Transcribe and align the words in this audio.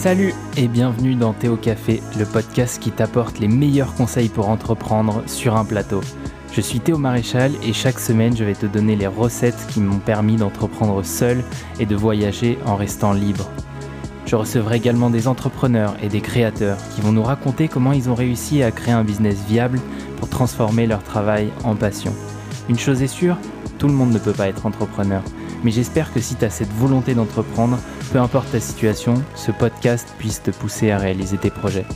Salut 0.00 0.32
et 0.56 0.66
bienvenue 0.66 1.14
dans 1.14 1.34
Théo 1.34 1.56
Café, 1.56 2.00
le 2.18 2.24
podcast 2.24 2.82
qui 2.82 2.90
t'apporte 2.90 3.38
les 3.38 3.48
meilleurs 3.48 3.94
conseils 3.94 4.30
pour 4.30 4.48
entreprendre 4.48 5.22
sur 5.26 5.56
un 5.56 5.64
plateau. 5.66 6.00
Je 6.54 6.62
suis 6.62 6.80
Théo 6.80 6.96
Maréchal 6.96 7.52
et 7.62 7.74
chaque 7.74 8.00
semaine 8.00 8.34
je 8.34 8.42
vais 8.42 8.54
te 8.54 8.64
donner 8.64 8.96
les 8.96 9.06
recettes 9.06 9.66
qui 9.68 9.80
m'ont 9.80 9.98
permis 9.98 10.36
d'entreprendre 10.36 11.04
seul 11.04 11.44
et 11.78 11.84
de 11.84 11.94
voyager 11.94 12.56
en 12.64 12.76
restant 12.76 13.12
libre. 13.12 13.50
Je 14.24 14.36
recevrai 14.36 14.78
également 14.78 15.10
des 15.10 15.28
entrepreneurs 15.28 15.94
et 16.02 16.08
des 16.08 16.22
créateurs 16.22 16.78
qui 16.94 17.02
vont 17.02 17.12
nous 17.12 17.22
raconter 17.22 17.68
comment 17.68 17.92
ils 17.92 18.08
ont 18.08 18.14
réussi 18.14 18.62
à 18.62 18.70
créer 18.70 18.94
un 18.94 19.04
business 19.04 19.36
viable 19.46 19.78
pour 20.16 20.30
transformer 20.30 20.86
leur 20.86 21.02
travail 21.02 21.50
en 21.62 21.76
passion. 21.76 22.14
Une 22.70 22.78
chose 22.78 23.02
est 23.02 23.06
sûre, 23.06 23.36
tout 23.78 23.86
le 23.86 23.92
monde 23.92 24.14
ne 24.14 24.18
peut 24.18 24.32
pas 24.32 24.48
être 24.48 24.64
entrepreneur. 24.64 25.22
Mais 25.62 25.70
j'espère 25.70 26.12
que 26.12 26.20
si 26.20 26.36
tu 26.36 26.44
as 26.44 26.50
cette 26.50 26.72
volonté 26.72 27.14
d'entreprendre, 27.14 27.78
peu 28.12 28.18
importe 28.18 28.50
ta 28.52 28.60
situation, 28.60 29.14
ce 29.34 29.52
podcast 29.52 30.14
puisse 30.18 30.42
te 30.42 30.50
pousser 30.50 30.90
à 30.90 30.98
réaliser 30.98 31.36
tes 31.36 31.50
projets. 31.50 31.86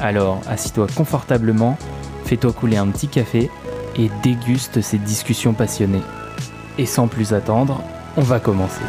Alors, 0.00 0.40
assis-toi 0.48 0.86
confortablement, 0.96 1.78
fais-toi 2.24 2.52
couler 2.52 2.76
un 2.76 2.88
petit 2.88 3.08
café 3.08 3.50
et 3.96 4.10
déguste 4.22 4.80
ces 4.80 4.98
discussions 4.98 5.54
passionnées. 5.54 6.02
Et 6.78 6.86
sans 6.86 7.08
plus 7.08 7.32
attendre, 7.32 7.82
on 8.16 8.22
va 8.22 8.40
commencer. 8.40 8.82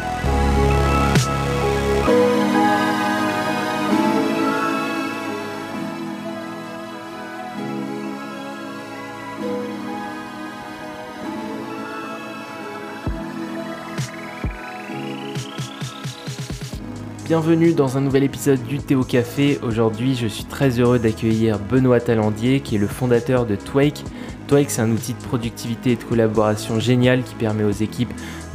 Bienvenue 17.29 17.73
dans 17.73 17.95
un 17.95 18.01
nouvel 18.01 18.23
épisode 18.23 18.63
du 18.63 18.79
Théo 18.79 19.03
Café. 19.03 19.59
Aujourd'hui, 19.61 20.15
je 20.15 20.25
suis 20.25 20.45
très 20.45 20.79
heureux 20.79 20.97
d'accueillir 20.97 21.59
Benoît 21.59 21.99
Talandier, 21.99 22.59
qui 22.59 22.73
est 22.73 22.79
le 22.79 22.87
fondateur 22.87 23.45
de 23.45 23.55
Twake. 23.55 24.03
Twake, 24.47 24.71
c'est 24.71 24.81
un 24.81 24.89
outil 24.89 25.13
de 25.13 25.21
productivité 25.21 25.91
et 25.91 25.95
de 25.95 26.03
collaboration 26.03 26.79
génial 26.79 27.21
qui 27.21 27.35
permet 27.35 27.63
aux 27.63 27.69
équipes 27.69 28.11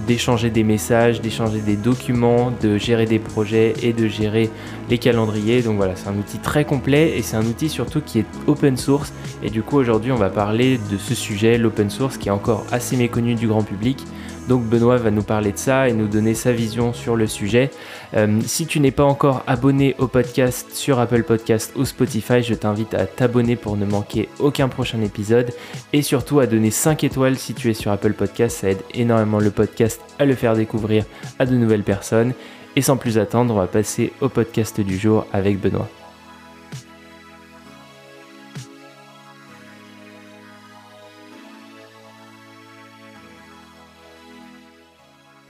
d'échanger 0.08 0.50
des 0.50 0.64
messages, 0.64 1.20
d'échanger 1.20 1.60
des 1.60 1.76
documents, 1.76 2.52
de 2.62 2.76
gérer 2.76 3.06
des 3.06 3.20
projets 3.20 3.74
et 3.80 3.92
de 3.92 4.08
gérer 4.08 4.50
les 4.90 4.98
calendriers. 4.98 5.62
Donc 5.62 5.76
voilà, 5.76 5.94
c'est 5.94 6.08
un 6.08 6.18
outil 6.18 6.38
très 6.38 6.64
complet 6.64 7.16
et 7.16 7.22
c'est 7.22 7.36
un 7.36 7.46
outil 7.46 7.68
surtout 7.68 8.00
qui 8.00 8.18
est 8.18 8.26
open 8.48 8.76
source. 8.76 9.12
Et 9.44 9.50
du 9.50 9.62
coup, 9.62 9.76
aujourd'hui, 9.76 10.10
on 10.10 10.16
va 10.16 10.30
parler 10.30 10.80
de 10.90 10.98
ce 10.98 11.14
sujet, 11.14 11.58
l'open 11.58 11.90
source, 11.90 12.18
qui 12.18 12.26
est 12.26 12.32
encore 12.32 12.66
assez 12.72 12.96
méconnu 12.96 13.36
du 13.36 13.46
grand 13.46 13.62
public. 13.62 14.04
Donc 14.48 14.64
Benoît 14.64 14.98
va 14.98 15.10
nous 15.10 15.22
parler 15.22 15.52
de 15.52 15.58
ça 15.58 15.88
et 15.88 15.92
nous 15.92 16.06
donner 16.06 16.34
sa 16.34 16.52
vision 16.52 16.92
sur 16.92 17.16
le 17.16 17.26
sujet. 17.26 17.70
Euh, 18.14 18.40
si 18.44 18.66
tu 18.66 18.78
n'es 18.80 18.90
pas 18.90 19.04
encore 19.04 19.42
abonné 19.46 19.94
au 19.98 20.06
podcast 20.06 20.72
sur 20.72 20.98
Apple 20.98 21.22
Podcast 21.22 21.72
ou 21.76 21.84
Spotify, 21.84 22.42
je 22.42 22.54
t'invite 22.54 22.94
à 22.94 23.06
t'abonner 23.06 23.56
pour 23.56 23.76
ne 23.76 23.86
manquer 23.86 24.28
aucun 24.38 24.68
prochain 24.68 25.00
épisode 25.00 25.52
et 25.92 26.02
surtout 26.02 26.40
à 26.40 26.46
donner 26.46 26.70
5 26.70 27.04
étoiles 27.04 27.38
si 27.38 27.54
tu 27.54 27.70
es 27.70 27.74
sur 27.74 27.90
Apple 27.90 28.12
Podcast. 28.12 28.58
Ça 28.58 28.70
aide 28.70 28.82
énormément 28.92 29.38
le 29.38 29.50
podcast 29.50 30.00
à 30.18 30.26
le 30.26 30.34
faire 30.34 30.54
découvrir 30.54 31.04
à 31.38 31.46
de 31.46 31.54
nouvelles 31.54 31.82
personnes. 31.82 32.34
Et 32.76 32.82
sans 32.82 32.96
plus 32.96 33.18
attendre, 33.18 33.54
on 33.54 33.58
va 33.58 33.66
passer 33.66 34.12
au 34.20 34.28
podcast 34.28 34.80
du 34.80 34.98
jour 34.98 35.26
avec 35.32 35.60
Benoît. 35.60 35.88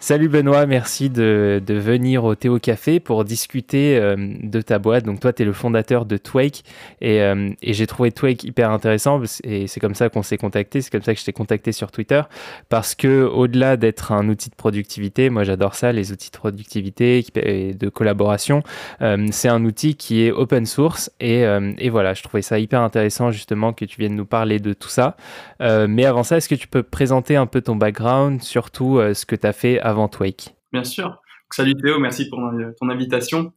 Salut 0.07 0.29
Benoît, 0.29 0.67
merci 0.67 1.09
de, 1.09 1.63
venir 1.67 2.25
au 2.25 2.35
Théo 2.35 2.59
Café 2.59 3.01
pour 3.01 3.25
discuter 3.25 3.97
euh, 3.97 4.35
de 4.43 4.61
ta 4.61 4.79
boîte. 4.79 5.07
Donc 5.07 5.19
toi, 5.19 5.33
tu 5.33 5.41
es 5.41 5.47
le 5.47 5.55
fondateur 5.55 6.05
de 6.05 6.19
Twake 6.19 6.63
et, 7.01 7.23
euh, 7.23 7.49
et 7.63 7.73
j'ai 7.73 7.87
trouvé 7.87 8.13
Twake 8.13 8.45
hyper 8.45 8.71
intéressant 8.71 9.23
et 9.45 9.67
c'est 9.67 9.81
comme 9.81 9.95
ça 9.95 10.11
qu'on 10.11 10.23
s'est 10.23 10.37
contacté, 10.37 10.83
c'est 10.83 10.91
comme 10.91 11.01
ça 11.01 11.15
que 11.15 11.21
je 11.21 11.25
t'ai 11.25 11.33
contacté 11.33 11.73
sur 11.73 11.91
Twitter 11.91 12.21
parce 12.69 12.95
que 12.95 13.23
au-delà 13.23 13.79
d'être 13.79 14.13
un 14.13 14.29
outil 14.29 14.51
de 14.51 14.55
productivité, 14.55 15.31
moi 15.31 15.43
j'adore 15.43 15.75
ça, 15.75 15.91
les 15.91 16.13
outils 16.13 16.31
de 16.31 16.37
productivité 16.37 17.25
et 17.37 17.73
de 17.73 17.89
collaboration, 17.89 18.63
euh, 19.01 19.29
c'est 19.31 19.49
un 19.49 19.65
outil 19.65 19.95
qui 19.95 20.27
est 20.27 20.33
open 20.33 20.67
source 20.67 21.11
et, 21.19 21.45
et, 21.79 21.89
voilà, 21.89 22.13
je 22.13 22.23
trouvais 22.23 22.43
ça 22.43 22.59
hyper 22.59 22.83
intéressant 22.83 23.31
justement 23.31 23.73
que 23.73 23.87
tu 23.87 23.99
viennes 23.99 24.17
nous 24.17 24.27
parler 24.27 24.59
de 24.59 24.75
tout 24.75 24.91
ça. 24.91 25.17
mais 25.61 26.05
avant 26.05 26.25
ça, 26.25 26.37
est-ce 26.37 26.51
que 26.51 26.55
tu 26.57 26.69
peux 26.69 26.83
présenter 26.83 27.37
un 27.37 27.47
peu 27.47 27.63
ton 27.63 27.77
background, 27.77 28.43
surtout 28.43 29.01
ce 29.15 29.25
que 29.25 29.35
tu 29.35 29.47
as 29.47 29.55
fait 29.55 29.81
avant 29.81 29.94
Twake. 30.11 30.55
Bien 30.73 30.85
sûr. 30.85 31.21
Salut 31.51 31.75
Théo, 31.77 31.99
merci 31.99 32.29
pour 32.29 32.41
ton 32.81 32.89
invitation. 32.89 33.53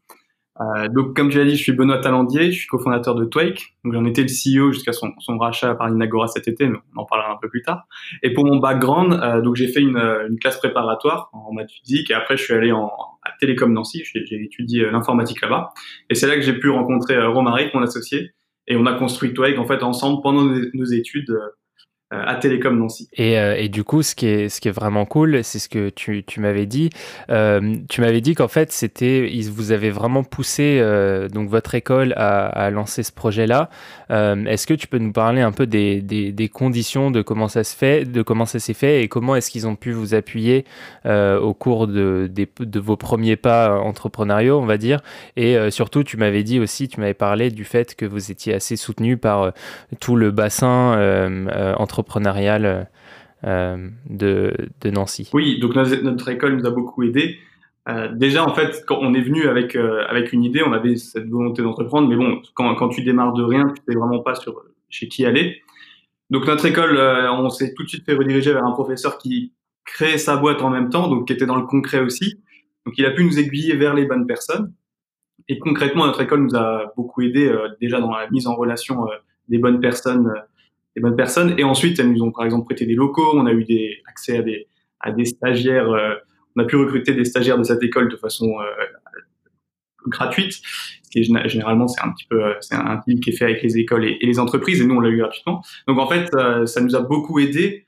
Euh, 0.60 0.88
donc, 0.88 1.16
comme 1.16 1.30
tu 1.30 1.38
l'as 1.38 1.46
dit, 1.46 1.56
je 1.56 1.62
suis 1.62 1.72
Benoît 1.72 2.00
Talandier, 2.00 2.52
je 2.52 2.60
suis 2.60 2.68
cofondateur 2.68 3.16
de 3.16 3.26
Twake. 3.26 3.76
J'en 3.86 4.06
étais 4.06 4.24
le 4.24 4.28
CEO 4.28 4.72
jusqu'à 4.72 4.92
son, 4.92 5.14
rachat 5.40 5.76
par 5.76 5.90
Inagora 5.90 6.28
cet 6.28 6.48
été, 6.48 6.68
mais 6.68 6.78
on 6.96 7.02
en 7.02 7.06
parlera 7.06 7.32
un 7.32 7.38
peu 7.42 7.50
plus 7.50 7.62
tard. 7.62 7.88
Et 8.24 8.34
pour 8.34 8.46
mon 8.46 8.58
background, 8.58 9.14
euh, 9.14 9.42
donc 9.42 9.56
j'ai 9.56 9.68
fait 9.68 9.82
une, 9.82 10.38
classe 10.42 10.58
préparatoire 10.58 11.30
en 11.34 11.54
maths 11.54 11.72
physique 11.72 12.12
et 12.12 12.14
après 12.14 12.38
je 12.38 12.44
suis 12.44 12.54
allé 12.54 12.72
en, 12.72 12.88
à 13.24 13.32
Télécom 13.40 13.72
Nancy. 13.72 14.04
J'ai 14.04 14.44
étudié 14.44 14.84
euh, 14.84 14.92
l'informatique 14.92 15.42
là-bas. 15.42 15.74
Et 16.10 16.16
c'est 16.16 16.28
là 16.28 16.36
que 16.36 16.42
j'ai 16.42 16.58
pu 16.58 16.70
rencontrer 16.70 17.22
Romaric, 17.24 17.74
mon 17.74 17.84
associé, 17.84 18.32
et 18.68 18.76
on 18.76 18.86
a 18.86 18.94
construit 18.94 19.34
Twake 19.34 19.60
en 19.60 19.66
fait 19.66 19.84
ensemble 19.84 20.22
pendant 20.22 20.44
nos, 20.44 20.86
études 20.86 21.38
à 22.10 22.36
Télécom 22.36 22.80
Nancy. 22.80 23.10
Et, 23.14 23.38
euh, 23.38 23.58
et, 23.58 23.68
du 23.68 23.84
coup, 23.84 24.02
ce 24.02 24.16
qui 24.16 24.28
est, 24.28 24.48
ce 24.48 24.62
qui 24.62 24.70
est 24.70 24.72
vraiment 24.72 25.06
cool, 25.06 25.44
c'est 25.44 25.60
ce 25.60 25.68
que 25.68 25.90
tu, 25.90 26.24
tu 26.24 26.40
m'avais 26.40 26.66
dit. 26.66 26.90
Euh, 27.30 27.76
tu 27.90 28.00
m'avais 28.00 28.22
dit 28.22 28.34
qu'en 28.34 28.48
fait, 28.48 28.72
c'était, 28.72 29.30
vous 29.52 29.74
avez 29.74 29.90
vraiment 29.90 30.24
poussé 30.24 30.82
donc 31.34 31.50
votre 31.50 31.76
école 31.76 32.14
à, 32.16 32.46
à 32.48 32.70
lancer 32.70 33.04
ce 33.04 33.12
projet-là. 33.12 33.70
est-ce 34.10 34.68
que 34.68 34.74
tu 34.74 34.88
peux 34.88 35.00
nous 35.00 35.12
parler 35.12 35.42
un 35.42 35.52
peu 35.52 35.68
des, 35.68 36.02
des, 36.02 36.32
des, 36.32 36.50
conditions 36.50 37.12
de 37.12 37.22
comment 37.22 37.50
ça 37.50 37.64
se 37.64 37.76
fait, 37.76 38.06
de 38.06 38.22
comment 38.22 38.46
ça 38.46 38.60
s'est 38.60 38.74
fait 38.74 39.04
et 39.04 39.08
comment 39.10 39.36
est-ce 39.36 39.52
qu'ils 39.52 39.68
ont 39.68 39.76
pu 39.76 39.92
vous 39.92 40.14
appuyer 40.14 40.66
au 41.06 41.54
cours 41.54 41.88
de, 41.88 42.30
des, 42.32 42.48
de 42.60 42.80
vos 42.80 42.96
premiers 42.96 43.36
pas 43.36 43.80
entrepreneuriaux, 43.80 44.60
on 44.60 44.66
va 44.66 44.78
dire? 44.78 45.02
Et 45.36 45.58
surtout, 45.72 46.04
tu 46.04 46.16
m'avais 46.16 46.44
dit 46.44 46.60
aussi, 46.60 46.88
tu 46.88 47.02
m'avais 47.02 47.14
parlé 47.14 47.52
du 47.52 47.66
fait 47.66 47.96
que 47.96 48.06
vous 48.06 48.32
étiez 48.32 48.54
assez 48.54 48.78
soutenu 48.78 49.18
par 49.18 49.52
tout 50.00 50.16
le 50.16 50.32
bassin 50.32 51.36
entre 51.78 51.97
entrepreneuriale 51.98 52.90
euh, 53.44 53.90
de, 54.10 54.52
Nancy. 54.86 55.30
Oui, 55.34 55.60
donc 55.60 55.76
notre, 55.76 56.30
école 56.30 56.58
nous 56.58 56.66
a 56.66 56.72
beaucoup 56.72 57.04
aidé. 57.04 57.38
Euh, 57.88 58.12
déjà, 58.14 58.44
en 58.44 58.54
fait, 58.54 58.84
quand 58.88 58.98
on 59.00 59.14
est 59.14 59.22
venu 59.22 59.48
avec 59.48 59.76
euh, 59.76 60.04
avec 60.10 60.34
une 60.34 60.44
idée, 60.44 60.64
on 60.64 60.74
avait 60.74 60.98
cette 60.98 61.30
volonté 61.30 61.62
d'entreprendre, 61.62 62.10
mais 62.10 62.16
bon, 62.16 62.42
quand, 62.56 62.74
quand 62.76 62.90
tu 62.90 63.04
démarres 63.04 63.34
de 63.34 63.44
rien, 63.44 63.72
tu 63.76 63.82
sais 63.88 63.98
vraiment 63.98 64.20
pas 64.20 64.36
sur 64.36 64.64
chez 64.90 65.08
qui 65.08 65.26
aller. 65.26 65.62
Donc 66.30 66.46
notre 66.48 66.66
école, 66.66 66.98
on 67.00 67.50
s'est 67.50 67.74
tout 67.74 67.84
de 67.84 67.90
suite 67.90 68.06
fait 68.06 68.14
rediriger 68.14 68.52
vers 68.52 68.66
un 68.66 68.72
professeur 68.72 69.18
qui 69.18 69.54
créait 69.86 70.18
sa 70.18 70.36
boîte 70.36 70.62
en 70.62 70.70
même 70.70 70.90
temps, 70.90 71.08
donc 71.08 71.28
qui 71.28 71.34
était 71.34 71.46
dans 71.46 71.56
le 71.56 71.66
concret 71.66 72.00
aussi. 72.00 72.42
Donc 72.86 72.98
il 72.98 73.06
a 73.06 73.12
pu 73.12 73.24
nous 73.24 73.40
aiguiller 73.40 73.76
vers 73.78 73.94
les 73.94 74.06
bonnes 74.06 74.28
personnes. 74.28 74.74
Et 75.48 75.60
concrètement, 75.60 76.06
notre 76.06 76.20
école 76.20 76.44
nous 76.44 76.56
a 76.56 76.92
beaucoup 76.98 77.22
aidé 77.22 77.50
déjà 77.80 78.02
dans 78.02 78.12
la 78.12 78.30
mise 78.30 78.48
en 78.48 78.56
relation 78.56 79.08
des 79.48 79.58
bonnes 79.58 79.80
personnes 79.80 80.34
bonnes 81.00 81.16
personnes. 81.16 81.54
Et 81.58 81.64
ensuite, 81.64 82.00
elles 82.00 82.12
nous 82.12 82.24
ont 82.24 82.32
par 82.32 82.46
exemple 82.46 82.66
prêté 82.66 82.86
des 82.86 82.96
locaux. 82.96 83.32
On 83.34 83.46
a 83.46 83.54
eu 83.54 83.64
des 83.64 84.02
accès 84.08 84.44
à 85.00 85.12
des 85.12 85.26
stagiaires. 85.26 85.90
Euh, 85.90 86.16
on 86.56 86.64
a 86.64 86.66
pu 86.66 86.76
recruter 86.76 87.14
des 87.14 87.26
stagiaires 87.26 87.58
de 87.58 87.64
cette 87.64 87.84
école 87.84 88.10
de 88.10 88.18
façon 88.18 88.56
euh, 88.60 88.66
gratuite. 90.08 90.54
Ce 90.54 91.10
qui 91.12 91.20
est 91.20 91.48
généralement 91.48 91.88
c'est 91.88 92.02
un 92.02 92.12
petit 92.12 92.26
peu 92.28 92.44
euh, 92.44 92.54
c'est 92.62 92.76
un 92.76 93.02
deal 93.08 93.20
qui 93.20 93.30
est 93.30 93.34
fait 93.34 93.46
avec 93.46 93.62
les 93.62 93.78
écoles 93.78 94.06
et, 94.06 94.18
les 94.22 94.40
entreprises. 94.40 94.82
Et 94.82 94.86
nous 94.86 94.96
on 94.96 95.00
l'a 95.00 95.10
eu 95.10 95.18
gratuitement. 95.18 95.64
Donc 95.88 96.00
en 96.00 96.08
fait, 96.08 96.30
ça 96.66 96.82
nous 96.82 96.96
a 96.96 97.02
beaucoup 97.02 97.40
aidé. 97.40 97.86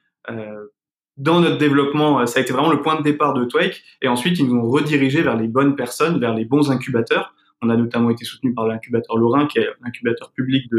dans 1.18 1.42
notre 1.42 1.57
développement, 1.57 2.25
ça 2.28 2.39
a 2.39 2.42
été 2.42 2.54
vraiment 2.54 2.72
le 2.72 2.81
point 2.81 2.98
de 2.98 3.04
départ 3.04 3.34
de 3.34 3.45
Twake. 3.45 3.84
Et 4.01 4.07
ensuite, 4.07 4.39
ils 4.39 4.45
nous 4.45 4.56
ont 4.56 4.69
redirigé 4.69 5.22
vers 5.22 5.36
les 5.36 5.48
bonnes 5.48 5.75
personnes, 5.75 6.19
vers 6.19 6.34
les 6.34 6.45
bons 6.45 6.72
incubateurs. 6.72 7.34
On 7.62 7.69
a 7.69 7.75
notamment 7.75 8.10
été 8.10 8.24
soutenu 8.24 8.54
par 8.54 8.68
l'incubateur 8.68 9.18
Lorrain, 9.18 9.48
qui 9.48 9.60
est 9.60 9.68
l'incubateur 9.84 10.31
public 10.31 10.69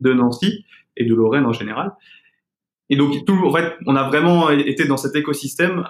de 0.00 0.12
Nancy 0.12 0.64
et 0.96 1.04
de 1.04 1.14
Lorraine 1.14 1.46
en 1.46 1.52
général. 1.52 1.92
Et 2.88 2.96
donc, 2.96 3.24
tout, 3.24 3.34
en 3.34 3.52
fait, 3.52 3.76
on 3.86 3.96
a 3.96 4.08
vraiment 4.08 4.50
été 4.50 4.84
dans 4.84 4.96
cet 4.96 5.14
écosystème 5.14 5.84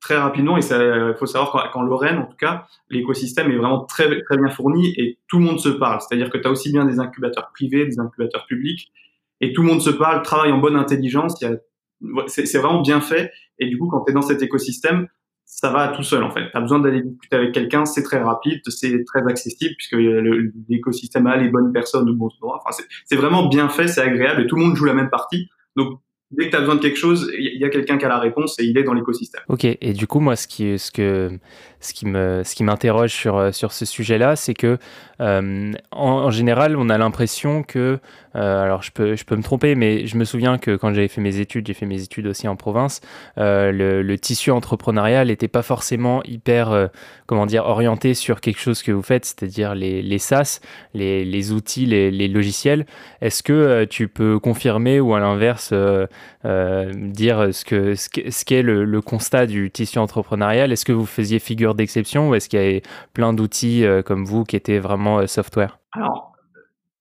très 0.00 0.16
rapidement. 0.16 0.58
Et 0.58 0.60
il 0.60 1.14
faut 1.18 1.26
savoir 1.26 1.70
qu'en 1.72 1.82
Lorraine, 1.82 2.18
en 2.18 2.26
tout 2.26 2.36
cas, 2.36 2.66
l'écosystème 2.90 3.50
est 3.50 3.56
vraiment 3.56 3.84
très, 3.84 4.20
très 4.22 4.36
bien 4.36 4.50
fourni 4.50 4.92
et 4.98 5.18
tout 5.28 5.38
le 5.38 5.44
monde 5.44 5.60
se 5.60 5.70
parle. 5.70 6.00
C'est-à-dire 6.00 6.28
que 6.28 6.38
tu 6.38 6.46
as 6.46 6.50
aussi 6.50 6.70
bien 6.70 6.84
des 6.84 6.98
incubateurs 6.98 7.50
privés, 7.52 7.86
des 7.86 7.98
incubateurs 7.98 8.44
publics, 8.46 8.92
et 9.40 9.52
tout 9.52 9.62
le 9.62 9.68
monde 9.68 9.80
se 9.80 9.90
parle, 9.90 10.22
travaille 10.22 10.52
en 10.52 10.58
bonne 10.58 10.76
intelligence. 10.76 11.42
C'est 12.26 12.58
vraiment 12.58 12.82
bien 12.82 13.00
fait. 13.00 13.32
Et 13.58 13.66
du 13.66 13.78
coup, 13.78 13.88
quand 13.88 14.04
tu 14.04 14.10
es 14.10 14.14
dans 14.14 14.22
cet 14.22 14.42
écosystème, 14.42 15.08
ça 15.54 15.70
va 15.70 15.88
tout 15.88 16.02
seul 16.02 16.24
en 16.24 16.30
fait. 16.30 16.50
Tu 16.50 16.60
besoin 16.60 16.78
d'aller 16.78 17.02
discuter 17.02 17.36
avec 17.36 17.52
quelqu'un, 17.52 17.84
c'est 17.84 18.02
très 18.02 18.18
rapide, 18.18 18.62
c'est 18.68 19.04
très 19.04 19.20
accessible 19.28 19.74
puisque 19.76 19.96
l'écosystème 20.68 21.26
a 21.26 21.36
les 21.36 21.50
bonnes 21.50 21.72
personnes 21.72 22.08
au 22.08 22.14
bon 22.14 22.30
endroit. 22.40 22.62
Enfin, 22.64 22.82
c'est 23.04 23.16
vraiment 23.16 23.48
bien 23.48 23.68
fait, 23.68 23.86
c'est 23.86 24.00
agréable 24.00 24.40
et 24.40 24.46
tout 24.46 24.56
le 24.56 24.62
monde 24.62 24.76
joue 24.76 24.86
la 24.86 24.94
même 24.94 25.10
partie. 25.10 25.50
Donc 25.76 26.00
dès 26.32 26.46
que 26.46 26.50
tu 26.50 26.56
as 26.56 26.60
besoin 26.60 26.76
de 26.76 26.80
quelque 26.80 26.98
chose, 26.98 27.30
il 27.38 27.60
y 27.60 27.64
a 27.64 27.68
quelqu'un 27.68 27.98
qui 27.98 28.04
a 28.04 28.08
la 28.08 28.18
réponse 28.18 28.58
et 28.58 28.64
il 28.64 28.76
est 28.78 28.82
dans 28.82 28.94
l'écosystème. 28.94 29.42
Ok, 29.48 29.64
et 29.64 29.92
du 29.92 30.06
coup, 30.06 30.20
moi, 30.20 30.36
ce 30.36 30.46
qui, 30.46 30.78
ce 30.78 30.90
que, 30.90 31.30
ce 31.80 31.92
qui 31.92 32.06
me, 32.06 32.42
ce 32.44 32.54
qui 32.54 32.64
m'interroge 32.64 33.12
sur, 33.12 33.54
sur 33.54 33.72
ce 33.72 33.84
sujet-là, 33.84 34.36
c'est 34.36 34.54
que 34.54 34.78
euh, 35.22 35.72
en, 35.92 36.30
général, 36.30 36.76
on 36.76 36.88
a 36.88 36.98
l'impression 36.98 37.62
que, 37.62 37.98
euh, 38.34 38.62
alors 38.62 38.82
je 38.82 38.90
peux, 38.90 39.14
je 39.14 39.24
peux 39.24 39.36
me 39.36 39.42
tromper, 39.42 39.74
mais 39.74 40.06
je 40.06 40.16
me 40.16 40.24
souviens 40.24 40.58
que 40.58 40.74
quand 40.74 40.92
j'avais 40.92 41.08
fait 41.08 41.20
mes 41.20 41.38
études, 41.38 41.66
j'ai 41.66 41.74
fait 41.74 41.86
mes 41.86 42.02
études 42.02 42.26
aussi 42.26 42.48
en 42.48 42.56
province, 42.56 43.00
euh, 43.38 43.70
le, 43.72 44.18
tissu 44.18 44.50
entrepreneurial 44.50 45.28
n'était 45.28 45.48
pas 45.48 45.62
forcément 45.62 46.22
hyper, 46.24 46.90
comment 47.26 47.46
dire, 47.46 47.64
orienté 47.64 48.14
sur 48.14 48.40
quelque 48.40 48.60
chose 48.60 48.82
que 48.82 48.92
vous 48.92 49.02
faites, 49.02 49.24
c'est-à-dire 49.24 49.74
les, 49.74 50.00
les 50.02 50.18
SaaS, 50.18 50.60
les, 50.94 51.24
les 51.24 51.50
outils, 51.50 51.86
les, 51.86 52.10
les 52.10 52.28
logiciels. 52.28 52.86
Est-ce 53.20 53.42
que 53.42 53.84
tu 53.84 54.06
peux 54.06 54.38
confirmer 54.38 55.00
ou 55.00 55.14
à 55.14 55.20
l'inverse 55.20 55.72
dire 56.44 57.54
ce 57.54 57.64
que 57.64 57.94
ce 57.94 58.44
qu'est 58.44 58.62
le, 58.62 59.00
constat 59.00 59.46
du 59.46 59.70
tissu 59.70 59.98
entrepreneurial 59.98 60.72
Est-ce 60.72 60.84
que 60.84 60.92
vous 60.92 61.06
faisiez 61.06 61.38
figure 61.38 61.74
d'exception 61.74 62.30
ou 62.30 62.34
est-ce 62.34 62.48
qu'il 62.48 62.60
y 62.60 62.62
avait 62.62 62.82
plein 63.12 63.32
d'outils 63.32 63.84
comme 64.04 64.24
vous 64.24 64.44
qui 64.44 64.56
étaient 64.56 64.78
vraiment 64.78 65.18
euh, 65.18 65.26
software? 65.26 65.78
Alors, 65.92 66.32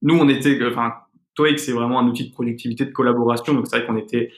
nous, 0.02 0.18
on 0.18 0.28
était, 0.30 0.58
enfin, 0.66 0.94
TOEIC, 1.36 1.60
c'est 1.60 1.72
vraiment 1.72 2.00
un 2.00 2.08
outil 2.08 2.30
de 2.30 2.34
productivité, 2.34 2.86
de 2.86 2.92
collaboration, 2.92 3.54
donc 3.54 3.68
c'est 3.68 3.78
vrai 3.78 3.86
qu'on 3.86 3.98
était 3.98 4.32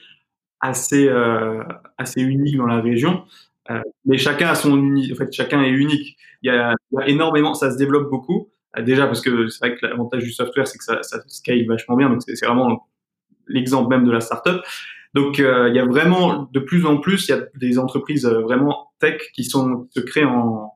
assez, 0.60 1.08
euh, 1.08 1.64
assez 1.98 2.22
unique 2.22 2.58
dans 2.58 2.66
la 2.66 2.82
région. 2.82 3.26
Euh, 3.70 3.82
mais 4.06 4.18
chacun 4.18 4.50
a 4.50 4.56
son 4.56 4.78
en 4.78 5.16
fait, 5.16 5.32
chacun 5.32 5.62
est 5.62 5.70
unique. 5.70 6.18
Il 6.42 6.52
y, 6.52 6.56
a, 6.56 6.76
énormément, 7.08 7.54
ça 7.54 7.72
se 7.72 7.78
développe 7.78 8.10
beaucoup. 8.10 8.50
déjà 8.80 9.08
parce 9.08 9.22
que 9.22 9.48
c'est 9.48 9.66
vrai 9.66 9.78
que 9.78 9.86
l'avantage 9.86 10.24
du 10.24 10.32
software, 10.32 10.68
c'est 10.68 10.78
que 10.78 10.84
ça, 10.84 11.02
ça 11.02 11.22
scale 11.28 11.66
vachement 11.66 11.96
bien. 11.96 12.10
Donc 12.10 12.22
c'est 12.26 12.46
vraiment 12.46 12.88
l'exemple 13.48 13.90
même 13.90 14.06
de 14.06 14.12
la 14.12 14.22
startup. 14.22 14.62
Donc 15.14 15.38
il 15.38 15.72
y 15.74 15.80
a 15.80 15.86
vraiment 15.86 16.50
de 16.52 16.60
plus 16.60 16.86
en 16.86 16.98
plus, 16.98 17.28
il 17.28 17.32
y 17.32 17.36
a 17.36 17.44
des 17.56 17.78
entreprises 17.78 18.26
vraiment 18.26 18.88
tech 19.00 19.22
qui 19.34 19.44
sont 19.44 19.88
se 19.92 20.00
créent 20.00 20.26
en, 20.26 20.74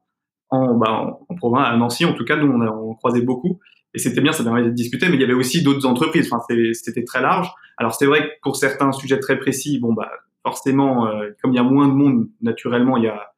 en, 0.49 0.75
bah, 0.75 1.19
en, 1.27 1.35
province, 1.35 1.67
à 1.67 1.77
Nancy, 1.77 2.05
en 2.05 2.13
tout 2.13 2.25
cas, 2.25 2.37
nous, 2.37 2.51
on, 2.51 2.93
croisait 2.95 3.21
beaucoup. 3.21 3.59
Et 3.93 3.99
c'était 3.99 4.21
bien, 4.21 4.31
ça 4.31 4.43
permettait 4.43 4.69
de 4.69 4.75
discuter, 4.75 5.09
mais 5.09 5.15
il 5.15 5.21
y 5.21 5.23
avait 5.23 5.33
aussi 5.33 5.63
d'autres 5.63 5.85
entreprises. 5.85 6.31
Enfin, 6.31 6.43
c'était 6.73 7.03
très 7.03 7.21
large. 7.21 7.49
Alors, 7.77 7.93
c'est 7.93 8.05
vrai 8.05 8.21
que 8.21 8.33
pour 8.41 8.55
certains 8.55 8.91
sujets 8.91 9.19
très 9.19 9.37
précis, 9.39 9.79
bon, 9.79 9.93
bah, 9.93 10.11
forcément, 10.43 11.07
euh, 11.07 11.29
comme 11.41 11.53
il 11.53 11.55
y 11.55 11.59
a 11.59 11.63
moins 11.63 11.87
de 11.87 11.93
monde, 11.93 12.27
naturellement, 12.41 12.97
il 12.97 13.05
y 13.05 13.07
a, 13.07 13.33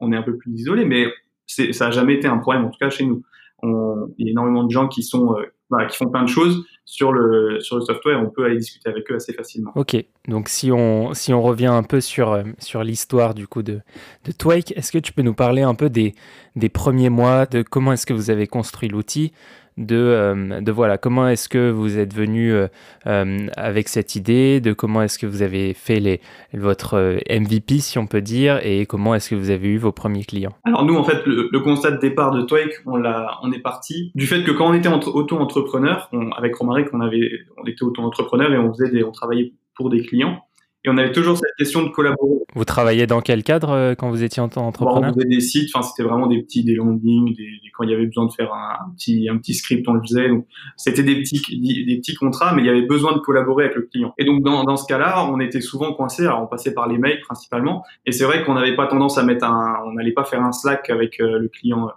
on 0.00 0.12
est 0.12 0.16
un 0.16 0.22
peu 0.22 0.36
plus 0.36 0.52
isolé, 0.52 0.84
mais 0.84 1.06
ça 1.46 1.88
a 1.88 1.90
jamais 1.90 2.14
été 2.14 2.26
un 2.26 2.38
problème, 2.38 2.64
en 2.64 2.70
tout 2.70 2.78
cas 2.78 2.90
chez 2.90 3.04
nous. 3.04 3.22
Il 3.62 4.26
y 4.26 4.28
a 4.28 4.30
énormément 4.30 4.64
de 4.64 4.70
gens 4.70 4.88
qui 4.88 5.02
sont, 5.02 5.36
euh, 5.36 5.86
qui 5.86 5.96
font 5.96 6.10
plein 6.10 6.22
de 6.22 6.28
choses 6.28 6.66
sur 6.84 7.12
le, 7.12 7.60
sur 7.60 7.76
le 7.76 7.82
software, 7.82 8.20
on 8.20 8.30
peut 8.30 8.44
aller 8.44 8.58
discuter 8.58 8.88
avec 8.88 9.10
eux 9.10 9.16
assez 9.16 9.32
facilement. 9.32 9.72
Ok, 9.74 9.96
donc 10.28 10.48
si 10.48 10.70
on, 10.70 11.14
si 11.14 11.32
on 11.32 11.42
revient 11.42 11.66
un 11.66 11.82
peu 11.82 12.00
sur, 12.00 12.32
euh, 12.32 12.42
sur 12.58 12.84
l'histoire 12.84 13.34
du 13.34 13.46
coup 13.46 13.62
de, 13.62 13.80
de 14.24 14.32
Twake, 14.32 14.72
est-ce 14.76 14.92
que 14.92 14.98
tu 14.98 15.12
peux 15.12 15.22
nous 15.22 15.34
parler 15.34 15.62
un 15.62 15.74
peu 15.74 15.88
des, 15.88 16.14
des 16.56 16.68
premiers 16.68 17.10
mois, 17.10 17.46
de 17.46 17.62
comment 17.62 17.92
est-ce 17.92 18.06
que 18.06 18.12
vous 18.12 18.30
avez 18.30 18.46
construit 18.46 18.88
l'outil 18.88 19.32
de, 19.76 19.96
euh, 19.96 20.60
de 20.60 20.72
voilà, 20.72 20.98
comment 20.98 21.28
est-ce 21.28 21.48
que 21.48 21.70
vous 21.70 21.98
êtes 21.98 22.14
venu 22.14 22.52
euh, 22.52 22.68
euh, 23.06 23.46
avec 23.56 23.88
cette 23.88 24.14
idée, 24.14 24.60
de 24.60 24.72
comment 24.72 25.02
est-ce 25.02 25.18
que 25.18 25.26
vous 25.26 25.42
avez 25.42 25.74
fait 25.74 26.00
les, 26.00 26.20
votre 26.52 27.18
MVP, 27.28 27.78
si 27.78 27.98
on 27.98 28.06
peut 28.06 28.20
dire, 28.20 28.60
et 28.64 28.86
comment 28.86 29.14
est-ce 29.14 29.30
que 29.30 29.34
vous 29.34 29.50
avez 29.50 29.68
eu 29.68 29.78
vos 29.78 29.92
premiers 29.92 30.24
clients? 30.24 30.54
Alors 30.64 30.84
nous, 30.84 30.96
en 30.96 31.04
fait, 31.04 31.24
le, 31.26 31.58
constat 31.60 31.92
de 31.92 31.98
départ 31.98 32.30
de 32.30 32.42
Twake, 32.42 32.82
on, 32.86 33.02
on 33.04 33.52
est 33.52 33.62
parti 33.62 34.12
du 34.14 34.26
fait 34.26 34.44
que 34.44 34.50
quand 34.50 34.68
on 34.68 34.74
était 34.74 34.88
auto-entrepreneur, 34.88 36.10
avec 36.36 36.54
Romaric, 36.54 36.88
on, 36.92 37.00
avait, 37.00 37.30
on 37.56 37.66
était 37.66 37.82
auto-entrepreneur 37.82 38.52
et 38.52 38.58
on, 38.58 38.72
faisait 38.72 39.02
on 39.02 39.12
travaillait 39.12 39.54
pour 39.76 39.90
des 39.90 40.02
clients. 40.02 40.42
Et 40.84 40.90
on 40.90 40.98
avait 40.98 41.12
toujours 41.12 41.38
cette 41.38 41.54
question 41.56 41.82
de 41.82 41.88
collaborer. 41.88 42.34
Vous 42.54 42.64
travailliez 42.66 43.06
dans 43.06 43.22
quel 43.22 43.42
cadre 43.42 43.70
euh, 43.70 43.94
quand 43.94 44.10
vous 44.10 44.22
étiez 44.22 44.42
en 44.42 44.50
tant 44.50 44.66
entrepreneur 44.66 45.10
On 45.10 45.14
faisait 45.14 45.28
des 45.28 45.40
sites, 45.40 45.70
enfin 45.74 45.82
c'était 45.82 46.06
vraiment 46.06 46.26
des 46.26 46.42
petits, 46.42 46.62
des 46.62 46.74
landings, 46.74 47.34
des, 47.34 47.48
quand 47.72 47.84
il 47.84 47.90
y 47.90 47.94
avait 47.94 48.04
besoin 48.04 48.26
de 48.26 48.32
faire 48.32 48.52
un, 48.52 48.90
petit, 48.94 49.28
un 49.30 49.38
petit 49.38 49.54
script, 49.54 49.88
on 49.88 49.94
le 49.94 50.02
faisait. 50.02 50.28
Donc 50.28 50.46
c'était 50.76 51.02
des 51.02 51.16
petits, 51.16 51.40
des 51.86 51.96
petits 51.96 52.14
contrats, 52.14 52.54
mais 52.54 52.62
il 52.62 52.66
y 52.66 52.68
avait 52.68 52.86
besoin 52.86 53.14
de 53.14 53.18
collaborer 53.18 53.64
avec 53.64 53.76
le 53.76 53.82
client. 53.82 54.12
Et 54.18 54.24
donc 54.26 54.42
dans, 54.42 54.64
dans 54.64 54.76
ce 54.76 54.86
cas-là, 54.86 55.26
on 55.30 55.40
était 55.40 55.62
souvent 55.62 55.94
coincé. 55.94 56.26
Alors 56.26 56.42
on 56.42 56.46
passait 56.46 56.74
par 56.74 56.86
les 56.86 56.98
mails 56.98 57.20
principalement, 57.20 57.82
et 58.04 58.12
c'est 58.12 58.24
vrai 58.24 58.44
qu'on 58.44 58.54
n'avait 58.54 58.76
pas 58.76 58.86
tendance 58.86 59.16
à 59.16 59.22
mettre 59.22 59.46
un, 59.46 59.76
on 59.86 59.92
n'allait 59.92 60.12
pas 60.12 60.24
faire 60.24 60.42
un 60.42 60.52
Slack 60.52 60.90
avec 60.90 61.18
euh, 61.20 61.38
le 61.38 61.48
client 61.48 61.90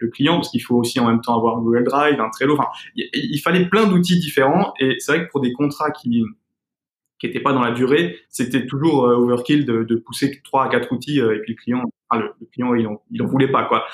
le 0.00 0.08
client 0.08 0.36
parce 0.36 0.50
qu'il 0.50 0.62
faut 0.62 0.76
aussi 0.76 0.98
en 1.00 1.06
même 1.06 1.20
temps 1.20 1.36
avoir 1.36 1.58
un 1.58 1.60
Google 1.60 1.84
Drive, 1.84 2.18
un 2.20 2.30
Trello. 2.30 2.54
Enfin, 2.54 2.68
il 2.96 3.38
fallait 3.38 3.66
plein 3.66 3.86
d'outils 3.86 4.18
différents 4.18 4.72
et 4.80 4.96
c'est 4.98 5.12
vrai 5.12 5.26
que 5.26 5.30
pour 5.30 5.40
des 5.40 5.52
contrats 5.52 5.90
qui 5.90 6.24
qui 7.20 7.26
n'était 7.26 7.40
pas 7.40 7.52
dans 7.52 7.60
la 7.60 7.72
durée, 7.72 8.18
c'était 8.30 8.66
toujours 8.66 9.04
euh, 9.04 9.14
overkill 9.16 9.66
de, 9.66 9.84
de, 9.84 9.96
pousser 9.96 10.40
trois 10.42 10.64
à 10.64 10.68
quatre 10.68 10.90
outils 10.90 11.20
euh, 11.20 11.36
et 11.36 11.40
puis 11.40 11.52
le 11.52 11.62
client, 11.62 11.84
enfin, 12.08 12.22
le, 12.22 12.46
client 12.52 12.74
il 12.74 12.86
en, 12.86 13.02
il 13.10 13.22
en 13.22 13.26
voulait 13.26 13.50
pas 13.50 13.64
quoi. 13.64 13.84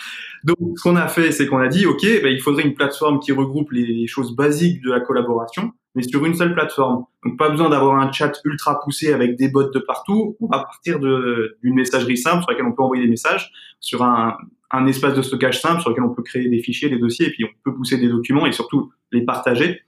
Donc 0.44 0.56
ce 0.76 0.82
qu'on 0.82 0.96
a 0.96 1.08
fait, 1.08 1.32
c'est 1.32 1.46
qu'on 1.46 1.58
a 1.58 1.68
dit 1.68 1.86
ok, 1.86 2.02
ben, 2.02 2.32
il 2.32 2.40
faudrait 2.40 2.62
une 2.62 2.74
plateforme 2.74 3.18
qui 3.18 3.32
regroupe 3.32 3.72
les 3.72 4.06
choses 4.06 4.34
basiques 4.36 4.80
de 4.82 4.90
la 4.90 5.00
collaboration, 5.00 5.72
mais 5.96 6.02
sur 6.02 6.24
une 6.24 6.34
seule 6.34 6.54
plateforme. 6.54 7.04
Donc 7.24 7.36
pas 7.36 7.50
besoin 7.50 7.68
d'avoir 7.68 7.98
un 7.98 8.12
chat 8.12 8.32
ultra 8.44 8.80
poussé 8.80 9.12
avec 9.12 9.36
des 9.36 9.48
bots 9.48 9.70
de 9.70 9.78
partout. 9.80 10.36
On 10.40 10.46
va 10.46 10.60
partir 10.60 11.00
d'une 11.00 11.74
messagerie 11.74 12.16
simple 12.16 12.42
sur 12.42 12.50
laquelle 12.50 12.66
on 12.66 12.72
peut 12.72 12.82
envoyer 12.82 13.02
des 13.02 13.10
messages, 13.10 13.50
sur 13.80 14.04
un, 14.04 14.36
un 14.70 14.86
espace 14.86 15.14
de 15.14 15.22
stockage 15.22 15.60
simple 15.60 15.80
sur 15.80 15.90
lequel 15.90 16.04
on 16.04 16.14
peut 16.14 16.22
créer 16.22 16.48
des 16.48 16.60
fichiers, 16.60 16.88
des 16.88 16.98
dossiers, 16.98 17.26
et 17.26 17.30
puis 17.30 17.44
on 17.44 17.48
peut 17.64 17.74
pousser 17.74 17.98
des 17.98 18.08
documents 18.08 18.46
et 18.46 18.52
surtout 18.52 18.92
les 19.10 19.22
partager. 19.22 19.80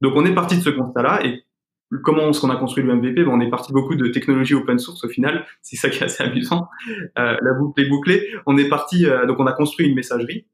Donc 0.00 0.14
on 0.16 0.24
est 0.24 0.34
parti 0.34 0.56
de 0.56 0.62
ce 0.62 0.70
constat-là 0.70 1.24
et 1.26 1.44
comment 2.02 2.30
est-ce 2.30 2.40
qu'on 2.40 2.50
a 2.50 2.56
construit 2.56 2.84
le 2.84 2.94
MVP 2.94 3.24
ben, 3.24 3.30
On 3.30 3.40
est 3.40 3.50
parti 3.50 3.72
beaucoup 3.72 3.94
de 3.94 4.08
technologies 4.08 4.54
open 4.54 4.78
source 4.78 5.04
au 5.04 5.08
final, 5.08 5.46
c'est 5.62 5.76
ça 5.76 5.88
qui 5.88 5.98
est 5.98 6.04
assez 6.04 6.22
amusant. 6.22 6.68
Euh, 7.18 7.36
la 7.40 7.52
boucle 7.54 7.80
est 7.80 7.88
bouclée. 7.88 8.26
On 8.46 8.56
est 8.56 8.68
parti, 8.68 9.06
euh, 9.06 9.26
donc 9.26 9.40
on 9.40 9.46
a 9.46 9.52
construit 9.52 9.86
une 9.86 9.94
messagerie 9.94 10.46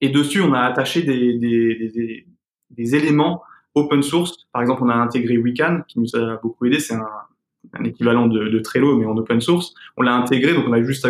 et 0.00 0.08
dessus 0.10 0.40
on 0.40 0.52
a 0.52 0.60
attaché 0.60 1.02
des, 1.02 1.34
des, 1.34 1.74
des, 1.74 2.26
des, 2.70 2.94
éléments 2.94 3.42
open 3.74 4.02
source. 4.02 4.46
Par 4.52 4.62
exemple, 4.62 4.82
on 4.84 4.88
a 4.88 4.94
intégré 4.94 5.38
Wecan 5.38 5.82
qui 5.86 6.00
nous 6.00 6.14
a 6.16 6.36
beaucoup 6.36 6.66
aidé. 6.66 6.78
C'est 6.78 6.94
un, 6.94 7.84
équivalent 7.84 8.26
de, 8.26 8.48
de, 8.48 8.58
Trello 8.60 8.96
mais 8.96 9.06
en 9.06 9.16
open 9.16 9.40
source. 9.40 9.74
On 9.96 10.02
l'a 10.02 10.14
intégré, 10.14 10.54
donc 10.54 10.66
on 10.68 10.72
a 10.72 10.82
juste 10.82 11.04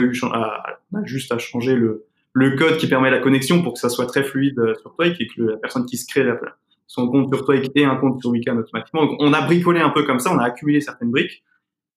à, 1.33 1.39
changer 1.39 1.75
le, 1.75 2.06
le 2.33 2.56
code 2.56 2.79
qui 2.79 2.87
permet 2.87 3.11
la 3.11 3.19
connexion 3.19 3.62
pour 3.62 3.75
que 3.75 3.79
ça 3.79 3.89
soit 3.89 4.06
très 4.06 4.25
fluide 4.25 4.59
euh, 4.59 4.75
sur 4.81 4.94
toi 4.94 5.06
et 5.06 5.27
que 5.27 5.43
la 5.43 5.56
personne 5.56 5.87
qui 5.87 5.97
se 5.97 6.06
crée 6.06 6.25
la, 6.25 6.39
son 6.88 7.08
compte 7.08 7.32
sur 7.32 7.44
Twig 7.44 7.70
et 7.76 7.85
un 7.85 7.96
compte 7.96 8.20
sur 8.20 8.31
Weekend 8.31 8.58
automatiquement. 8.58 9.06
Donc, 9.06 9.17
on 9.20 9.32
a 9.32 9.43
bricolé 9.43 9.81
un 9.81 9.90
peu 9.90 10.02
comme 10.02 10.19
ça, 10.19 10.32
on 10.35 10.38
a 10.38 10.44
accumulé 10.44 10.81
certaines 10.81 11.11
briques 11.11 11.44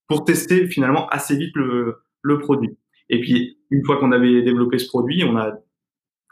pour 0.08 0.25
tester 0.25 0.68
finalement 0.68 1.08
assez 1.08 1.36
vite 1.36 1.56
le, 1.56 2.04
le 2.22 2.38
produit. 2.38 2.77
Et 3.10 3.20
puis, 3.22 3.58
une 3.72 3.84
fois 3.86 3.98
qu'on 3.98 4.12
avait 4.12 4.42
développé 4.44 4.77
ce 4.77 4.88
produit, 4.88 5.24
on 5.24 5.38
a, 5.38 5.54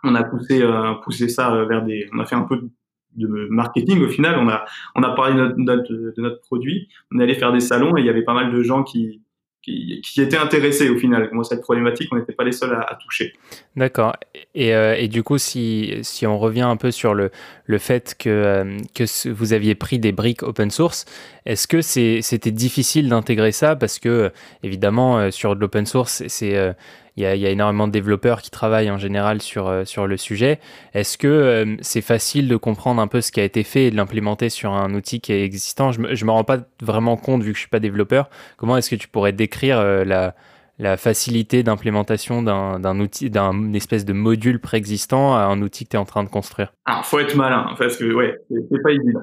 on 0.03 0.13
a 0.13 0.23
poussé, 0.23 0.61
euh, 0.61 0.93
poussé 1.03 1.29
ça 1.29 1.53
euh, 1.53 1.65
vers 1.65 1.83
des, 1.83 2.07
on 2.13 2.19
a 2.19 2.25
fait 2.25 2.35
un 2.35 2.43
peu 2.43 2.69
de 3.15 3.47
marketing 3.49 4.03
au 4.03 4.09
final. 4.09 4.37
On 4.39 4.49
a, 4.49 4.65
on 4.95 5.03
a 5.03 5.11
parlé 5.11 5.35
de 5.35 5.53
notre, 5.57 5.91
de 5.91 6.21
notre 6.21 6.41
produit. 6.41 6.89
On 7.11 7.19
allait 7.19 7.35
faire 7.35 7.53
des 7.53 7.61
salons 7.61 7.97
et 7.97 8.01
il 8.01 8.05
y 8.05 8.09
avait 8.09 8.23
pas 8.23 8.33
mal 8.33 8.51
de 8.51 8.61
gens 8.61 8.83
qui, 8.83 9.21
qui, 9.61 10.01
qui, 10.01 10.21
étaient 10.21 10.37
intéressés 10.37 10.89
au 10.89 10.97
final. 10.97 11.29
Moi, 11.31 11.43
cette 11.43 11.61
problématique, 11.61 12.09
on 12.11 12.17
n'était 12.17 12.33
pas 12.33 12.43
les 12.43 12.51
seuls 12.51 12.73
à, 12.73 12.97
toucher. 13.03 13.33
D'accord. 13.75 14.15
Et, 14.55 14.73
euh, 14.73 14.95
et, 14.97 15.07
du 15.07 15.23
coup, 15.23 15.37
si, 15.37 15.95
si 16.01 16.25
on 16.25 16.39
revient 16.39 16.61
un 16.61 16.77
peu 16.77 16.91
sur 16.91 17.13
le, 17.13 17.31
le 17.65 17.77
fait 17.77 18.15
que, 18.17 18.29
euh, 18.29 18.77
que 18.95 19.29
vous 19.29 19.53
aviez 19.53 19.75
pris 19.75 19.99
des 19.99 20.11
briques 20.11 20.43
open 20.43 20.71
source, 20.71 21.05
est-ce 21.45 21.67
que 21.67 21.81
c'était 21.81 22.51
difficile 22.51 23.09
d'intégrer 23.09 23.51
ça? 23.51 23.75
Parce 23.75 23.99
que, 23.99 24.31
évidemment, 24.63 25.19
euh, 25.19 25.31
sur 25.31 25.55
de 25.55 25.61
l'open 25.61 25.85
source, 25.85 26.23
c'est 26.27 26.75
il 27.19 27.39
y, 27.39 27.45
a, 27.45 27.49
énormément 27.49 27.87
de 27.87 27.91
développeurs 27.91 28.41
qui 28.41 28.49
travaillent 28.49 28.89
en 28.89 28.97
général 28.97 29.41
sur, 29.41 29.67
euh, 29.67 29.85
sur 29.85 30.07
le 30.07 30.17
sujet. 30.17 30.59
Est-ce 30.93 31.17
que 31.17 31.27
euh, 31.27 31.75
c'est 31.81 32.01
facile 32.01 32.47
de 32.47 32.55
comprendre 32.55 33.01
un 33.01 33.07
peu 33.07 33.21
ce 33.21 33.31
qui 33.31 33.39
a 33.39 33.43
été 33.43 33.63
fait 33.63 33.85
et 33.85 33.91
de 33.91 33.95
l'implémenter 33.95 34.49
sur 34.49 34.71
un 34.71 34.93
outil 34.93 35.19
qui 35.19 35.33
est 35.33 35.43
existant? 35.43 35.91
Je 35.91 35.99
je 36.15 36.25
me 36.25 36.31
rends 36.31 36.43
pas 36.43 36.59
vraiment 36.81 37.17
compte 37.17 37.43
vu 37.43 37.51
que 37.51 37.57
je 37.57 37.61
suis 37.61 37.69
pas 37.69 37.79
développeur. 37.79 38.29
Comment 38.57 38.77
est-ce 38.77 38.89
que 38.89 38.95
tu 38.95 39.07
pourrais 39.07 39.33
décrire 39.33 39.79
euh, 39.79 40.03
la, 40.05 40.33
la 40.79 40.95
facilité 40.95 41.61
d'implémentation 41.61 42.41
d'un 42.41 42.99
outil, 42.99 43.29
d'un 43.29 43.73
espèce 43.73 44.05
de 44.05 44.13
module 44.13 44.59
préexistant 44.59 45.35
à 45.35 45.41
un 45.41 45.61
outil 45.61 45.83
que 45.83 45.89
tu 45.89 45.95
es 45.97 45.99
en 45.99 46.05
train 46.05 46.23
de 46.23 46.29
construire? 46.29 46.73
Alors, 46.85 47.05
faut 47.05 47.19
être 47.19 47.35
malin, 47.35 47.75
parce 47.77 47.97
que 47.97 48.13
ouais, 48.13 48.33
c'est 48.49 48.81
pas 48.81 48.91
évident. 48.91 49.21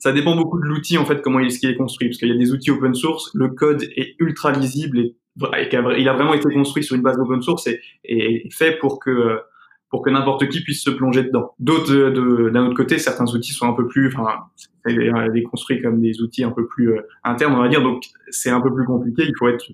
Ça 0.00 0.12
dépend 0.12 0.34
beaucoup 0.34 0.60
de 0.60 0.66
l'outil, 0.66 0.98
en 0.98 1.04
fait, 1.04 1.22
comment 1.22 1.38
il, 1.38 1.46
est 1.46 1.76
construit, 1.76 2.08
parce 2.08 2.18
qu'il 2.18 2.28
y 2.28 2.32
a 2.32 2.36
des 2.36 2.52
outils 2.52 2.72
open 2.72 2.94
source, 2.94 3.30
le 3.34 3.48
code 3.48 3.84
est 3.96 4.16
ultra 4.18 4.50
lisible 4.50 4.98
et 4.98 5.16
il 5.38 6.08
a 6.08 6.12
vraiment 6.14 6.34
été 6.34 6.52
construit 6.52 6.82
sur 6.82 6.96
une 6.96 7.02
base 7.02 7.18
open 7.18 7.42
source 7.42 7.66
et, 7.66 7.80
et 8.04 8.48
fait 8.50 8.78
pour 8.78 8.98
que 8.98 9.40
pour 9.88 10.02
que 10.02 10.10
n'importe 10.10 10.48
qui 10.48 10.62
puisse 10.62 10.82
se 10.82 10.90
plonger 10.90 11.22
dedans. 11.22 11.54
D'autres, 11.58 12.50
d'un 12.50 12.66
autre 12.66 12.76
côté, 12.76 12.98
certains 12.98 13.26
outils 13.32 13.52
sont 13.52 13.68
un 13.68 13.72
peu 13.72 13.86
plus, 13.86 14.08
enfin, 14.08 14.28
est 14.88 15.42
construit 15.44 15.80
comme 15.80 16.00
des 16.00 16.20
outils 16.20 16.44
un 16.44 16.50
peu 16.50 16.66
plus 16.66 16.92
euh, 16.92 17.02
internes, 17.24 17.54
on 17.54 17.62
va 17.62 17.68
dire, 17.68 17.82
donc 17.82 18.02
c'est 18.28 18.50
un 18.50 18.60
peu 18.60 18.74
plus 18.74 18.84
compliqué. 18.84 19.22
Il 19.26 19.34
faut 19.38 19.48
être, 19.48 19.64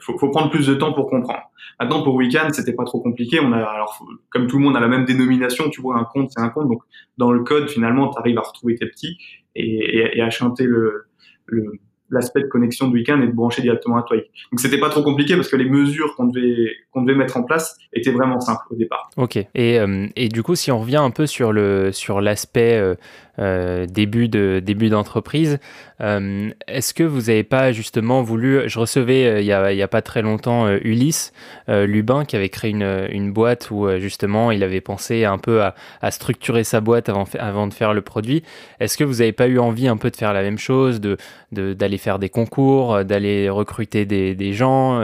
faut, 0.00 0.16
faut, 0.18 0.30
prendre 0.30 0.50
plus 0.50 0.66
de 0.66 0.74
temps 0.74 0.92
pour 0.92 1.08
comprendre. 1.08 1.42
Maintenant, 1.78 2.02
pour 2.02 2.14
Weekend, 2.14 2.54
c'était 2.54 2.72
pas 2.72 2.84
trop 2.84 3.00
compliqué. 3.00 3.38
On 3.40 3.52
a, 3.52 3.58
alors, 3.58 4.02
comme 4.30 4.46
tout 4.46 4.58
le 4.58 4.64
monde 4.64 4.76
a 4.76 4.80
la 4.80 4.88
même 4.88 5.04
dénomination, 5.04 5.68
tu 5.68 5.82
vois, 5.82 5.98
un 5.98 6.04
compte, 6.04 6.30
c'est 6.34 6.42
un 6.42 6.48
compte. 6.48 6.68
Donc, 6.68 6.82
dans 7.18 7.30
le 7.30 7.42
code, 7.44 7.68
finalement, 7.68 8.08
tu 8.08 8.18
arrives 8.18 8.38
à 8.38 8.42
retrouver 8.42 8.76
tes 8.76 8.86
petits 8.86 9.18
et, 9.54 9.98
et, 9.98 10.18
et 10.18 10.22
à 10.22 10.30
chanter 10.30 10.64
le, 10.64 11.04
le 11.46 11.72
l'aspect 12.10 12.42
de 12.42 12.46
connexion 12.46 12.88
de 12.88 12.92
week-end 12.92 13.20
et 13.20 13.26
de 13.26 13.32
brancher 13.32 13.62
directement 13.62 13.96
à 13.96 14.02
Twike. 14.02 14.30
Donc 14.52 14.60
c'était 14.60 14.78
pas 14.78 14.90
trop 14.90 15.02
compliqué 15.02 15.36
parce 15.36 15.48
que 15.48 15.56
les 15.56 15.68
mesures 15.68 16.14
qu'on 16.16 16.26
devait 16.26 16.72
devait 16.96 17.14
mettre 17.14 17.36
en 17.36 17.42
place 17.42 17.78
étaient 17.92 18.10
vraiment 18.10 18.40
simples 18.40 18.62
au 18.70 18.76
départ. 18.76 19.10
Ok. 19.16 19.36
Et, 19.36 19.78
euh, 19.78 20.06
et 20.16 20.28
du 20.28 20.42
coup, 20.42 20.54
si 20.54 20.70
on 20.70 20.80
revient 20.80 20.96
un 20.96 21.10
peu 21.10 21.26
sur 21.26 21.52
sur 21.92 22.20
l'aspect 22.20 22.96
euh, 23.40 23.86
début 23.86 24.28
de 24.28 24.60
début 24.62 24.90
d'entreprise. 24.90 25.58
Euh, 26.02 26.50
est-ce 26.66 26.92
que 26.92 27.02
vous 27.02 27.22
n'avez 27.22 27.42
pas 27.42 27.72
justement 27.72 28.22
voulu 28.22 28.68
Je 28.68 28.78
recevais 28.78 29.26
euh, 29.26 29.40
il 29.40 29.46
y 29.46 29.82
a, 29.82 29.88
pas 29.88 30.02
très 30.02 30.22
longtemps 30.22 30.68
Ulysse 30.68 31.32
Lubin 31.68 32.24
qui 32.24 32.36
avait 32.36 32.48
créé 32.48 32.70
une, 32.70 33.08
une 33.10 33.32
boîte 33.32 33.70
où 33.70 33.88
justement 33.98 34.50
il 34.50 34.62
avait 34.62 34.80
pensé 34.80 35.24
un 35.24 35.38
peu 35.38 35.62
à, 35.62 36.10
structurer 36.10 36.64
sa 36.64 36.80
boîte 36.80 37.08
avant, 37.08 37.24
avant 37.38 37.66
de 37.66 37.74
faire 37.74 37.92
le 37.92 38.02
produit. 38.02 38.42
Est-ce 38.78 38.96
que 38.96 39.04
vous 39.04 39.14
n'avez 39.14 39.32
pas 39.32 39.48
eu 39.48 39.58
envie 39.58 39.88
un 39.88 39.96
peu 39.96 40.10
de 40.10 40.16
faire 40.16 40.32
la 40.32 40.42
même 40.42 40.58
chose, 40.58 41.00
de 41.00 41.16
d'aller 41.52 41.98
faire 41.98 42.20
des 42.20 42.28
concours, 42.28 43.04
d'aller 43.04 43.50
recruter 43.50 44.04
des, 44.04 44.36
des 44.36 44.52
gens 44.52 45.02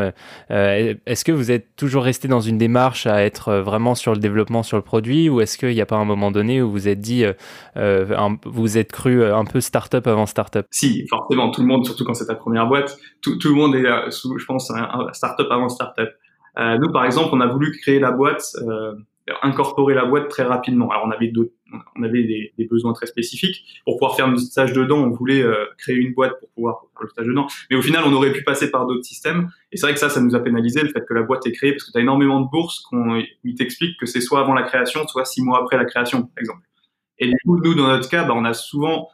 Est-ce 0.49 1.25
que 1.25 1.33
vous 1.33 1.51
êtes 1.51 1.75
toujours 1.75 2.05
resté 2.05 2.29
dans 2.29 2.41
une 2.41 2.59
démarche 2.59 3.07
à 3.07 3.25
être 3.25 3.55
vraiment 3.55 3.97
sur 3.97 4.13
le 4.13 4.21
développement 4.21 4.63
sur 4.63 4.77
le 4.77 4.85
produit 4.85 5.29
ou 5.29 5.41
est-ce 5.41 5.59
qu'il 5.59 5.75
n'y 5.75 5.81
a 5.81 5.87
pas 5.87 5.97
un 5.97 6.05
moment 6.05 6.31
donné 6.31 6.63
où 6.63 6.69
vous 6.69 6.77
vous 6.77 6.89
êtes 6.89 7.01
dit 7.01 7.25
vous 8.45 8.79
êtes 8.79 8.93
cru 8.93 9.23
euh, 9.23 9.37
un 9.37 9.45
peu 9.45 9.61
start-up 9.61 10.07
avant 10.07 10.27
start-up 10.27 10.67
Si, 10.71 11.07
forcément, 11.09 11.51
tout 11.51 11.61
le 11.61 11.67
monde, 11.67 11.85
surtout 11.85 12.05
quand 12.05 12.15
c'est 12.15 12.27
ta 12.27 12.35
première 12.35 12.67
boîte, 12.67 12.99
tout, 13.23 13.39
le 13.45 13.55
monde 13.55 13.75
est, 13.75 13.87
euh, 13.87 14.11
je 14.11 14.45
pense, 14.45 14.71
un, 14.71 15.13
start-up 15.13 15.49
avant 15.51 15.69
start-up. 15.69 16.11
Euh, 16.59 16.79
nous, 16.79 16.91
par 16.93 17.05
exemple, 17.05 17.31
on 17.33 17.41
a 17.41 17.47
voulu 17.47 17.73
créer 17.73 17.99
la 17.99 18.13
boîte, 18.13 18.45
incorporer 19.43 19.95
la 19.95 20.05
boîte 20.05 20.29
très 20.29 20.45
rapidement. 20.45 20.89
Alors, 20.91 21.05
on 21.07 21.11
avait 21.11 21.33
on 21.99 22.03
avait 22.03 22.23
des, 22.57 22.65
besoins 22.65 22.93
très 22.93 23.07
spécifiques. 23.07 23.83
Pour 23.85 23.97
pouvoir 23.97 24.17
faire 24.17 24.27
un 24.27 24.37
stage 24.37 24.73
dedans, 24.73 24.99
on 24.99 25.11
voulait 25.11 25.45
créer 25.77 25.97
une 25.97 26.15
boîte 26.15 26.39
pour 26.41 26.49
pouvoir 26.51 26.81
faire 26.93 27.03
le 27.03 27.09
stage 27.09 27.27
dedans. 27.27 27.47
Mais 27.71 27.77
au 27.77 27.83
final, 27.83 28.05
on 28.07 28.13
aurait 28.15 28.33
pu 28.33 28.43
passer 28.43 28.71
par 28.71 28.87
d'autres 28.87 29.05
systèmes. 29.05 29.51
Et 29.73 29.77
c'est 29.77 29.87
vrai 29.87 29.93
que 29.93 30.01
ça, 30.01 30.09
ça 30.09 30.21
nous 30.21 30.35
a 30.35 30.41
pénalisé 30.41 30.81
le 30.81 30.89
fait 30.89 31.05
que 31.07 31.13
la 31.13 31.23
boîte 31.23 31.47
est 31.47 31.53
créée 31.53 31.73
parce 31.73 31.85
que 31.85 31.93
tu 31.93 31.99
as 31.99 32.01
énormément 32.01 32.41
de 32.41 32.49
bourses 32.49 32.81
qu'on, 32.81 33.23
ils 33.45 33.55
t'expliquent 33.55 33.99
que 33.99 34.07
c'est 34.07 34.21
soit 34.21 34.41
avant 34.41 34.55
la 34.55 34.63
création, 34.63 35.07
soit 35.09 35.27
six 35.27 35.43
mois 35.43 35.59
après 35.61 35.77
la 35.77 35.85
création, 35.85 36.23
par 36.23 36.39
exemple. 36.39 36.66
Et 37.19 37.29
du 37.29 37.37
coup, 37.45 37.59
nous, 37.59 37.75
dans 37.75 37.89
notre 37.89 38.09
cas, 38.09 38.25
bah, 38.25 38.35
on 38.37 38.45
a 38.45 38.53
souvent, 38.53 39.09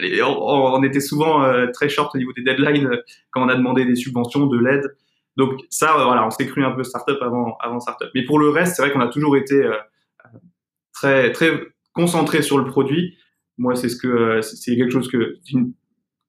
on, 0.00 0.82
était 0.82 1.00
souvent 1.00 1.44
euh, 1.44 1.66
très 1.72 1.88
short 1.88 2.14
au 2.14 2.18
niveau 2.18 2.32
des 2.32 2.42
deadlines 2.42 2.86
euh, 2.86 3.02
quand 3.30 3.44
on 3.44 3.48
a 3.48 3.54
demandé 3.54 3.84
des 3.84 3.96
subventions, 3.96 4.46
de 4.46 4.58
l'aide. 4.58 4.96
Donc 5.36 5.60
ça, 5.70 5.98
euh, 5.98 6.04
voilà, 6.04 6.26
on 6.26 6.30
s'est 6.30 6.46
cru 6.46 6.64
un 6.64 6.72
peu 6.72 6.82
startup 6.82 7.18
avant, 7.22 7.56
avant 7.60 7.80
startup. 7.80 8.08
Mais 8.14 8.24
pour 8.24 8.38
le 8.38 8.48
reste, 8.48 8.76
c'est 8.76 8.82
vrai 8.82 8.92
qu'on 8.92 9.00
a 9.00 9.08
toujours 9.08 9.36
été 9.36 9.68
très, 10.92 11.30
très 11.32 11.52
concentré 11.92 12.42
sur 12.42 12.58
le 12.58 12.64
produit. 12.64 13.16
Moi, 13.56 13.76
c'est 13.76 13.88
ce 13.88 13.96
que, 13.96 14.40
c'est 14.42 14.76
quelque 14.76 14.90
chose 14.90 15.08
que, 15.08 15.38
une, 15.52 15.72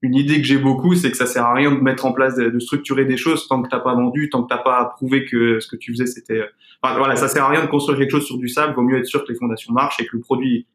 idée 0.02 0.38
que 0.38 0.48
j'ai 0.48 0.58
beaucoup, 0.58 0.96
c'est 0.96 1.12
que 1.12 1.18
ça 1.18 1.26
sert 1.26 1.44
à 1.44 1.54
rien 1.54 1.72
de 1.72 1.80
mettre 1.80 2.06
en 2.06 2.14
place, 2.14 2.36
de, 2.36 2.58
structurer 2.60 3.06
des 3.06 3.18
choses 3.18 3.48
tant 3.48 3.62
que 3.62 3.68
t'as 3.68 3.80
pas 3.80 3.96
vendu, 3.96 4.30
tant 4.30 4.44
que 4.44 4.48
t'as 4.48 4.62
pas 4.62 4.94
prouvé 4.96 5.26
que 5.26 5.60
ce 5.60 5.68
que 5.68 5.76
tu 5.76 5.92
faisais 5.92 6.06
c'était. 6.06 6.44
Enfin, 6.82 6.98
voilà, 6.98 7.16
ça 7.16 7.28
sert 7.28 7.44
à 7.44 7.50
rien 7.50 7.62
de 7.62 7.70
construire 7.70 7.98
quelque 7.98 8.12
chose 8.12 8.26
sur 8.26 8.38
du 8.38 8.48
sable. 8.48 8.76
Vaut 8.76 8.84
mieux 8.84 8.98
être 8.98 9.06
sûr 9.06 9.26
que 9.26 9.32
les 9.32 9.38
fondations 9.38 9.74
marchent 9.74 10.00
et 10.00 10.06
que 10.06 10.16
le 10.16 10.22
produit 10.22 10.68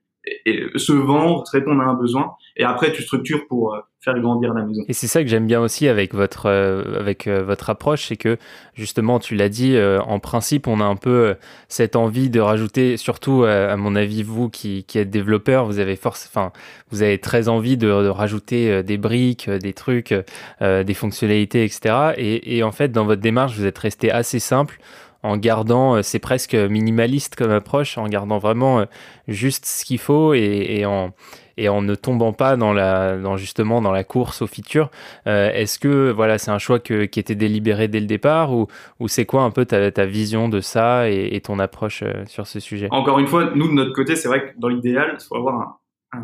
et 0.47 0.66
se 0.76 0.93
vendre, 0.93 1.45
répondre 1.52 1.83
à 1.83 1.87
un 1.87 1.95
besoin, 1.95 2.35
et 2.57 2.64
après 2.64 2.93
tu 2.93 3.02
structures 3.02 3.47
pour 3.47 3.75
euh, 3.75 3.81
faire 4.00 4.19
grandir 4.21 4.54
la 4.54 4.64
maison. 4.64 4.83
Et 4.88 4.93
c'est 4.93 5.07
ça 5.07 5.23
que 5.23 5.28
j'aime 5.28 5.47
bien 5.47 5.61
aussi 5.61 5.88
avec 5.88 6.14
votre 6.14 6.47
euh, 6.47 6.99
avec 6.99 7.26
euh, 7.26 7.43
votre 7.43 7.69
approche, 7.71 8.07
c'est 8.09 8.16
que 8.16 8.38
justement 8.75 9.19
tu 9.19 9.35
l'as 9.35 9.49
dit, 9.49 9.76
en 9.78 10.19
principe 10.21 10.66
on 10.66 10.81
a 10.81 10.85
un 10.85 10.97
peu 10.97 11.35
cette 11.69 11.97
envie 11.97 12.31
de 12.31 12.40
rajouter, 12.40 12.97
surtout 12.97 13.45
à 13.45 13.76
mon 13.76 13.95
avis 13.97 14.23
vous 14.23 14.49
qui, 14.49 14.85
qui 14.85 14.99
êtes 14.99 15.11
développeur, 15.11 15.66
vous 15.66 15.78
avez 15.78 15.97
force, 15.97 16.26
enfin 16.28 16.52
vous 16.90 17.02
avez 17.02 17.19
très 17.19 17.49
envie 17.49 17.76
de, 17.76 17.88
rajouter 17.88 18.83
des 18.83 18.97
briques, 18.97 19.49
des 19.49 19.73
trucs, 19.73 20.14
des 20.61 20.95
fonctionnalités, 20.95 21.64
etc. 21.64 22.14
Et, 22.16 22.57
et 22.57 22.62
en 22.62 22.73
fait 22.73 22.93
dans 22.93 23.04
votre 23.04 23.23
démarche 23.23 23.57
vous 23.57 23.66
êtes 23.66 23.78
resté 23.78 24.11
assez 24.11 24.38
simple 24.38 24.78
en 25.25 25.38
gardant, 25.38 25.97
euh, 25.97 26.02
c'est 26.02 26.19
presque 26.19 26.54
minimaliste 26.54 27.35
comme 27.35 27.50
approche, 27.50 27.97
en 27.97 28.07
gardant 28.09 28.37
vraiment 28.37 28.81
euh, 28.81 28.85
juste 29.26 29.64
ce 29.64 29.85
qu'il 29.85 29.99
faut 29.99 30.35
et, 30.35 30.85
en 30.85 31.12
et 31.57 31.69
en 31.69 31.83
ne 31.83 31.95
tombant 31.95 32.33
pas 32.33 32.57
dans 32.57 32.73
la 32.73 33.16
dans 33.16 33.37
justement 33.37 33.81
dans 33.81 33.93
la 33.93 34.04
course 34.04 34.43
au 34.43 34.47
futur. 34.47 34.90
Euh, 35.26 35.50
est-ce 35.52 35.78
que 35.78 36.11
voilà 36.11 36.37
c'est 36.37 36.50
un 36.50 36.59
choix 36.59 36.78
qui 36.78 36.93
était 36.93 37.35
délibéré 37.35 37.88
dès 37.88 38.00
le 38.00 38.07
départ 38.07 38.52
ou, 38.52 38.66
ou 39.00 39.09
c'est 39.09 39.25
quoi 39.25 39.45
un 39.45 39.50
peu 39.50 39.64
ta, 39.64 40.04
vision 40.04 40.50
de 40.50 40.61
ça 40.61 41.09
et, 41.09 41.40
ton 41.40 41.59
approche 41.59 42.04
sur 42.26 42.47
ce 42.47 42.61
sujet? 42.61 42.88
Encore 42.90 43.19
une 43.19 43.26
fois, 43.26 43.52
nous 43.54 43.69
de 43.69 43.73
notre 43.73 43.95
côté, 43.95 44.16
c'est 44.16 44.28
vrai 44.28 44.52
que 44.52 44.61
dans 44.61 44.69
l'idéal, 44.69 45.16
il 45.19 45.25
faut 45.25 45.37
avoir 45.37 45.78
un, 46.12 46.19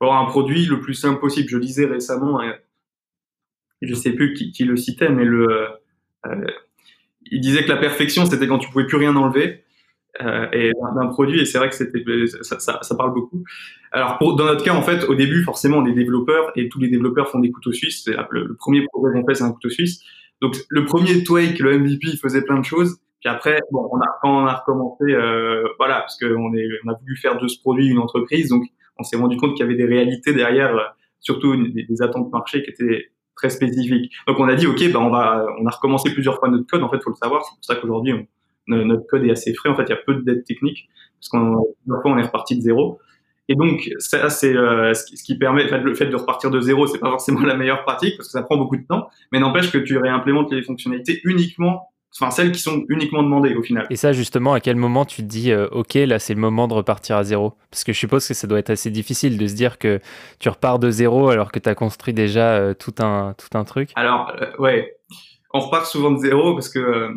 avoir 0.00 0.22
un 0.22 0.26
produit 0.26 0.64
le 0.64 0.80
plus 0.80 0.94
simple 0.94 1.20
possible. 1.20 1.48
Je 1.50 1.58
disais 1.58 1.84
récemment, 1.84 2.40
je 3.82 3.94
sais 3.94 4.12
plus 4.12 4.32
qui, 4.32 4.50
qui 4.52 4.64
le 4.64 4.76
citait, 4.76 5.10
mais 5.10 5.24
le 5.24 5.68
il 7.30 7.40
disait 7.40 7.64
que 7.64 7.68
la 7.68 7.76
perfection, 7.76 8.26
c'était 8.26 8.46
quand 8.46 8.58
tu 8.58 8.70
pouvais 8.70 8.86
plus 8.86 8.96
rien 8.96 9.14
enlever. 9.16 9.64
Euh, 10.20 10.46
et 10.52 10.72
d'un 10.96 11.06
produit, 11.06 11.40
et 11.40 11.44
c'est 11.44 11.58
vrai 11.58 11.68
que 11.68 11.76
c'était 11.76 12.02
ça, 12.42 12.58
ça, 12.58 12.80
ça, 12.82 12.96
parle 12.96 13.14
beaucoup. 13.14 13.44
Alors 13.92 14.18
pour, 14.18 14.34
dans 14.34 14.46
notre 14.46 14.64
cas, 14.64 14.74
en 14.74 14.82
fait, 14.82 15.04
au 15.04 15.14
début, 15.14 15.44
forcément, 15.44 15.78
on 15.78 15.86
est 15.86 15.92
développeurs 15.92 16.50
et 16.56 16.68
tous 16.68 16.80
les 16.80 16.88
développeurs 16.88 17.28
font 17.28 17.38
des 17.38 17.52
couteaux 17.52 17.72
suisses. 17.72 18.02
C'est 18.04 18.16
le, 18.30 18.56
premier 18.56 18.84
projet 18.86 19.12
qu'on 19.12 19.24
fait, 19.24 19.34
c'est 19.34 19.44
un 19.44 19.52
couteau 19.52 19.70
suisse. 19.70 20.02
Donc 20.40 20.56
le 20.70 20.84
premier 20.86 21.22
Twake, 21.22 21.60
le 21.60 21.78
MVP, 21.78 22.08
il 22.08 22.18
faisait 22.18 22.42
plein 22.42 22.58
de 22.58 22.64
choses. 22.64 22.98
Puis 23.20 23.28
après, 23.28 23.60
bon, 23.70 23.88
on 23.92 24.00
a, 24.00 24.06
quand 24.20 24.42
on 24.42 24.46
a 24.46 24.54
recommencé, 24.54 25.04
euh, 25.04 25.68
voilà, 25.78 26.00
parce 26.00 26.18
qu'on 26.18 26.34
on 26.34 26.90
a 26.90 26.98
voulu 26.98 27.16
faire 27.16 27.38
de 27.38 27.46
ce 27.46 27.60
produit 27.60 27.86
une 27.86 27.98
entreprise, 27.98 28.48
donc 28.48 28.64
on 28.98 29.04
s'est 29.04 29.16
rendu 29.16 29.36
compte 29.36 29.54
qu'il 29.56 29.64
y 29.66 29.68
avait 29.68 29.76
des 29.76 29.86
réalités 29.86 30.32
derrière, 30.32 30.74
euh, 30.74 30.84
surtout 31.20 31.54
des, 31.56 31.84
des 31.84 32.02
attentes 32.02 32.32
marché 32.32 32.62
qui 32.62 32.70
étaient 32.70 33.10
très 33.38 33.50
spécifique. 33.50 34.12
Donc 34.26 34.38
on 34.38 34.48
a 34.48 34.54
dit 34.54 34.66
ok, 34.66 34.92
bah 34.92 35.00
on 35.00 35.10
va, 35.10 35.46
on 35.58 35.66
a 35.66 35.70
recommencé 35.70 36.12
plusieurs 36.12 36.38
fois 36.38 36.48
notre 36.48 36.66
code. 36.66 36.82
En 36.82 36.90
fait, 36.90 37.02
faut 37.02 37.10
le 37.10 37.16
savoir. 37.16 37.44
C'est 37.44 37.54
pour 37.54 37.64
ça 37.64 37.76
qu'aujourd'hui 37.76 38.28
notre 38.66 39.06
code 39.06 39.24
est 39.24 39.30
assez 39.30 39.54
frais. 39.54 39.70
En 39.70 39.76
fait, 39.76 39.84
il 39.84 39.90
y 39.90 39.92
a 39.92 40.00
peu 40.04 40.14
de 40.14 40.20
dettes 40.20 40.44
techniques 40.44 40.88
parce 41.18 41.28
qu'on 41.30 41.64
on 41.86 42.18
est 42.18 42.22
reparti 42.22 42.56
de 42.56 42.60
zéro. 42.60 42.98
Et 43.48 43.54
donc 43.54 43.90
ça 43.98 44.28
c'est 44.28 44.54
euh, 44.54 44.92
ce 44.92 45.24
qui 45.24 45.38
permet, 45.38 45.64
le 45.64 45.94
fait 45.94 46.06
de 46.06 46.16
repartir 46.16 46.50
de 46.50 46.60
zéro, 46.60 46.86
c'est 46.86 46.98
pas 46.98 47.08
forcément 47.08 47.40
la 47.46 47.56
meilleure 47.56 47.82
pratique 47.82 48.16
parce 48.18 48.28
que 48.28 48.32
ça 48.32 48.42
prend 48.42 48.58
beaucoup 48.58 48.76
de 48.76 48.84
temps, 48.86 49.08
mais 49.32 49.40
n'empêche 49.40 49.72
que 49.72 49.78
tu 49.78 49.96
réimplémentes 49.96 50.52
les 50.52 50.62
fonctionnalités 50.62 51.20
uniquement 51.24 51.88
enfin 52.16 52.30
celles 52.30 52.52
qui 52.52 52.60
sont 52.60 52.84
uniquement 52.88 53.22
demandées 53.22 53.54
au 53.54 53.62
final. 53.62 53.86
Et 53.90 53.96
ça 53.96 54.12
justement, 54.12 54.52
à 54.54 54.60
quel 54.60 54.76
moment 54.76 55.04
tu 55.04 55.22
te 55.22 55.26
dis 55.26 55.52
euh, 55.52 55.68
ok 55.70 55.94
là 55.94 56.18
c'est 56.18 56.34
le 56.34 56.40
moment 56.40 56.68
de 56.68 56.74
repartir 56.74 57.16
à 57.16 57.24
zéro? 57.24 57.54
Parce 57.70 57.84
que 57.84 57.92
je 57.92 57.98
suppose 57.98 58.26
que 58.26 58.34
ça 58.34 58.46
doit 58.46 58.58
être 58.58 58.70
assez 58.70 58.90
difficile 58.90 59.38
de 59.38 59.46
se 59.46 59.54
dire 59.54 59.78
que 59.78 60.00
tu 60.38 60.48
repars 60.48 60.78
de 60.78 60.90
zéro 60.90 61.28
alors 61.28 61.52
que 61.52 61.58
tu 61.58 61.68
as 61.68 61.74
construit 61.74 62.14
déjà 62.14 62.56
euh, 62.56 62.74
tout 62.74 62.94
un 63.00 63.34
tout 63.34 63.56
un 63.56 63.64
truc. 63.64 63.90
Alors 63.94 64.32
euh, 64.40 64.50
ouais, 64.58 64.96
on 65.52 65.60
repart 65.60 65.86
souvent 65.86 66.10
de 66.10 66.18
zéro 66.18 66.54
parce 66.54 66.68
que 66.68 67.10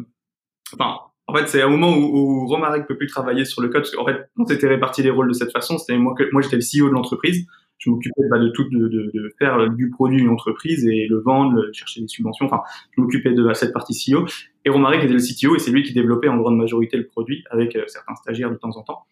enfin 0.74 1.00
en 1.28 1.36
fait 1.36 1.48
c'est 1.48 1.62
un 1.62 1.70
moment 1.70 1.96
où, 1.96 2.44
où 2.44 2.48
Romaric 2.48 2.86
peut 2.88 2.98
plus 2.98 3.08
travailler 3.08 3.46
sur 3.46 3.62
le 3.62 3.70
code 3.70 3.84
parce 3.84 3.96
qu'en 3.96 4.06
fait 4.06 4.30
on 4.38 4.46
s'était 4.46 4.68
réparti 4.68 5.04
les 5.04 5.12
rôles 5.12 5.30
de 5.30 5.34
cette 5.34 5.52
façon. 5.52 5.78
C'était 5.78 5.98
moi 5.98 6.14
que 6.18 6.24
moi 6.32 6.42
j'étais 6.42 6.58
le 6.58 6.62
CEO 6.62 6.90
de 6.90 6.94
l'entreprise 6.94 7.48
je 7.82 7.90
m'occupais 7.90 8.22
bah, 8.30 8.38
de 8.38 8.50
tout, 8.50 8.64
de, 8.70 8.88
de, 8.88 9.12
de, 9.12 9.34
faire 9.40 9.70
du 9.72 9.90
produit 9.90 10.20
une 10.20 10.30
entreprise 10.30 10.86
et 10.86 11.08
le 11.08 11.20
vendre, 11.20 11.68
chercher 11.74 12.02
des 12.02 12.08
subventions. 12.08 12.46
Enfin, 12.46 12.62
je 12.96 13.02
m'occupais 13.02 13.34
de 13.34 13.54
cette 13.54 13.74
partie 13.74 13.94
CEO. 13.94 14.26
Et 14.66 14.70
Romaric 14.70 15.04
était 15.04 15.14
le 15.14 15.20
CTO 15.20 15.56
et 15.56 15.60
c'est 15.60 15.72
lui 15.72 15.82
qui 15.82 15.92
développait 15.92 16.28
en 16.28 16.38
grande 16.38 16.58
majorité 16.58 16.96
le 16.96 17.08
produit 17.08 17.44
avec 17.50 17.76
euh, 17.76 17.84
certains 17.88 18.14
stagiaires 18.16 18.52
de 18.52 18.56
temps 18.56 18.78
en 18.78 18.84
temps. 18.84 19.06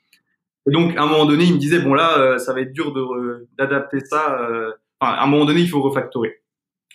Et 0.67 0.71
donc, 0.71 0.95
à 0.95 1.01
un 1.01 1.07
moment 1.07 1.25
donné, 1.25 1.45
il 1.45 1.53
me 1.55 1.57
disait 1.57 1.79
bon 1.79 1.95
là, 1.95 2.19
euh, 2.19 2.37
ça 2.37 2.53
va 2.53 2.61
être 2.61 2.71
dur 2.71 2.93
d'adapter 3.57 4.01
ça. 4.01 4.39
Euh, 4.39 4.71
enfin, 4.99 5.13
à 5.13 5.23
un 5.23 5.27
moment 5.27 5.45
donné, 5.45 5.61
il 5.61 5.69
faut 5.69 5.81
refactorer. 5.81 6.41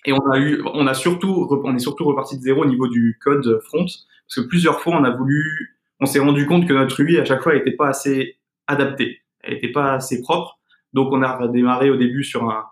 Et 0.07 0.13
on 0.13 0.31
a 0.31 0.39
eu, 0.39 0.63
on 0.75 0.87
a 0.87 0.95
surtout, 0.95 1.49
on 1.65 1.75
est 1.75 1.81
surtout 1.81 2.05
reparti 2.05 2.37
de 2.37 2.43
zéro 2.43 2.63
au 2.63 2.67
niveau 2.67 2.87
du 2.87 3.19
code 3.21 3.61
front 3.65 3.87
parce 3.87 4.37
que 4.37 4.49
plusieurs 4.49 4.81
fois, 4.81 4.95
on 4.97 5.03
a 5.03 5.11
voulu, 5.11 5.77
on 5.99 6.07
s'est 6.07 6.21
rendu 6.21 6.47
compte 6.47 6.69
que 6.69 6.73
notre 6.73 7.01
UI 7.01 7.19
à 7.19 7.25
chaque 7.25 7.43
fois 7.43 7.55
n'était 7.55 7.73
pas 7.73 7.89
assez 7.89 8.37
adaptée, 8.69 9.23
elle 9.43 9.55
n'était 9.55 9.73
pas 9.73 9.95
assez 9.95 10.21
propre. 10.21 10.59
Donc 10.95 11.13
on 11.13 11.23
a 11.23 11.49
démarré 11.49 11.91
au 11.91 11.97
début 11.97 12.25
sur 12.25 12.49
un 12.49 12.65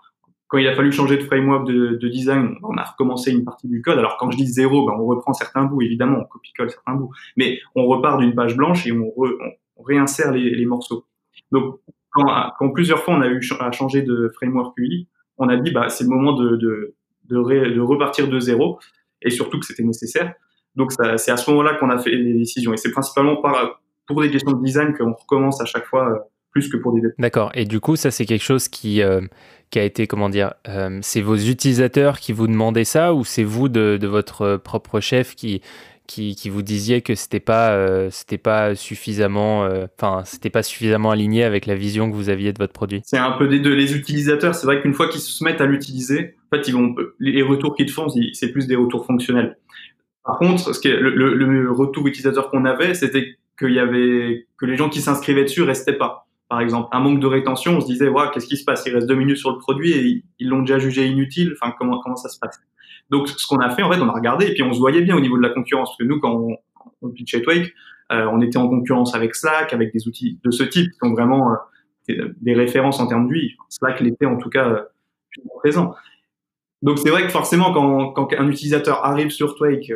quand 0.52 0.58
il 0.58 0.68
a 0.68 0.74
fallu 0.74 0.92
changer 0.92 1.16
de 1.16 1.22
framework 1.22 1.66
de, 1.66 1.96
de, 1.96 2.08
design, 2.08 2.56
on 2.62 2.76
a 2.76 2.82
recommencé 2.82 3.30
une 3.30 3.42
partie 3.42 3.68
du 3.68 3.80
code. 3.80 3.98
Alors 3.98 4.18
quand 4.18 4.30
je 4.30 4.36
dis 4.36 4.46
zéro, 4.46 4.86
ben, 4.86 4.92
on 5.00 5.06
reprend 5.06 5.32
certains 5.32 5.64
bouts, 5.64 5.80
évidemment, 5.80 6.18
on 6.18 6.24
copie-colle 6.24 6.68
certains 6.68 6.92
bouts, 6.92 7.10
mais 7.38 7.58
on 7.74 7.86
repart 7.86 8.20
d'une 8.20 8.34
page 8.34 8.54
blanche 8.54 8.86
et 8.86 8.92
on, 8.92 9.10
réinsère 9.82 10.30
les, 10.30 10.66
morceaux. 10.66 11.06
Donc 11.52 11.80
quand, 12.10 12.70
plusieurs 12.74 13.02
fois 13.02 13.14
on 13.14 13.22
a 13.22 13.28
eu 13.28 13.40
à 13.60 13.72
changer 13.72 14.02
de 14.02 14.30
framework 14.34 14.76
UI, 14.76 15.08
on 15.38 15.48
a 15.48 15.56
dit 15.56 15.70
bah 15.70 15.88
c'est 15.88 16.04
le 16.04 16.10
moment 16.10 16.34
de, 16.34 16.56
de, 16.56 16.94
de, 17.30 17.74
de, 17.74 17.80
repartir 17.80 18.28
de 18.28 18.38
zéro 18.38 18.78
et 19.22 19.30
surtout 19.30 19.58
que 19.58 19.64
c'était 19.64 19.82
nécessaire. 19.82 20.34
Donc 20.76 20.92
c'est 20.92 21.30
à 21.30 21.36
ce 21.38 21.50
moment-là 21.50 21.76
qu'on 21.76 21.88
a 21.88 21.96
fait 21.96 22.10
les 22.10 22.34
décisions 22.34 22.74
et 22.74 22.76
c'est 22.76 22.92
principalement 22.92 23.36
par, 23.36 23.80
pour 24.06 24.20
des 24.20 24.30
questions 24.30 24.52
de 24.52 24.62
design 24.62 24.94
qu'on 24.94 25.14
recommence 25.14 25.62
à 25.62 25.64
chaque 25.64 25.86
fois 25.86 26.10
euh, 26.10 26.18
plus 26.52 26.68
que 26.68 26.76
pour 26.76 26.94
des 26.94 27.00
dettes. 27.00 27.14
D'accord. 27.18 27.50
Et 27.54 27.64
du 27.64 27.80
coup, 27.80 27.96
ça, 27.96 28.10
c'est 28.10 28.26
quelque 28.26 28.44
chose 28.44 28.68
qui, 28.68 29.02
euh, 29.02 29.20
qui 29.70 29.78
a 29.78 29.84
été, 29.84 30.06
comment 30.06 30.28
dire, 30.28 30.54
euh, 30.68 30.98
c'est 31.02 31.22
vos 31.22 31.36
utilisateurs 31.36 32.20
qui 32.20 32.32
vous 32.32 32.46
demandaient 32.46 32.84
ça 32.84 33.14
ou 33.14 33.24
c'est 33.24 33.42
vous 33.42 33.68
de, 33.68 33.98
de, 34.00 34.06
votre 34.06 34.58
propre 34.58 35.00
chef 35.00 35.34
qui, 35.34 35.62
qui, 36.06 36.36
qui, 36.36 36.50
vous 36.50 36.62
disiez 36.62 37.00
que 37.00 37.14
c'était 37.14 37.40
pas, 37.40 37.72
euh, 37.72 38.08
c'était 38.10 38.38
pas 38.38 38.74
suffisamment, 38.74 39.68
enfin, 39.98 40.22
c'était 40.24 40.50
pas 40.50 40.62
suffisamment 40.62 41.10
aligné 41.10 41.42
avec 41.42 41.66
la 41.66 41.74
vision 41.74 42.10
que 42.10 42.14
vous 42.14 42.28
aviez 42.28 42.52
de 42.52 42.58
votre 42.58 42.74
produit? 42.74 43.00
C'est 43.04 43.18
un 43.18 43.32
peu 43.32 43.48
des 43.48 43.58
deux. 43.58 43.74
Les 43.74 43.96
utilisateurs, 43.96 44.54
c'est 44.54 44.66
vrai 44.66 44.80
qu'une 44.82 44.94
fois 44.94 45.08
qu'ils 45.08 45.20
se 45.20 45.42
mettent 45.42 45.60
à 45.60 45.66
l'utiliser, 45.66 46.36
en 46.52 46.56
fait, 46.56 46.68
ils 46.68 46.74
vont, 46.74 46.94
les 47.18 47.42
retours 47.42 47.74
qu'ils 47.74 47.90
font, 47.90 48.08
c'est 48.34 48.52
plus 48.52 48.66
des 48.66 48.76
retours 48.76 49.06
fonctionnels. 49.06 49.56
Par 50.24 50.38
contre, 50.38 50.74
ce 50.74 50.80
qui 50.80 50.88
est, 50.88 50.96
le, 50.96 51.10
le, 51.10 51.70
retour 51.72 52.06
utilisateur 52.06 52.50
qu'on 52.50 52.64
avait, 52.64 52.94
c'était 52.94 53.38
qu'il 53.58 53.72
y 53.72 53.80
avait 53.80 54.46
que 54.56 54.66
les 54.66 54.76
gens 54.76 54.88
qui 54.88 55.00
s'inscrivaient 55.00 55.44
dessus 55.44 55.62
restaient 55.62 55.94
pas. 55.94 56.28
Par 56.52 56.60
exemple, 56.60 56.90
un 56.92 57.00
manque 57.00 57.18
de 57.18 57.26
rétention, 57.26 57.78
on 57.78 57.80
se 57.80 57.86
disait, 57.86 58.10
ouais, 58.10 58.24
qu'est-ce 58.30 58.46
qui 58.46 58.58
se 58.58 58.64
passe? 58.66 58.84
Il 58.84 58.92
reste 58.92 59.06
deux 59.06 59.14
minutes 59.14 59.38
sur 59.38 59.52
le 59.52 59.58
produit 59.58 59.92
et 59.92 60.22
ils 60.38 60.48
l'ont 60.50 60.60
déjà 60.60 60.78
jugé 60.78 61.06
inutile. 61.06 61.54
Enfin, 61.58 61.72
comment 61.78 61.98
comment 62.00 62.14
ça 62.14 62.28
se 62.28 62.38
passe? 62.38 62.60
Donc, 63.08 63.26
ce 63.26 63.46
qu'on 63.46 63.56
a 63.60 63.70
fait, 63.70 63.82
en 63.82 63.90
fait, 63.90 63.98
on 63.98 64.08
a 64.10 64.12
regardé 64.12 64.48
et 64.48 64.52
puis 64.52 64.62
on 64.62 64.70
se 64.74 64.78
voyait 64.78 65.00
bien 65.00 65.16
au 65.16 65.20
niveau 65.20 65.38
de 65.38 65.42
la 65.42 65.48
concurrence. 65.48 65.88
Parce 65.88 65.96
que 65.96 66.04
nous, 66.04 66.20
quand 66.20 66.46
on, 67.00 67.08
pitchait 67.08 67.40
Twake, 67.40 67.72
euh, 68.12 68.28
on 68.30 68.42
était 68.42 68.58
en 68.58 68.68
concurrence 68.68 69.14
avec 69.14 69.34
Slack, 69.34 69.72
avec 69.72 69.94
des 69.94 70.06
outils 70.06 70.40
de 70.44 70.50
ce 70.50 70.62
type 70.62 70.92
qui 70.92 70.98
sont 70.98 71.14
vraiment 71.14 71.52
euh, 72.10 72.34
des 72.42 72.52
références 72.52 73.00
en 73.00 73.06
termes 73.06 73.28
d'UI. 73.28 73.56
Slack 73.70 74.00
l'était 74.00 74.26
en 74.26 74.36
tout 74.36 74.50
cas 74.50 74.68
euh, 74.68 74.82
présent. 75.56 75.94
Donc 76.82 76.98
c'est 76.98 77.08
vrai 77.08 77.22
que 77.22 77.30
forcément 77.30 77.72
quand, 77.72 78.12
quand 78.12 78.28
un 78.38 78.48
utilisateur 78.48 79.06
arrive 79.06 79.30
sur 79.30 79.54
Twake 79.54 79.90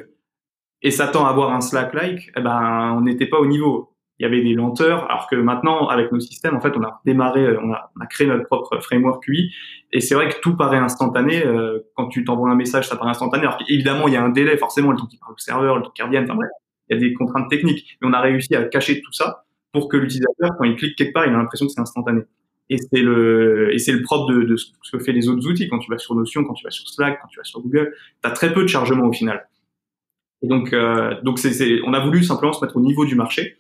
et 0.81 0.91
s'attend 0.91 1.27
à 1.27 1.29
avoir 1.29 1.53
un 1.53 1.61
Slack-like, 1.61 2.33
eh 2.35 2.41
ben 2.41 2.95
on 2.97 3.03
n'était 3.03 3.27
pas 3.27 3.41
au 3.41 3.47
niveau. 3.47 3.93
Il 4.19 4.23
y 4.23 4.27
avait 4.27 4.43
des 4.43 4.55
lenteurs, 4.55 5.11
alors 5.11 5.29
que 5.29 5.37
maintenant 5.37 5.89
avec 5.89 6.11
nos 6.11 6.21
systèmes, 6.21 6.57
en 6.57 6.61
fait, 6.61 6.75
on 6.77 6.83
a 6.83 7.01
démarré, 7.05 7.57
on 7.59 7.73
a, 7.73 7.91
on 7.97 8.01
a 8.01 8.07
créé 8.07 8.27
notre 8.27 8.45
propre 8.45 8.79
framework 8.81 9.27
UI, 9.29 9.53
et 9.93 10.01
c'est 10.01 10.15
vrai 10.15 10.29
que 10.29 10.41
tout 10.41 10.57
paraît 10.57 10.79
instantané. 10.79 11.45
Euh, 11.45 11.81
quand 11.95 12.09
tu 12.09 12.25
t'envoies 12.25 12.51
un 12.51 12.55
message, 12.55 12.89
ça 12.89 12.97
paraît 12.97 13.11
instantané. 13.11 13.43
Alors 13.45 13.59
évidemment, 13.69 14.09
il 14.09 14.15
y 14.15 14.17
a 14.17 14.23
un 14.23 14.31
délai, 14.31 14.57
forcément, 14.57 14.91
le 14.91 14.97
temps 14.97 15.07
qui 15.07 15.19
parle 15.19 15.35
au 15.35 15.39
serveur, 15.39 15.77
le 15.77 15.83
temps 15.83 15.93
qui 15.95 16.03
revient. 16.03 16.19
Enfin 16.19 16.35
bref, 16.35 16.49
il 16.89 16.95
y 16.95 16.97
a 16.97 17.01
des 17.01 17.13
contraintes 17.13 17.51
techniques, 17.51 17.99
mais 18.01 18.09
on 18.09 18.13
a 18.13 18.21
réussi 18.21 18.55
à 18.55 18.65
cacher 18.65 19.01
tout 19.03 19.13
ça 19.13 19.45
pour 19.73 19.89
que 19.89 19.99
l'utilisateur, 19.99 20.53
quand 20.57 20.65
il 20.65 20.77
clique 20.77 20.97
quelque 20.97 21.13
part, 21.13 21.27
il 21.27 21.35
a 21.35 21.37
l'impression 21.37 21.67
que 21.67 21.73
c'est 21.73 21.81
instantané. 21.81 22.23
Et 22.69 22.79
c'est 22.79 23.03
le, 23.03 23.73
et 23.73 23.79
c'est 23.79 23.93
le 23.93 24.03
propre 24.03 24.33
de, 24.33 24.43
de, 24.43 24.57
ce 24.57 24.71
que 24.91 24.99
fait 24.99 25.13
les 25.13 25.29
autres 25.29 25.47
outils. 25.47 25.69
Quand 25.69 25.79
tu 25.79 25.91
vas 25.91 25.99
sur 25.99 26.15
Notion, 26.15 26.45
quand 26.45 26.55
tu 26.55 26.65
vas 26.65 26.71
sur 26.71 26.89
Slack, 26.89 27.21
quand 27.21 27.29
tu 27.29 27.39
vas 27.39 27.45
sur 27.45 27.61
Google, 27.61 27.95
tu 28.23 28.29
as 28.29 28.33
très 28.33 28.53
peu 28.53 28.63
de 28.63 28.67
chargement 28.67 29.07
au 29.07 29.13
final. 29.13 29.47
Et 30.43 30.49
donc, 30.49 30.73
euh, 30.73 31.15
donc 31.23 31.39
c'est, 31.39 31.81
on 31.85 31.95
a 31.95 32.01
voulu 32.01 32.23
simplement 32.23 32.53
se 32.53 32.65
mettre 32.65 32.77
au 32.77 32.81
niveau 32.81 33.05
du 33.05 33.15
marché. 33.15 33.57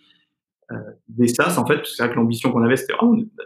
Euh, 0.73 0.77
des 1.09 1.29
SaaS, 1.29 1.59
en 1.59 1.67
fait, 1.67 1.81
c'est 1.85 2.03
vrai 2.03 2.13
que 2.13 2.19
l'ambition 2.19 2.51
qu'on 2.53 2.63
avait, 2.63 2.77
c'était 2.77 2.95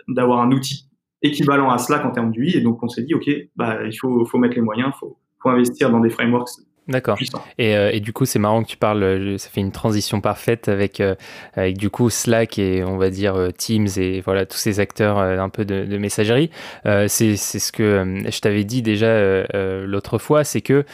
d'avoir 0.09 0.41
un 0.41 0.51
outil 0.53 0.89
équivalent 1.23 1.71
à 1.71 1.79
Slack 1.79 2.05
en 2.05 2.11
termes 2.11 2.31
d'UI. 2.31 2.57
Et 2.57 2.61
donc, 2.61 2.83
on 2.83 2.89
s'est 2.89 3.03
dit, 3.03 3.15
OK, 3.15 3.29
bah, 3.57 3.79
il 3.85 3.97
faut, 3.97 4.25
faut 4.25 4.39
mettre 4.39 4.55
les 4.55 4.63
moyens, 4.63 4.93
faut, 4.99 5.19
faut 5.43 5.51
investir 5.51 5.91
dans 5.91 6.01
des 6.01 6.11
frameworks 6.11 6.51
D'accord. 6.91 7.19
Et, 7.57 7.77
euh, 7.77 7.91
et, 7.93 8.01
du 8.01 8.13
coup, 8.13 8.25
c'est 8.25 8.41
marrant 8.41 8.65
que 8.65 8.69
tu 8.69 8.77
parles, 8.77 9.03
euh, 9.03 9.39
ça 9.39 9.49
fait 9.49 9.61
une 9.61 9.71
transition 9.71 10.21
parfaite 10.21 10.69
avec, 10.69 11.01
euh, 11.01 11.15
avec 11.55 11.79
du 11.79 11.89
coup 11.89 12.11
Slack 12.11 12.59
et 12.59 12.83
on 12.83 12.97
va 12.97 13.11
dire 13.11 13.51
Teams 13.57 13.87
et 13.97 14.21
voilà 14.21 14.45
tous 14.45 14.57
ces 14.57 14.81
acteurs 14.81 15.19
un 15.19 15.49
peu 15.49 15.65
de, 15.65 15.85
de 15.85 15.99
messagerie. 15.99 16.51
c'est 16.85 17.37
ce 17.37 17.73
que 17.73 18.25
je 18.29 18.41
t'avais 18.41 18.65
dit 18.65 18.83
déjà 18.83 19.45
l'autre 19.85 20.19
fois, 20.19 20.43
c'est 20.43 20.61
que 20.61 20.85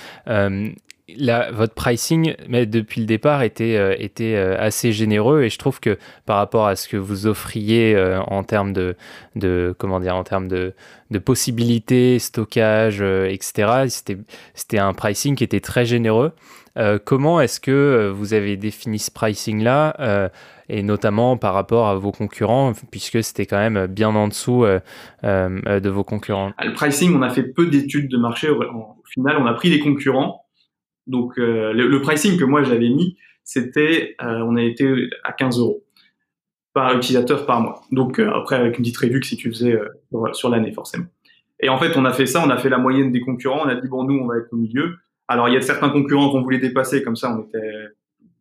votre 1.53 1.75
pricing, 1.75 2.35
mais 2.49 2.67
depuis 2.67 3.01
le 3.01 3.07
départ, 3.07 3.43
était, 3.43 3.77
euh, 3.77 3.95
était 3.99 4.35
euh, 4.35 4.57
assez 4.59 4.93
généreux 4.93 5.43
et 5.43 5.51
je 5.51 5.59
trouve 5.59 5.79
que 5.79 5.99
par 6.25 6.37
rapport 6.39 6.67
à 6.67 6.75
ce 6.75 6.89
que 6.89 6.97
vous 6.97 7.29
offriez 7.29 7.95
euh, 7.95 8.21
en 8.23 8.43
termes 8.43 8.73
de, 8.73 8.97
de, 9.37 9.75
comment 9.79 10.01
dire, 10.01 10.17
en 10.17 10.25
termes 10.25 10.49
de, 10.49 10.75
de 11.13 11.19
possibilités, 11.19 12.19
stockage, 12.19 13.01
etc., 13.01 13.87
c'était, 14.55 14.79
un 14.79 14.95
pricing 14.95 15.37
qui 15.37 15.45
était 15.45 15.61
très 15.61 15.87
généreux. 15.87 16.33
comment 17.05 17.41
est-ce 17.41 17.61
que 17.61 18.13
vous 18.15 18.35
avez 18.35 18.57
défini 18.57 18.99
ce 18.99 19.11
pricing-là 19.11 20.31
et 20.69 20.83
notamment 20.83 21.37
par 21.37 21.55
rapport 21.55 21.87
à 21.87 21.95
vos 21.95 22.13
concurrents, 22.13 22.73
puisque 22.91 23.23
c'était 23.23 23.47
quand 23.47 23.59
même 23.59 23.87
bien 23.87 24.09
en 24.09 24.29
dessous 24.29 24.67
de 25.23 25.89
vos 25.89 26.05
concurrents? 26.05 26.53
Le 26.63 26.75
pricing, 26.75 27.17
on 27.17 27.23
a 27.23 27.31
fait 27.31 27.45
peu 27.45 27.67
d'études 27.67 28.11
de 28.11 28.19
marché. 28.19 28.51
Au 28.51 28.95
final, 29.15 29.37
on 29.39 29.47
a 29.47 29.55
pris 29.55 29.71
les 29.71 29.81
concurrents 29.81 30.46
donc 31.07 31.39
euh, 31.39 31.73
le, 31.73 32.01
pricing 32.01 32.39
que 32.39 32.45
moi 32.45 32.63
j'avais 32.63 32.89
mis, 32.89 33.17
c'était, 33.45 34.17
euh, 34.23 34.41
on 34.41 34.57
a 34.57 34.63
été 34.63 35.09
à 35.23 35.33
15 35.33 35.59
euros 35.59 35.85
par 36.73 36.97
utilisateur 36.97 37.47
par 37.47 37.61
mois. 37.61 37.83
Donc 37.93 38.19
euh, 38.19 38.31
après 38.35 38.57
avec 38.57 38.79
une 38.79 38.85
petite 38.85 38.99
réduction 38.99 39.37
si 39.37 39.43
tu 39.43 39.51
faisais 39.51 39.79
sur, 40.33 40.49
l'année 40.49 40.73
forcément. 40.73 41.07
Et 41.61 41.69
en 41.69 41.79
fait 41.79 41.97
on 41.97 42.05
a 42.05 42.13
fait 42.13 42.27
ça, 42.27 42.43
on 42.45 42.51
a 42.51 42.59
fait 42.59 42.69
la 42.69 42.79
moyenne 42.79 43.13
des 43.13 43.21
concurrents, 43.21 43.63
on 43.65 43.69
a 43.69 43.75
dit 43.77 43.89
bon 43.89 44.05
nous 44.05 44.19
on 44.19 44.27
va 44.27 44.39
être 44.39 44.53
au 44.53 44.57
milieu. 44.57 44.97
Alors 45.29 45.49
il 45.49 45.55
y 45.55 45.57
a 45.57 45.61
certains 45.61 45.91
concurrents 45.91 46.31
qu'on 46.31 46.43
voulait 46.43 46.59
dépasser 46.59 47.03
comme 47.03 47.17
ça 47.17 47.37
on 47.37 47.45
était 47.45 47.73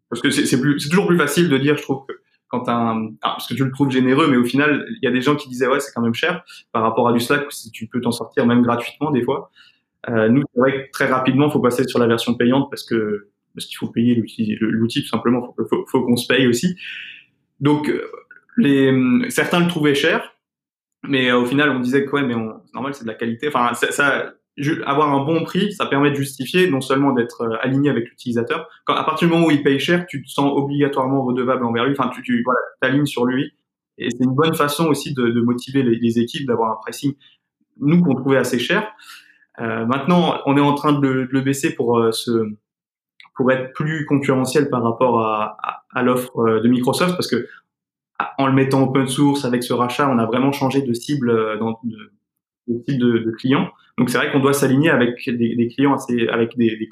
parce 0.10 0.22
que 0.22 0.30
c'est 0.30 0.60
toujours 0.90 1.08
plus 1.08 1.18
facile 1.18 1.50
de 1.50 1.58
dire 1.58 1.78
je 1.78 1.82
trouve 1.82 2.06
que 2.08 2.14
quand 2.48 2.70
un 2.70 3.10
ah, 3.22 3.32
parce 3.32 3.48
que 3.48 3.54
tu 3.54 3.64
le 3.64 3.72
trouves 3.72 3.90
généreux 3.90 4.28
mais 4.28 4.38
au 4.38 4.44
final 4.44 4.86
il 4.90 5.00
y 5.04 5.08
a 5.08 5.12
des 5.12 5.22
gens 5.22 5.36
qui 5.36 5.50
disaient 5.50 5.68
ouais 5.68 5.80
c'est 5.80 5.92
quand 5.94 6.02
même 6.02 6.14
cher 6.14 6.44
par 6.72 6.84
rapport 6.84 7.08
à 7.08 7.14
du 7.14 7.20
Slack 7.20 7.48
tu 7.74 7.88
peux 7.88 8.02
t'en 8.02 8.12
sortir 8.12 8.46
même 8.46 8.62
gratuitement 8.62 9.12
des 9.12 9.24
fois 9.24 9.52
euh, 10.10 10.30
nous, 10.30 10.44
c'est 10.54 10.60
vrai 10.60 10.74
que 10.74 10.92
très 10.92 11.08
rapidement, 11.08 11.48
il 11.48 11.52
faut 11.52 11.60
passer 11.60 11.88
sur 11.88 12.00
la 12.00 12.08
version 12.08 12.36
payante 12.36 12.70
parce 12.70 12.84
que 12.84 13.30
parce 13.54 13.68
qu'il 13.68 13.78
faut 13.78 13.88
payer 13.88 14.16
l'outil 14.16 15.02
tout 15.02 15.08
simplement. 15.08 15.56
Faut, 15.70 15.86
faut, 15.88 16.02
qu'on 16.04 16.18
se 16.18 16.28
paye 16.28 16.46
aussi. 16.46 16.76
Donc, 17.62 17.88
euh, 17.88 18.06
les, 18.58 18.94
certains 19.30 19.62
le 19.62 19.68
trouvaient 19.68 19.96
cher, 19.96 20.36
mais 21.08 21.30
euh, 21.30 21.40
au 21.40 21.46
final, 21.46 21.70
on 21.70 21.80
disait 21.80 22.04
que 22.04 22.12
ouais, 22.12 22.24
mais 22.24 22.34
c'est 22.34 22.74
normal, 22.74 22.94
c'est 22.94 23.06
de 23.06 23.08
la 23.08 23.14
qualité. 23.14 23.48
Enfin, 23.48 23.74
ça, 23.74 24.34
avoir 24.86 25.14
un 25.14 25.24
bon 25.24 25.46
prix, 25.46 25.72
ça 25.72 25.86
permet 25.86 26.12
de 26.12 26.16
justifier 26.16 26.70
non 26.70 26.82
seulement 26.82 27.14
d'être 27.14 27.58
aligné 27.62 27.90
avec 27.90 28.10
l'utilisateur. 28.10 28.68
À 28.88 29.06
partir 29.06 29.30
du 29.30 29.34
moment 29.34 29.48
où 29.48 29.52
il 29.52 29.64
paye 29.64 29.80
cher, 29.80 30.06
tu 30.06 30.22
te 30.22 30.30
sens 30.30 30.52
obligatoirement 30.54 31.24
redevable 31.24 31.64
envers 31.66 31.86
lui. 31.86 31.96
Enfin, 31.98 32.12
tu, 32.24 32.44
voilà, 32.44 32.60
t'alignes 32.82 33.06
sur 33.06 33.26
lui. 33.26 33.54
Et 33.98 34.10
c'est 34.12 34.26
une 34.26 34.36
bonne 34.36 34.54
façon 34.54 34.88
aussi 34.88 35.14
de, 35.14 35.30
de 35.30 35.42
motiver 35.42 35.82
les 35.82 36.20
équipes 36.20 36.46
d'avoir 36.46 36.74
un 36.74 36.76
pricing 36.82 37.14
nous 37.80 38.02
qu'on 38.02 38.16
trouvait 38.16 38.38
assez 38.38 38.60
cher. 38.60 38.92
Euh, 39.60 39.86
maintenant, 39.86 40.40
on 40.46 40.58
est 40.58 40.62
en 40.62 40.74
train 40.74 40.94
de 40.94 41.28
le, 41.30 41.42
baisser 41.42 41.74
pour 41.74 41.98
euh, 41.98 42.12
se, 42.12 42.32
pour 43.36 43.52
être 43.52 43.74
plus 43.74 44.06
concurrentiel 44.06 44.70
par 44.70 44.84
rapport 44.84 45.22
à, 45.22 45.58
à, 45.94 46.04
l'offre 46.04 46.40
euh, 46.40 46.62
de 46.62 46.68
Microsoft, 46.68 47.16
parce 47.16 47.28
que 47.28 47.48
en 48.38 48.48
le 48.48 48.54
mettant 48.54 48.84
open 48.84 49.08
source 49.08 49.46
avec 49.46 49.64
ce 49.64 49.74
rachat, 49.74 50.10
on 50.10 50.18
a 50.20 50.26
vraiment 50.26 50.52
changé 50.52 50.82
de 50.82 50.94
cible 50.94 51.58
dans, 51.60 51.80
de, 51.84 52.12
de 52.68 52.98
de, 52.98 53.18
de, 53.20 53.32
clients. 53.32 53.70
Donc 53.98 54.10
c'est 54.10 54.18
vrai 54.18 54.32
qu'on 54.32 54.40
doit 54.40 54.54
s'aligner 54.54 54.90
avec 54.90 55.30
des, 55.30 55.56
des, 55.56 55.68
clients 55.68 55.94
assez, 55.94 56.28
avec 56.30 56.58
des, 56.58 56.78
des 56.78 56.88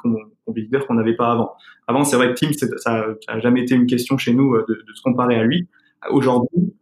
compétiteurs 0.45 0.85
qu'on 0.85 0.95
n'avait 0.95 1.15
pas 1.15 1.31
avant. 1.31 1.53
Avant, 1.87 2.03
c'est 2.03 2.17
vrai 2.17 2.29
que 2.29 2.33
Teams, 2.33 2.53
ça 2.53 3.07
n'a 3.29 3.39
jamais 3.39 3.61
été 3.61 3.73
une 3.73 3.85
question 3.85 4.17
chez 4.17 4.33
nous 4.33 4.57
de, 4.57 4.83
de 4.85 4.93
se 4.93 5.01
comparer 5.01 5.35
à 5.35 5.43
lui. 5.43 5.67
Aujourd'hui, 6.09 6.73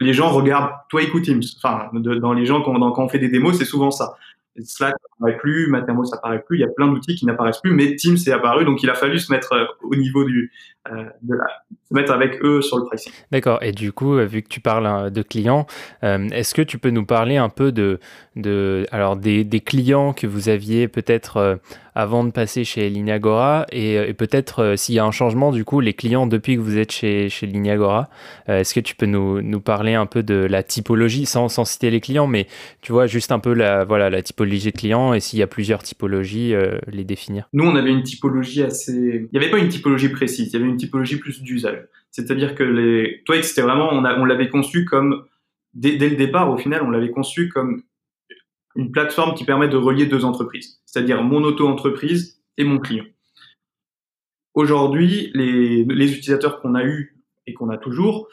les 0.00 0.12
gens 0.12 0.30
regardent 0.30 0.72
toi 0.88 1.02
ou 1.14 1.20
Teams. 1.20 1.42
Enfin, 1.62 1.90
dans 1.92 2.32
les 2.32 2.46
gens 2.46 2.62
quand, 2.62 2.78
quand 2.92 3.04
on 3.04 3.08
fait 3.08 3.18
des 3.18 3.28
démos, 3.28 3.56
c'est 3.58 3.64
souvent 3.64 3.90
ça. 3.90 4.14
Slack 4.62 4.94
n'apparaît 5.20 5.38
plus, 5.38 5.66
Mattermost 5.68 6.12
n'apparaît 6.12 6.42
plus, 6.42 6.58
il 6.58 6.60
y 6.60 6.64
a 6.64 6.68
plein 6.68 6.88
d'outils 6.88 7.16
qui 7.16 7.26
n'apparaissent 7.26 7.60
plus, 7.60 7.72
mais 7.72 7.96
Teams 7.96 8.16
est 8.16 8.30
apparu, 8.30 8.64
donc 8.64 8.82
il 8.82 8.90
a 8.90 8.94
fallu 8.94 9.18
se 9.18 9.32
mettre 9.32 9.52
euh, 9.52 9.64
au 9.82 9.96
niveau 9.96 10.24
du, 10.24 10.52
de 11.22 11.34
la, 11.34 11.46
se 11.88 11.94
mettre 11.94 12.12
avec 12.12 12.42
eux 12.42 12.62
sur 12.62 12.78
le 12.78 12.84
pricing. 12.84 13.12
D'accord. 13.30 13.58
Et 13.62 13.72
du 13.72 13.92
coup, 13.92 14.16
euh, 14.16 14.24
vu 14.24 14.42
que 14.42 14.48
tu 14.48 14.60
parles 14.60 15.10
de 15.10 15.22
clients, 15.22 15.66
est-ce 16.02 16.54
que 16.54 16.62
tu 16.62 16.78
peux 16.78 16.90
nous 16.90 17.06
parler 17.06 17.36
un 17.36 17.48
peu 17.48 17.72
de, 17.72 17.98
de 18.36 18.86
alors 18.90 19.16
des, 19.16 19.44
des 19.44 19.60
clients 19.60 20.12
que 20.12 20.26
vous 20.26 20.48
aviez 20.48 20.88
peut-être 20.88 21.60
avant 21.94 22.24
de 22.24 22.30
passer 22.30 22.64
chez 22.64 22.90
Lignagora 22.90 23.66
et, 23.70 23.94
et 23.94 24.14
peut-être 24.14 24.74
s'il 24.76 24.96
y 24.96 24.98
a 24.98 25.04
un 25.04 25.12
changement 25.12 25.52
du 25.52 25.64
coup 25.64 25.80
les 25.80 25.94
clients 25.94 26.26
depuis 26.26 26.56
que 26.56 26.60
vous 26.60 26.76
êtes 26.76 26.90
chez 26.90 27.28
chez 27.28 27.46
Lignagora, 27.46 28.08
est-ce 28.48 28.74
que 28.74 28.80
tu 28.80 28.96
peux 28.96 29.06
nous, 29.06 29.40
nous 29.42 29.60
parler 29.60 29.94
un 29.94 30.06
peu 30.06 30.22
de 30.22 30.34
la 30.34 30.62
typologie 30.62 31.26
sans, 31.26 31.48
sans 31.48 31.64
citer 31.64 31.90
les 31.90 32.00
clients, 32.00 32.26
mais 32.26 32.46
tu 32.82 32.92
vois 32.92 33.06
juste 33.06 33.32
un 33.32 33.38
peu 33.38 33.52
la 33.54 33.84
voilà 33.84 34.10
la 34.10 34.22
typologie 34.22 34.70
de 34.70 34.76
clients 34.76 35.14
et 35.14 35.20
s'il 35.20 35.38
y 35.38 35.42
a 35.42 35.46
plusieurs 35.46 35.82
typologies, 35.82 36.54
euh, 36.54 36.78
les 36.86 37.04
définir? 37.04 37.48
Nous, 37.52 37.64
on 37.64 37.74
avait 37.76 37.90
une 37.90 38.02
typologie 38.02 38.62
assez... 38.62 38.92
Il 38.92 39.28
n'y 39.32 39.38
avait 39.38 39.50
pas 39.50 39.58
une 39.58 39.68
typologie 39.68 40.08
précise, 40.08 40.48
il 40.48 40.52
y 40.52 40.56
avait 40.56 40.68
une 40.68 40.73
typologie 40.76 41.18
plus 41.18 41.42
d'usage. 41.42 41.86
C'est-à-dire 42.10 42.54
que 42.54 42.62
les... 42.62 43.22
Toi, 43.24 43.42
c'était 43.42 43.62
vraiment... 43.62 43.88
On, 43.92 44.04
on 44.04 44.24
l'avait 44.24 44.48
conçu 44.48 44.84
comme... 44.84 45.24
Dès, 45.74 45.96
dès, 45.96 46.08
le 46.08 46.16
départ, 46.16 46.50
au 46.50 46.56
final, 46.56 46.82
on 46.82 46.90
l'avait 46.90 47.10
conçu 47.10 47.48
comme 47.48 47.82
une 48.76 48.90
plateforme 48.92 49.34
qui 49.34 49.44
permet 49.44 49.68
de 49.68 49.76
relier 49.76 50.06
deux 50.06 50.24
entreprises, 50.24 50.80
c'est-à-dire 50.84 51.22
mon 51.22 51.42
auto-entreprise 51.42 52.40
et 52.56 52.64
mon 52.64 52.78
client. 52.78 53.04
Aujourd'hui, 54.54 55.30
les, 55.34 55.84
les 55.84 56.12
utilisateurs 56.12 56.60
qu'on 56.60 56.74
a 56.74 56.84
eus 56.84 57.16
et 57.46 57.54
qu'on 57.54 57.70
a 57.70 57.76
toujours 57.76 58.28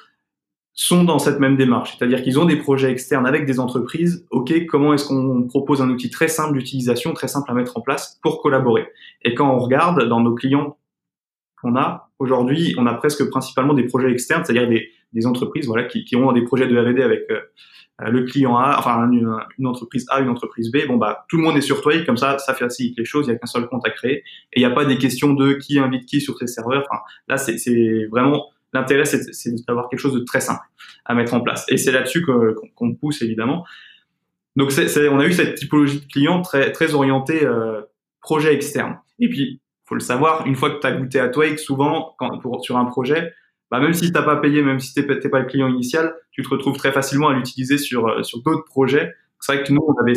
sont 0.73 1.03
dans 1.03 1.19
cette 1.19 1.39
même 1.39 1.57
démarche, 1.57 1.97
c'est-à-dire 1.97 2.23
qu'ils 2.23 2.39
ont 2.39 2.45
des 2.45 2.55
projets 2.55 2.91
externes 2.91 3.27
avec 3.27 3.45
des 3.45 3.59
entreprises. 3.59 4.25
Ok, 4.31 4.65
comment 4.67 4.93
est-ce 4.93 5.07
qu'on 5.07 5.47
propose 5.47 5.81
un 5.81 5.89
outil 5.89 6.09
très 6.09 6.27
simple 6.27 6.57
d'utilisation, 6.57 7.13
très 7.13 7.27
simple 7.27 7.51
à 7.51 7.53
mettre 7.53 7.77
en 7.77 7.81
place 7.81 8.19
pour 8.23 8.41
collaborer? 8.41 8.87
Et 9.23 9.33
quand 9.33 9.53
on 9.53 9.59
regarde 9.59 10.07
dans 10.07 10.21
nos 10.21 10.33
clients 10.33 10.77
qu'on 11.61 11.75
a 11.75 12.09
aujourd'hui, 12.19 12.75
on 12.77 12.85
a 12.87 12.93
presque 12.93 13.29
principalement 13.29 13.73
des 13.73 13.83
projets 13.83 14.11
externes, 14.11 14.43
c'est-à-dire 14.43 14.67
des, 14.67 14.89
des 15.13 15.25
entreprises 15.25 15.67
voilà, 15.67 15.83
qui, 15.83 16.03
qui 16.03 16.15
ont 16.15 16.31
des 16.31 16.43
projets 16.43 16.67
de 16.67 16.77
R&D 16.77 17.01
avec 17.01 17.27
le 18.09 18.23
client 18.23 18.57
A, 18.57 18.77
enfin 18.79 19.09
une, 19.11 19.67
entreprise 19.67 20.05
A, 20.09 20.21
une 20.21 20.29
entreprise 20.29 20.71
B. 20.71 20.87
Bon 20.87 20.97
bah 20.97 21.25
tout 21.29 21.37
le 21.37 21.43
monde 21.43 21.57
est 21.57 21.61
sur 21.61 21.81
Twig, 21.81 22.05
comme 22.05 22.17
ça, 22.17 22.37
ça 22.39 22.53
facilite 22.53 22.97
les 22.97 23.05
choses. 23.05 23.27
Il 23.27 23.31
y 23.31 23.35
a 23.35 23.37
qu'un 23.37 23.47
seul 23.47 23.67
compte 23.67 23.85
à 23.85 23.91
créer 23.91 24.23
et 24.53 24.57
il 24.57 24.59
n'y 24.59 24.65
a 24.65 24.71
pas 24.71 24.85
des 24.85 24.97
questions 24.97 25.33
de 25.33 25.53
qui 25.53 25.77
invite 25.79 26.05
qui 26.05 26.21
sur 26.21 26.37
ces 26.37 26.47
serveurs. 26.47 26.83
Enfin, 26.89 27.01
là, 27.27 27.37
c'est 27.37 28.05
vraiment 28.09 28.47
l'intérêt, 28.73 29.05
c'est 29.05 29.65
d'avoir 29.67 29.89
quelque 29.89 29.99
chose 29.99 30.13
de 30.13 30.21
très 30.21 30.41
simple 30.41 30.63
à 31.05 31.13
mettre 31.13 31.33
en 31.33 31.41
place. 31.41 31.65
Et 31.69 31.77
c'est 31.77 31.91
là-dessus 31.91 32.25
qu'on 32.75 32.95
pousse 32.95 33.21
évidemment. 33.21 33.65
Donc 34.55 34.71
on 34.71 35.19
a 35.19 35.25
eu 35.25 35.33
cette 35.33 35.55
typologie 35.55 36.01
de 36.01 36.05
client 36.05 36.41
très 36.41 36.71
très 36.71 36.93
orientée 36.93 37.45
euh, 37.45 37.81
projet 38.21 38.53
externe. 38.53 38.97
Et 39.19 39.29
puis 39.29 39.61
faut 39.91 39.95
le 39.95 39.99
savoir, 39.99 40.47
une 40.47 40.55
fois 40.55 40.69
que 40.69 40.79
tu 40.79 40.87
as 40.87 40.93
goûté 40.93 41.19
à 41.19 41.27
Twake, 41.27 41.59
souvent 41.59 42.15
quand, 42.17 42.39
pour, 42.39 42.63
sur 42.63 42.77
un 42.77 42.85
projet, 42.85 43.33
bah, 43.69 43.81
même 43.81 43.93
si 43.93 44.09
t'as 44.13 44.21
pas 44.21 44.37
payé, 44.37 44.63
même 44.63 44.79
si 44.79 44.93
t'es 44.93 45.03
pas 45.03 45.39
le 45.39 45.45
client 45.47 45.67
initial, 45.67 46.13
tu 46.31 46.43
te 46.43 46.49
retrouves 46.49 46.77
très 46.77 46.93
facilement 46.93 47.27
à 47.27 47.33
l'utiliser 47.33 47.77
sur 47.77 48.07
euh, 48.07 48.23
sur 48.23 48.41
d'autres 48.41 48.63
projets. 48.63 49.13
C'est 49.41 49.53
vrai 49.53 49.63
que 49.65 49.73
nous 49.73 49.81
on 49.85 49.93
avait 50.01 50.13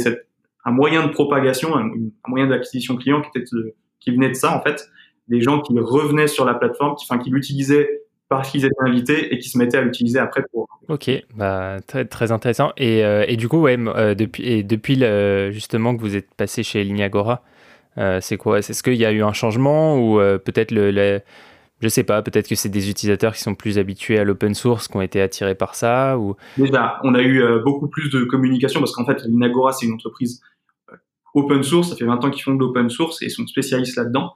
un 0.64 0.70
moyen 0.70 1.04
de 1.04 1.10
propagation, 1.10 1.76
un, 1.76 1.90
moyen 2.28 2.46
d'acquisition 2.46 2.96
client 2.96 3.20
qui 3.20 3.36
était 3.36 3.50
qui 3.98 4.12
venait 4.12 4.28
de 4.28 4.34
ça 4.34 4.56
en 4.56 4.62
fait, 4.62 4.88
des 5.26 5.40
gens 5.40 5.60
qui 5.60 5.76
revenaient 5.76 6.28
sur 6.28 6.44
la 6.44 6.54
plateforme, 6.54 6.94
qui 6.94 7.06
qui 7.18 7.30
l'utilisaient 7.30 8.02
parce 8.28 8.52
qu'ils 8.52 8.64
étaient 8.64 8.74
invités 8.78 9.34
et 9.34 9.40
qui 9.40 9.48
se 9.48 9.58
mettaient 9.58 9.78
à 9.78 9.82
l'utiliser 9.82 10.20
après 10.20 10.44
pour. 10.52 10.68
Ok, 10.88 11.10
bah, 11.34 11.78
très, 11.86 12.30
intéressant. 12.30 12.72
Et, 12.76 13.04
euh, 13.04 13.24
et 13.26 13.36
du 13.36 13.48
coup, 13.48 13.66
euh, 13.66 14.14
depuis, 14.14 14.44
et 14.44 14.62
depuis 14.62 15.02
justement 15.52 15.96
que 15.96 16.00
vous 16.00 16.14
êtes 16.14 16.32
passé 16.36 16.62
chez 16.62 16.84
Lignagora, 16.84 17.42
c'est 18.20 18.36
quoi? 18.36 18.58
Est-ce 18.58 18.82
qu'il 18.82 18.94
y 18.94 19.04
a 19.04 19.12
eu 19.12 19.22
un 19.22 19.32
changement 19.32 19.98
ou 19.98 20.18
peut-être 20.18 20.70
le, 20.70 21.20
je 21.80 21.88
sais 21.88 22.04
pas, 22.04 22.22
peut-être 22.22 22.48
que 22.48 22.54
c'est 22.54 22.68
des 22.68 22.90
utilisateurs 22.90 23.34
qui 23.34 23.40
sont 23.40 23.54
plus 23.54 23.78
habitués 23.78 24.18
à 24.18 24.24
l'open 24.24 24.54
source, 24.54 24.88
qui 24.88 24.96
ont 24.96 25.02
été 25.02 25.20
attirés 25.20 25.54
par 25.54 25.74
ça 25.74 26.18
ou... 26.18 26.36
Déjà, 26.56 26.98
on 27.02 27.14
a 27.14 27.22
eu 27.22 27.42
beaucoup 27.64 27.88
plus 27.88 28.10
de 28.10 28.24
communication 28.24 28.80
parce 28.80 28.92
qu'en 28.92 29.04
fait, 29.04 29.22
Lignagora, 29.24 29.72
c'est 29.72 29.86
une 29.86 29.94
entreprise 29.94 30.40
open 31.34 31.62
source. 31.62 31.90
Ça 31.90 31.96
fait 31.96 32.04
20 32.04 32.24
ans 32.24 32.30
qu'ils 32.30 32.42
font 32.42 32.54
de 32.54 32.60
l'open 32.60 32.88
source 32.88 33.20
et 33.22 33.26
ils 33.26 33.30
sont 33.30 33.46
spécialistes 33.46 33.96
là-dedans. 33.96 34.34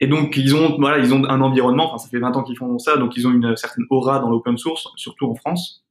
Et 0.00 0.06
donc 0.06 0.36
ils 0.36 0.54
ont 0.54 0.76
voilà, 0.78 0.98
ils 0.98 1.14
ont 1.14 1.24
un 1.24 1.40
environnement. 1.40 1.88
Enfin, 1.88 1.98
ça 1.98 2.08
fait 2.08 2.18
20 2.18 2.36
ans 2.36 2.42
qu'ils 2.42 2.56
font 2.56 2.78
ça, 2.78 2.96
donc 2.96 3.16
ils 3.16 3.26
ont 3.26 3.32
une 3.32 3.56
certaine 3.56 3.84
aura 3.90 4.18
dans 4.18 4.30
l'open 4.30 4.56
source, 4.56 4.88
surtout 4.96 5.26
en 5.26 5.34
France. 5.34 5.84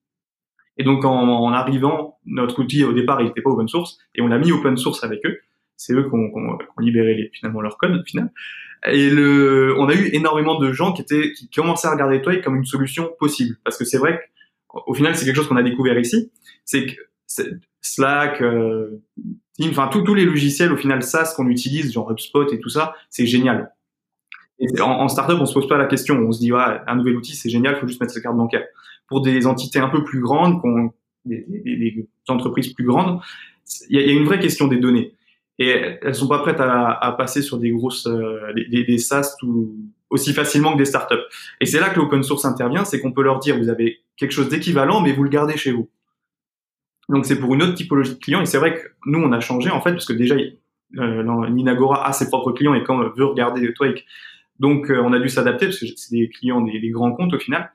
Et 0.78 0.84
donc 0.84 1.06
en, 1.06 1.12
en, 1.12 1.52
arrivant, 1.52 2.20
notre 2.26 2.60
outil 2.60 2.84
au 2.84 2.94
départ 2.94 3.22
il 3.22 3.28
n'était 3.28 3.42
pas 3.42 3.50
open 3.50 3.68
source 3.68 4.00
et 4.15 4.22
on 4.22 4.28
l'a 4.28 4.38
mis 4.38 4.52
open 4.52 4.78
source 4.78 5.04
avec 5.04 5.26
eux. 5.26 5.39
C'est 5.80 5.94
eux 5.94 6.04
qui 6.04 6.13
ont, 6.13 6.58
libéré 6.80 7.15
les, 7.15 7.30
finalement 7.34 7.62
leur 7.62 7.78
code 7.78 8.04
final. 8.06 8.32
Et 8.86 9.10
le, 9.10 9.76
on 9.78 9.88
a 9.88 9.94
eu 9.94 10.10
énormément 10.13 10.60
de 10.60 10.72
gens 10.72 10.94
qui 10.94 11.02
étaient 11.02 11.32
qui 11.34 11.50
commençaient 11.50 11.88
à 11.88 11.92
regarder 11.92 12.22
Toy 12.22 12.42
comme 12.42 12.56
une 12.56 12.65
solution 12.65 13.10
possible 13.20 13.58
parce 13.63 13.78
que 13.78 13.84
c'est 13.84 13.98
vrai 13.98 14.22
qu'au 14.68 14.94
final 14.94 15.15
c'est 15.15 15.26
quelque 15.26 15.36
chose 15.36 15.48
qu'on 15.48 15.58
a 15.58 15.63
découvert 15.63 15.98
ici, 16.00 16.32
c'est 16.63 16.86
que 16.86 16.94
Slack, 17.82 18.42
euh, 18.42 19.02
enfin 19.63 19.88
tous 19.88 20.13
les 20.13 20.26
logiciels 20.26 20.72
au 20.72 20.78
final 20.78 21.04
SaaS 21.04 21.34
qu'on 21.36 21.48
utilise, 21.50 21.92
genre 21.94 22.10
HubSpot 22.12 22.48
et 22.54 22.60
tout 22.60 22.70
ça, 22.70 22.96
c'est 23.10 23.26
génial 23.26 23.74
en, 24.82 24.84
en, 24.84 25.08
startup, 25.08 25.38
on 25.39 25.46
se 25.46 25.54
pose 25.54 25.68
pas 25.68 25.78
la 25.78 25.86
question. 25.86 26.15
On 26.15 26.32
se 26.32 26.39
dit, 26.39 26.52
ouais, 26.52 26.60
un 26.88 26.96
nouvel 26.96 27.15
outil, 27.15 27.36
c'est 27.36 27.50
génial, 27.50 27.78
faut 27.78 27.88
juste 27.88 28.02
mettre 28.02 28.13
sa 28.13 28.22
carte 28.22 28.36
bancaire. 28.36 28.65
Pour 29.08 29.22
des 29.22 29.48
entités 29.48 29.80
un 29.80 29.89
peu 29.89 30.04
plus 30.04 30.20
grandes, 30.20 30.62
des, 31.26 31.46
des, 31.48 31.78
des, 31.78 32.08
entreprises 32.28 32.74
plus 32.74 32.86
grandes, 32.86 33.20
il 33.89 34.00
y, 34.00 34.10
a 34.10 34.12
une 34.12 34.26
vraie 34.26 34.39
question 34.39 34.68
des 34.68 34.78
données. 34.78 35.13
Et 35.60 35.69
elles 36.02 36.15
sont 36.15 36.28
pas 36.28 36.39
prêtes 36.39 36.60
à, 36.60 36.91
à 36.93 37.12
passer 37.12 37.41
sur 37.41 37.58
des 37.58 37.69
grosses, 37.69 38.08
euh, 38.08 38.54
des, 38.54 38.84
des, 38.86 38.98
SaaS 38.98 39.36
tout, 39.39 39.76
aussi 40.10 40.34
facilement 40.34 40.74
que 40.74 40.78
des 40.78 40.86
startups. 40.86 41.15
Et 41.60 41.65
c'est 41.65 41.80
là 41.80 41.89
que 41.89 42.00
l'open 42.00 42.24
source 42.24 42.45
intervient, 42.45 42.86
c'est 42.86 43.00
qu'on 43.00 43.12
peut 43.12 43.24
leur 43.24 43.39
dire, 43.39 43.58
vous 43.58 43.69
avez 43.69 44.00
quelque 44.17 44.32
chose 44.32 44.50
d'équivalent, 44.50 45.02
mais 45.02 45.12
vous 45.12 45.24
le 45.24 45.30
gardez 45.30 45.58
chez 45.58 45.72
vous. 45.72 45.89
Donc 47.10 47.26
c'est 47.26 47.39
pour 47.39 47.54
une 47.54 47.63
autre 47.63 47.74
typologie 47.74 48.13
de 48.13 48.19
clients. 48.19 48.41
Et 48.41 48.45
c'est 48.45 48.58
vrai 48.58 48.76
que 48.76 48.88
nous, 49.06 49.19
on 49.19 49.32
a 49.32 49.39
changé, 49.39 49.69
en 49.69 49.82
fait, 49.82 49.91
parce 49.91 50.06
que 50.06 50.13
déjà, 50.13 50.36
euh, 50.98 51.50
Ninagora 51.50 52.08
a 52.08 52.13
ses 52.13 52.28
propres 52.28 52.54
clients 52.54 52.74
et 52.74 52.84
quand 52.84 52.98
veut 52.98 53.26
regarder 53.26 53.74
Twake, 53.74 54.06
donc, 54.60 54.91
euh, 54.91 55.02
on 55.02 55.13
a 55.13 55.19
dû 55.19 55.30
s'adapter 55.30 55.67
parce 55.67 55.80
que 55.80 55.86
c'est 55.95 56.15
des 56.15 56.30
clients 56.30 56.62
des, 56.62 56.89
grands 56.89 57.13
comptes 57.13 57.34
au 57.34 57.39
final. 57.39 57.72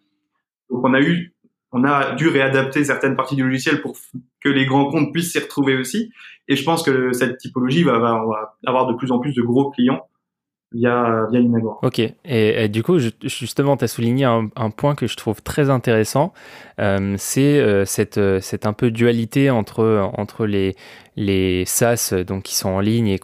Donc, 0.70 0.84
on 0.84 0.94
a 0.94 1.00
eu, 1.00 1.33
on 1.74 1.82
a 1.84 2.14
dû 2.14 2.28
réadapter 2.28 2.84
certaines 2.84 3.16
parties 3.16 3.34
du 3.34 3.42
logiciel 3.42 3.82
pour 3.82 3.96
que 4.40 4.48
les 4.48 4.64
grands 4.64 4.86
comptes 4.86 5.12
puissent 5.12 5.32
s'y 5.32 5.40
retrouver 5.40 5.76
aussi. 5.76 6.12
Et 6.46 6.54
je 6.54 6.64
pense 6.64 6.84
que 6.84 7.12
cette 7.12 7.36
typologie 7.38 7.82
va, 7.82 7.98
va, 7.98 8.56
avoir 8.64 8.86
de 8.86 8.94
plus 8.94 9.10
en 9.10 9.18
plus 9.18 9.34
de 9.34 9.42
gros 9.42 9.70
clients 9.70 10.06
via, 10.72 11.26
via 11.30 11.40
Ok, 11.82 12.00
et, 12.24 12.68
du 12.68 12.82
coup, 12.82 12.98
justement, 13.22 13.76
tu 13.76 13.84
as 13.84 13.88
souligné 13.88 14.24
un, 14.24 14.70
point 14.70 14.94
que 14.94 15.06
je 15.06 15.16
trouve 15.16 15.42
très 15.42 15.70
intéressant, 15.70 16.32
euh, 16.80 17.14
c'est 17.16 17.58
euh, 17.60 17.84
cette, 17.84 18.18
euh, 18.18 18.40
cette 18.40 18.66
un 18.66 18.72
peu 18.72 18.90
dualité 18.90 19.50
entre, 19.50 20.10
entre 20.16 20.46
les, 20.46 20.74
les 21.16 21.64
SaaS 21.64 22.12
donc, 22.26 22.42
qui 22.42 22.56
sont 22.56 22.70
en 22.70 22.80
ligne 22.80 23.08
et 23.08 23.20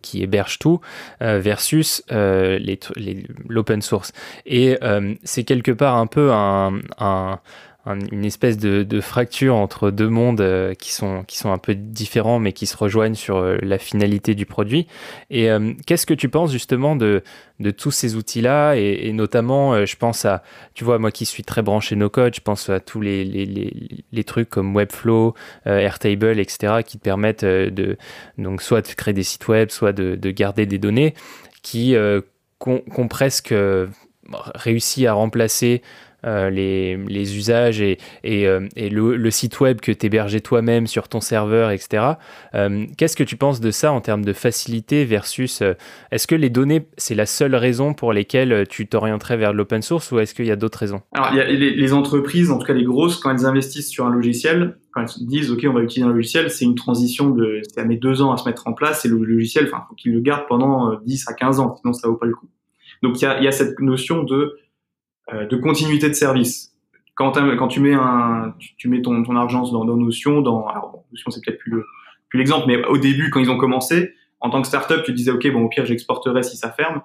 qui 0.00 0.22
hébergent 0.22 0.58
tout, 0.58 0.80
versus 1.20 2.02
l'open 2.08 3.82
source. 3.82 4.12
Et 4.46 4.78
c'est 5.24 5.44
quelque 5.44 5.72
part 5.72 5.96
un 5.96 6.06
peu 6.06 6.30
un 6.32 7.40
une 7.86 8.24
espèce 8.24 8.58
de, 8.58 9.00
fracture 9.00 9.54
entre 9.54 9.90
deux 9.90 10.08
mondes 10.08 10.40
euh, 10.40 10.74
qui, 10.74 10.92
sont, 10.92 11.22
qui 11.24 11.36
sont 11.38 11.52
un 11.52 11.58
peu 11.58 11.74
différents 11.74 12.40
mais 12.40 12.52
qui 12.52 12.66
se 12.66 12.76
rejoignent 12.76 13.14
sur 13.14 13.36
euh, 13.36 13.58
la 13.62 13.78
finalité 13.78 14.34
du 14.34 14.46
produit. 14.46 14.88
Et 15.30 15.50
euh, 15.50 15.72
qu'est-ce 15.86 16.06
que 16.06 16.14
tu 16.14 16.28
penses 16.28 16.50
justement 16.50 16.96
de, 16.96 17.22
de 17.60 17.70
tous 17.70 17.92
ces 17.92 18.16
outils-là? 18.16 18.74
Et, 18.74 19.12
notamment, 19.12 19.86
je 19.86 19.96
pense 19.96 20.24
à, 20.24 20.42
tu 20.74 20.84
vois, 20.84 20.98
moi 20.98 21.10
qui 21.10 21.26
suis 21.26 21.44
très 21.44 21.62
branché 21.62 21.94
no 21.94 22.10
code, 22.10 22.34
je 22.34 22.40
pense 22.40 22.68
à 22.68 22.80
tous 22.80 23.00
les, 23.00 23.24
les, 23.24 23.46
les, 23.46 24.04
les 24.10 24.24
trucs 24.24 24.48
comme 24.48 24.74
Webflow, 24.74 25.34
Airtable, 25.64 26.40
etc., 26.40 26.82
qui 26.84 26.98
te 26.98 27.02
permettent 27.04 27.44
de, 27.44 27.96
donc 28.36 28.62
soit 28.62 28.86
de 28.86 28.94
créer 28.94 29.14
des 29.14 29.22
sites 29.22 29.46
web, 29.48 29.70
soit 29.70 29.92
de, 29.92 30.16
de 30.16 30.30
garder 30.30 30.66
des 30.66 30.78
données 30.78 31.14
qui, 31.62 31.94
ont 32.66 33.08
presque 33.08 33.54
réussi 34.54 35.06
à 35.06 35.12
remplacer 35.12 35.82
euh, 36.24 36.50
les, 36.50 37.36
usages 37.36 37.80
et, 37.80 37.98
euh, 38.24 38.66
le, 38.76 39.30
site 39.30 39.60
web 39.60 39.80
que 39.80 39.92
tu 39.92 40.06
hébergeais 40.06 40.40
toi-même 40.40 40.86
sur 40.86 41.08
ton 41.08 41.20
serveur, 41.20 41.70
etc. 41.70 42.14
Euh, 42.54 42.86
qu'est-ce 42.96 43.16
que 43.16 43.24
tu 43.24 43.36
penses 43.36 43.60
de 43.60 43.70
ça 43.70 43.92
en 43.92 44.00
termes 44.00 44.24
de 44.24 44.32
facilité 44.32 45.04
versus 45.04 45.62
est-ce 46.10 46.26
que 46.26 46.34
les 46.34 46.50
données, 46.50 46.86
c'est 46.96 47.14
la 47.14 47.26
seule 47.26 47.54
raison 47.54 47.94
pour 47.94 48.12
lesquelles 48.12 48.66
tu 48.68 48.86
t'orienterais 48.86 49.36
vers 49.36 49.52
l'open 49.52 49.82
source 49.82 50.10
ou 50.10 50.18
est-ce 50.18 50.34
qu'il 50.34 50.46
y 50.46 50.50
a 50.50 50.56
d'autres 50.56 50.78
raisons? 50.78 51.02
Alors, 51.12 51.32
les, 51.32 51.92
entreprises, 51.92 52.50
en 52.50 52.58
tout 52.58 52.66
cas 52.66 52.72
les 52.72 52.84
grosses, 52.84 53.18
quand 53.18 53.30
elles 53.30 53.46
investissent 53.46 53.90
sur 53.90 54.06
un 54.06 54.10
logiciel, 54.10 54.78
quand 54.92 55.02
elles 55.02 55.26
disent 55.26 55.50
OK, 55.50 55.64
on 55.68 55.72
va 55.72 55.82
utiliser 55.82 56.10
un 56.10 56.12
logiciel, 56.12 56.50
c'est 56.50 56.64
une 56.64 56.74
transition 56.74 57.30
de 57.30 57.60
ça 57.74 57.84
met 57.84 57.96
deux 57.96 58.22
ans 58.22 58.32
à 58.32 58.36
se 58.36 58.48
mettre 58.48 58.66
en 58.66 58.72
place 58.72 59.04
et 59.04 59.08
le 59.08 59.16
logiciel, 59.16 59.66
enfin, 59.66 59.84
faut 59.88 59.94
qu'ils 59.94 60.12
le 60.12 60.20
gardent 60.20 60.46
pendant 60.48 60.98
10 61.04 61.28
à 61.28 61.34
15 61.34 61.60
ans, 61.60 61.76
sinon 61.80 61.92
ça 61.92 62.08
vaut 62.08 62.16
pas 62.16 62.26
le 62.26 62.34
coup. 62.34 62.48
Donc 63.02 63.20
il 63.20 63.24
y 63.24 63.46
a, 63.46 63.52
cette 63.52 63.80
notion 63.80 64.22
de 64.22 64.58
de 65.32 65.56
continuité 65.56 66.08
de 66.08 66.14
service. 66.14 66.72
Quand, 67.14 67.32
tu 67.68 67.80
mets 67.80 67.94
un, 67.94 68.54
tu, 68.76 68.88
mets 68.88 69.00
ton, 69.02 69.22
ton 69.22 69.36
argent 69.36 69.62
dans, 69.70 69.84
dans 69.84 69.96
Notion, 69.96 70.42
dans, 70.42 70.66
alors 70.66 71.04
Notion 71.10 71.30
c'est 71.30 71.40
peut-être 71.44 71.58
plus 71.58 71.82
l'exemple, 72.36 72.66
mais 72.66 72.84
au 72.84 72.98
début 72.98 73.30
quand 73.30 73.40
ils 73.40 73.50
ont 73.50 73.58
commencé, 73.58 74.12
en 74.40 74.50
tant 74.50 74.60
que 74.60 74.68
startup, 74.68 75.02
tu 75.04 75.12
disais 75.12 75.30
ok 75.30 75.50
bon 75.52 75.64
au 75.64 75.68
pire 75.68 75.86
j'exporterai 75.86 76.42
si 76.42 76.56
ça 76.56 76.70
ferme. 76.70 77.02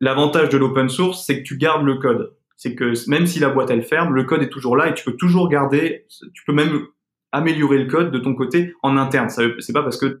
L'avantage 0.00 0.48
de 0.50 0.58
l'open 0.58 0.88
source, 0.88 1.24
c'est 1.24 1.38
que 1.38 1.42
tu 1.46 1.56
gardes 1.56 1.84
le 1.84 1.96
code. 1.96 2.34
C'est 2.56 2.74
que 2.74 2.92
même 3.08 3.26
si 3.26 3.38
la 3.38 3.50
boîte 3.50 3.70
elle 3.70 3.82
ferme, 3.82 4.14
le 4.14 4.24
code 4.24 4.42
est 4.42 4.48
toujours 4.48 4.76
là 4.76 4.88
et 4.88 4.94
tu 4.94 5.04
peux 5.04 5.16
toujours 5.16 5.48
garder. 5.48 6.06
Tu 6.34 6.44
peux 6.46 6.52
même 6.52 6.86
améliorer 7.32 7.78
le 7.78 7.86
code 7.86 8.10
de 8.10 8.18
ton 8.18 8.34
côté 8.34 8.74
en 8.82 8.96
interne. 8.96 9.28
C'est 9.28 9.72
pas 9.72 9.82
parce 9.82 9.98
que 9.98 10.20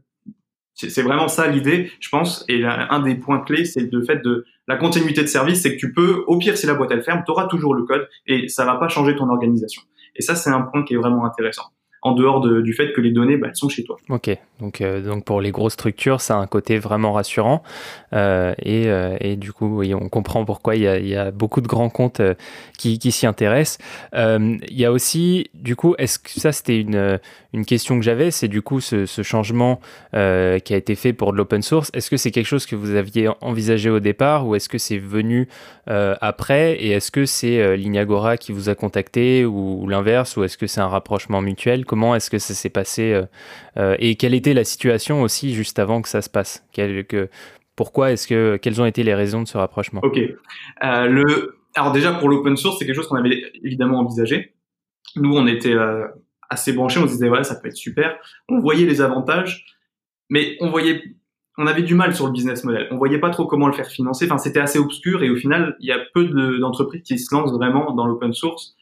c'est 0.76 1.02
vraiment 1.02 1.28
ça 1.28 1.46
l'idée, 1.48 1.90
je 2.00 2.08
pense. 2.08 2.44
Et 2.48 2.64
un 2.64 3.00
des 3.00 3.14
points 3.14 3.40
clés, 3.40 3.64
c'est 3.64 3.90
le 3.90 4.04
fait 4.04 4.22
de 4.22 4.44
la 4.68 4.76
continuité 4.76 5.22
de 5.22 5.26
service, 5.26 5.62
c'est 5.62 5.74
que 5.74 5.80
tu 5.80 5.92
peux, 5.92 6.24
au 6.26 6.38
pire, 6.38 6.56
si 6.58 6.66
la 6.66 6.74
boîte 6.74 6.90
elle 6.92 7.02
ferme, 7.02 7.22
tu 7.24 7.32
auras 7.32 7.46
toujours 7.46 7.74
le 7.74 7.84
code 7.84 8.08
et 8.26 8.48
ça 8.48 8.64
va 8.64 8.76
pas 8.76 8.88
changer 8.88 9.16
ton 9.16 9.28
organisation. 9.28 9.82
Et 10.16 10.22
ça, 10.22 10.34
c'est 10.34 10.50
un 10.50 10.62
point 10.62 10.84
qui 10.84 10.94
est 10.94 10.98
vraiment 10.98 11.24
intéressant 11.24 11.70
en 12.06 12.12
dehors 12.12 12.40
du 12.40 12.72
fait 12.72 12.92
que 12.92 13.00
les 13.00 13.10
données 13.10 13.36
bah, 13.36 13.48
elles 13.50 13.56
sont 13.56 13.68
chez 13.68 13.82
toi. 13.82 13.96
Ok, 14.10 14.30
donc, 14.60 14.80
euh, 14.80 15.02
donc 15.02 15.24
pour 15.24 15.40
les 15.40 15.50
grosses 15.50 15.72
structures, 15.72 16.20
ça 16.20 16.36
a 16.36 16.38
un 16.38 16.46
côté 16.46 16.78
vraiment 16.78 17.12
rassurant. 17.12 17.64
Euh, 18.12 18.54
et, 18.62 18.86
euh, 18.86 19.16
et, 19.20 19.34
du 19.34 19.52
coup, 19.52 19.82
on 19.82 20.08
comprend 20.08 20.44
pourquoi 20.44 20.76
il 20.76 20.82
y 20.82 20.86
a, 20.86 20.98
il 20.98 21.08
y 21.08 21.16
a 21.16 21.32
beaucoup 21.32 21.60
de 21.60 21.66
grands 21.66 21.88
comptes 21.88 22.22
qui, 22.78 23.00
qui 23.00 23.10
s'y 23.10 23.26
intéressent. 23.26 23.78
il 24.14 24.60
y 24.70 24.84
a 24.84 24.92
aussi, 24.92 25.50
du 25.54 25.74
coup, 25.74 25.96
est-ce 25.98 26.20
que 26.20 26.30
ça 26.30 26.52
c'était 26.52 26.80
une, 26.80 27.18
une 27.56 27.64
question 27.64 27.98
que 27.98 28.04
j'avais, 28.04 28.30
c'est 28.30 28.48
du 28.48 28.62
coup 28.62 28.80
ce, 28.80 29.06
changement 29.22 29.80
qui 30.12 30.16
a 30.18 30.76
été 30.76 30.94
fait 30.94 31.12
pour 31.12 31.32
de 31.32 31.38
l'open 31.38 31.62
source. 31.62 31.90
Est-ce 31.94 32.10
que 32.10 32.16
c'est 32.16 32.30
quelque 32.30 32.46
chose 32.46 32.66
que 32.66 32.76
vous 32.76 32.94
aviez 32.94 33.28
envisagé 33.40 33.90
au 33.90 34.00
départ 34.00 34.46
ou 34.46 34.54
est-ce 34.54 34.68
que 34.68 34.78
c'est 34.78 34.98
venu 34.98 35.48
après? 35.86 36.74
Et 36.74 36.90
est-ce 36.90 37.10
que 37.10 37.26
c'est 37.26 37.76
Lignagora 37.76 38.36
qui 38.36 38.52
vous 38.52 38.68
a 38.68 38.74
contacté 38.74 39.44
ou, 39.44 39.88
l'inverse? 39.88 40.36
Ou 40.36 40.44
est-ce 40.44 40.58
que 40.58 40.66
c'est 40.66 40.80
un 40.80 40.88
rapprochement 40.88 41.40
mutuel? 41.40 41.84
Comment 41.84 42.14
est-ce 42.14 42.30
que 42.30 42.38
ça 42.38 42.54
s'est 42.54 42.70
passé 42.70 43.12
euh, 43.12 43.24
euh, 43.76 43.96
et 43.98 44.16
quelle 44.16 44.34
était 44.34 44.54
la 44.54 44.64
situation 44.64 45.22
aussi 45.22 45.54
juste 45.54 45.78
avant 45.78 46.02
que 46.02 46.08
ça 46.08 46.22
se 46.22 46.30
passe? 46.30 46.64
Pourquoi 47.74 48.12
est-ce 48.12 48.26
que 48.26 48.56
quelles 48.56 48.80
ont 48.80 48.86
été 48.86 49.02
les 49.02 49.14
raisons 49.14 49.42
de 49.42 49.48
ce 49.48 49.58
rapprochement? 49.58 50.00
Ok, 50.02 50.18
euh, 50.18 51.46
alors 51.74 51.92
déjà 51.92 52.14
pour 52.14 52.28
l'open 52.28 52.56
source, 52.56 52.78
c'est 52.78 52.86
quelque 52.86 52.96
chose 52.96 53.08
qu'on 53.08 53.16
avait 53.16 53.42
évidemment 53.62 54.00
envisagé. 54.00 54.54
Nous, 55.16 55.34
on 55.34 55.46
était 55.46 55.74
euh, 55.74 56.06
assez 56.50 56.72
branchés, 56.72 57.00
on 57.00 57.06
se 57.06 57.12
disait 57.12 57.28
ouais, 57.28 57.44
ça 57.44 57.56
peut 57.56 57.68
être 57.68 57.76
super. 57.76 58.16
On 58.48 58.60
voyait 58.60 58.86
les 58.86 59.00
avantages, 59.00 59.66
mais 60.30 60.56
on 60.60 60.70
voyait, 60.70 61.02
on 61.58 61.66
avait 61.66 61.82
du 61.82 61.94
mal 61.94 62.14
sur 62.14 62.26
le 62.26 62.32
business 62.32 62.64
model. 62.64 62.88
On 62.90 62.96
voyait 62.96 63.18
pas 63.18 63.30
trop 63.30 63.46
comment 63.46 63.66
le 63.66 63.72
faire 63.72 63.88
financer. 63.88 64.26
Enfin, 64.26 64.38
c'était 64.38 64.60
assez 64.60 64.78
obscur 64.78 65.22
et 65.22 65.30
au 65.30 65.36
final, 65.36 65.76
il 65.80 65.86
y 65.86 65.92
a 65.92 65.98
peu 66.14 66.24
d'entreprises 66.58 67.02
qui 67.02 67.18
se 67.18 67.34
lancent 67.34 67.52
vraiment 67.52 67.92
dans 67.92 68.06
l'open 68.06 68.32
source. 68.32 68.76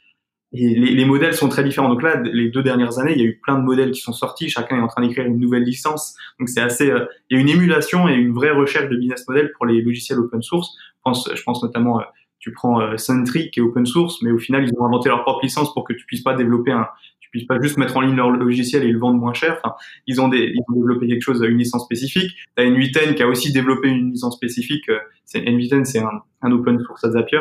Et 0.57 0.68
les, 0.68 0.94
les, 0.94 1.05
modèles 1.05 1.35
sont 1.35 1.48
très 1.48 1.64
différents. 1.64 1.88
Donc 1.88 2.03
là, 2.03 2.20
les 2.20 2.48
deux 2.48 2.62
dernières 2.62 3.00
années, 3.00 3.12
il 3.12 3.18
y 3.18 3.22
a 3.22 3.27
eu 3.27 3.40
plein 3.42 3.59
de 3.59 3.64
modèles 3.64 3.90
qui 3.90 4.00
sont 4.00 4.12
sortis. 4.12 4.48
Chacun 4.48 4.77
est 4.79 4.81
en 4.81 4.87
train 4.87 5.03
d'écrire 5.03 5.27
une 5.27 5.40
nouvelle 5.40 5.64
licence. 5.64 6.14
Donc 6.38 6.48
c'est 6.48 6.61
assez, 6.61 6.90
euh, 6.90 7.07
il 7.29 7.37
y 7.37 7.38
a 7.38 7.42
une 7.42 7.48
émulation 7.48 8.09
et 8.09 8.14
une 8.14 8.33
vraie 8.33 8.53
recherche 8.53 8.88
de 8.88 8.96
business 8.96 9.27
model 9.27 9.50
pour 9.57 9.66
les 9.66 9.83
logiciels 9.83 10.20
open 10.20 10.42
source. 10.42 10.77
Je 10.79 11.00
pense, 11.03 11.29
je 11.35 11.42
pense 11.42 11.61
notamment 11.61 11.98
euh, 11.98 12.05
tu 12.38 12.53
prends 12.53 12.81
euh, 12.81 12.98
Sentry 12.98 13.50
qui 13.50 13.61
est 13.61 13.62
open 13.62 13.87
source, 13.87 14.20
mais 14.22 14.31
au 14.31 14.38
final, 14.38 14.64
ils 14.64 14.79
ont 14.79 14.85
inventé 14.85 15.09
leur 15.09 15.22
propre 15.22 15.40
licence 15.42 15.72
pour 15.72 15.83
que 15.83 15.92
tu 15.92 16.05
puisses 16.05 16.22
pas 16.22 16.35
développer 16.35 16.72
un, 16.72 16.87
tu 17.34 17.38
puisses 17.38 17.48
pas 17.48 17.60
juste 17.60 17.78
mettre 17.78 17.96
en 17.96 18.00
ligne 18.00 18.14
leur 18.14 18.30
logiciel 18.30 18.84
et 18.84 18.92
le 18.92 18.98
vendre 18.98 19.18
moins 19.18 19.32
cher. 19.32 19.58
Enfin, 19.60 19.74
ils 20.06 20.20
ont 20.20 20.28
des, 20.28 20.52
ils 20.54 20.60
ont 20.68 20.76
développé 20.76 21.08
quelque 21.08 21.22
chose, 21.22 21.42
une 21.42 21.58
licence 21.58 21.84
spécifique. 21.84 22.30
T'as 22.54 22.62
N8N 22.62 23.14
qui 23.14 23.24
a 23.24 23.26
aussi 23.26 23.52
développé 23.52 23.88
une 23.88 24.12
licence 24.12 24.36
spécifique. 24.36 24.88
Euh, 24.88 25.00
c'est 25.24 25.40
N8N, 25.40 25.84
c'est 25.84 25.98
un, 25.98 26.22
un, 26.42 26.52
open 26.52 26.78
source 26.84 27.02
à 27.02 27.10
Zapier. 27.10 27.40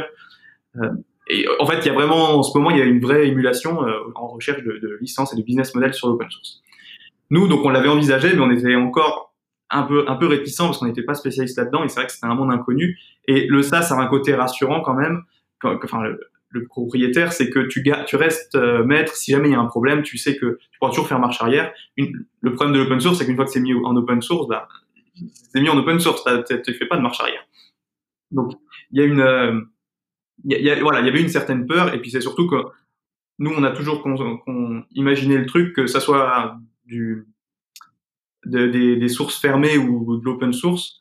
Euh, 0.77 0.89
et 1.29 1.45
en 1.59 1.67
fait, 1.67 1.77
il 1.81 1.85
y 1.85 1.89
a 1.91 1.93
vraiment, 1.93 2.39
en 2.39 2.41
ce 2.41 2.57
moment, 2.57 2.71
il 2.71 2.77
y 2.77 2.81
a 2.81 2.85
une 2.85 3.01
vraie 3.01 3.27
émulation 3.27 3.85
euh, 3.85 3.99
en 4.15 4.29
recherche 4.29 4.63
de, 4.63 4.79
de 4.81 4.97
licence 4.99 5.31
et 5.33 5.37
de 5.37 5.43
business 5.43 5.75
model 5.75 5.93
sur 5.93 6.07
l'open 6.07 6.27
source. 6.31 6.63
Nous, 7.29 7.47
donc, 7.47 7.63
on 7.63 7.69
l'avait 7.69 7.89
envisagé, 7.89 8.33
mais 8.33 8.41
on 8.41 8.49
était 8.49 8.73
encore 8.73 9.35
un 9.69 9.83
peu 9.83 10.05
un 10.07 10.15
peu 10.15 10.25
réticent 10.27 10.57
parce 10.57 10.79
qu'on 10.79 10.87
n'était 10.87 11.03
pas 11.03 11.15
spécialiste 11.15 11.57
là-dedans 11.57 11.83
et 11.83 11.89
c'est 11.89 11.95
vrai 11.95 12.05
que 12.05 12.11
c'était 12.11 12.27
un 12.27 12.35
monde 12.35 12.51
inconnu 12.51 12.99
et 13.27 13.47
le 13.47 13.63
SaaS 13.63 13.91
a 13.91 13.95
un 13.95 14.05
côté 14.05 14.35
rassurant 14.35 14.81
quand 14.81 14.93
même 14.93 15.23
enfin 15.63 16.03
propriétaire 16.59 17.33
c'est 17.33 17.49
que 17.49 17.59
tu 17.59 18.15
restes 18.15 18.55
euh, 18.55 18.83
maître. 18.83 19.15
Si 19.15 19.31
jamais 19.31 19.49
il 19.49 19.51
y 19.51 19.55
a 19.55 19.59
un 19.59 19.65
problème 19.65 20.03
tu 20.03 20.17
sais 20.17 20.37
que 20.37 20.59
tu 20.71 20.79
pourras 20.79 20.91
toujours 20.91 21.07
faire 21.07 21.19
marche 21.19 21.41
arrière. 21.41 21.71
Le 21.97 22.53
problème 22.53 22.75
de 22.75 22.79
l'open 22.79 22.99
source 22.99 23.17
c'est 23.17 23.25
qu'une 23.25 23.35
fois 23.35 23.45
que 23.45 23.51
c'est 23.51 23.59
mis 23.59 23.73
en 23.73 23.95
open 23.95 24.21
source 24.21 24.47
bah 24.47 24.67
c'est 25.51 25.61
mis 25.61 25.69
en 25.69 25.77
open 25.77 25.99
source. 25.99 26.23
Tu 26.47 26.73
fais 26.73 26.85
pas 26.85 26.97
de 26.97 27.01
marche 27.01 27.19
arrière. 27.19 27.45
Donc 28.31 28.53
il 28.91 28.99
y 28.99 29.03
a 29.03 29.05
une 29.05 29.21
euh, 29.21 29.61
voilà 30.81 31.01
il 31.01 31.05
y 31.05 31.09
avait 31.09 31.21
une 31.21 31.29
certaine 31.29 31.65
peur. 31.65 31.93
Et 31.93 31.99
puis 31.99 32.11
c'est 32.11 32.21
surtout 32.21 32.47
que 32.47 32.57
nous 33.39 33.51
on 33.55 33.63
a 33.63 33.71
toujours 33.71 34.03
imaginé 34.91 35.37
le 35.37 35.45
truc 35.45 35.75
que 35.75 35.87
ça 35.87 35.99
soit 35.99 36.57
des, 38.45 39.07
sources 39.09 39.39
fermées 39.39 39.77
ou 39.77 40.17
de 40.17 40.25
l'open 40.25 40.53
source, 40.53 40.99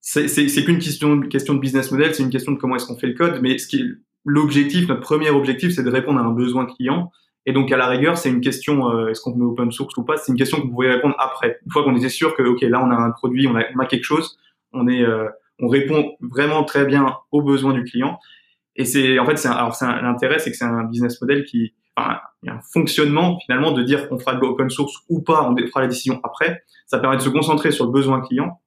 c'est 0.00 0.64
qu'une 0.64 0.78
question, 0.78 1.20
question 1.22 1.54
de 1.54 1.60
business 1.60 1.90
model, 1.90 2.14
c'est 2.14 2.22
une 2.22 2.30
question 2.30 2.52
de 2.52 2.58
comment 2.58 2.76
est-ce 2.76 2.86
qu'on 2.86 2.96
fait 2.96 3.08
le 3.08 3.14
code, 3.14 3.40
mais 3.42 3.58
ce 3.58 3.66
qui 3.66 3.84
l'objectif, 4.26 4.88
notre 4.88 5.00
premier 5.00 5.30
objectif, 5.30 5.72
c'est 5.72 5.84
de 5.84 5.90
répondre 5.90 6.18
à 6.20 6.24
un 6.24 6.32
besoin 6.32 6.66
client. 6.66 7.12
Et 7.46 7.52
donc, 7.52 7.70
à 7.70 7.76
la 7.76 7.86
rigueur, 7.86 8.18
c'est 8.18 8.28
une 8.28 8.40
question, 8.40 8.90
euh, 8.90 9.08
est-ce 9.08 9.20
qu'on 9.20 9.34
met 9.36 9.44
open 9.44 9.70
source 9.70 9.96
ou 9.96 10.04
pas, 10.04 10.16
c'est 10.16 10.32
une 10.32 10.38
question 10.38 10.58
que 10.58 10.64
vous 10.64 10.72
pouvez 10.72 10.90
répondre 10.90 11.14
après. 11.18 11.60
Une 11.64 11.70
fois 11.70 11.84
qu'on 11.84 11.96
était 11.96 12.08
sûr 12.08 12.34
que, 12.34 12.42
OK, 12.42 12.60
là, 12.62 12.84
on 12.84 12.90
a 12.90 12.96
un 12.96 13.12
produit, 13.12 13.46
on 13.46 13.54
a, 13.54 13.62
on 13.74 13.78
a 13.78 13.86
quelque 13.86 14.02
chose, 14.02 14.36
on 14.72 14.88
est, 14.88 15.02
euh, 15.02 15.28
on 15.60 15.68
répond 15.68 16.16
vraiment 16.20 16.64
très 16.64 16.84
bien 16.84 17.06
aux 17.30 17.40
besoins 17.40 17.72
du 17.72 17.84
client. 17.84 18.18
Et 18.74 18.84
c'est, 18.84 19.20
en 19.20 19.24
fait, 19.24 19.36
c'est 19.36 19.48
alors, 19.48 19.74
l'intérêt, 19.80 20.40
c'est 20.40 20.50
que 20.50 20.56
c'est 20.56 20.64
un 20.64 20.84
business 20.84 21.20
model 21.22 21.44
qui, 21.44 21.72
enfin, 21.96 22.18
il 22.42 22.48
y 22.48 22.50
a 22.50 22.56
un 22.56 22.60
fonctionnement 22.72 23.38
finalement 23.46 23.70
de 23.70 23.82
dire 23.82 24.08
qu'on 24.08 24.18
fera 24.18 24.34
de 24.34 24.40
l'open 24.40 24.68
source 24.68 24.96
ou 25.08 25.22
pas, 25.22 25.48
on 25.48 25.56
fera 25.56 25.82
la 25.82 25.86
décision 25.86 26.20
après. 26.24 26.64
Ça 26.86 26.98
permet 26.98 27.16
de 27.16 27.22
se 27.22 27.28
concentrer 27.28 27.70
sur 27.70 27.86
le 27.86 27.92
besoin 27.92 28.20
client 28.20 28.60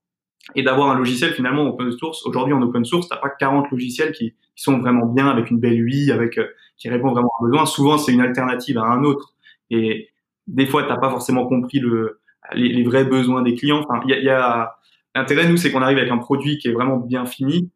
et 0.55 0.63
d'avoir 0.63 0.91
un 0.91 0.97
logiciel 0.97 1.31
finalement 1.33 1.63
open 1.63 1.91
source. 1.91 2.25
Aujourd'hui, 2.25 2.53
en 2.53 2.61
open 2.61 2.85
source, 2.85 3.07
t'as 3.07 3.17
pas 3.17 3.29
40 3.29 3.71
logiciels 3.71 4.11
qui, 4.11 4.33
sont 4.55 4.79
vraiment 4.79 5.05
bien 5.05 5.29
avec 5.29 5.51
une 5.51 5.57
belle 5.57 5.79
UI, 5.79 6.11
avec 6.11 6.37
euh, 6.37 6.47
qui 6.77 6.89
répond 6.89 7.11
vraiment 7.11 7.29
aux 7.39 7.45
besoins. 7.45 7.65
Souvent, 7.65 7.97
c'est 7.97 8.11
une 8.11 8.19
alternative 8.19 8.77
à 8.77 8.83
un 8.83 9.05
autre. 9.05 9.33
Et 9.69 10.09
des 10.47 10.65
fois, 10.65 10.83
t'as 10.83 10.97
pas 10.97 11.09
forcément 11.09 11.47
compris 11.47 11.79
le, 11.79 12.19
les, 12.53 12.83
vrais 12.83 13.05
besoins 13.05 13.41
des 13.41 13.55
clients. 13.55 13.85
Enfin, 13.87 14.05
y 14.05 14.29
a, 14.29 14.75
l'intérêt 15.15 15.47
nous, 15.47 15.55
c'est 15.55 15.71
qu'on 15.71 15.81
arrive 15.81 15.97
avec 15.97 16.11
un 16.11 16.17
produit 16.17 16.57
qui 16.57 16.67
est 16.67 16.73
vraiment 16.73 16.97
bien 16.97 17.25
fini, 17.25 17.69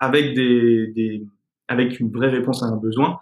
avec 0.00 0.34
des, 0.34 0.88
des 0.88 1.22
avec 1.68 2.00
une 2.00 2.10
vraie 2.10 2.30
réponse 2.30 2.64
à 2.64 2.66
un 2.66 2.76
besoin 2.76 3.20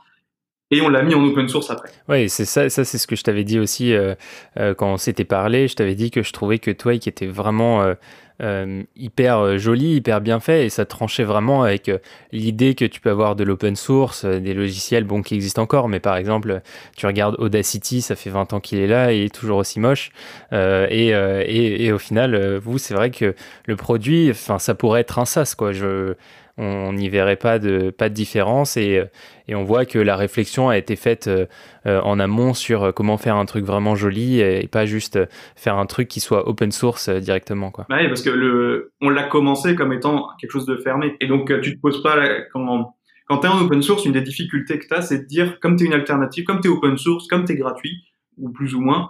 et 0.73 0.81
on 0.81 0.88
l'a 0.88 1.03
mis 1.03 1.15
en 1.15 1.23
open 1.23 1.49
source 1.49 1.71
après. 1.71 1.91
Oui, 2.09 2.31
c'est 2.31 2.47
ça, 2.47 2.71
ça 2.71 2.85
c'est 2.85 2.97
ce 2.97 3.07
que 3.07 3.15
je 3.15 3.23
t'avais 3.23 3.45
dit 3.45 3.59
aussi 3.59 3.93
euh, 3.93 4.15
euh, 4.57 4.75
quand 4.75 4.91
on 4.91 4.97
s'était 4.97 5.27
parlé. 5.27 5.69
Je 5.69 5.77
t'avais 5.77 5.95
dit 5.95 6.11
que 6.11 6.23
je 6.23 6.33
trouvais 6.33 6.59
que 6.59 6.71
Twake 6.71 7.07
était 7.07 7.27
vraiment 7.27 7.95
euh 8.40 8.83
hyper 8.97 9.59
joli, 9.59 9.97
hyper 9.97 10.21
bien 10.21 10.40
fait, 10.40 10.66
et 10.66 10.71
ça 10.71 10.85
tranchait 10.85 11.25
vraiment 11.25 11.62
avec 11.62 11.90
l'idée 12.33 12.75
que 12.75 12.85
tu 12.85 13.01
peux 13.01 13.11
avoir 13.11 13.37
de 13.37 13.45
l'open 13.45 13.77
source, 13.77 14.25
des 14.25 14.55
logiciels 14.55 15.05
bon 15.05 15.23
qui 15.23 15.35
existent 15.35 15.62
encore, 15.62 15.88
mais 15.88 16.01
par 16.01 16.16
exemple, 16.16 16.61
tu 16.97 17.07
regardes 17.07 17.37
Audacity, 17.38 18.03
ça 18.03 18.16
fait 18.16 18.31
20 18.31 18.53
ans 18.53 18.61
qu'il 18.61 18.79
est 18.79 18.87
là 18.87 19.12
et 19.12 19.18
il 19.18 19.25
est 19.25 19.35
toujours 19.35 19.59
aussi 19.59 19.81
moche. 19.81 20.11
Et, 20.53 21.92
au 21.92 21.99
final, 21.99 22.57
vous, 22.59 22.79
c'est 22.79 22.95
vrai 22.95 23.11
que 23.11 23.35
le 23.66 23.77
produit, 23.77 24.31
enfin, 24.31 24.59
ça 24.59 24.75
pourrait 24.75 25.01
être 25.01 25.18
un 25.18 25.25
SaaS, 25.25 25.55
quoi. 25.57 25.73
Je 25.73 26.14
on 26.62 26.92
n'y 26.92 27.09
verrait 27.09 27.37
pas 27.37 27.59
de, 27.59 27.90
pas 27.90 28.09
de 28.09 28.14
différence 28.14 28.77
et, 28.77 29.03
et, 29.48 29.55
on 29.55 29.64
voit 29.64 29.85
que 29.85 29.98
la 29.98 30.16
réflexion 30.16 30.68
a 30.68 30.79
été 30.79 30.96
faite 30.96 31.29
euh, 31.29 31.46
en 31.85 32.18
amont 32.20 32.55
sur 32.55 32.94
comment 32.94 33.18
faire 33.18 33.37
un 33.37 33.44
truc 33.44 33.64
vraiment 33.64 33.94
joli 33.94 34.40
et, 34.40 34.68
pas 34.68 34.87
juste 34.87 35.18
faire 35.57 35.77
un 35.77 35.87
truc 35.87 36.09
qui 36.09 36.20
soit 36.20 36.48
open 36.48 36.72
source 36.72 37.09
euh, 37.09 37.20
directement. 37.20 37.72
Bah 37.77 37.96
oui, 38.01 38.09
parce 38.09 38.22
que 38.22 38.31
le, 38.31 38.92
on 39.01 39.11
l'a 39.11 39.25
commencé 39.25 39.75
comme 39.75 39.92
étant 39.92 40.29
quelque 40.40 40.53
chose 40.53 40.66
de 40.66 40.77
fermé. 40.77 41.16
Et 41.20 41.27
donc, 41.27 41.53
tu 41.61 41.77
te 41.77 41.81
poses 41.81 42.03
pas, 42.03 42.16
quand, 42.53 42.94
quand 43.29 43.38
tu 43.38 43.46
es 43.46 43.51
en 43.51 43.61
open 43.61 43.83
source, 43.83 44.05
une 44.05 44.12
des 44.12 44.22
difficultés 44.22 44.79
que 44.79 44.87
tu 44.87 44.94
as, 44.94 45.03
c'est 45.03 45.18
de 45.18 45.27
dire, 45.27 45.59
comme 45.61 45.77
tu 45.77 45.85
es 45.85 45.87
une 45.87 45.94
alternative, 45.94 46.44
comme 46.44 46.61
tu 46.61 46.68
es 46.68 46.70
open 46.70 46.96
source, 46.96 47.27
comme 47.27 47.44
tu 47.44 47.53
es 47.53 47.57
gratuit, 47.57 48.05
ou 48.38 48.51
plus 48.51 48.75
ou 48.75 48.81
moins, 48.81 49.09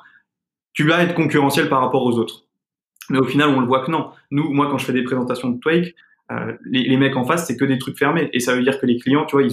tu 0.73 0.85
vas 0.85 1.03
être 1.03 1.15
concurrentiel 1.15 1.69
par 1.69 1.81
rapport 1.81 2.05
aux 2.05 2.19
autres. 2.19 2.47
Mais 3.11 3.19
au 3.19 3.25
final, 3.25 3.51
on 3.51 3.61
le 3.61 3.67
voit 3.67 3.85
que 3.85 3.91
non. 3.91 4.11
Nous, 4.31 4.53
moi, 4.53 4.69
quand 4.71 4.79
je 4.79 4.87
fais 4.87 4.93
des 4.93 5.03
présentations 5.03 5.51
de 5.51 5.59
Twake, 5.59 5.95
euh, 6.33 6.53
les, 6.65 6.97
mecs 6.97 7.17
en 7.17 7.25
face, 7.25 7.47
c'est 7.47 7.57
que 7.57 7.65
des 7.65 7.79
trucs 7.79 7.99
fermés. 7.99 8.29
Et 8.33 8.41
ça 8.41 8.55
veut 8.55 8.63
dire 8.63 8.81
que 8.81 8.87
les 8.87 8.99
clients, 8.99 9.25
tu 9.27 9.37
vois, 9.37 9.47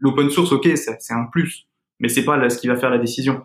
l'open 0.00 0.30
source, 0.30 0.52
ok, 0.52 0.68
c'est 0.74 1.12
un 1.12 1.24
plus, 1.30 1.66
mais 2.00 2.08
c'est 2.08 2.24
pas 2.24 2.36
là 2.36 2.48
ce 2.48 2.58
qui 2.58 2.68
va 2.68 2.76
faire 2.76 2.90
la 2.90 2.98
décision. 2.98 3.42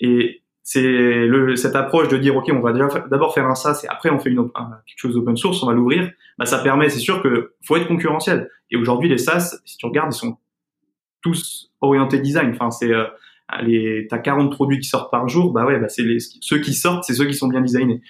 Et 0.00 0.42
c'est 0.62 1.28
cette 1.56 1.74
approche 1.74 2.08
de 2.08 2.16
dire, 2.16 2.36
ok, 2.36 2.50
on 2.52 2.60
va 2.60 2.72
d'abord 2.72 3.34
faire 3.34 3.46
un 3.46 3.54
SaaS 3.54 3.82
et 3.84 3.88
après 3.88 4.10
on 4.10 4.18
fait 4.18 4.30
une, 4.30 4.44
quelque 4.44 4.96
chose 4.96 5.14
d'open 5.14 5.36
source, 5.36 5.62
on 5.62 5.66
va 5.66 5.72
l'ouvrir. 5.72 6.10
Bah, 6.38 6.46
ça 6.46 6.58
permet, 6.58 6.88
c'est 6.88 7.00
sûr 7.00 7.22
que 7.22 7.54
faut 7.64 7.76
être 7.76 7.88
concurrentiel. 7.88 8.48
Et 8.70 8.76
aujourd'hui, 8.76 9.08
les 9.08 9.18
SaaS, 9.18 9.60
si 9.64 9.76
tu 9.76 9.86
regardes, 9.86 10.12
ils 10.14 10.16
sont 10.16 10.36
tous 11.20 11.72
orientés 11.80 12.20
design. 12.20 12.50
Enfin, 12.50 12.70
c'est 12.70 12.92
euh, 12.92 13.06
t'as 14.08 14.18
40 14.18 14.52
produits 14.52 14.78
qui 14.78 14.88
sortent 14.88 15.10
par 15.10 15.28
jour, 15.28 15.52
bah 15.52 15.66
ouais, 15.66 15.78
bah 15.78 15.88
c'est 15.88 16.04
ceux 16.40 16.58
qui 16.58 16.74
sortent, 16.74 17.04
c'est 17.04 17.14
ceux 17.14 17.26
qui 17.26 17.34
sont 17.34 17.48
bien 17.48 17.60
designés 17.60 18.00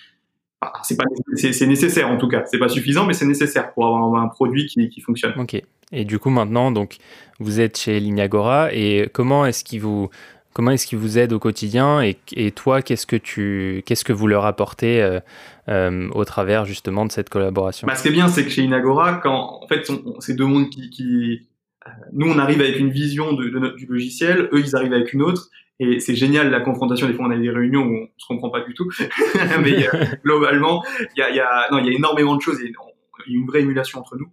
c'est 0.83 0.97
pas 0.97 1.05
c'est 1.35 1.67
nécessaire 1.67 2.09
en 2.11 2.17
tout 2.17 2.29
cas. 2.29 2.45
C'est 2.47 2.59
pas 2.59 2.69
suffisant 2.69 3.07
mais 3.07 3.13
c'est 3.13 3.27
nécessaire 3.27 3.73
pour 3.73 3.87
avoir 3.87 4.23
un, 4.23 4.29
produit 4.29 4.67
qui, 4.67 4.89
qui, 4.89 5.01
fonctionne. 5.01 5.33
Ok. 5.39 5.61
Et 5.93 6.05
du 6.05 6.19
coup 6.19 6.31
maintenant 6.31 6.71
donc 6.71 6.97
vous 7.39 7.61
êtes 7.61 7.79
chez 7.79 8.01
Lignagora 8.01 8.73
et 8.73 9.09
comment 9.13 9.47
est-ce 9.47 9.65
qu'il 9.65 9.81
vous 9.81 10.11
comment 10.53 10.71
est-ce 10.71 10.87
qu'il 10.87 10.99
vous 10.99 11.19
aide 11.19 11.33
au 11.33 11.39
quotidien 11.39 12.03
et, 12.03 12.17
et 12.33 12.51
toi 12.53 12.83
qu'est-ce 12.83 13.07
que 13.07 13.17
tu 13.17 13.83
qu'est-ce 13.87 14.05
que 14.05 14.13
vous 14.13 14.27
leur 14.27 14.45
apportez 14.45 15.03
euh, 15.03 15.21
euh, 15.69 16.09
au 16.15 16.25
travers 16.25 16.65
justement 16.65 17.07
de 17.07 17.13
cette 17.13 17.29
collaboration? 17.29 17.87
Bah, 17.87 17.95
ce 17.95 18.03
qui 18.03 18.09
est 18.09 18.13
bien 18.13 18.29
c'est 18.29 18.45
que 18.45 18.51
chez 18.51 18.63
Lignagora 18.63 19.15
quand 19.15 19.61
en 19.63 19.67
fait 19.67 19.91
c'est 20.21 20.35
deux 20.35 20.47
mondes 20.47 20.71
qui, 20.71 20.91
qui 20.91 21.49
euh, 21.87 21.91
nous 22.13 22.31
on 22.31 22.39
arrive 22.39 22.61
avec 22.61 22.79
une 22.79 22.91
vision 22.91 23.33
de, 23.33 23.49
de, 23.49 23.75
du 23.77 23.87
logiciel 23.87 24.49
eux 24.53 24.61
ils 24.61 24.77
arrivent 24.77 24.95
avec 24.95 25.13
une 25.13 25.23
autre 25.23 25.51
et 25.83 26.01
c'est 26.01 26.15
génial 26.15 26.51
la 26.51 26.61
confrontation. 26.61 27.07
Des 27.09 27.15
fois, 27.15 27.27
on 27.27 27.31
a 27.31 27.37
des 27.37 27.51
réunions 27.51 27.83
où 27.83 27.97
on 28.05 28.09
se 28.17 28.27
comprend 28.27 28.51
pas 28.51 28.61
du 28.61 28.75
tout, 28.75 28.89
mais 29.63 29.87
globalement, 30.25 30.83
il 31.01 31.19
y 31.19 31.23
a, 31.23 31.31
y 31.31 31.41
a, 31.41 31.69
y 31.71 31.89
a 31.89 31.93
énormément 31.93 32.37
de 32.37 32.41
choses. 32.41 32.59
Il 32.61 32.71
y 32.71 33.37
a 33.37 33.39
une 33.39 33.47
vraie 33.47 33.61
émulation 33.61 33.99
entre 33.99 34.17
nous 34.17 34.29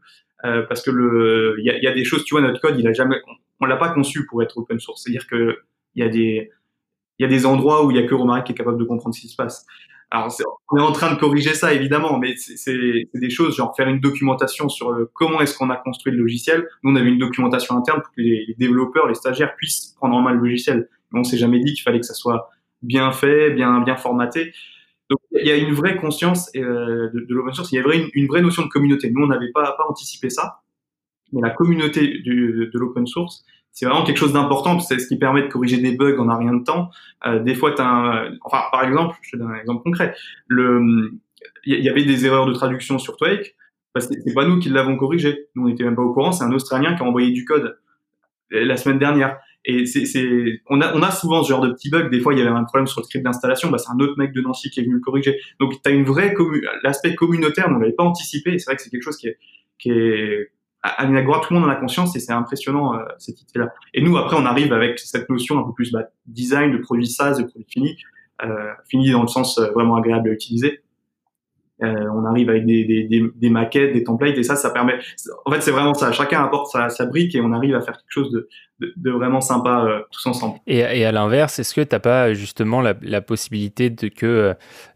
euh, 0.45 0.63
parce 0.67 0.81
que 0.83 1.55
il 1.59 1.65
y 1.65 1.87
a, 1.87 1.93
des 1.93 2.03
choses. 2.03 2.23
Tu 2.23 2.33
vois, 2.33 2.41
notre 2.41 2.61
code, 2.61 2.79
il 2.79 2.87
a 2.87 2.93
jamais, 2.93 3.17
on, 3.59 3.65
l'a 3.65 3.77
pas 3.77 3.89
conçu 3.89 4.25
pour 4.25 4.41
être 4.43 4.57
open 4.57 4.79
source. 4.79 5.03
C'est-à-dire 5.03 5.27
que 5.27 5.57
il 5.95 6.03
y 6.03 6.05
a 6.05 6.09
des, 6.09 6.51
y 7.17 7.25
a 7.25 7.27
des 7.27 7.45
endroits 7.45 7.85
où 7.85 7.91
il 7.91 7.97
y 7.97 7.99
a 7.99 8.07
que 8.07 8.15
Romaric 8.15 8.45
qui 8.45 8.51
est 8.53 8.55
capable 8.55 8.77
de 8.77 8.85
comprendre 8.85 9.15
ce 9.15 9.21
qui 9.21 9.27
se 9.27 9.35
passe. 9.35 9.65
Alors, 10.11 10.33
on 10.71 10.77
est 10.77 10.81
en 10.81 10.91
train 10.91 11.13
de 11.13 11.19
corriger 11.19 11.53
ça, 11.53 11.71
évidemment, 11.71 12.17
mais 12.17 12.35
c'est 12.35 12.75
des 13.13 13.29
choses, 13.29 13.55
genre 13.55 13.75
faire 13.75 13.87
une 13.87 13.99
documentation 13.99 14.67
sur 14.67 14.89
euh, 14.89 15.11
comment 15.13 15.39
est-ce 15.39 15.55
qu'on 15.55 15.69
a 15.69 15.75
construit 15.75 16.11
le 16.11 16.19
logiciel. 16.19 16.67
Nous, 16.81 16.91
on 16.91 16.95
avait 16.95 17.09
une 17.09 17.19
documentation 17.19 17.77
interne 17.77 18.01
pour 18.01 18.11
que 18.13 18.21
les 18.21 18.55
développeurs, 18.57 19.07
les 19.07 19.13
stagiaires 19.13 19.55
puissent 19.55 19.93
prendre 19.97 20.15
en 20.15 20.21
main 20.21 20.31
le 20.31 20.39
logiciel 20.39 20.89
on 21.13 21.23
s'est 21.23 21.37
jamais 21.37 21.59
dit 21.59 21.73
qu'il 21.73 21.83
fallait 21.83 21.99
que 21.99 22.05
ça 22.05 22.13
soit 22.13 22.49
bien 22.81 23.11
fait, 23.11 23.51
bien 23.51 23.81
bien 23.81 23.95
formaté. 23.95 24.53
Donc 25.09 25.19
il 25.31 25.47
y 25.47 25.51
a 25.51 25.57
une 25.57 25.73
vraie 25.73 25.97
conscience 25.97 26.49
euh, 26.55 27.09
de, 27.11 27.33
l'open 27.33 27.53
source, 27.53 27.71
il 27.71 27.75
y 27.75 27.79
a 27.79 28.09
une, 28.13 28.27
vraie 28.27 28.41
notion 28.41 28.63
de 28.63 28.67
communauté. 28.67 29.09
Nous 29.09 29.23
on 29.23 29.27
n'avait 29.27 29.51
pas 29.51 29.75
anticipé 29.87 30.29
ça, 30.29 30.61
mais 31.33 31.41
la 31.41 31.49
communauté 31.49 32.19
de 32.23 32.77
l'open 32.77 33.07
source, 33.07 33.43
c'est 33.71 33.85
vraiment 33.85 34.03
quelque 34.03 34.17
chose 34.17 34.33
d'important. 34.33 34.79
C'est 34.79 34.99
ce 34.99 35.07
qui 35.07 35.17
permet 35.17 35.41
de 35.41 35.47
corriger 35.47 35.77
des 35.77 35.95
bugs 35.95 36.17
en 36.19 36.29
un 36.29 36.37
rien 36.37 36.53
de 36.53 36.63
temps. 36.63 36.91
Euh, 37.25 37.39
des 37.39 37.55
fois, 37.55 37.73
as 37.79 38.29
enfin 38.43 38.63
par 38.71 38.83
exemple, 38.83 39.17
je 39.21 39.31
te 39.31 39.37
donne 39.37 39.51
un 39.51 39.59
exemple 39.59 39.83
concret. 39.83 40.15
Il 40.51 41.19
y 41.65 41.89
avait 41.89 42.03
des 42.03 42.25
erreurs 42.25 42.45
de 42.45 42.53
traduction 42.53 42.99
sur 42.99 43.17
Twake. 43.17 43.55
parce 43.93 44.07
que 44.07 44.13
c'est 44.23 44.33
pas 44.33 44.45
nous 44.45 44.59
qui 44.59 44.69
l'avons 44.69 44.95
corrigé. 44.95 45.47
Nous, 45.55 45.63
on 45.63 45.67
n'était 45.67 45.83
même 45.83 45.95
pas 45.95 46.03
au 46.03 46.13
courant. 46.13 46.31
C'est 46.31 46.43
un 46.43 46.51
Australien 46.51 46.95
qui 46.95 47.01
a 47.01 47.05
envoyé 47.05 47.31
du 47.31 47.45
code 47.45 47.79
la 48.51 48.77
semaine 48.77 48.99
dernière. 48.99 49.37
Et 49.65 49.85
c'est, 49.85 50.61
on 50.69 50.81
a, 50.81 50.95
on 50.95 51.01
a 51.01 51.11
souvent 51.11 51.43
ce 51.43 51.49
genre 51.49 51.61
de 51.61 51.71
petits 51.71 51.89
bugs. 51.89 52.09
Des 52.09 52.19
fois, 52.21 52.33
il 52.33 52.39
y 52.39 52.41
avait 52.41 52.49
un 52.49 52.63
problème 52.63 52.87
sur 52.87 53.01
le 53.01 53.05
script 53.05 53.25
d'installation. 53.25 53.69
Bah, 53.69 53.77
c'est 53.77 53.91
un 53.91 53.99
autre 53.99 54.15
mec 54.17 54.33
de 54.33 54.41
Nancy 54.41 54.69
qui 54.69 54.79
est 54.79 54.83
venu 54.83 54.95
le 54.95 55.01
corriger. 55.01 55.39
Donc, 55.59 55.73
tu 55.81 55.89
as 55.89 55.93
une 55.93 56.05
vraie 56.05 56.33
commu 56.33 56.65
l'aspect 56.83 57.13
communautaire, 57.13 57.67
on 57.69 57.77
l'avait 57.77 57.91
pas 57.91 58.03
anticipé. 58.03 58.57
C'est 58.57 58.65
vrai 58.65 58.77
que 58.77 58.81
c'est 58.81 58.89
quelque 58.89 59.03
chose 59.03 59.17
qui 59.17 59.27
est, 59.27 59.37
qui 59.77 59.91
est, 59.91 60.51
à 60.81 61.05
Minagora, 61.05 61.41
tout 61.41 61.53
le 61.53 61.59
monde 61.59 61.69
en 61.69 61.71
a 61.71 61.75
conscience 61.75 62.15
et 62.15 62.19
c'est 62.19 62.31
impressionnant, 62.31 62.95
euh, 62.95 63.03
cette 63.17 63.41
idée-là. 63.41 63.73
Et 63.93 64.01
nous, 64.01 64.17
après, 64.17 64.37
on 64.37 64.45
arrive 64.45 64.71
avec 64.71 64.97
cette 64.99 65.29
notion 65.29 65.59
un 65.59 65.63
peu 65.63 65.73
plus, 65.73 65.91
bah, 65.91 66.05
design, 66.25 66.71
de 66.71 66.77
produit 66.77 67.07
SaaS, 67.07 67.37
de 67.37 67.43
produit 67.43 67.67
fini, 67.69 67.97
euh, 68.43 68.71
fini 68.89 69.11
dans 69.11 69.21
le 69.21 69.27
sens 69.27 69.57
euh, 69.57 69.71
vraiment 69.71 69.95
agréable 69.97 70.29
à 70.29 70.33
utiliser. 70.33 70.81
Euh, 71.81 72.07
on 72.13 72.25
arrive 72.25 72.49
avec 72.49 72.65
des, 72.65 72.83
des, 72.83 73.23
des, 73.33 73.49
maquettes, 73.49 73.93
des 73.93 74.03
templates, 74.03 74.37
et 74.37 74.43
ça, 74.43 74.55
ça 74.55 74.69
permet. 74.69 74.95
En 75.45 75.51
fait, 75.51 75.61
c'est 75.61 75.71
vraiment 75.71 75.93
ça. 75.93 76.11
Chacun 76.11 76.43
apporte 76.43 76.71
sa, 76.71 76.89
sa, 76.89 77.05
brique 77.05 77.35
et 77.35 77.41
on 77.41 77.53
arrive 77.53 77.73
à 77.75 77.81
faire 77.81 77.93
quelque 77.93 78.11
chose 78.11 78.31
de, 78.31 78.49
de, 78.79 78.93
de 78.97 79.11
vraiment 79.11 79.39
sympa 79.39 79.85
euh, 79.85 80.01
tous 80.11 80.25
ensemble. 80.27 80.59
Et, 80.67 80.79
et 80.79 81.05
à 81.05 81.11
l'inverse, 81.11 81.57
est-ce 81.59 81.73
que 81.73 81.81
tu 81.81 81.95
n'as 81.95 81.99
pas 81.99 82.33
justement 82.33 82.81
la, 82.81 82.95
la, 83.01 83.21
possibilité 83.21 83.89
de 83.89 84.09
que 84.09 84.25
euh, 84.25 84.53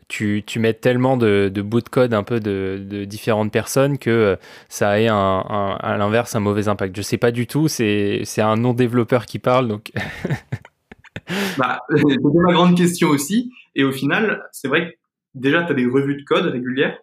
tu, 0.09 0.43
tu 0.45 0.59
mettes 0.59 0.81
tellement 0.81 1.15
de, 1.15 1.49
de 1.53 1.61
bouts 1.61 1.81
de 1.81 1.87
code 1.89 2.13
un 2.13 2.23
peu 2.23 2.41
de, 2.41 2.85
de 2.85 3.05
différentes 3.05 3.51
personnes 3.51 3.97
que 3.97 4.37
ça 4.67 4.99
ait 4.99 5.07
un, 5.07 5.15
un, 5.15 5.77
à 5.79 5.97
l'inverse 5.97 6.35
un 6.35 6.41
mauvais 6.41 6.67
impact? 6.67 6.95
Je 6.97 7.01
sais 7.01 7.17
pas 7.17 7.31
du 7.31 7.47
tout. 7.47 7.69
C'est 7.69 8.23
un 8.39 8.57
non 8.57 8.73
développeur 8.73 9.25
qui 9.25 9.39
parle, 9.39 9.69
donc. 9.69 9.91
bah, 11.57 11.79
c'était 11.95 12.17
ma 12.21 12.53
grande 12.53 12.75
question 12.75 13.07
aussi. 13.07 13.51
Et 13.75 13.85
au 13.85 13.91
final, 13.91 14.43
c'est 14.51 14.67
vrai 14.67 14.91
que 14.91 15.02
déjà, 15.35 15.63
tu 15.63 15.71
as 15.71 15.75
des 15.75 15.85
revues 15.85 16.17
de 16.17 16.23
code 16.23 16.45
régulières. 16.45 16.97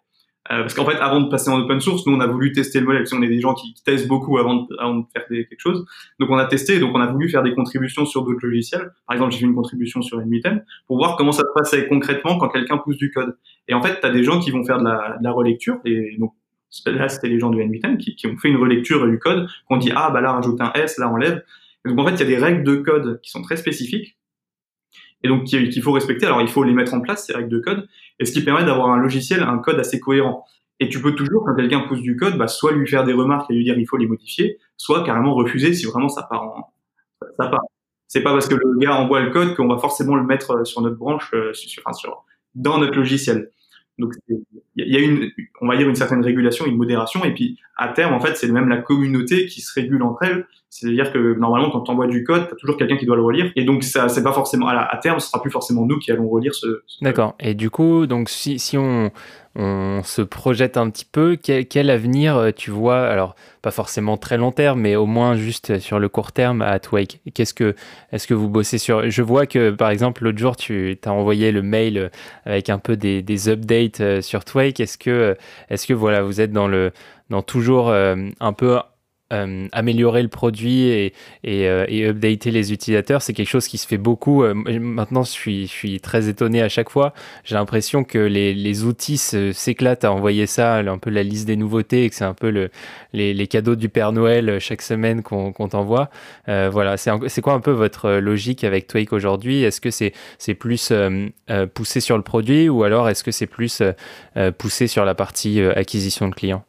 Euh, 0.51 0.61
parce 0.61 0.73
qu'en 0.73 0.85
fait, 0.85 0.97
avant 0.97 1.21
de 1.21 1.29
passer 1.29 1.51
en 1.51 1.59
open 1.59 1.79
source, 1.79 2.05
nous, 2.07 2.13
on 2.15 2.19
a 2.19 2.25
voulu 2.25 2.51
tester 2.51 2.79
le 2.79 2.85
modèle. 2.85 3.03
Parce 3.03 3.11
qu'on 3.11 3.21
est 3.21 3.27
des 3.27 3.39
gens 3.39 3.53
qui, 3.53 3.75
testent 3.85 4.07
beaucoup 4.07 4.37
avant 4.39 4.63
de, 4.63 4.75
avant 4.79 4.95
de 4.95 5.05
faire 5.13 5.23
des, 5.29 5.45
quelque 5.45 5.59
chose. 5.59 5.85
Donc, 6.19 6.29
on 6.31 6.37
a 6.37 6.45
testé. 6.45 6.79
Donc, 6.79 6.95
on 6.95 6.99
a 6.99 7.07
voulu 7.11 7.29
faire 7.29 7.43
des 7.43 7.53
contributions 7.53 8.05
sur 8.05 8.23
d'autres 8.23 8.45
logiciels. 8.45 8.91
Par 9.07 9.15
exemple, 9.15 9.33
j'ai 9.33 9.39
fait 9.39 9.45
une 9.45 9.55
contribution 9.55 10.01
sur 10.01 10.19
NMitem 10.19 10.63
pour 10.87 10.97
voir 10.97 11.15
comment 11.15 11.31
ça 11.31 11.43
se 11.43 11.59
passait 11.59 11.87
concrètement 11.87 12.37
quand 12.37 12.49
quelqu'un 12.49 12.77
pousse 12.79 12.97
du 12.97 13.11
code. 13.11 13.37
Et 13.67 13.75
en 13.75 13.83
fait, 13.83 13.99
tu 13.99 14.05
as 14.05 14.09
des 14.09 14.23
gens 14.23 14.39
qui 14.39 14.49
vont 14.49 14.65
faire 14.65 14.79
de 14.79 14.85
la, 14.85 15.17
de 15.19 15.23
la 15.23 15.31
relecture. 15.31 15.79
Et 15.85 16.17
donc, 16.17 16.33
là, 16.87 17.07
c'était 17.07 17.29
les 17.29 17.39
gens 17.39 17.51
du 17.51 17.63
NMitem 17.63 17.97
qui, 17.97 18.15
qui 18.15 18.25
ont 18.25 18.37
fait 18.37 18.49
une 18.49 18.57
relecture 18.57 19.07
du 19.07 19.19
code, 19.19 19.47
qu'on 19.67 19.77
dit, 19.77 19.91
ah, 19.95 20.09
bah 20.11 20.21
là, 20.21 20.33
rajoute 20.33 20.59
un 20.59 20.73
S, 20.73 20.97
là, 20.97 21.07
enlève. 21.07 21.43
Donc, 21.85 21.99
en 21.99 22.05
fait, 22.05 22.13
il 22.13 22.19
y 22.19 22.23
a 22.23 22.25
des 22.25 22.37
règles 22.37 22.63
de 22.63 22.77
code 22.77 23.21
qui 23.21 23.29
sont 23.29 23.43
très 23.43 23.57
spécifiques 23.57 24.17
et 25.23 25.27
donc 25.27 25.45
qu'il 25.45 25.81
faut 25.81 25.91
respecter. 25.91 26.25
Alors 26.25 26.41
il 26.41 26.47
faut 26.47 26.63
les 26.63 26.73
mettre 26.73 26.93
en 26.93 27.01
place 27.01 27.25
ces 27.25 27.33
règles 27.33 27.49
de 27.49 27.59
code, 27.59 27.87
et 28.19 28.25
ce 28.25 28.31
qui 28.31 28.41
permet 28.41 28.63
d'avoir 28.63 28.89
un 28.89 28.97
logiciel, 28.97 29.43
un 29.43 29.57
code 29.57 29.79
assez 29.79 29.99
cohérent. 29.99 30.45
Et 30.79 30.89
tu 30.89 30.99
peux 30.99 31.13
toujours, 31.13 31.43
quand 31.45 31.55
quelqu'un 31.55 31.81
pousse 31.81 32.01
du 32.01 32.15
code, 32.15 32.37
bah, 32.37 32.47
soit 32.47 32.71
lui 32.71 32.87
faire 32.87 33.03
des 33.03 33.13
remarques 33.13 33.51
et 33.51 33.53
lui 33.53 33.63
dire 33.63 33.77
il 33.77 33.85
faut 33.85 33.97
les 33.97 34.07
modifier, 34.07 34.57
soit 34.77 35.03
carrément 35.03 35.35
refuser 35.35 35.73
si 35.73 35.85
vraiment 35.85 36.09
ça 36.09 36.23
part 36.23 36.43
en 36.43 36.73
ça 37.37 37.47
part. 37.47 37.61
C'est 38.07 38.21
pas 38.21 38.33
parce 38.33 38.47
que 38.47 38.55
le 38.55 38.77
gars 38.79 38.95
envoie 38.95 39.21
le 39.21 39.29
code 39.29 39.55
qu'on 39.55 39.67
va 39.67 39.77
forcément 39.77 40.15
le 40.15 40.23
mettre 40.23 40.51
euh, 40.51 40.63
sur 40.65 40.81
notre 40.81 40.97
branche, 40.97 41.29
euh, 41.33 41.53
sur, 41.53 41.81
enfin, 41.85 41.93
sur, 41.93 42.25
dans 42.55 42.77
notre 42.79 42.97
logiciel. 42.97 43.51
Donc 43.99 44.13
il 44.27 44.43
y 44.75 44.97
a 44.97 44.99
une, 44.99 45.31
on 45.61 45.67
va 45.67 45.77
dire 45.77 45.87
une 45.87 45.95
certaine 45.95 46.23
régulation, 46.23 46.65
une 46.65 46.77
modération, 46.77 47.23
et 47.23 47.33
puis 47.33 47.59
à 47.77 47.89
terme 47.89 48.13
en 48.13 48.19
fait 48.19 48.35
c'est 48.35 48.47
même 48.47 48.67
la 48.67 48.77
communauté 48.77 49.45
qui 49.45 49.61
se 49.61 49.71
régule 49.79 50.01
entre 50.01 50.23
elles. 50.23 50.47
C'est-à-dire 50.71 51.11
que 51.11 51.37
normalement 51.37 51.69
quand 51.69 51.81
tu 51.81 51.91
envoies 51.91 52.07
du 52.07 52.23
code, 52.23 52.47
tu 52.47 52.53
as 52.53 52.57
toujours 52.57 52.77
quelqu'un 52.77 52.95
qui 52.95 53.05
doit 53.05 53.17
le 53.17 53.23
relire, 53.23 53.51
et 53.55 53.65
donc 53.65 53.83
ça 53.83 54.07
c'est 54.07 54.23
pas 54.23 54.31
forcément 54.31 54.69
à, 54.69 54.97
terme, 55.03 55.19
ce 55.19 55.27
sera 55.27 55.41
plus 55.41 55.51
forcément 55.51 55.85
nous 55.85 55.99
qui 55.99 56.11
allons 56.11 56.29
relire 56.29 56.55
ce. 56.55 56.81
ce 56.87 57.03
D'accord. 57.03 57.35
Et 57.39 57.53
du 57.53 57.69
coup 57.69 58.07
donc 58.07 58.29
si 58.29 58.57
si 58.57 58.77
on 58.77 59.11
on 59.55 60.01
se 60.03 60.21
projette 60.21 60.77
un 60.77 60.89
petit 60.89 61.05
peu. 61.05 61.35
Quel, 61.35 61.89
avenir 61.89 62.37
euh, 62.37 62.51
tu 62.55 62.71
vois 62.71 63.01
Alors, 63.01 63.35
pas 63.61 63.71
forcément 63.71 64.15
très 64.15 64.37
long 64.37 64.51
terme, 64.51 64.79
mais 64.79 64.95
au 64.95 65.05
moins 65.05 65.35
juste 65.35 65.79
sur 65.79 65.99
le 65.99 66.07
court 66.07 66.31
terme 66.31 66.61
à 66.61 66.79
Twake. 66.79 67.19
Qu'est-ce 67.33 67.53
que, 67.53 67.75
est-ce 68.13 68.27
que 68.27 68.33
vous 68.33 68.47
bossez 68.47 68.77
sur? 68.77 69.09
Je 69.09 69.21
vois 69.21 69.45
que, 69.45 69.71
par 69.71 69.89
exemple, 69.89 70.23
l'autre 70.23 70.37
jour, 70.37 70.55
tu 70.55 70.97
as 71.03 71.11
envoyé 71.11 71.51
le 71.51 71.61
mail 71.61 71.97
euh, 71.97 72.09
avec 72.45 72.69
un 72.69 72.79
peu 72.79 72.95
des, 72.95 73.21
des 73.21 73.49
updates 73.49 73.99
euh, 73.99 74.21
sur 74.21 74.45
Twake. 74.45 74.79
Est-ce 74.79 74.97
que, 74.97 75.35
est-ce 75.69 75.85
que 75.85 75.93
voilà, 75.93 76.23
vous 76.23 76.39
êtes 76.39 76.53
dans 76.53 76.67
le, 76.67 76.91
dans 77.29 77.41
toujours 77.41 77.91
un 77.91 78.53
peu 78.53 78.79
euh, 79.31 79.67
améliorer 79.71 80.21
le 80.23 80.27
produit 80.27 80.83
et, 80.87 81.13
et, 81.43 81.67
euh, 81.67 81.85
et, 81.87 82.05
updater 82.05 82.51
les 82.51 82.73
utilisateurs, 82.73 83.21
c'est 83.21 83.33
quelque 83.33 83.47
chose 83.47 83.67
qui 83.67 83.77
se 83.77 83.87
fait 83.87 83.97
beaucoup. 83.97 84.43
Euh, 84.43 84.53
maintenant, 84.53 85.23
je 85.23 85.31
suis, 85.31 85.67
je 85.67 85.71
suis 85.71 85.99
très 86.01 86.27
étonné 86.27 86.61
à 86.61 86.69
chaque 86.69 86.89
fois. 86.89 87.13
J'ai 87.43 87.55
l'impression 87.55 88.03
que 88.03 88.17
les, 88.17 88.53
les 88.53 88.83
outils 88.83 89.17
s'éclatent 89.17 90.03
à 90.03 90.11
envoyer 90.11 90.47
ça, 90.47 90.77
un 90.77 90.97
peu 90.97 91.09
la 91.09 91.23
liste 91.23 91.47
des 91.47 91.55
nouveautés, 91.55 92.05
et 92.05 92.09
que 92.09 92.15
c'est 92.15 92.25
un 92.25 92.33
peu 92.33 92.49
le, 92.49 92.69
les, 93.13 93.33
les, 93.33 93.47
cadeaux 93.47 93.75
du 93.75 93.89
Père 93.89 94.11
Noël 94.11 94.59
chaque 94.59 94.81
semaine 94.81 95.23
qu'on 95.23 95.51
t'envoie. 95.51 96.09
voilà, 96.47 96.97
c'est 96.97 97.41
quoi 97.41 97.53
un 97.53 97.59
peu 97.59 97.71
votre 97.71 98.11
logique 98.13 98.63
avec 98.63 98.87
Twake 98.87 99.13
aujourd'hui? 99.13 99.63
Est-ce 99.63 99.81
que 99.81 99.91
c'est 99.91 100.13
c'est 100.37 100.55
plus 100.55 100.91
poussé 101.73 101.99
sur 101.99 102.17
le 102.17 102.23
produit 102.23 102.69
ou 102.69 102.83
alors 102.83 103.09
est-ce 103.09 103.23
que 103.23 103.31
c'est 103.31 103.47
plus 103.47 103.81
poussé 104.57 104.87
sur 104.87 105.05
la 105.05 105.15
partie 105.15 105.61
acquisition 105.61 106.27
de 106.27 106.35
clients? 106.35 106.63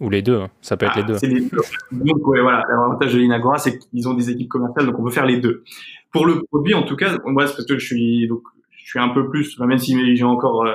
Ou 0.00 0.08
les 0.08 0.22
deux, 0.22 0.40
hein. 0.40 0.50
ça 0.62 0.76
peut 0.76 0.86
être 0.86 0.96
les 0.96 1.02
ah, 1.02 1.18
deux. 1.18 1.26
Les 1.26 1.40
deux. 1.40 1.58
Donc, 1.92 2.26
ouais, 2.26 2.40
voilà, 2.40 2.64
l'avantage 2.68 3.12
de 3.12 3.18
l'Inagora, 3.18 3.58
c'est 3.58 3.78
qu'ils 3.78 4.08
ont 4.08 4.14
des 4.14 4.30
équipes 4.30 4.48
commerciales, 4.48 4.86
donc 4.86 4.98
on 4.98 5.04
peut 5.04 5.10
faire 5.10 5.26
les 5.26 5.38
deux. 5.38 5.62
Pour 6.10 6.26
le 6.26 6.42
produit, 6.50 6.74
en 6.74 6.82
tout 6.82 6.96
cas, 6.96 7.18
moi, 7.26 7.46
c'est 7.46 7.54
parce 7.54 7.66
que 7.66 7.78
je 7.78 7.86
suis, 7.86 8.26
donc, 8.26 8.42
je 8.72 8.86
suis 8.86 8.98
un 8.98 9.10
peu 9.10 9.28
plus, 9.28 9.58
même 9.60 9.78
si 9.78 10.16
j'ai 10.16 10.24
encore, 10.24 10.64
euh, 10.64 10.74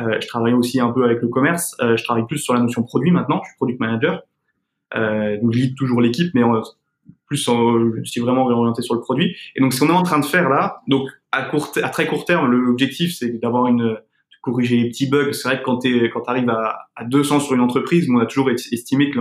euh, 0.00 0.16
je 0.20 0.26
travaille 0.28 0.54
aussi 0.54 0.80
un 0.80 0.90
peu 0.90 1.04
avec 1.04 1.20
le 1.20 1.28
commerce, 1.28 1.76
euh, 1.82 1.96
je 1.96 2.04
travaille 2.04 2.26
plus 2.26 2.38
sur 2.38 2.54
la 2.54 2.60
notion 2.60 2.82
produit 2.82 3.10
maintenant, 3.10 3.40
je 3.42 3.48
suis 3.48 3.56
product 3.56 3.80
manager, 3.80 4.22
donc 4.94 5.52
je 5.52 5.58
lis 5.58 5.74
toujours 5.74 6.00
l'équipe, 6.00 6.32
mais 6.34 6.42
plus, 7.26 7.44
je 7.46 8.04
suis 8.04 8.20
vraiment 8.20 8.44
réorienté 8.44 8.82
sur 8.82 8.94
le 8.94 9.00
produit. 9.00 9.36
Et 9.56 9.60
donc, 9.60 9.72
ce 9.72 9.80
qu'on 9.80 9.88
est 9.88 9.92
en 9.96 10.02
train 10.02 10.20
de 10.20 10.24
faire 10.24 10.48
là, 10.48 10.82
donc 10.86 11.08
à 11.32 11.42
court, 11.42 11.72
à 11.82 11.88
très 11.88 12.06
court 12.06 12.24
terme, 12.26 12.50
l'objectif, 12.50 13.14
c'est 13.14 13.40
d'avoir 13.40 13.66
une 13.66 13.98
corriger 14.42 14.76
les 14.76 14.88
petits 14.90 15.08
bugs. 15.08 15.32
C'est 15.32 15.48
vrai 15.48 15.58
que 15.58 15.64
quand 15.64 15.78
tu 15.78 16.10
quand 16.10 16.28
arrives 16.28 16.50
à, 16.50 16.88
à 16.94 17.04
200 17.04 17.40
sur 17.40 17.54
une 17.54 17.60
entreprise, 17.60 18.06
on 18.10 18.18
a 18.18 18.26
toujours 18.26 18.50
estimé 18.50 19.10
que 19.10 19.18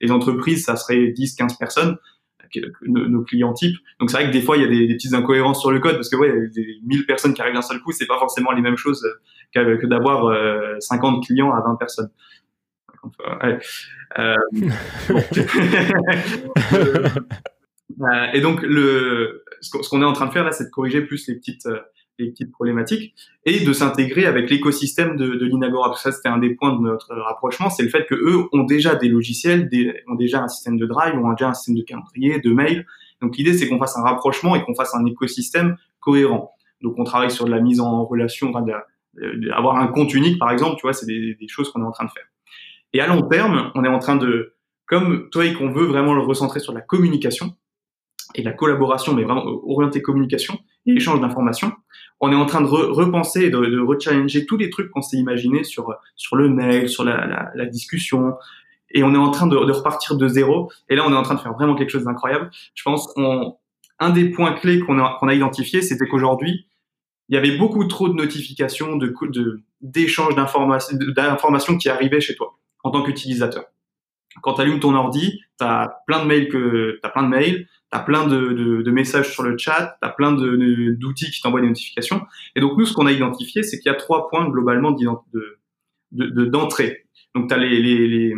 les 0.00 0.12
entreprises, 0.12 0.64
ça 0.64 0.76
serait 0.76 1.08
10, 1.08 1.34
15 1.34 1.56
personnes, 1.56 1.96
nos 2.86 3.22
clients 3.24 3.52
types. 3.52 3.76
Donc 3.98 4.10
c'est 4.10 4.18
vrai 4.18 4.26
que 4.28 4.32
des 4.32 4.42
fois, 4.42 4.56
il 4.56 4.62
y 4.62 4.66
a 4.66 4.68
des, 4.68 4.86
des, 4.86 4.94
petites 4.94 5.14
incohérences 5.14 5.60
sur 5.60 5.70
le 5.70 5.80
code 5.80 5.96
parce 5.96 6.08
que 6.08 6.16
ouais, 6.16 6.28
il 6.28 6.34
y 6.34 6.36
a 6.36 6.48
des 6.48 6.78
1000 6.84 7.06
personnes 7.06 7.34
qui 7.34 7.42
arrivent 7.42 7.54
d'un 7.54 7.62
seul 7.62 7.80
coup, 7.80 7.92
c'est 7.92 8.06
pas 8.06 8.18
forcément 8.18 8.52
les 8.52 8.62
mêmes 8.62 8.76
choses 8.76 9.04
que, 9.54 9.76
que 9.76 9.86
d'avoir 9.86 10.26
euh, 10.26 10.76
50 10.80 11.26
clients 11.26 11.52
à 11.52 11.60
20 11.60 11.76
personnes. 11.76 12.10
Ouais. 13.42 13.58
Euh, 14.18 14.36
euh, 18.00 18.26
et 18.32 18.40
donc 18.40 18.62
le, 18.62 19.44
ce 19.60 19.88
qu'on 19.88 20.02
est 20.02 20.06
en 20.06 20.12
train 20.12 20.26
de 20.26 20.32
faire 20.32 20.44
là, 20.44 20.52
c'est 20.52 20.64
de 20.64 20.70
corriger 20.70 21.02
plus 21.02 21.26
les 21.28 21.34
petites 21.34 21.66
euh, 21.66 21.80
les 22.18 22.30
petites 22.30 22.52
problématiques 22.52 23.14
et 23.44 23.60
de 23.60 23.72
s'intégrer 23.72 24.26
avec 24.26 24.50
l'écosystème 24.50 25.16
de, 25.16 25.34
de 25.34 25.44
l'Inagora. 25.46 25.94
Ça, 25.94 26.12
c'était 26.12 26.28
un 26.28 26.38
des 26.38 26.50
points 26.50 26.76
de 26.76 26.80
notre 26.80 27.14
rapprochement, 27.14 27.70
c'est 27.70 27.82
le 27.82 27.88
fait 27.88 28.06
que 28.06 28.14
eux 28.14 28.48
ont 28.52 28.64
déjà 28.64 28.94
des 28.94 29.08
logiciels, 29.08 29.68
ont 30.08 30.14
déjà 30.14 30.42
un 30.42 30.48
système 30.48 30.76
de 30.76 30.86
drive, 30.86 31.14
ont 31.18 31.30
déjà 31.32 31.48
un 31.48 31.54
système 31.54 31.76
de 31.76 31.82
calendrier, 31.82 32.40
de 32.40 32.50
mail. 32.50 32.86
Donc 33.20 33.36
l'idée, 33.36 33.52
c'est 33.52 33.68
qu'on 33.68 33.78
fasse 33.78 33.96
un 33.96 34.02
rapprochement 34.02 34.54
et 34.56 34.62
qu'on 34.62 34.74
fasse 34.74 34.94
un 34.94 35.04
écosystème 35.06 35.76
cohérent. 36.00 36.52
Donc 36.82 36.94
on 36.98 37.04
travaille 37.04 37.30
sur 37.30 37.44
de 37.44 37.50
la 37.50 37.60
mise 37.60 37.80
en 37.80 38.04
relation, 38.04 38.50
enfin, 38.54 38.64
avoir 39.52 39.76
un 39.76 39.88
compte 39.88 40.14
unique, 40.14 40.38
par 40.38 40.50
exemple, 40.50 40.76
tu 40.76 40.82
vois, 40.82 40.92
c'est 40.92 41.06
des, 41.06 41.34
des 41.34 41.48
choses 41.48 41.70
qu'on 41.72 41.82
est 41.82 41.86
en 41.86 41.92
train 41.92 42.04
de 42.04 42.10
faire. 42.10 42.26
Et 42.92 43.00
à 43.00 43.06
long 43.06 43.22
terme, 43.22 43.70
on 43.74 43.84
est 43.84 43.88
en 43.88 43.98
train 43.98 44.16
de, 44.16 44.54
comme 44.86 45.28
toi 45.30 45.44
et 45.44 45.52
qu'on 45.52 45.70
veut 45.70 45.86
vraiment 45.86 46.14
le 46.14 46.22
recentrer 46.22 46.60
sur 46.60 46.72
la 46.72 46.80
communication 46.80 47.54
et 48.34 48.42
la 48.42 48.52
collaboration, 48.52 49.14
mais 49.14 49.24
vraiment 49.24 49.44
orienter 49.66 50.02
communication 50.02 50.58
et 50.86 50.92
échange 50.92 51.20
d'informations 51.20 51.72
on 52.20 52.32
est 52.32 52.36
en 52.36 52.46
train 52.46 52.60
de 52.60 52.66
repenser 52.66 53.44
et 53.44 53.50
de, 53.50 53.58
de 53.58 53.80
rechallenger 53.80 54.46
tous 54.46 54.56
les 54.56 54.70
trucs 54.70 54.90
qu'on 54.90 55.02
s'est 55.02 55.16
imaginés 55.16 55.64
sur 55.64 55.94
sur 56.16 56.36
le 56.36 56.48
mail, 56.48 56.88
sur 56.88 57.04
la, 57.04 57.66
discussion, 57.66 58.34
et 58.90 59.02
on 59.02 59.14
est 59.14 59.18
en 59.18 59.30
train 59.30 59.46
de, 59.46 59.56
de, 59.56 59.72
repartir 59.72 60.16
de 60.16 60.28
zéro. 60.28 60.70
Et 60.88 60.96
là, 60.96 61.04
on 61.06 61.12
est 61.12 61.16
en 61.16 61.22
train 61.22 61.34
de 61.34 61.40
faire 61.40 61.52
vraiment 61.52 61.74
quelque 61.74 61.90
chose 61.90 62.04
d'incroyable. 62.04 62.50
Je 62.74 62.82
pense 62.82 63.12
on, 63.16 63.56
un 64.00 64.10
des 64.10 64.30
points 64.30 64.52
clés 64.52 64.80
qu'on 64.80 64.98
a 64.98 65.16
qu'on 65.20 65.28
a 65.28 65.34
identifié, 65.34 65.82
c'était 65.82 66.06
qu'aujourd'hui, 66.06 66.66
il 67.28 67.34
y 67.34 67.38
avait 67.38 67.56
beaucoup 67.56 67.84
trop 67.84 68.08
de 68.08 68.14
notifications, 68.14 68.96
de 68.96 69.14
d'échanges 69.80 70.34
d'informations, 70.34 70.96
d'informations 71.14 71.76
qui 71.76 71.88
arrivaient 71.88 72.20
chez 72.20 72.34
toi 72.34 72.58
en 72.82 72.90
tant 72.90 73.02
qu'utilisateur. 73.02 73.64
Quand 74.42 74.54
tu 74.54 74.60
allumes 74.60 74.80
ton 74.80 74.94
ordi, 74.94 75.40
tu 75.58 75.64
as 75.64 76.02
plein 76.06 76.22
de 76.22 76.26
mails 76.26 76.48
que 76.48 76.98
t'as 77.02 77.10
plein 77.10 77.24
de 77.24 77.28
mails, 77.28 77.68
tu 77.90 77.98
as 77.98 78.00
plein 78.00 78.26
de, 78.26 78.52
de, 78.52 78.82
de, 78.82 78.90
messages 78.90 79.32
sur 79.32 79.42
le 79.42 79.56
chat, 79.56 79.96
tu 80.00 80.08
as 80.08 80.10
plein 80.10 80.32
d'outils 80.32 81.30
qui 81.30 81.40
t'envoient 81.40 81.60
des 81.60 81.68
notifications. 81.68 82.26
Et 82.54 82.60
donc 82.60 82.76
nous, 82.76 82.86
ce 82.86 82.92
qu'on 82.92 83.06
a 83.06 83.12
identifié, 83.12 83.62
c'est 83.62 83.78
qu'il 83.78 83.90
y 83.90 83.94
a 83.94 83.98
trois 83.98 84.28
points 84.28 84.48
globalement 84.48 84.92
d'entrée. 84.92 85.26
De, 86.12 87.38
donc 87.38 87.48
tu 87.48 87.54
as 87.54 87.58
les, 87.58 87.80
les, 87.80 88.08
les, 88.08 88.34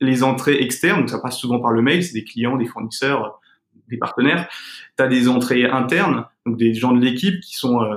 les, 0.00 0.22
entrées 0.22 0.62
externes, 0.62 1.00
donc 1.00 1.10
ça 1.10 1.18
passe 1.18 1.38
souvent 1.38 1.60
par 1.60 1.72
le 1.72 1.82
mail, 1.82 2.04
c'est 2.04 2.14
des 2.14 2.24
clients, 2.24 2.56
des 2.56 2.66
fournisseurs, 2.66 3.40
des 3.88 3.96
partenaires. 3.96 4.48
Tu 4.96 5.02
as 5.02 5.08
des 5.08 5.28
entrées 5.28 5.64
internes, 5.64 6.26
donc 6.44 6.56
des 6.56 6.74
gens 6.74 6.92
de 6.92 7.00
l'équipe 7.00 7.40
qui 7.40 7.54
sont... 7.54 7.82
Euh, 7.82 7.96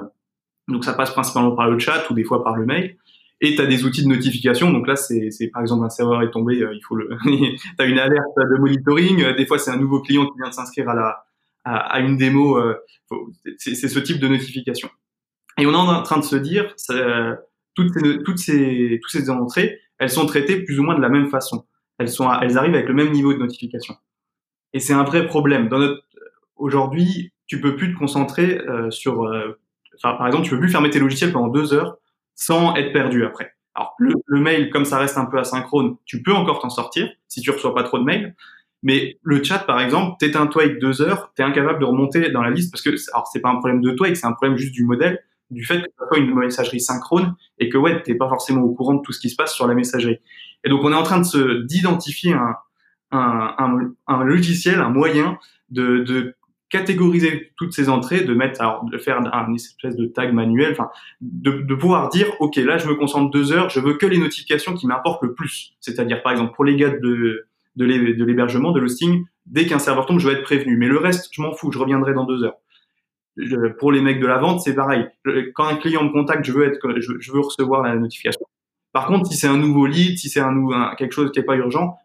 donc 0.67 0.85
ça 0.85 0.93
passe 0.93 1.11
principalement 1.11 1.55
par 1.55 1.69
le 1.69 1.79
chat 1.79 2.09
ou 2.09 2.13
des 2.13 2.23
fois 2.23 2.43
par 2.43 2.55
le 2.55 2.65
mail. 2.65 2.95
Et 3.43 3.55
tu 3.55 3.61
as 3.61 3.65
des 3.65 3.85
outils 3.85 4.03
de 4.03 4.07
notification. 4.07 4.71
Donc 4.71 4.87
là, 4.87 4.95
c'est 4.95 5.31
par 5.51 5.61
exemple 5.61 5.83
un 5.83 5.89
serveur 5.89 6.21
est 6.21 6.31
tombé, 6.31 6.57
il 6.57 6.81
faut 6.87 6.95
le. 6.95 7.09
tu 7.25 7.57
as 7.79 7.85
une 7.85 7.99
alerte 7.99 8.37
de 8.37 8.59
monitoring. 8.59 9.35
Des 9.35 9.45
fois, 9.45 9.57
c'est 9.57 9.71
un 9.71 9.77
nouveau 9.77 10.01
client 10.01 10.27
qui 10.27 10.37
vient 10.37 10.49
de 10.49 10.53
s'inscrire 10.53 10.89
à 10.89 11.25
à, 11.63 11.99
une 11.99 12.17
démo. 12.17 12.59
c'est 13.57 13.75
ce 13.75 13.99
type 13.99 14.19
de 14.19 14.27
notification. 14.27 14.89
Et 15.57 15.65
on 15.65 15.71
est 15.71 15.75
en 15.75 16.03
train 16.03 16.17
de 16.17 16.23
se 16.23 16.35
dire, 16.35 16.73
toutes 17.75 18.37
ces, 18.37 19.29
entrées, 19.29 19.79
elles 19.97 20.09
sont 20.09 20.25
traitées 20.25 20.63
plus 20.63 20.79
ou 20.79 20.83
moins 20.83 20.95
de 20.95 21.01
la 21.01 21.09
même 21.09 21.29
façon. 21.29 21.65
Elles 21.99 22.21
arrivent 22.21 22.75
avec 22.75 22.87
le 22.87 22.93
même 22.93 23.11
niveau 23.11 23.33
de 23.33 23.39
notification. 23.39 23.95
Et 24.73 24.79
c'est 24.79 24.93
un 24.93 25.03
vrai 25.03 25.27
problème. 25.27 25.69
Aujourd'hui, 26.55 27.33
tu 27.45 27.59
peux 27.59 27.75
plus 27.75 27.93
te 27.93 27.99
concentrer 27.99 28.59
euh, 28.59 28.89
sur, 28.89 29.25
euh, 29.25 29.59
par 30.01 30.25
exemple, 30.25 30.45
tu 30.45 30.51
peux 30.51 30.59
plus 30.59 30.69
fermer 30.69 30.89
tes 30.89 30.99
logiciels 30.99 31.33
pendant 31.33 31.49
deux 31.49 31.73
heures 31.73 31.97
sans 32.41 32.75
être 32.75 32.91
perdu 32.91 33.23
après. 33.23 33.53
Alors, 33.75 33.93
le, 33.99 34.13
le, 34.25 34.39
mail, 34.39 34.69
comme 34.69 34.85
ça 34.85 34.97
reste 34.97 35.17
un 35.17 35.25
peu 35.25 35.37
asynchrone, 35.37 35.95
tu 36.05 36.21
peux 36.23 36.33
encore 36.33 36.59
t'en 36.59 36.69
sortir 36.69 37.09
si 37.27 37.41
tu 37.41 37.51
reçois 37.51 37.73
pas 37.73 37.83
trop 37.83 37.99
de 37.99 38.03
mails. 38.03 38.35
Mais 38.83 39.19
le 39.21 39.43
chat, 39.43 39.59
par 39.59 39.79
exemple, 39.79 40.15
t'éteins 40.19 40.49
avec 40.55 40.79
deux 40.79 41.01
heures, 41.01 41.31
t'es 41.35 41.43
incapable 41.43 41.79
de 41.79 41.85
remonter 41.85 42.31
dans 42.31 42.41
la 42.41 42.49
liste 42.49 42.71
parce 42.71 42.81
que, 42.81 42.89
alors, 43.13 43.27
c'est 43.27 43.41
pas 43.41 43.49
un 43.49 43.57
problème 43.57 43.81
de 43.81 43.91
toi, 43.91 44.13
c'est 44.13 44.25
un 44.25 44.33
problème 44.33 44.57
juste 44.57 44.73
du 44.73 44.83
modèle 44.83 45.23
du 45.51 45.65
fait 45.65 45.81
que 45.81 45.85
tu 45.85 46.09
pas 46.09 46.17
une 46.17 46.33
messagerie 46.33 46.79
synchrone 46.79 47.35
et 47.59 47.69
que 47.69 47.77
ouais, 47.77 48.01
t'es 48.01 48.15
pas 48.15 48.29
forcément 48.29 48.61
au 48.61 48.73
courant 48.73 48.95
de 48.95 49.01
tout 49.01 49.11
ce 49.11 49.19
qui 49.19 49.29
se 49.29 49.35
passe 49.35 49.53
sur 49.53 49.67
la 49.67 49.75
messagerie. 49.75 50.19
Et 50.63 50.69
donc 50.69 50.81
on 50.83 50.91
est 50.91 50.95
en 50.95 51.03
train 51.03 51.19
de 51.19 51.25
se 51.25 51.63
d'identifier 51.65 52.33
un, 52.33 52.55
un, 53.11 53.55
un, 53.57 53.93
un, 54.07 54.23
logiciel, 54.23 54.79
un 54.79 54.89
moyen 54.89 55.37
de, 55.69 55.99
de 55.99 56.35
catégoriser 56.71 57.51
toutes 57.57 57.73
ces 57.73 57.89
entrées, 57.89 58.21
de 58.21 58.33
mettre, 58.33 58.61
alors 58.61 58.85
de 58.85 58.97
faire 58.97 59.19
un 59.33 59.53
espèce 59.53 59.95
de 59.95 60.05
tag 60.05 60.33
manuel, 60.33 60.71
enfin, 60.71 60.89
de, 61.21 61.51
de 61.61 61.75
pouvoir 61.75 62.09
dire, 62.09 62.27
ok, 62.39 62.55
là 62.57 62.77
je 62.77 62.87
me 62.87 62.95
concentre 62.95 63.29
deux 63.29 63.51
heures, 63.51 63.69
je 63.69 63.79
veux 63.79 63.95
que 63.95 64.05
les 64.05 64.17
notifications 64.17 64.73
qui 64.73 64.87
m'importent 64.87 65.23
le 65.23 65.33
plus. 65.33 65.75
C'est-à-dire 65.79 66.23
par 66.23 66.31
exemple 66.31 66.53
pour 66.55 66.65
les 66.65 66.75
gars 66.75 66.89
de 66.89 67.45
de 67.77 67.85
l'hébergement, 67.85 68.73
de 68.73 68.81
l'hosting, 68.81 69.23
dès 69.45 69.65
qu'un 69.65 69.79
serveur 69.79 70.05
tombe, 70.05 70.19
je 70.19 70.27
vais 70.27 70.33
être 70.33 70.43
prévenu. 70.43 70.75
Mais 70.75 70.87
le 70.87 70.97
reste, 70.97 71.29
je 71.31 71.41
m'en 71.41 71.53
fous, 71.53 71.71
je 71.71 71.79
reviendrai 71.79 72.13
dans 72.13 72.25
deux 72.25 72.43
heures 72.43 72.57
pour 73.79 73.91
les 73.91 74.01
mecs 74.01 74.19
de 74.19 74.27
la 74.27 74.37
vente, 74.37 74.61
c'est 74.61 74.75
pareil. 74.75 75.07
Quand 75.55 75.65
un 75.65 75.75
client 75.75 76.03
me 76.03 76.11
contacte, 76.11 76.43
je 76.45 76.51
veux 76.51 76.65
être, 76.65 76.79
je, 76.99 77.31
veux 77.31 77.39
recevoir 77.39 77.81
la 77.83 77.95
notification. 77.95 78.45
Par 78.93 79.07
contre, 79.07 79.27
si 79.27 79.37
c'est 79.37 79.47
un 79.47 79.57
nouveau 79.57 79.85
lead, 79.85 80.17
si 80.17 80.29
c'est 80.29 80.41
un, 80.41 80.51
nouveau 80.51 80.73
quelque 80.97 81.13
chose 81.13 81.31
qui 81.31 81.39
n'est 81.39 81.45
pas 81.45 81.55
urgent, 81.55 81.97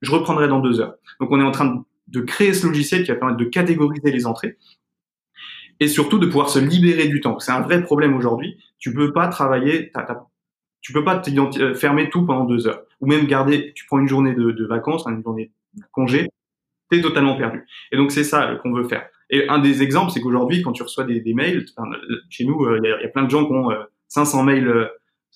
je 0.00 0.10
reprendrai 0.10 0.48
dans 0.48 0.58
deux 0.58 0.80
heures. 0.80 0.94
Donc, 1.20 1.30
on 1.30 1.40
est 1.40 1.44
en 1.44 1.52
train 1.52 1.66
de, 1.66 1.80
créer 2.20 2.52
ce 2.52 2.66
logiciel 2.66 3.02
qui 3.02 3.10
va 3.10 3.16
permettre 3.16 3.38
de 3.38 3.44
catégoriser 3.44 4.10
les 4.10 4.26
entrées 4.26 4.56
et 5.80 5.88
surtout 5.88 6.18
de 6.18 6.26
pouvoir 6.26 6.48
se 6.48 6.58
libérer 6.58 7.08
du 7.08 7.20
temps. 7.20 7.38
C'est 7.38 7.52
un 7.52 7.60
vrai 7.60 7.82
problème 7.82 8.14
aujourd'hui. 8.14 8.58
Tu 8.78 8.94
peux 8.94 9.12
pas 9.12 9.28
travailler, 9.28 9.90
tu 10.80 10.92
peux 10.92 11.04
pas 11.04 11.22
euh, 11.26 11.74
fermer 11.74 12.10
tout 12.10 12.24
pendant 12.24 12.44
deux 12.44 12.66
heures 12.68 12.82
ou 13.00 13.06
même 13.06 13.26
garder. 13.26 13.72
Tu 13.74 13.86
prends 13.86 13.98
une 13.98 14.08
journée 14.08 14.34
de, 14.34 14.52
de 14.52 14.66
vacances, 14.66 15.04
une 15.06 15.22
journée 15.22 15.50
de 15.74 15.82
congé, 15.90 16.28
t'es 16.90 17.00
totalement 17.00 17.36
perdu. 17.36 17.64
Et 17.90 17.96
donc, 17.96 18.12
c'est 18.12 18.24
ça 18.24 18.58
qu'on 18.62 18.72
veut 18.72 18.86
faire. 18.86 19.08
Et 19.30 19.48
un 19.48 19.58
des 19.58 19.82
exemples, 19.82 20.12
c'est 20.12 20.20
qu'aujourd'hui, 20.20 20.62
quand 20.62 20.72
tu 20.72 20.82
reçois 20.82 21.04
des, 21.04 21.22
mails, 21.34 21.64
chez 22.28 22.44
nous, 22.44 22.64
euh, 22.66 22.78
il 22.82 22.88
y, 22.88 22.92
a, 23.04 23.08
plein 23.08 23.24
de 23.24 23.30
gens 23.30 23.46
qui 23.46 23.52
ont 23.52 23.70
500 24.08 24.40
euh, 24.40 24.44
mails, 24.44 24.90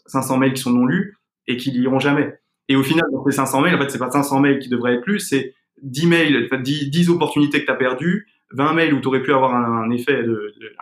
500 0.05 0.35
euh, 0.35 0.39
mails 0.39 0.53
qui 0.53 0.61
sont 0.61 0.73
non 0.73 0.85
lus 0.85 1.17
et 1.47 1.57
qui 1.57 1.71
liront 1.71 1.99
jamais. 1.99 2.35
Et 2.69 2.77
au 2.77 2.83
final, 2.83 3.07
dans 3.11 3.25
ces 3.25 3.33
500 3.33 3.63
mails, 3.63 3.75
en 3.75 3.79
fait, 3.79 3.91
c'est 3.91 3.99
pas 3.99 4.11
500 4.11 4.41
mails 4.41 4.59
qui 4.59 4.69
devraient 4.69 4.97
être 4.97 5.07
lus, 5.07 5.21
c'est 5.21 5.55
10 5.83 6.07
mails, 6.07 6.49
10, 6.53 6.91
10 6.91 7.11
opportunités 7.11 7.61
que 7.61 7.67
tu 7.67 7.71
as 7.71 7.77
perdues, 7.77 8.29
20 8.53 8.73
mails 8.75 8.95
où 8.95 9.01
tu 9.01 9.09
aurais 9.09 9.23
pu 9.23 9.33
avoir 9.33 9.55
un, 9.55 9.91
effet, 9.91 10.25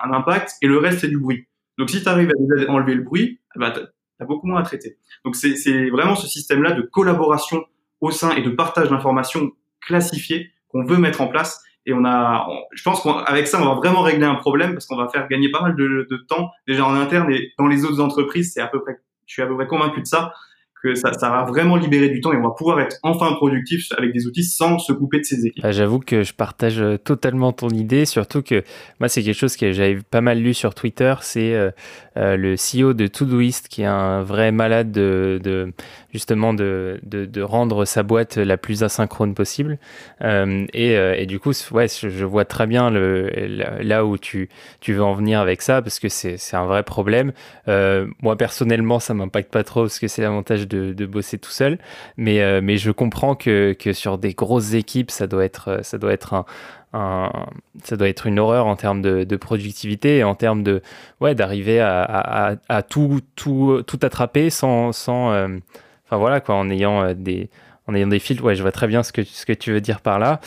un 0.03 0.13
impact, 0.13 0.53
et 0.63 0.67
le 0.67 0.79
reste, 0.79 1.01
c'est 1.01 1.09
du 1.09 1.19
bruit. 1.19 1.47
Donc, 1.79 1.91
si 1.91 2.03
tu 2.03 2.09
arrives 2.09 2.31
à 2.31 2.71
enlever 2.71 2.95
le 2.95 3.03
bruit, 3.03 3.41
bah, 3.57 3.73
tu 3.73 3.81
as 4.21 4.25
beaucoup 4.25 4.47
moins 4.47 4.61
à 4.61 4.63
traiter. 4.63 4.97
Donc, 5.25 5.37
c'est 5.37 5.91
vraiment 5.91 6.15
ce 6.15 6.29
système-là 6.29 6.73
de 6.73 6.83
collaboration 6.83 7.65
au 8.01 8.11
sein 8.11 8.35
et 8.37 8.43
de 8.43 8.51
partage 8.51 8.91
d'informations 8.91 9.51
classifiées 9.81 10.51
qu'on 10.69 10.85
veut 10.85 10.99
mettre 10.99 11.21
en 11.21 11.29
place 11.29 11.65
et 11.87 11.93
on 11.93 12.05
a, 12.05 12.49
je 12.73 12.83
pense 12.83 13.03
qu'avec 13.03 13.47
ça, 13.47 13.61
on 13.61 13.67
va 13.67 13.75
vraiment 13.75 14.01
régler 14.01 14.25
un 14.25 14.37
problème 14.37 14.73
parce 14.73 14.87
qu'on 14.87 14.97
va 14.97 15.09
faire 15.09 15.29
gagner 15.29 15.51
pas 15.51 15.61
mal 15.61 15.77
de, 15.77 16.07
de, 16.11 16.17
temps 16.17 16.51
déjà 16.67 16.87
en 16.87 16.95
interne 16.95 17.31
et 17.31 17.53
dans 17.59 17.67
les 17.67 17.85
autres 17.85 18.01
entreprises, 18.01 18.53
c'est 18.55 18.63
à 18.63 18.69
peu 18.69 18.81
près, 18.81 18.99
je 19.27 19.35
suis 19.35 19.43
à 19.43 19.47
peu 19.47 19.55
près 19.55 19.67
convaincu 19.67 20.01
de 20.01 20.07
ça 20.07 20.33
que 20.85 20.95
ça, 20.95 21.11
va 21.23 21.45
vraiment 21.45 21.77
libérer 21.77 22.11
du 22.11 22.21
temps 22.21 22.33
et 22.35 22.37
on 22.37 22.43
va 22.43 22.51
pouvoir 22.51 22.79
être 22.81 22.99
enfin 23.03 23.33
productif 23.33 23.89
avec 23.97 24.13
des 24.13 24.27
outils 24.27 24.45
sans 24.45 24.79
se 24.79 24.93
couper 24.93 25.19
de 25.19 25.25
ses 25.25 25.47
équipes. 25.47 25.63
Bah, 25.63 25.73
j'avoue 25.73 25.99
que 25.99 26.23
je 26.23 26.35
partage 26.35 26.79
euh, 26.79 26.99
totalement 26.99 27.53
ton 27.53 27.71
idée, 27.71 28.05
surtout 28.05 28.43
que 28.43 28.63
moi 29.01 29.09
c'est 29.09 29.23
quelque 29.23 29.39
chose 29.39 29.57
que 29.57 29.73
j'avais 29.73 29.97
pas 29.97 30.21
mal 30.21 30.39
lu 30.39 30.53
sur 30.53 30.75
Twitter, 30.75 31.15
c'est 31.23 31.55
euh, 31.55 31.71
euh, 32.19 32.37
le 32.37 32.57
CEO 32.57 32.93
de 32.93 33.07
Todoist 33.07 33.69
qui 33.69 33.81
est 33.81 33.87
un 33.87 34.23
vrai 34.23 34.53
malade 34.53 34.93
de, 34.93 35.73
justement 36.13 36.53
de, 36.53 37.01
rendre 37.41 37.87
sa 37.87 38.03
boîte 38.03 38.37
la 38.37 38.59
plus 38.59 38.83
asynchrone 38.83 39.35
possible. 39.35 39.79
Et, 40.21 41.27
du 41.27 41.39
coup, 41.39 41.53
ouais, 41.73 41.87
je 41.89 42.25
vois 42.25 42.45
très 42.45 42.67
bien 42.67 42.91
là 42.91 44.05
où 44.05 44.19
tu, 44.19 44.49
tu 44.81 44.93
veux 44.93 45.03
en 45.03 45.15
venir 45.15 45.41
avec 45.41 45.63
ça 45.63 45.83
parce 45.83 45.99
que 45.99 46.09
c'est 46.09 46.39
un 46.55 46.67
vrai 46.67 46.83
problème. 46.83 47.33
Moi 47.67 48.37
personnellement, 48.37 49.01
ça 49.01 49.15
m'impacte 49.15 49.51
pas 49.51 49.65
trop 49.65 49.83
parce 49.83 49.99
que 49.99 50.09
c'est 50.09 50.23
l'avantage 50.23 50.69
de 50.69 50.74
de, 50.75 51.07
bosser 51.07 51.39
tout 51.39 51.51
seul. 51.51 51.79
Mais, 52.17 52.41
euh, 52.41 52.61
mais 52.63 52.77
je 52.77 52.91
comprends 52.91 53.35
que, 53.35 53.75
que, 53.79 53.93
sur 53.93 54.19
des 54.19 54.35
grosses 54.35 54.75
équipes, 54.75 55.11
ça 55.11 55.27
doit 55.27 55.45
être, 55.45 55.81
ça 55.83 55.99
doit 55.99 56.13
être 56.13 56.35
un, 56.35 56.45
ça 57.83 57.97
doit 57.97 58.09
être 58.09 58.27
une 58.27 58.39
horreur 58.39 58.67
en 58.67 58.77
termes 58.77 59.03
de, 59.03 59.37
productivité 59.37 60.19
et 60.19 60.25
en 60.25 60.35
termes 60.35 60.63
de 60.63 60.81
ouais 61.21 61.35
d'arriver 61.35 61.81
à, 61.81 62.57
à, 62.69 62.83
tout, 62.83 63.21
tout, 63.35 63.83
tout 63.87 63.99
attraper 64.03 64.49
sans, 64.49 64.93
sans 64.93 65.33
euh, 65.33 65.49
enfin 66.07 66.19
voilà 66.19 66.41
quoi 66.41 66.55
en 66.55 66.71
ayant 66.71 67.03
euh, 67.03 67.15
des 67.15 67.51
en 67.87 67.95
ayant 67.95 68.07
des 68.07 68.19
filtres, 68.19 68.43
ouais, 68.43 68.55
je 68.55 68.63
vois 68.63 68.73
très 68.73 68.87
bien 68.87 69.03
ce 69.03 69.13
que, 69.13 69.23
ce 69.25 69.45
que 69.45 69.53
tu 69.53 69.71
veux 69.71 69.81
dire 69.81 70.01
par 70.01 70.19
là. 70.19 70.41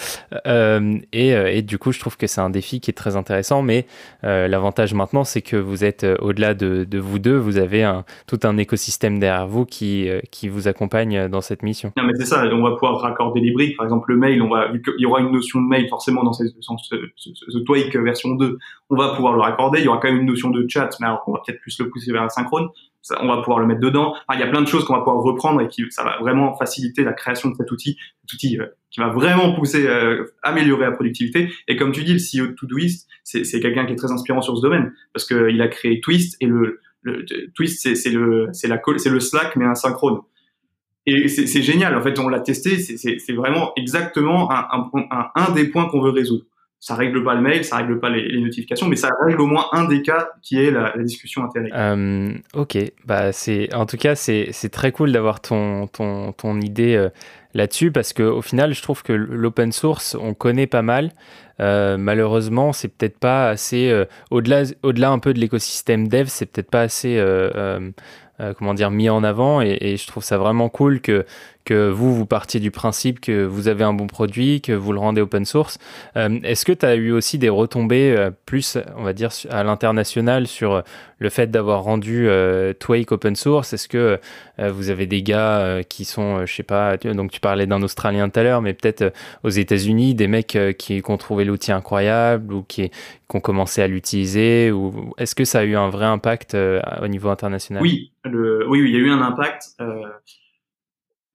Euh, 0.47 0.97
et, 1.13 1.35
euh, 1.35 1.51
et, 1.51 1.61
du 1.61 1.77
coup, 1.77 1.91
je 1.91 1.99
trouve 1.99 2.17
que 2.17 2.25
c'est 2.25 2.41
un 2.41 2.49
défi 2.49 2.79
qui 2.79 2.89
est 2.89 2.95
très 2.95 3.15
intéressant. 3.15 3.61
Mais 3.61 3.85
euh, 4.23 4.47
l'avantage 4.47 4.95
maintenant, 4.95 5.23
c'est 5.23 5.43
que 5.43 5.55
vous 5.55 5.83
êtes 5.83 6.03
euh, 6.03 6.15
au-delà 6.19 6.55
de, 6.55 6.83
de, 6.89 6.97
vous 6.97 7.19
deux, 7.19 7.37
vous 7.37 7.57
avez 7.57 7.83
un, 7.83 8.05
tout 8.25 8.39
un 8.43 8.57
écosystème 8.57 9.19
derrière 9.19 9.47
vous 9.47 9.65
qui, 9.65 10.09
euh, 10.09 10.19
qui 10.31 10.49
vous 10.49 10.67
accompagne 10.67 11.27
dans 11.27 11.41
cette 11.41 11.61
mission. 11.61 11.91
Non, 11.95 12.03
mais 12.05 12.13
c'est 12.15 12.25
ça. 12.25 12.43
On 12.51 12.63
va 12.63 12.71
pouvoir 12.71 12.99
raccorder 13.01 13.39
les 13.39 13.51
briques. 13.51 13.77
Par 13.77 13.85
exemple, 13.85 14.11
le 14.11 14.17
mail, 14.17 14.41
on 14.41 14.49
va, 14.49 14.71
vu 14.71 14.81
qu'il 14.81 14.95
y 14.97 15.05
aura 15.05 15.21
une 15.21 15.31
notion 15.31 15.61
de 15.61 15.67
mail 15.67 15.87
forcément 15.89 16.23
dans, 16.23 16.33
ce, 16.33 16.43
dans 16.43 16.77
ce, 16.79 16.95
ce, 17.15 17.29
ce, 17.35 17.57
Twake 17.59 17.95
version 17.97 18.31
2, 18.31 18.57
on 18.89 18.95
va 18.95 19.13
pouvoir 19.13 19.33
le 19.33 19.41
raccorder. 19.41 19.79
Il 19.79 19.85
y 19.85 19.87
aura 19.87 19.99
quand 19.99 20.09
même 20.09 20.21
une 20.21 20.27
notion 20.27 20.49
de 20.49 20.65
chat, 20.67 20.89
mais 20.99 21.05
alors 21.05 21.23
on 21.27 21.33
va 21.33 21.41
peut-être 21.45 21.61
plus 21.61 21.77
le 21.79 21.89
pousser 21.89 22.11
vers 22.11 22.23
la 22.23 22.29
synchrone 22.29 22.69
on 23.19 23.27
va 23.27 23.37
pouvoir 23.37 23.59
le 23.59 23.67
mettre 23.67 23.81
dedans. 23.81 24.15
il 24.33 24.39
y 24.39 24.43
a 24.43 24.47
plein 24.47 24.61
de 24.61 24.67
choses 24.67 24.85
qu'on 24.85 24.93
va 24.93 24.99
pouvoir 24.99 25.23
reprendre 25.23 25.61
et 25.61 25.67
qui 25.67 25.83
ça 25.89 26.03
va 26.03 26.17
vraiment 26.19 26.55
faciliter 26.55 27.03
la 27.03 27.13
création 27.13 27.49
de 27.49 27.55
cet 27.55 27.71
outil, 27.71 27.97
outil 28.33 28.59
euh, 28.59 28.65
qui 28.91 28.99
va 28.99 29.09
vraiment 29.09 29.53
pousser, 29.53 29.87
euh, 29.87 30.25
améliorer 30.43 30.85
la 30.85 30.91
productivité. 30.91 31.49
Et 31.67 31.75
comme 31.75 31.91
tu 31.91 32.03
dis, 32.03 32.13
le 32.13 32.19
CEO 32.19 32.47
de 32.47 32.53
Todoist, 32.53 33.07
c'est, 33.23 33.43
c'est 33.43 33.59
quelqu'un 33.59 33.85
qui 33.85 33.93
est 33.93 33.97
très 33.97 34.11
inspirant 34.11 34.41
sur 34.41 34.57
ce 34.57 34.61
domaine 34.61 34.93
parce 35.13 35.25
qu'il 35.25 35.61
a 35.61 35.67
créé 35.67 36.01
Twist 36.01 36.37
et 36.41 36.47
le, 36.47 36.79
Twist, 37.55 37.95
c'est, 37.95 38.09
le, 38.09 38.49
c'est 38.51 38.67
la, 38.67 38.81
c'est 38.97 39.09
le 39.09 39.19
Slack 39.19 39.55
mais 39.55 39.65
asynchrone. 39.65 40.19
Et 41.05 41.29
c'est, 41.29 41.61
génial. 41.61 41.95
En 41.95 42.01
fait, 42.01 42.19
on 42.19 42.27
l'a 42.27 42.41
testé. 42.41 42.79
C'est, 42.79 43.33
vraiment 43.33 43.71
exactement 43.77 44.51
un, 44.51 44.89
un 45.35 45.51
des 45.53 45.67
points 45.67 45.87
qu'on 45.87 46.01
veut 46.01 46.09
résoudre 46.09 46.43
ça 46.87 46.95
règle 46.95 47.21
pas 47.21 47.35
le 47.35 47.41
mail, 47.41 47.65
ça 47.65 47.75
règle 47.75 47.99
pas 47.99 48.09
les, 48.09 48.39
notifications, 48.39 48.87
mais 48.87 48.95
ça 48.95 49.09
règle 49.25 49.41
au 49.41 49.45
moins 49.45 49.65
un 49.73 49.83
des 49.83 50.01
cas 50.01 50.29
qui 50.41 50.63
est 50.63 50.71
la, 50.71 50.93
discussion 50.99 51.43
intérieure. 51.43 51.75
Euh, 51.75 52.31
ok, 52.53 52.77
bah 53.05 53.33
c'est 53.33 53.73
en 53.75 53.85
tout 53.85 53.97
cas 53.97 54.15
c'est 54.15 54.69
très 54.71 54.93
cool 54.93 55.11
d'avoir 55.11 55.41
ton, 55.41 55.87
ton, 55.87 56.31
ton 56.31 56.61
idée 56.61 56.95
euh, 56.95 57.09
là-dessus 57.53 57.91
parce 57.91 58.13
que 58.13 58.23
au 58.23 58.41
final 58.41 58.73
je 58.73 58.81
trouve 58.81 59.03
que 59.03 59.11
l'open 59.11 59.73
source 59.73 60.15
on 60.17 60.33
connaît 60.33 60.65
pas 60.65 60.81
mal. 60.81 61.11
Euh, 61.59 61.97
malheureusement, 61.97 62.71
c'est 62.71 62.87
peut-être 62.87 63.19
pas 63.19 63.49
assez 63.49 64.05
au-delà 64.31 64.63
au-delà 64.81 65.09
un 65.09 65.19
peu 65.19 65.33
de 65.33 65.39
l'écosystème 65.39 66.07
dev, 66.07 66.27
c'est 66.27 66.45
peut-être 66.45 66.69
pas 66.69 66.83
assez 66.83 67.17
euh, 68.39 68.53
comment 68.53 68.75
dire, 68.75 68.91
mis 68.91 69.09
en 69.09 69.23
avant. 69.23 69.61
Et, 69.61 69.77
et, 69.81 69.97
je 69.97 70.05
trouve 70.05 70.23
ça 70.23 70.37
vraiment 70.37 70.69
cool 70.69 71.01
que, 71.01 71.25
que 71.67 71.89
vous, 71.89 72.15
vous 72.15 72.25
partiez 72.25 72.61
du 72.61 72.71
principe 72.71 73.19
que 73.19 73.43
vous 73.43 73.67
avez 73.67 73.83
un 73.83 73.91
bon 73.91 74.07
produit, 74.07 74.61
que 74.61 74.71
vous 74.71 74.93
le 74.93 74.99
rendez 74.99 75.19
open 75.19 75.43
source. 75.43 75.79
Euh, 76.15 76.39
Est-ce 76.43 76.63
que 76.63 76.71
tu 76.71 76.85
as 76.85 76.95
eu 76.95 77.11
aussi 77.11 77.37
des 77.37 77.49
retombées 77.49 78.15
euh, 78.17 78.31
plus, 78.45 78.77
on 78.95 79.03
va 79.03 79.11
dire, 79.11 79.31
à 79.49 79.65
l'international 79.65 80.47
sur 80.47 80.81
le 81.19 81.29
fait 81.29 81.51
d'avoir 81.51 81.83
rendu 81.83 82.29
euh, 82.29 82.71
Twake 82.71 83.11
open 83.11 83.35
source? 83.35 83.73
Est-ce 83.73 83.89
que 83.89 84.17
euh, 84.59 84.71
vous 84.71 84.89
avez 84.89 85.07
des 85.07 85.21
gars 85.21 85.81
qui 85.89 86.05
sont, 86.05 86.45
je 86.45 86.53
sais 86.55 86.63
pas, 86.63 86.95
donc 86.95 87.31
tu 87.31 87.41
parlais 87.41 87.67
d'un 87.67 87.81
Australien 87.81 88.29
tout 88.29 88.39
à 88.39 88.43
l'heure, 88.43 88.61
mais 88.61 88.73
peut-être 88.73 89.11
aux 89.43 89.49
États-Unis, 89.49 90.15
des 90.15 90.27
mecs 90.27 90.57
qui, 90.77 91.03
ont 91.05 91.17
trouvé 91.17 91.43
l'outil 91.43 91.73
incroyable 91.73 92.53
ou 92.53 92.63
qui, 92.63 92.91
ont 93.33 93.41
commencé 93.41 93.81
à 93.81 93.87
l'utiliser 93.87 94.71
ou 94.71 95.13
est-ce 95.17 95.35
que 95.35 95.43
ça 95.43 95.59
a 95.59 95.63
eu 95.65 95.75
un 95.75 95.89
vrai 95.89 96.05
impact 96.05 96.55
euh, 96.55 96.81
au 97.01 97.07
niveau 97.07 97.29
international? 97.29 97.83
Oui, 97.83 98.13
oui, 98.25 98.83
il 98.85 98.91
y 98.91 98.95
a 98.95 98.99
eu 98.99 99.09
un 99.09 99.21
impact. 99.21 99.75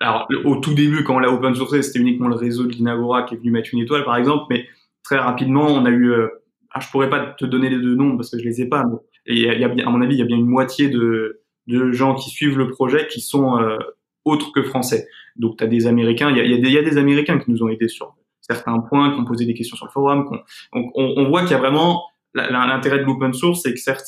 Euh, 0.03 0.05
alors, 0.05 0.29
au 0.45 0.57
tout 0.57 0.75
début, 0.75 1.05
quand 1.05 1.17
on 1.17 1.19
l'a 1.19 1.31
open 1.31 1.55
sourcé, 1.55 1.83
c'était 1.83 2.01
uniquement 2.01 2.29
le 2.29 2.37
réseau 2.37 2.67
de 2.67 2.73
l'Inagora 2.73 3.23
qui 3.23 3.35
est 3.35 3.39
venu 3.39 3.51
mettre 3.51 3.71
une 3.73 3.81
étoile, 3.81 4.05
par 4.05 4.17
exemple, 4.17 4.45
mais 4.51 4.67
très 5.03 5.19
rapidement, 5.19 5.67
on 5.67 5.85
a 5.85 5.91
eu. 5.91 6.11
Euh, 6.11 6.29
ah, 6.71 6.81
je 6.81 6.89
pourrais 6.91 7.11
pas 7.11 7.35
te 7.39 7.45
donner 7.45 7.69
les 7.69 7.79
deux 7.79 7.95
noms 7.95 8.17
parce 8.17 8.31
que 8.31 8.39
je 8.39 8.45
les 8.45 8.63
ai 8.63 8.67
pas, 8.67 8.83
mais 8.85 8.97
et 9.27 9.41
y 9.41 9.65
a, 9.65 9.69
à 9.69 9.91
mon 9.91 10.01
avis, 10.01 10.15
il 10.15 10.19
y 10.19 10.23
a 10.23 10.25
bien 10.25 10.39
une 10.39 10.47
moitié 10.47 10.89
de, 10.89 11.43
de 11.67 11.93
gens 11.93 12.15
qui 12.15 12.31
suivent 12.31 12.59
le 12.59 12.71
projet 12.71 13.07
qui 13.07 13.21
sont 13.21 13.61
autres 14.25 14.53
que 14.53 14.63
français. 14.63 15.07
Donc, 15.37 15.59
tu 15.59 15.69
des 15.69 15.87
Américains, 15.87 16.31
il 16.31 16.39
y 16.39 16.41
a, 16.41 16.45
y, 16.45 16.55
a 16.55 16.69
y 16.69 16.79
a, 16.79 16.83
des 16.83 16.99
Américains 16.99 17.39
qui 17.39 17.51
nous 17.51 17.63
ont 17.63 17.69
aidés 17.69 17.89
sur 17.89 18.15
certains 18.41 18.79
points, 18.81 19.13
qui 19.13 19.21
ont 19.21 19.25
posé 19.25 19.47
des 19.47 19.55
questions 19.55 19.77
sur 19.77 19.87
le 19.87 19.93
forum. 19.93 20.29
On, 20.73 20.91
on, 20.95 21.15
on, 21.17 21.29
voit 21.29 21.43
qu'il 21.43 21.53
y 21.53 21.55
a 21.55 21.59
vraiment 21.59 22.05
l'intérêt 22.35 22.99
de 22.99 23.05
l'open 23.05 23.33
source, 23.33 23.63
c'est 23.63 23.73
que 23.73 23.81
certes, 23.81 24.07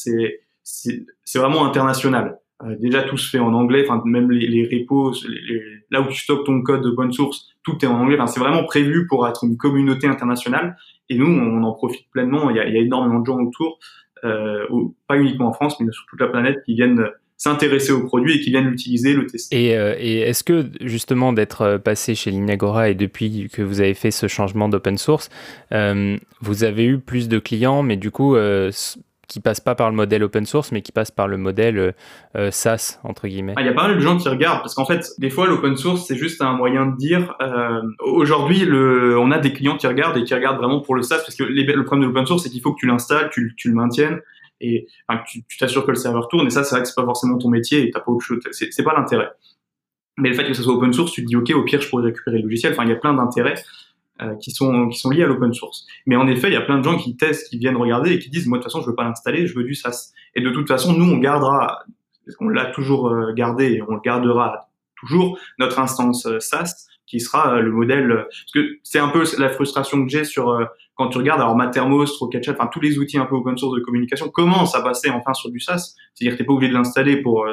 c'est 0.65 1.39
vraiment 1.39 1.65
international. 1.65 2.39
Euh, 2.63 2.77
déjà, 2.79 3.03
tout 3.03 3.17
se 3.17 3.29
fait 3.29 3.39
en 3.39 3.53
anglais, 3.53 3.85
enfin 3.87 4.01
même 4.05 4.31
les, 4.31 4.65
repos, 4.65 5.13
là 5.91 6.01
où 6.01 6.07
tu 6.07 6.21
stockes 6.21 6.47
ton 6.47 6.63
code 6.63 6.87
open 6.87 7.13
source, 7.13 7.49
tout 7.65 7.77
est 7.83 7.87
en 7.87 8.01
anglais. 8.01 8.17
Enfin, 8.17 8.27
c'est 8.27 8.41
vraiment 8.41 8.65
prévu 8.65 9.07
pour 9.07 9.27
être 9.27 9.45
une 9.45 9.57
communauté 9.57 10.07
internationale. 10.07 10.77
Et 11.09 11.19
nous, 11.19 11.27
on 11.27 11.63
en 11.65 11.73
profite 11.73 12.09
pleinement. 12.13 12.51
Il 12.51 12.57
y 12.57 12.61
a, 12.61 12.67
énormément 12.67 13.21
de 13.21 13.27
gens 13.27 13.41
autour, 13.41 13.79
euh, 14.25 14.67
pas 15.09 15.17
uniquement 15.19 15.49
en 15.49 15.53
France, 15.53 15.81
mais 15.81 15.91
sur 15.91 16.05
toute 16.09 16.21
la 16.21 16.29
planète, 16.29 16.63
qui 16.65 16.75
viennent 16.75 17.05
s'intéresser 17.37 17.93
au 17.93 18.07
produit 18.07 18.37
et 18.37 18.41
qui 18.41 18.51
viennent 18.51 18.69
l'utiliser, 18.69 19.13
le 19.13 19.27
tester. 19.27 19.71
Et, 19.71 19.77
euh, 19.77 19.95
est-ce 19.99 20.45
que 20.45 20.67
justement 20.81 21.33
d'être 21.33 21.79
passé 21.79 22.15
chez 22.15 22.31
Linagora 22.31 22.89
et 22.91 22.95
depuis 22.95 23.49
que 23.53 23.61
vous 23.61 23.81
avez 23.81 23.95
fait 23.95 24.13
ce 24.13 24.29
changement 24.29 24.69
d'open 24.69 24.97
source, 24.97 25.29
vous 25.73 26.65
avez 26.65 26.85
eu 26.85 26.99
plus 26.99 27.29
de 27.29 27.41
clients, 27.41 27.83
mais 27.83 27.97
du 27.97 28.13
coup 28.13 28.37
qui 29.35 29.41
passent 29.41 29.59
pas 29.59 29.75
par 29.75 29.91
le 29.91 29.97
modèle 29.97 30.23
open 30.23 30.47
source, 30.47 30.71
mais 30.71 30.81
qui 30.81 30.93
passent 30.93 31.11
par 31.11 31.27
le 31.27 31.37
modèle 31.37 31.93
euh, 32.37 32.51
SaaS 32.53 33.01
entre 33.03 33.27
guillemets. 33.27 33.55
Ah, 33.57 33.63
il 33.63 33.67
y 33.67 33.69
a 33.69 33.73
pas 33.73 33.89
mal 33.89 33.97
de 33.97 34.01
gens 34.01 34.17
qui 34.17 34.29
regardent 34.29 34.61
parce 34.61 34.77
qu'en 34.77 34.85
fait, 34.85 35.11
des 35.19 35.29
fois, 35.29 35.49
l'open 35.49 35.77
source 35.77 36.07
c'est 36.07 36.17
juste 36.17 36.41
un 36.41 36.53
moyen 36.53 36.87
de 36.87 36.97
dire. 36.97 37.35
Euh, 37.43 37.83
Aujourd'hui, 37.99 38.65
on 38.71 39.33
a 39.33 39.39
des 39.39 39.53
clients 39.53 39.77
qui 39.77 39.89
regardent 39.89 40.17
et 40.19 40.23
qui 40.23 40.35
regardent 40.35 40.59
vraiment 40.59 40.81
pour 40.81 40.95
le 40.95 41.03
SaaS 41.03 41.19
parce 41.19 41.35
que 41.35 41.43
le 41.43 41.85
problème 41.85 42.09
de 42.09 42.15
l'open 42.15 42.27
source 42.27 42.45
c'est 42.45 42.49
qu'il 42.49 42.61
faut 42.61 42.75
que 42.75 42.79
tu 42.79 42.87
l'installes, 42.87 43.29
tu, 43.33 43.55
tu 43.57 43.71
le 43.71 43.75
maintiennes 43.75 44.21
et 44.61 44.87
enfin, 45.09 45.21
tu 45.27 45.59
t'assures 45.59 45.85
que 45.85 45.91
le 45.91 45.97
serveur 45.97 46.29
tourne. 46.29 46.47
Et 46.47 46.51
ça, 46.51 46.63
c'est 46.63 46.77
vrai 46.77 46.83
que 46.83 46.89
c'est 46.89 46.95
pas 46.95 47.05
forcément 47.05 47.37
ton 47.37 47.49
métier 47.49 47.89
et 47.89 47.91
t'as 47.91 48.01
pas 48.01 48.13
autre 48.13 48.25
chose. 48.25 48.39
C'est 48.53 48.85
pas 48.85 48.95
l'intérêt. 48.97 49.31
Mais 50.17 50.29
le 50.29 50.37
fait 50.37 50.45
que 50.47 50.55
ce 50.55 50.63
soit 50.63 50.75
open 50.75 50.93
source, 50.93 51.11
tu 51.11 51.23
te 51.23 51.27
dis 51.27 51.35
ok, 51.35 51.51
au 51.57 51.65
pire, 51.65 51.81
je 51.81 51.89
pourrais 51.89 52.05
récupérer 52.05 52.37
le 52.37 52.45
logiciel. 52.45 52.73
Enfin, 52.73 52.85
il 52.85 52.91
y 52.91 52.93
a 52.93 52.97
plein 52.97 53.15
d'intérêts 53.15 53.57
euh, 54.23 54.37
qui 54.37 54.53
sont 54.53 54.89
qui 54.91 55.01
sont 55.01 55.11
liés 55.11 55.25
à 55.25 55.27
l'open 55.27 55.53
source. 55.53 55.89
Mais 56.07 56.15
en 56.15 56.29
effet, 56.29 56.47
il 56.47 56.53
y 56.53 56.57
a 56.57 56.61
plein 56.61 56.79
de 56.79 56.85
gens 56.85 56.97
qui 56.97 57.17
testent, 57.17 57.49
qui 57.51 57.59
viennent 57.59 57.77
regarder 57.77 58.13
et 58.13 58.21
qui 58.21 58.31
disent 58.31 58.47
moi 58.47 58.59
de 58.59 58.63
toute 58.63 58.71
façon, 58.71 58.81
je 58.81 58.89
veux 58.89 58.95
pas 58.95 59.03
l'installer, 59.03 59.49
je 59.49 59.57
veux 59.57 59.65
du 59.65 59.75
SaaS. 59.75 60.13
Et 60.37 60.41
de 60.41 60.51
toute 60.51 60.69
façon, 60.69 60.93
nous, 60.93 61.11
on 61.11 61.19
gardera, 61.19 61.81
on 62.39 62.49
l'a 62.49 62.67
toujours 62.67 63.09
euh, 63.09 63.33
gardé 63.33 63.73
et 63.73 63.83
on 63.83 63.95
le 63.95 64.01
gardera 64.05 64.69
toujours 64.97 65.37
notre 65.59 65.81
instance 65.81 66.27
euh, 66.27 66.39
SaaS 66.39 66.87
qui 67.09 67.19
sera 67.19 67.61
le 67.61 67.73
modèle. 67.73 68.27
Parce 68.29 68.53
que 68.55 68.79
c'est 68.85 69.01
un 69.01 69.09
peu 69.09 69.25
la 69.37 69.49
frustration 69.49 70.05
que 70.05 70.09
j'ai 70.09 70.23
sur 70.23 70.65
quand 70.95 71.09
tu 71.09 71.19
regardes, 71.19 71.41
alors 71.41 71.57
Mattermost, 71.57 72.17
Rocketshop, 72.21 72.53
enfin 72.53 72.71
tous 72.73 72.81
les 72.81 73.01
outils 73.01 73.19
un 73.19 73.27
peu 73.27 73.35
open 73.35 73.59
source 73.59 73.75
de 73.75 73.81
communication 73.81 74.29
commencent 74.29 74.77
à 74.77 74.81
passer 74.81 75.11
enfin 75.11 75.35
sur 75.35 75.51
du 75.51 75.59
SaaS? 75.59 75.97
C'est-à-dire 76.15 76.35
que 76.35 76.39
t'es 76.39 76.47
pas 76.47 76.53
obligé 76.53 76.71
de 76.71 76.77
l'installer 76.77 77.17
pour 77.17 77.49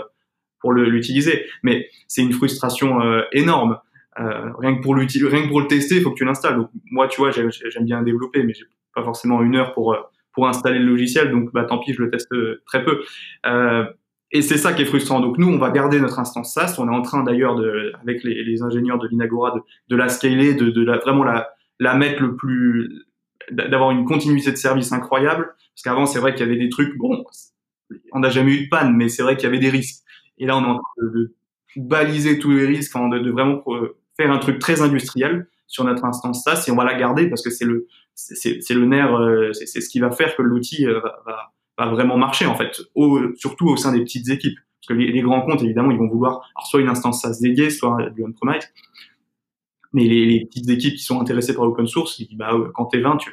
pour 0.60 0.74
l'utiliser, 0.74 1.48
mais 1.64 1.90
c'est 2.08 2.22
une 2.22 2.34
frustration 2.34 3.00
énorme. 3.32 3.80
Euh, 4.20 4.52
rien 4.60 4.76
que 4.76 4.82
pour 4.82 4.96
rien 4.96 5.08
que 5.08 5.48
pour 5.48 5.62
le 5.62 5.68
tester, 5.68 5.98
il 5.98 6.02
faut 6.02 6.12
que 6.12 6.18
tu 6.18 6.26
l'installes. 6.26 6.56
Donc 6.56 6.70
moi, 6.90 7.08
tu 7.08 7.22
vois, 7.22 7.32
j'aime 7.32 7.86
bien 7.86 8.02
développer, 8.02 8.44
mais 8.44 8.54
j'ai 8.54 8.66
pas 8.94 9.04
forcément 9.04 9.42
une 9.42 9.56
heure 9.56 9.74
pour 9.74 9.96
pour 10.34 10.48
installer 10.48 10.80
le 10.80 10.86
logiciel, 10.86 11.30
donc 11.30 11.52
bah 11.52 11.66
tant 11.66 11.78
pis, 11.80 11.94
je 11.94 12.02
le 12.02 12.10
teste 12.10 12.34
très 12.66 12.86
peu. 12.86 13.02
et 14.32 14.42
c'est 14.42 14.58
ça 14.58 14.72
qui 14.74 14.82
est 14.82 14.86
frustrant. 14.86 15.20
Donc 15.20 15.38
nous, 15.38 15.50
on 15.50 15.58
va 15.58 15.72
garder 15.72 16.00
notre 16.00 16.20
instance 16.20 16.54
SaaS. 16.54 16.76
On 16.78 16.88
est 16.88 16.96
en 16.96 17.02
train 17.02 17.24
d'ailleurs 17.24 17.56
de, 17.56 17.92
avec 18.02 18.24
les, 18.24 18.62
ingénieurs 18.62 18.98
de 18.98 19.08
l'Inagora, 19.08 19.52
de, 19.52 19.62
de 19.90 19.96
la 19.96 20.08
scaler, 20.08 20.54
de, 20.54 20.70
de 20.70 20.84
la, 20.84 21.00
vraiment 21.00 21.24
la, 21.24 21.50
la 21.80 21.96
mettre 21.96 22.22
le 22.22 22.36
plus 22.36 23.06
d'avoir 23.52 23.92
une 23.92 24.06
continuité 24.06 24.52
de 24.52 24.56
service 24.56 24.92
incroyable. 24.92 25.54
Parce 25.74 25.84
qu'avant, 25.84 26.06
c'est 26.06 26.20
vrai 26.20 26.34
qu'il 26.34 26.46
y 26.46 26.50
avait 26.50 26.60
des 26.60 26.70
trucs, 26.70 26.98
bon, 26.98 27.24
on 28.12 28.20
n'a 28.20 28.30
jamais 28.30 28.54
eu 28.54 28.64
de 28.66 28.70
panne, 28.70 28.96
mais 28.96 29.10
c'est 29.10 29.24
vrai 29.24 29.36
qu'il 29.36 29.46
y 29.46 29.48
avait 29.48 29.60
des 29.60 29.70
risques. 29.70 30.04
Et 30.38 30.46
là, 30.46 30.58
on 30.58 30.64
est 30.64 30.68
en 30.68 30.76
train 30.76 31.08
de, 31.14 31.34
baliser 31.78 32.38
tous 32.38 32.52
les 32.52 32.66
risques, 32.66 32.94
de, 32.96 33.20
de, 33.20 33.32
vraiment 33.32 33.64
un 34.30 34.40
truc 34.40 34.60
très 34.60 34.82
industriel 34.82 35.48
sur 35.68 35.84
notre 35.86 36.06
instance 36.06 36.44
SaaS 36.44 36.66
et 36.68 36.72
on 36.72 36.76
va 36.76 36.84
la 36.84 36.96
garder 36.96 37.30
parce 37.30 37.42
que 37.42 37.50
c'est 37.50 37.66
le, 37.66 37.88
c'est 38.14 38.74
le 38.74 38.86
nerf, 38.86 39.16
euh, 39.16 39.54
c'est 39.54 39.82
ce 39.82 39.90
qui 39.90 40.00
va 40.00 40.12
faire 40.12 40.36
que 40.36 40.42
l'outil 40.42 40.86
euh, 40.86 41.00
va, 41.26 41.54
va, 41.78 41.92
vraiment 41.92 42.18
marcher, 42.18 42.46
en 42.46 42.56
fait, 42.56 42.82
surtout 43.36 43.68
au 43.68 43.78
sein 43.78 43.94
des 43.94 44.02
petites 44.02 44.30
équipes. 44.30 44.58
Parce 44.82 44.88
que 44.88 44.94
les, 44.94 45.22
grands 45.22 45.42
comptes, 45.42 45.62
évidemment, 45.64 45.92
ils 45.92 45.98
vont 45.98 46.08
vouloir 46.08 46.42
soit 46.66 46.82
une 46.82 46.90
instance 46.90 47.22
SaaS 47.22 47.40
dédiée, 47.40 47.70
soit 47.70 48.10
du 48.10 48.24
on-premise. 48.24 48.68
Mais 49.94 50.06
les, 50.06 50.46
petites 50.46 50.70
équipes 50.70 50.96
qui 50.96 51.04
sont 51.04 51.20
intéressées 51.20 51.56
par 51.56 51.66
l'open 51.66 51.88
source, 51.88 52.20
ils 52.20 52.28
disent, 52.28 52.38
bah, 52.38 52.52
quand 52.74 52.86
t'es 52.86 53.00
20, 53.00 53.18
tu, 53.18 53.32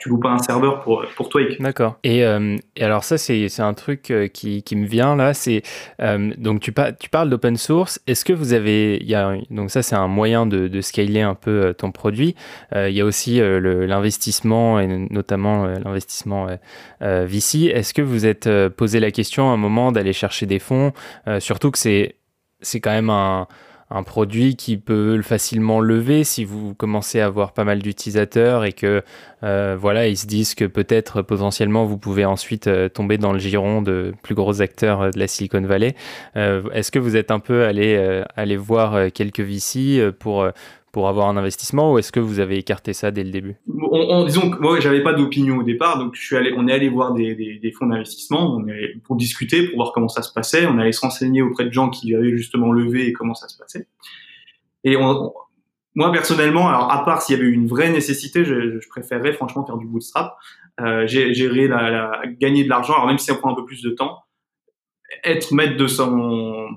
tu 0.00 0.08
loues 0.08 0.18
pas 0.18 0.30
un 0.30 0.38
serveur 0.38 0.80
pour, 0.80 1.04
pour 1.14 1.28
Twake. 1.28 1.60
D'accord. 1.60 1.98
Et, 2.04 2.24
euh, 2.24 2.56
et, 2.74 2.84
alors 2.84 3.04
ça, 3.04 3.18
c'est 3.18 3.60
un 3.60 3.74
truc 3.74 4.10
euh, 4.10 4.28
qui, 4.28 4.62
qui, 4.62 4.74
me 4.74 4.86
vient 4.86 5.14
là. 5.14 5.34
C'est 5.34 5.62
euh, 6.00 6.32
donc 6.38 6.60
tu, 6.60 6.72
tu 6.98 7.10
parles 7.10 7.28
d'open 7.28 7.58
source. 7.58 8.00
Est-ce 8.06 8.24
que 8.24 8.32
vous 8.32 8.54
avez, 8.54 9.04
y 9.04 9.14
a, 9.14 9.36
donc 9.50 9.70
ça 9.70 9.82
c'est 9.82 9.94
un 9.94 10.08
moyen 10.08 10.46
de, 10.46 10.80
scaler 10.80 11.20
un 11.20 11.34
peu 11.34 11.74
ton 11.76 11.92
produit. 11.92 12.34
Il 12.74 12.92
y 12.92 13.02
a 13.02 13.04
aussi 13.04 13.38
l'investissement 13.40 14.80
et 14.80 14.86
notamment 14.86 15.66
l'investissement 15.66 16.46
VC. 17.00 17.66
Est-ce 17.66 17.92
que 17.92 18.00
vous 18.00 18.24
êtes 18.24 18.48
posé 18.70 18.98
la 18.98 19.10
question 19.10 19.50
à 19.50 19.52
un 19.52 19.58
moment 19.58 19.92
d'aller 19.92 20.14
chercher 20.14 20.46
des 20.46 20.58
fonds, 20.58 20.92
surtout 21.38 21.70
que 21.70 21.78
c'est 21.78 22.16
c'est 22.62 22.80
quand 22.80 22.92
même 22.92 23.10
un 23.10 23.46
un 23.90 24.02
produit 24.04 24.54
qui 24.54 24.76
peut 24.76 25.20
facilement 25.22 25.80
lever 25.80 26.22
si 26.22 26.44
vous 26.44 26.74
commencez 26.74 27.20
à 27.20 27.26
avoir 27.26 27.52
pas 27.52 27.64
mal 27.64 27.80
d'utilisateurs 27.80 28.64
et 28.64 28.72
que 28.72 29.02
euh, 29.42 29.76
voilà 29.78 30.06
ils 30.06 30.16
se 30.16 30.26
disent 30.26 30.54
que 30.54 30.64
peut-être 30.64 31.22
potentiellement 31.22 31.84
vous 31.84 31.98
pouvez 31.98 32.24
ensuite 32.24 32.68
euh, 32.68 32.88
tomber 32.88 33.18
dans 33.18 33.32
le 33.32 33.40
giron 33.40 33.82
de 33.82 34.12
plus 34.22 34.34
gros 34.34 34.62
acteurs 34.62 35.00
euh, 35.00 35.10
de 35.10 35.18
la 35.18 35.26
Silicon 35.26 35.62
Valley. 35.62 35.94
Est-ce 36.36 36.90
que 36.92 36.98
vous 36.98 37.16
êtes 37.16 37.30
un 37.30 37.40
peu 37.40 37.64
allé 37.64 38.22
aller 38.36 38.56
voir 38.56 39.12
quelques 39.12 39.40
VC 39.40 40.10
pour 40.18 40.46
pour 40.92 41.08
avoir 41.08 41.28
un 41.28 41.36
investissement 41.36 41.92
ou 41.92 41.98
est-ce 41.98 42.12
que 42.12 42.20
vous 42.20 42.40
avez 42.40 42.58
écarté 42.58 42.92
ça 42.92 43.10
dès 43.10 43.24
le 43.24 43.30
début? 43.30 43.56
On, 43.68 43.98
on, 43.98 44.24
Disons 44.24 44.50
que 44.50 44.58
moi, 44.58 44.80
j'avais 44.80 45.02
pas 45.02 45.12
d'opinion 45.12 45.58
au 45.58 45.62
départ, 45.62 45.98
donc 45.98 46.14
je 46.14 46.22
suis 46.22 46.36
allé, 46.36 46.52
on 46.56 46.66
est 46.68 46.72
allé 46.72 46.88
voir 46.88 47.14
des, 47.14 47.72
fonds 47.78 47.86
d'investissement 47.86 48.62
pour 49.04 49.16
discuter, 49.16 49.68
pour 49.68 49.76
voir 49.76 49.92
comment 49.92 50.08
ça 50.08 50.22
se 50.22 50.32
passait. 50.32 50.66
On 50.66 50.78
allait 50.78 50.92
se 50.92 51.00
renseigner 51.00 51.42
auprès 51.42 51.64
de 51.64 51.72
gens 51.72 51.90
qui 51.90 52.14
avaient 52.14 52.36
justement 52.36 52.72
levé 52.72 53.06
et 53.06 53.12
comment 53.12 53.34
ça 53.34 53.48
se 53.48 53.56
passait. 53.56 53.86
Et 54.84 54.96
moi 55.94 56.12
personnellement, 56.12 56.68
alors 56.68 56.90
à 56.92 57.04
part 57.04 57.22
s'il 57.22 57.36
y 57.36 57.40
avait 57.40 57.50
une 57.50 57.66
vraie 57.66 57.90
nécessité, 57.90 58.44
je, 58.44 58.78
préférerais 58.88 59.32
franchement 59.32 59.66
faire 59.66 59.76
du 59.76 59.86
bootstrap, 59.86 60.36
euh, 60.80 61.06
gérer 61.06 61.68
la, 61.68 62.22
gagner 62.40 62.64
de 62.64 62.68
l'argent. 62.68 62.94
Alors 62.94 63.06
même 63.06 63.18
si 63.18 63.26
ça 63.26 63.34
prend 63.34 63.52
un 63.52 63.54
peu 63.54 63.64
plus 63.64 63.82
de 63.82 63.90
temps, 63.90 64.18
être 65.24 65.52
maître 65.52 65.76
de 65.76 65.86
son 65.86 66.68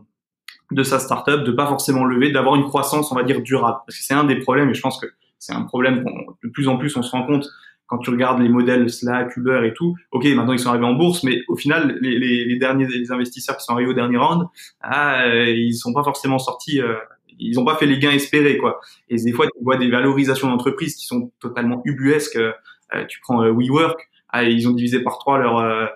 de 0.73 0.83
sa 0.83 0.99
startup, 0.99 1.43
de 1.43 1.51
pas 1.51 1.67
forcément 1.67 2.05
lever, 2.05 2.31
d'avoir 2.31 2.55
une 2.55 2.63
croissance, 2.63 3.11
on 3.11 3.15
va 3.15 3.23
dire, 3.23 3.41
durable. 3.41 3.77
Parce 3.85 3.97
que 3.97 4.03
c'est 4.03 4.13
un 4.13 4.23
des 4.23 4.37
problèmes, 4.37 4.69
et 4.69 4.73
je 4.73 4.81
pense 4.81 4.99
que 4.99 5.07
c'est 5.39 5.53
un 5.53 5.63
problème 5.63 6.05
de 6.43 6.49
plus 6.49 6.67
en 6.69 6.77
plus 6.77 6.95
on 6.95 7.01
se 7.01 7.11
rend 7.11 7.25
compte 7.25 7.49
quand 7.93 7.97
tu 7.99 8.09
regardes 8.09 8.41
les 8.41 8.49
modèles 8.49 8.89
Slack, 8.89 9.35
Uber 9.37 9.61
et 9.65 9.73
tout. 9.73 9.95
Ok, 10.11 10.25
maintenant 10.25 10.53
ils 10.53 10.59
sont 10.59 10.69
arrivés 10.69 10.85
en 10.85 10.93
bourse, 10.93 11.23
mais 11.23 11.41
au 11.47 11.55
final, 11.55 11.97
les, 12.01 12.17
les, 12.17 12.45
les 12.45 12.55
derniers 12.57 12.87
les 12.87 13.11
investisseurs 13.11 13.57
qui 13.57 13.65
sont 13.65 13.73
arrivés 13.73 13.91
au 13.91 13.93
dernier 13.93 14.17
round, 14.17 14.47
ah, 14.81 15.25
euh, 15.25 15.49
ils 15.49 15.75
sont 15.75 15.93
pas 15.93 16.03
forcément 16.03 16.39
sortis. 16.39 16.81
Euh, 16.81 16.95
ils 17.39 17.59
ont 17.59 17.65
pas 17.65 17.75
fait 17.75 17.85
les 17.85 17.99
gains 17.99 18.11
espérés, 18.11 18.57
quoi. 18.57 18.79
Et 19.09 19.17
des 19.17 19.31
fois, 19.31 19.45
tu 19.47 19.63
vois 19.63 19.77
des 19.77 19.89
valorisations 19.89 20.49
d'entreprises 20.49 20.95
qui 20.95 21.05
sont 21.05 21.31
totalement 21.39 21.81
ubuesques. 21.85 22.37
Euh, 22.37 23.05
tu 23.07 23.19
prends 23.21 23.43
WeWork, 23.43 23.99
ah, 24.29 24.43
ils 24.43 24.67
ont 24.67 24.71
divisé 24.71 25.01
par 25.01 25.17
trois 25.17 25.37
leur 25.37 25.89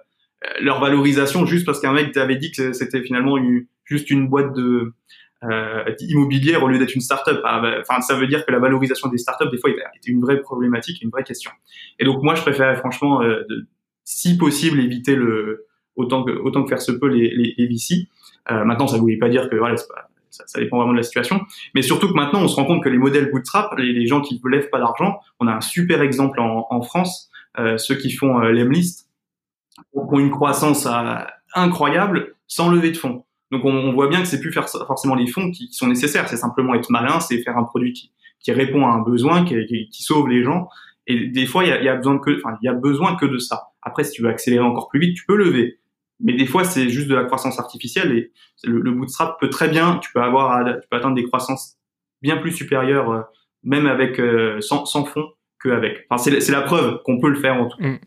leur 0.60 0.80
valorisation 0.80 1.48
juste 1.48 1.66
parce 1.66 1.80
qu'un 1.80 1.94
mec 1.94 2.12
t'avait 2.12 2.36
dit 2.36 2.52
que 2.52 2.72
c'était 2.72 3.02
finalement 3.02 3.38
une, 3.38 3.66
juste 3.88 4.10
une 4.10 4.28
boîte 4.28 4.54
de 4.54 4.94
euh, 5.44 5.84
immobilière 6.00 6.64
au 6.64 6.68
lieu 6.68 6.80
d'être 6.80 6.96
une 6.96 7.02
startup. 7.02 7.40
Ah, 7.44 7.60
bah, 7.60 7.76
enfin, 7.80 8.02
ça 8.02 8.16
veut 8.16 8.28
dire 8.28 8.46
que 8.46 8.52
la 8.52 8.60
valorisation 8.60 9.10
des 9.10 9.18
startups 9.18 9.50
des 9.52 9.58
fois 9.58 9.70
était 9.70 10.12
une 10.12 10.22
vraie 10.22 10.42
problématique, 10.42 11.02
une 11.02 11.10
vraie 11.10 11.24
question. 11.24 11.52
Et 12.00 12.06
donc 12.06 12.24
moi, 12.24 12.36
je 12.36 12.42
préférais 12.42 12.76
franchement, 12.76 13.22
euh, 13.22 13.44
si 14.04 14.38
possible, 14.38 14.80
éviter 14.80 15.16
le 15.16 15.66
autant 15.96 16.24
que 16.24 16.32
autant 16.32 16.64
que 16.64 16.70
faire 16.70 16.82
se 16.82 16.92
peut 16.92 17.08
les, 17.08 17.30
les, 17.30 17.54
les 17.58 17.68
VC. 17.68 18.08
Euh, 18.52 18.64
maintenant, 18.64 18.88
ça 18.88 18.96
ne 18.96 19.02
voulait 19.02 19.18
pas 19.18 19.30
dire 19.30 19.50
que 19.50 19.56
voilà, 19.56 19.76
pas, 19.76 20.10
ça, 20.30 20.44
ça, 20.48 20.60
dépend 20.60 20.78
vraiment 20.78 20.94
de 20.94 20.98
la 20.98 21.04
situation, 21.04 21.42
mais 21.76 21.82
surtout 21.82 22.08
que 22.08 22.14
maintenant, 22.14 22.42
on 22.42 22.48
se 22.48 22.56
rend 22.56 22.66
compte 22.66 22.84
que 22.84 22.90
les 22.90 22.98
modèles 22.98 23.32
bootstrap, 23.32 23.78
les, 23.78 23.92
les 23.92 24.06
gens 24.06 24.22
qui 24.22 24.40
ne 24.44 24.50
lèvent 24.50 24.70
pas 24.70 24.80
d'argent, 24.80 25.20
on 25.40 25.48
a 25.48 25.54
un 25.54 25.62
super 25.62 26.02
exemple 26.02 26.40
en, 26.40 26.68
en 26.70 26.82
France, 26.82 27.30
euh, 27.60 27.78
ceux 27.78 27.96
qui 27.96 28.12
font 28.12 28.40
euh, 28.40 28.52
l'Emlist, 28.52 29.10
ont 29.94 30.20
une 30.20 30.32
croissance 30.32 30.86
à, 30.86 31.22
euh, 31.22 31.26
incroyable 31.56 32.36
sans 32.48 32.70
lever 32.70 32.92
de 32.92 32.98
fonds. 32.98 33.26
Donc 33.52 33.66
on, 33.66 33.72
on 33.72 33.94
voit 33.94 34.08
bien 34.08 34.22
que 34.22 34.28
c'est 34.28 34.40
plus 34.40 34.52
faire 34.52 34.68
forcément 34.68 35.16
les 35.16 35.28
fonds 35.28 35.52
qui, 35.52 35.70
sont 35.72 35.88
nécessaires, 35.88 36.28
c'est 36.28 36.38
simplement 36.38 36.74
être 36.76 36.90
malin, 36.90 37.20
c'est 37.20 37.42
faire 37.42 37.58
un 37.58 37.64
produit 37.64 37.94
qui, 37.94 38.12
qui, 38.40 38.52
répond 38.52 38.86
à 38.86 38.90
un 38.90 39.02
besoin, 39.02 39.46
qui, 39.46 39.56
qui, 39.66 40.04
sauve 40.04 40.28
les 40.28 40.44
gens. 40.44 40.68
Et 41.06 41.28
des 41.28 41.46
fois, 41.46 41.64
il 41.64 41.70
y 41.70 41.72
a, 41.72 41.82
y 41.82 41.88
a, 41.88 41.96
besoin 41.96 42.20
que, 42.20 42.38
enfin, 42.38 42.58
il 42.62 42.66
y 42.66 42.70
a 42.70 42.74
besoin 42.74 43.16
que 43.16 43.26
de 43.26 43.38
ça. 43.38 43.70
Après, 43.82 44.04
si 44.04 44.12
tu 44.12 44.22
veux 44.22 44.30
accélérer 44.30 44.64
encore 44.64 44.90
plus 44.90 45.00
vite, 45.00 45.16
tu 45.16 45.26
peux 45.26 45.38
lever. 45.38 45.80
Mais 46.20 46.34
des 46.34 46.46
fois, 46.46 46.64
c'est 46.64 46.90
juste 46.90 47.08
de 47.08 47.16
la 47.16 47.24
croissance 47.24 47.60
artificielle 47.60 48.12
et 48.12 48.32
le, 48.64 48.82
le, 48.82 48.92
bootstrap 48.92 49.40
peut 49.40 49.50
très 49.50 49.70
bien, 49.70 50.00
tu 50.00 50.12
peux 50.12 50.22
avoir, 50.22 50.66
tu 50.66 50.88
peux 50.90 50.98
atteindre 50.98 51.16
des 51.16 51.24
croissances 51.24 51.78
bien 52.22 52.38
plus 52.38 52.52
supérieures, 52.52 53.12
euh, 53.12 53.22
même 53.64 53.86
avec 53.86 54.20
euh, 54.20 54.60
sans, 54.62 54.86
sans 54.86 55.06
fonds 55.06 55.28
qu'avec. 55.62 56.06
Enfin, 56.10 56.22
c'est 56.40 56.52
la 56.52 56.62
preuve 56.62 57.02
qu'on 57.04 57.20
peut 57.20 57.30
le 57.30 57.36
faire 57.36 57.56
en 57.56 57.68
tout 57.68 57.78
cas. 57.78 57.88
Mmh. 57.88 58.00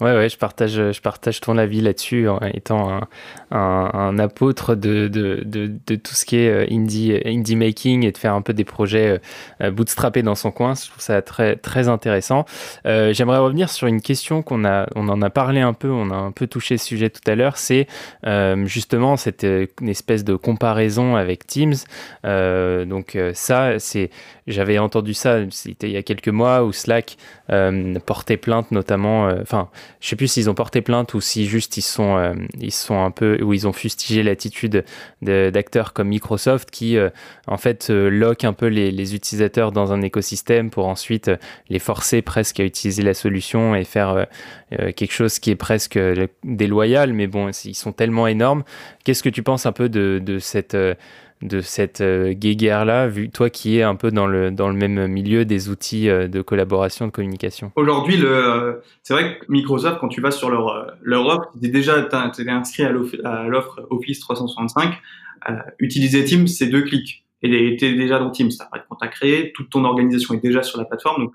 Ouais, 0.00 0.12
ouais, 0.12 0.28
je 0.28 0.36
partage, 0.36 0.72
je 0.72 1.00
partage 1.00 1.40
ton 1.40 1.56
avis 1.56 1.80
là-dessus 1.80 2.28
en 2.28 2.40
étant 2.40 2.90
un, 2.92 3.08
un, 3.52 4.18
apôtre 4.18 4.74
de, 4.74 5.06
de, 5.06 5.44
de, 5.44 5.94
tout 5.94 6.14
ce 6.14 6.24
qui 6.24 6.36
est 6.36 6.50
euh, 6.50 6.66
indie, 6.68 7.16
indie 7.24 7.54
making 7.54 8.04
et 8.04 8.10
de 8.10 8.18
faire 8.18 8.34
un 8.34 8.42
peu 8.42 8.52
des 8.52 8.64
projets 8.64 9.20
euh, 9.62 9.70
bootstrappés 9.70 10.22
dans 10.24 10.34
son 10.34 10.50
coin. 10.50 10.74
Je 10.74 10.90
trouve 10.90 11.00
ça 11.00 11.22
très, 11.22 11.54
très 11.54 11.86
intéressant. 11.86 12.44
Euh, 12.86 13.12
J'aimerais 13.12 13.38
revenir 13.38 13.70
sur 13.70 13.86
une 13.86 14.02
question 14.02 14.42
qu'on 14.42 14.64
a, 14.64 14.88
on 14.96 15.08
en 15.08 15.22
a 15.22 15.30
parlé 15.30 15.60
un 15.60 15.74
peu, 15.74 15.90
on 15.90 16.10
a 16.10 16.16
un 16.16 16.32
peu 16.32 16.48
touché 16.48 16.76
ce 16.76 16.86
sujet 16.86 17.08
tout 17.08 17.30
à 17.30 17.36
l'heure. 17.36 17.56
C'est 17.56 17.86
justement 18.64 19.16
cette 19.16 19.46
espèce 19.86 20.24
de 20.24 20.34
comparaison 20.34 21.14
avec 21.14 21.46
Teams. 21.46 21.76
Donc 22.24 23.16
ça, 23.34 23.78
c'est, 23.78 24.10
j'avais 24.48 24.78
entendu 24.78 25.14
ça, 25.14 25.38
c'était 25.50 25.88
il 25.88 25.92
y 25.92 25.96
a 25.96 26.02
quelques 26.02 26.28
mois 26.28 26.64
où 26.64 26.72
Slack 26.72 27.16
portait 28.06 28.36
plainte 28.36 28.72
notamment, 28.72 29.28
enfin, 29.40 29.68
je 30.00 30.08
sais 30.08 30.16
plus 30.16 30.28
s'ils 30.28 30.50
ont 30.50 30.54
porté 30.54 30.82
plainte 30.82 31.14
ou 31.14 31.20
si 31.20 31.46
juste 31.46 31.76
ils 31.76 31.82
sont, 31.82 32.16
euh, 32.16 32.34
ils 32.60 32.72
sont 32.72 33.02
un 33.02 33.10
peu, 33.10 33.38
ils 33.52 33.66
ont 33.66 33.72
fustigé 33.72 34.22
l'attitude 34.22 34.84
d'acteurs 35.22 35.92
comme 35.92 36.08
Microsoft 36.08 36.70
qui, 36.70 36.96
euh, 36.96 37.10
en 37.46 37.56
fait, 37.56 37.88
euh, 37.90 38.34
un 38.42 38.52
peu 38.52 38.66
les, 38.66 39.14
utilisateurs 39.14 39.70
dans 39.70 39.92
un 39.92 40.02
écosystème 40.02 40.70
pour 40.70 40.88
ensuite 40.88 41.30
les 41.68 41.78
forcer 41.78 42.20
presque 42.20 42.60
à 42.60 42.64
utiliser 42.64 43.02
la 43.02 43.14
solution 43.14 43.74
et 43.74 43.84
faire 43.84 44.26
quelque 44.70 45.12
chose 45.12 45.38
qui 45.38 45.50
est 45.50 45.56
presque 45.56 45.98
déloyal. 46.42 47.12
Mais 47.12 47.26
bon, 47.26 47.50
ils 47.64 47.74
sont 47.74 47.92
tellement 47.92 48.26
énormes. 48.26 48.64
Qu'est-ce 49.04 49.22
que 49.22 49.28
tu 49.28 49.42
penses 49.42 49.66
un 49.66 49.72
peu 49.72 49.88
de 49.88 50.38
cette 50.40 50.76
de 51.42 51.60
cette 51.60 52.00
euh, 52.00 52.32
guéguerre-là, 52.32 53.10
toi 53.32 53.50
qui 53.50 53.78
es 53.78 53.82
un 53.82 53.96
peu 53.96 54.10
dans 54.10 54.26
le, 54.26 54.50
dans 54.50 54.68
le 54.68 54.74
même 54.74 55.06
milieu 55.06 55.44
des 55.44 55.68
outils 55.68 56.08
euh, 56.08 56.26
de 56.26 56.40
collaboration, 56.40 57.06
de 57.06 57.10
communication 57.10 57.72
Aujourd'hui, 57.76 58.18
c'est 59.02 59.12
vrai 59.12 59.38
que 59.38 59.44
Microsoft, 59.48 59.98
quand 60.00 60.08
tu 60.08 60.20
vas 60.20 60.30
sur 60.30 60.50
leur, 60.50 60.68
euh, 60.68 60.86
leur 61.02 61.26
offre, 61.26 61.50
tu 61.60 61.66
es 61.66 61.70
déjà 61.70 61.98
es 61.98 62.48
inscrit 62.50 62.84
à 62.84 62.92
l'offre 62.92 63.86
Office 63.90 64.20
365, 64.20 64.94
euh, 65.50 65.52
utiliser 65.78 66.24
Teams, 66.24 66.46
c'est 66.46 66.66
deux 66.66 66.82
clics. 66.82 67.24
Et 67.42 67.76
tu 67.76 67.84
es 67.84 67.94
déjà 67.94 68.18
dans 68.18 68.30
Teams, 68.30 68.48
tu 68.48 68.56
de 68.56 68.82
compte 68.88 69.02
à 69.02 69.08
créer, 69.08 69.52
toute 69.52 69.68
ton 69.68 69.84
organisation 69.84 70.34
est 70.34 70.40
déjà 70.40 70.62
sur 70.62 70.78
la 70.78 70.86
plateforme, 70.86 71.24
donc 71.24 71.34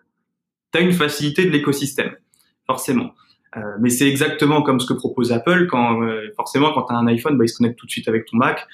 tu 0.74 0.80
as 0.80 0.82
une 0.82 0.92
facilité 0.92 1.46
de 1.46 1.52
l'écosystème, 1.52 2.16
forcément. 2.66 3.14
Mais 3.80 3.90
c'est 3.90 4.08
exactement 4.08 4.62
comme 4.62 4.80
ce 4.80 4.86
que 4.86 4.94
propose 4.94 5.32
Apple 5.32 5.68
quand 5.68 6.02
forcément 6.36 6.72
quand 6.72 6.84
tu 6.84 6.94
as 6.94 6.98
un 6.98 7.08
iPhone, 7.08 7.38
bah, 7.38 7.46
il 7.46 7.50
se 7.50 7.58
connecte 7.58 7.80
tout 7.80 7.88
de 7.88 7.92
suite 7.92 8.08
avec 8.08 8.26
ton 8.26 8.38
Mac. 8.38 8.68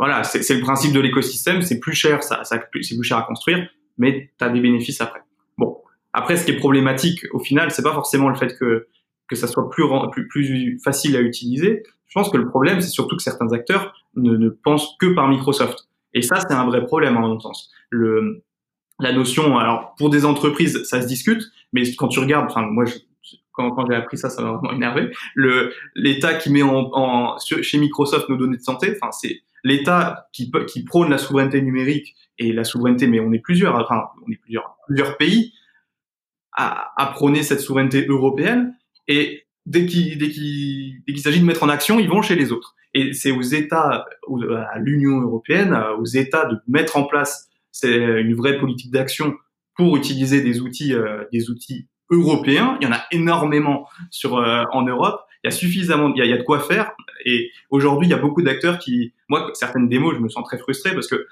Voilà, 0.00 0.24
c'est 0.24 0.54
le 0.54 0.62
principe 0.62 0.94
de 0.94 1.00
l'écosystème. 1.00 1.60
C'est 1.60 1.78
plus 1.78 1.92
cher, 1.92 2.22
ça, 2.22 2.42
ça 2.42 2.58
c'est 2.80 2.96
plus 2.96 3.04
cher 3.04 3.18
à 3.18 3.22
construire, 3.22 3.68
mais 3.98 4.30
tu 4.38 4.44
as 4.44 4.48
des 4.48 4.58
bénéfices 4.58 5.02
après. 5.02 5.20
Bon, 5.58 5.76
après, 6.14 6.38
ce 6.38 6.46
qui 6.46 6.52
est 6.52 6.56
problématique 6.56 7.26
au 7.32 7.38
final, 7.38 7.70
c'est 7.70 7.82
pas 7.82 7.92
forcément 7.92 8.30
le 8.30 8.34
fait 8.34 8.56
que 8.58 8.88
que 9.28 9.36
ça 9.36 9.46
soit 9.46 9.68
plus, 9.70 9.84
plus, 10.10 10.26
plus 10.26 10.80
facile 10.82 11.16
à 11.16 11.20
utiliser. 11.20 11.84
Je 12.08 12.14
pense 12.14 12.30
que 12.30 12.38
le 12.38 12.48
problème, 12.48 12.80
c'est 12.80 12.88
surtout 12.88 13.14
que 13.14 13.22
certains 13.22 13.52
acteurs 13.52 13.94
ne, 14.16 14.36
ne 14.36 14.48
pensent 14.48 14.96
que 14.98 15.14
par 15.14 15.28
Microsoft. 15.28 15.86
Et 16.14 16.22
ça, 16.22 16.40
c'est 16.40 16.52
un 16.52 16.64
vrai 16.64 16.84
problème, 16.84 17.16
à 17.18 17.20
mon 17.20 17.38
sens. 17.38 17.70
Le, 17.90 18.42
la 19.00 19.12
notion, 19.12 19.58
alors 19.58 19.94
pour 19.98 20.08
des 20.08 20.24
entreprises, 20.24 20.82
ça 20.84 21.02
se 21.02 21.06
discute, 21.06 21.42
mais 21.74 21.82
quand 21.94 22.08
tu 22.08 22.20
regardes, 22.20 22.46
enfin 22.50 22.62
moi, 22.62 22.86
quand, 23.52 23.70
quand 23.72 23.86
j'ai 23.86 23.94
appris 23.94 24.16
ça, 24.16 24.30
ça 24.30 24.42
m'a 24.42 24.52
vraiment 24.52 24.72
énervé. 24.72 25.12
Le 25.34 25.74
l'État 25.94 26.34
qui 26.34 26.50
met 26.50 26.62
en, 26.62 26.90
en, 26.94 27.36
chez 27.38 27.78
Microsoft 27.78 28.30
nos 28.30 28.36
données 28.36 28.56
de 28.56 28.62
santé, 28.62 28.96
enfin 28.96 29.12
c'est 29.12 29.42
l'État 29.64 30.28
qui, 30.32 30.50
prône 30.84 31.10
la 31.10 31.18
souveraineté 31.18 31.60
numérique 31.62 32.16
et 32.38 32.52
la 32.52 32.64
souveraineté, 32.64 33.06
mais 33.06 33.20
on 33.20 33.32
est 33.32 33.38
plusieurs, 33.38 33.76
enfin, 33.76 34.04
on 34.26 34.32
est 34.32 34.36
plusieurs, 34.36 35.16
pays 35.18 35.54
à, 36.52 37.12
prôner 37.14 37.42
cette 37.42 37.60
souveraineté 37.60 38.06
européenne. 38.06 38.74
Et 39.08 39.46
dès 39.66 39.86
qu'il 39.86 41.02
s'agit 41.18 41.40
de 41.40 41.46
mettre 41.46 41.62
en 41.62 41.68
action, 41.68 41.98
ils 41.98 42.08
vont 42.08 42.22
chez 42.22 42.36
les 42.36 42.52
autres. 42.52 42.74
Et 42.94 43.12
c'est 43.12 43.30
aux 43.30 43.42
États, 43.42 44.06
à 44.72 44.78
l'Union 44.78 45.20
européenne, 45.20 45.74
aux 45.98 46.06
États 46.06 46.46
de 46.46 46.58
mettre 46.66 46.96
en 46.96 47.04
place 47.04 47.48
une 47.82 48.34
vraie 48.34 48.58
politique 48.58 48.90
d'action 48.90 49.36
pour 49.76 49.96
utiliser 49.96 50.42
des 50.42 50.60
outils, 50.60 50.92
euh, 50.92 51.24
européens. 52.10 52.76
Il 52.80 52.84
y 52.84 52.90
en 52.90 52.92
a 52.92 53.02
énormément 53.12 53.86
euh, 54.24 54.64
en 54.72 54.82
Europe 54.82 55.20
il 55.42 55.46
y 55.46 55.48
a 55.48 55.56
suffisamment, 55.56 56.12
il 56.14 56.24
y 56.24 56.32
a 56.32 56.36
de 56.36 56.42
quoi 56.42 56.60
faire. 56.60 56.92
Et 57.24 57.50
aujourd'hui, 57.70 58.08
il 58.08 58.10
y 58.10 58.14
a 58.14 58.18
beaucoup 58.18 58.42
d'acteurs 58.42 58.78
qui, 58.78 59.12
moi, 59.28 59.50
certaines 59.54 59.88
démos, 59.88 60.14
je 60.14 60.20
me 60.20 60.28
sens 60.28 60.44
très 60.44 60.58
frustré 60.58 60.92
parce 60.94 61.06
que 61.06 61.26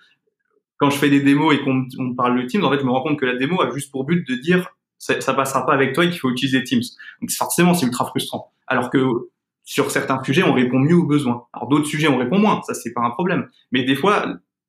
quand 0.76 0.90
je 0.90 0.98
fais 0.98 1.10
des 1.10 1.20
démos 1.20 1.54
et 1.54 1.60
qu'on 1.60 1.86
on 1.98 2.14
parle 2.14 2.40
de 2.40 2.46
Teams, 2.46 2.64
en 2.64 2.70
fait, 2.70 2.78
je 2.78 2.84
me 2.84 2.90
rends 2.90 3.02
compte 3.02 3.18
que 3.18 3.26
la 3.26 3.36
démo 3.36 3.60
a 3.60 3.70
juste 3.72 3.90
pour 3.90 4.04
but 4.04 4.26
de 4.28 4.34
dire 4.34 4.68
ça, 4.98 5.20
ça 5.20 5.34
passera 5.34 5.64
pas 5.66 5.72
avec 5.72 5.92
toi 5.92 6.04
et 6.04 6.10
qu'il 6.10 6.18
faut 6.18 6.30
utiliser 6.30 6.62
Teams. 6.64 6.82
Donc 7.20 7.30
forcément, 7.30 7.74
c'est 7.74 7.86
ultra 7.86 8.06
frustrant. 8.06 8.52
Alors 8.66 8.90
que 8.90 8.98
sur 9.64 9.90
certains 9.90 10.22
sujets, 10.22 10.42
on 10.42 10.52
répond 10.52 10.78
mieux 10.78 10.96
aux 10.96 11.06
besoins. 11.06 11.46
Alors 11.52 11.68
d'autres 11.68 11.86
sujets, 11.86 12.08
on 12.08 12.18
répond 12.18 12.38
moins. 12.38 12.62
Ça, 12.62 12.74
c'est 12.74 12.92
pas 12.92 13.02
un 13.02 13.10
problème. 13.10 13.48
Mais 13.70 13.84
des 13.84 13.96
fois, 13.96 14.24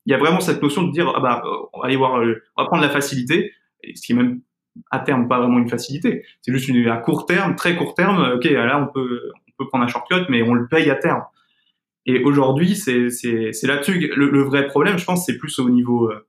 il 0.06 0.12
y 0.12 0.14
a 0.14 0.18
vraiment 0.18 0.40
cette 0.40 0.62
notion 0.62 0.84
de 0.84 0.92
dire, 0.92 1.12
ah 1.16 1.20
bah, 1.20 1.44
on 1.74 1.80
va 1.80 1.86
aller 1.86 1.96
voir, 1.96 2.20
euh, 2.20 2.44
on 2.58 2.64
va 2.64 2.68
prendre 2.68 2.84
la 2.84 2.90
facilité, 2.90 3.54
ce 3.96 4.02
qui 4.06 4.12
est 4.12 4.16
même 4.16 4.42
à 4.92 5.00
terme 5.00 5.28
pas 5.28 5.40
vraiment 5.40 5.60
une 5.60 5.70
facilité. 5.70 6.24
C'est 6.42 6.52
juste 6.52 6.68
une, 6.68 6.88
à 6.88 6.98
court 6.98 7.26
terme, 7.26 7.56
très 7.56 7.76
court 7.76 7.94
terme. 7.94 8.34
Ok, 8.36 8.46
là 8.46 8.80
on 8.82 8.92
peut 8.92 9.32
prendre 9.68 9.84
un 9.84 9.88
shortcut, 9.88 10.26
mais 10.30 10.42
on 10.42 10.54
le 10.54 10.68
paye 10.68 10.90
à 10.90 10.96
terme. 10.96 11.24
Et 12.06 12.24
aujourd'hui, 12.24 12.76
c'est 12.76 13.10
là-dessus 13.64 14.12
le, 14.16 14.42
vrai 14.42 14.68
problème. 14.68 14.98
Je 14.98 15.06
pense, 15.06 15.26
c'est 15.26 15.38
plus 15.38 15.60
au 15.60 15.70
niveau 15.70 16.10
euh, 16.10 16.26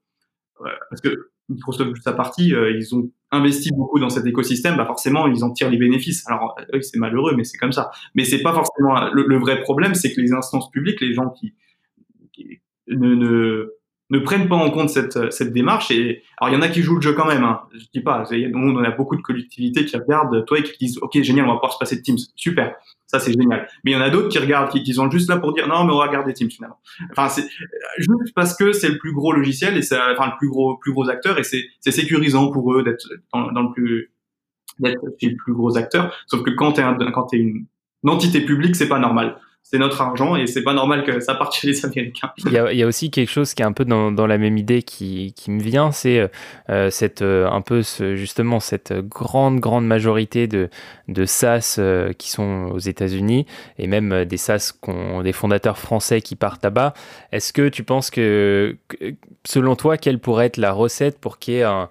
parce 0.90 1.00
que 1.00 1.30
Microsoft 1.48 2.02
sa 2.02 2.12
partie, 2.12 2.54
euh, 2.54 2.76
ils 2.76 2.94
ont 2.94 3.10
investi 3.30 3.70
beaucoup 3.72 3.98
dans 3.98 4.08
cet 4.08 4.26
écosystème, 4.26 4.76
bah 4.76 4.86
forcément 4.86 5.26
ils 5.26 5.44
en 5.44 5.52
tirent 5.52 5.70
les 5.70 5.78
bénéfices. 5.78 6.26
Alors 6.28 6.56
oui, 6.72 6.82
c'est 6.82 6.98
malheureux, 6.98 7.34
mais 7.36 7.44
c'est 7.44 7.58
comme 7.58 7.72
ça. 7.72 7.90
Mais 8.14 8.24
c'est 8.24 8.42
pas 8.42 8.52
forcément 8.52 9.10
le, 9.12 9.38
vrai 9.38 9.60
problème, 9.62 9.94
c'est 9.94 10.12
que 10.12 10.20
les 10.20 10.32
instances 10.32 10.70
publiques, 10.70 11.00
les 11.00 11.14
gens 11.14 11.30
qui, 11.30 11.54
ne 12.88 13.72
ne 14.10 14.18
prennent 14.18 14.48
pas 14.48 14.56
en 14.56 14.70
compte 14.70 14.90
cette, 14.90 15.32
cette 15.32 15.52
démarche. 15.52 15.90
Et 15.90 16.22
alors, 16.38 16.52
il 16.52 16.56
y 16.56 16.58
en 16.58 16.62
a 16.62 16.68
qui 16.68 16.82
jouent 16.82 16.96
le 16.96 17.00
jeu 17.00 17.12
quand 17.12 17.26
même. 17.26 17.44
Hein. 17.44 17.60
Je 17.72 17.86
dis 17.94 18.00
pas. 18.00 18.24
On 18.54 18.84
a 18.84 18.90
beaucoup 18.90 19.16
de 19.16 19.22
collectivités 19.22 19.84
qui 19.84 19.96
regardent 19.96 20.44
toi 20.44 20.58
et 20.58 20.62
qui 20.62 20.76
disent, 20.78 20.98
ok, 21.00 21.22
génial, 21.22 21.46
on 21.46 21.48
va 21.48 21.54
pouvoir 21.54 21.72
se 21.72 21.78
passer 21.78 21.96
de 21.96 22.02
Teams. 22.02 22.18
Super, 22.34 22.74
ça 23.06 23.20
c'est 23.20 23.32
génial. 23.32 23.68
Mais 23.84 23.92
il 23.92 23.94
y 23.94 23.96
en 23.96 24.00
a 24.00 24.10
d'autres 24.10 24.28
qui 24.28 24.38
regardent, 24.38 24.70
qui, 24.70 24.82
qui, 24.82 24.94
sont 24.94 25.10
juste 25.10 25.30
là 25.30 25.36
pour 25.36 25.52
dire, 25.52 25.68
non, 25.68 25.84
mais 25.84 25.92
on 25.92 25.98
va 25.98 26.06
regarder 26.06 26.32
Teams 26.32 26.50
finalement. 26.50 26.78
Enfin, 27.12 27.28
c'est 27.28 27.48
juste 27.98 28.34
parce 28.34 28.56
que 28.56 28.72
c'est 28.72 28.88
le 28.88 28.98
plus 28.98 29.12
gros 29.12 29.32
logiciel 29.32 29.76
et 29.76 29.82
c'est 29.82 29.96
enfin 29.96 30.26
le 30.26 30.38
plus 30.38 30.48
gros, 30.48 30.76
plus 30.76 30.92
gros 30.92 31.08
acteur 31.08 31.38
et 31.38 31.44
c'est, 31.44 31.62
sécurisant 31.80 32.50
pour 32.50 32.74
eux 32.74 32.82
d'être 32.82 33.06
dans, 33.32 33.62
le 33.62 33.72
plus 33.72 34.10
d'être 34.80 35.00
chez 35.20 35.30
le 35.30 35.36
plus 35.36 35.52
gros 35.52 35.76
acteur. 35.76 36.14
Sauf 36.26 36.42
que 36.42 36.50
quand 36.50 36.72
t'es 36.72 36.82
un, 36.82 36.94
quand 37.12 37.24
t'es 37.24 37.38
une 37.38 37.66
entité 38.04 38.40
publique, 38.40 38.74
c'est 38.74 38.88
pas 38.88 38.98
normal 38.98 39.38
c'est 39.62 39.78
notre 39.78 40.00
argent 40.00 40.34
et 40.34 40.48
c'est 40.48 40.62
pas 40.62 40.74
normal 40.74 41.04
que 41.04 41.20
ça 41.20 41.34
parte 41.34 41.54
chez 41.54 41.68
les 41.68 41.84
Américains. 41.84 42.32
Il 42.38 42.52
y 42.52 42.82
a, 42.82 42.86
aussi 42.86 43.10
quelque 43.10 43.30
chose 43.30 43.54
qui 43.54 43.62
est 43.62 43.64
un 43.64 43.72
peu 43.72 43.84
dans, 43.84 44.26
la 44.26 44.38
même 44.38 44.58
idée 44.58 44.82
qui, 44.82 45.32
me 45.46 45.62
vient, 45.62 45.92
c'est 45.92 46.28
euh, 46.70 46.90
cette 46.90 47.22
euh, 47.22 47.48
un 47.48 47.60
peu 47.60 47.82
justement 48.14 48.58
cette 48.58 48.92
grande 48.92 49.60
grande 49.60 49.86
majorité 49.86 50.48
de, 50.48 50.70
de 51.06 51.24
SaaS 51.24 51.76
euh, 51.78 52.12
qui 52.12 52.30
sont 52.30 52.70
aux 52.72 52.78
États-Unis 52.78 53.46
et 53.78 53.86
même 53.86 54.12
euh, 54.12 54.24
des 54.24 54.36
SaaS 54.36 54.72
ont 54.88 55.22
des 55.22 55.32
fondateurs 55.32 55.78
français 55.78 56.20
qui 56.20 56.34
partent 56.34 56.64
là-bas. 56.64 56.94
Est-ce 57.30 57.52
que 57.52 57.68
tu 57.68 57.84
penses 57.84 58.10
que, 58.10 58.76
que, 58.88 59.14
selon 59.44 59.76
toi, 59.76 59.98
quelle 59.98 60.18
pourrait 60.18 60.46
être 60.46 60.56
la 60.56 60.72
recette 60.72 61.18
pour 61.18 61.38
qu'il 61.38 61.54
y 61.54 61.56
ait 61.58 61.62
un 61.62 61.88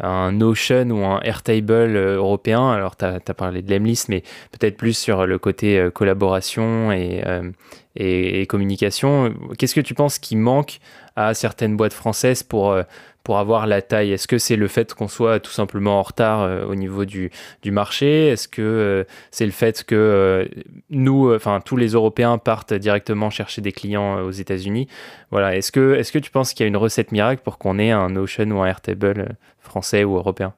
un 0.00 0.32
Notion 0.32 0.90
ou 0.90 1.04
un 1.04 1.20
Airtable 1.20 1.96
euh, 1.96 2.16
européen. 2.16 2.70
Alors, 2.70 2.96
tu 2.96 3.04
as, 3.04 3.20
parlé 3.34 3.62
de 3.62 3.70
l'Emlist, 3.72 4.08
mais 4.08 4.22
peut-être 4.52 4.76
plus 4.76 4.96
sur 4.96 5.26
le 5.26 5.38
côté 5.38 5.78
euh, 5.78 5.90
collaboration 5.90 6.90
euh, 6.90 7.50
et, 7.96 8.42
et 8.42 8.46
communication. 8.46 9.34
Qu'est-ce 9.58 9.74
que 9.74 9.80
tu 9.80 9.94
penses 9.94 10.18
qui 10.18 10.36
manque 10.36 10.78
à 11.16 11.34
certaines 11.34 11.76
boîtes 11.76 11.92
françaises 11.92 12.42
pour, 12.42 12.76
pour 13.24 13.38
avoir 13.38 13.66
la 13.66 13.82
taille 13.82 14.12
Est-ce 14.12 14.26
que 14.26 14.38
c'est 14.38 14.56
le 14.56 14.68
fait 14.68 14.94
qu'on 14.94 15.08
soit 15.08 15.40
tout 15.40 15.50
simplement 15.50 15.98
en 15.98 16.02
retard 16.02 16.42
euh, 16.42 16.64
au 16.64 16.74
niveau 16.74 17.04
du, 17.04 17.30
du 17.62 17.70
marché? 17.70 18.28
Est-ce 18.28 18.48
que 18.48 18.62
euh, 18.62 19.04
c'est 19.30 19.44
le 19.44 19.52
fait 19.52 19.84
que 19.84 19.94
euh, 19.94 20.46
nous, 20.88 21.32
enfin 21.34 21.60
tous 21.64 21.76
les 21.76 21.88
Européens 21.88 22.38
partent 22.38 22.72
directement 22.72 23.30
chercher 23.30 23.60
des 23.60 23.72
clients 23.72 24.20
aux 24.22 24.30
États-Unis? 24.30 24.88
Voilà. 25.30 25.56
Est-ce 25.56 25.70
que, 25.70 25.94
est-ce 25.94 26.12
que 26.12 26.18
tu 26.18 26.30
penses 26.30 26.54
qu'il 26.54 26.64
y 26.64 26.66
a 26.66 26.68
une 26.68 26.76
recette 26.76 27.12
miracle 27.12 27.42
pour 27.44 27.58
qu'on 27.58 27.78
ait 27.78 27.90
un 27.90 28.08
Notion 28.10 28.50
ou 28.50 28.62
un 28.62 28.66
Airtable 28.66 29.36
français 29.60 30.04
ou 30.04 30.16
européen? 30.16 30.54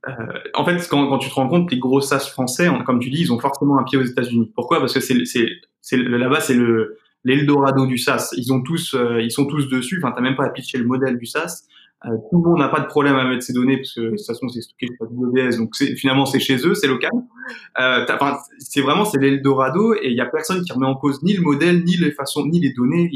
En 0.55 0.65
fait, 0.65 0.87
quand, 0.89 1.19
tu 1.19 1.29
te 1.29 1.35
rends 1.35 1.49
compte, 1.49 1.71
les 1.71 1.79
gros 1.79 2.01
SaaS 2.01 2.29
français, 2.31 2.69
comme 2.87 3.01
tu 3.01 3.11
dis, 3.11 3.23
ils 3.23 3.33
ont 3.33 3.39
forcément 3.39 3.79
un 3.79 3.83
pied 3.83 3.99
aux 3.99 4.05
États-Unis. 4.05 4.53
Pourquoi? 4.55 4.79
Parce 4.79 4.95
que 4.95 5.97
là-bas, 5.97 6.41
c'est 6.41 6.55
le 6.55 6.99
l'Eldorado 7.25 7.87
du 7.87 7.99
SaaS. 7.99 8.31
Ils 8.37 8.53
ont 8.53 8.63
tous, 8.63 8.97
ils 9.21 9.31
sont 9.31 9.47
tous 9.47 9.69
dessus. 9.69 10.01
Enfin, 10.03 10.13
t'as 10.13 10.23
même 10.23 10.35
pas 10.35 10.45
à 10.45 10.49
pitcher 10.49 10.79
le 10.79 10.87
modèle 10.87 11.19
du 11.19 11.27
SaaS. 11.27 11.67
Euh, 12.05 12.17
tout 12.31 12.43
le 12.43 12.51
monde 12.51 12.59
n'a 12.59 12.69
pas 12.69 12.81
de 12.81 12.87
problème 12.87 13.17
à 13.17 13.25
mettre 13.25 13.43
ses 13.43 13.53
données 13.53 13.77
parce 13.77 13.95
que 13.95 14.01
de 14.01 14.11
toute 14.11 14.27
façon 14.27 14.49
c'est 14.49 14.61
stocké 14.61 14.89
sur 14.97 15.07
AWS, 15.07 15.57
donc 15.57 15.75
finalement 15.97 16.27
c'est 16.27 16.41
chez 16.41 16.57
eux, 16.67 16.75
c'est 16.75 16.89
local. 16.89 17.11
Euh, 17.79 18.05
c'est 18.59 18.81
vraiment 18.81 19.05
c'est 19.05 19.19
l'Eldorado 19.19 19.95
et 19.95 20.09
il 20.09 20.17
y 20.17 20.21
a 20.21 20.27
personne 20.27 20.63
qui 20.63 20.73
remet 20.73 20.87
en 20.87 20.97
cause 20.97 21.23
ni 21.23 21.35
le 21.35 21.43
modèle, 21.43 21.85
ni 21.85 21.97
les 21.97 22.13
façons, 22.13 22.47
ni 22.47 22.61
les 22.61 22.73
données. 22.73 23.11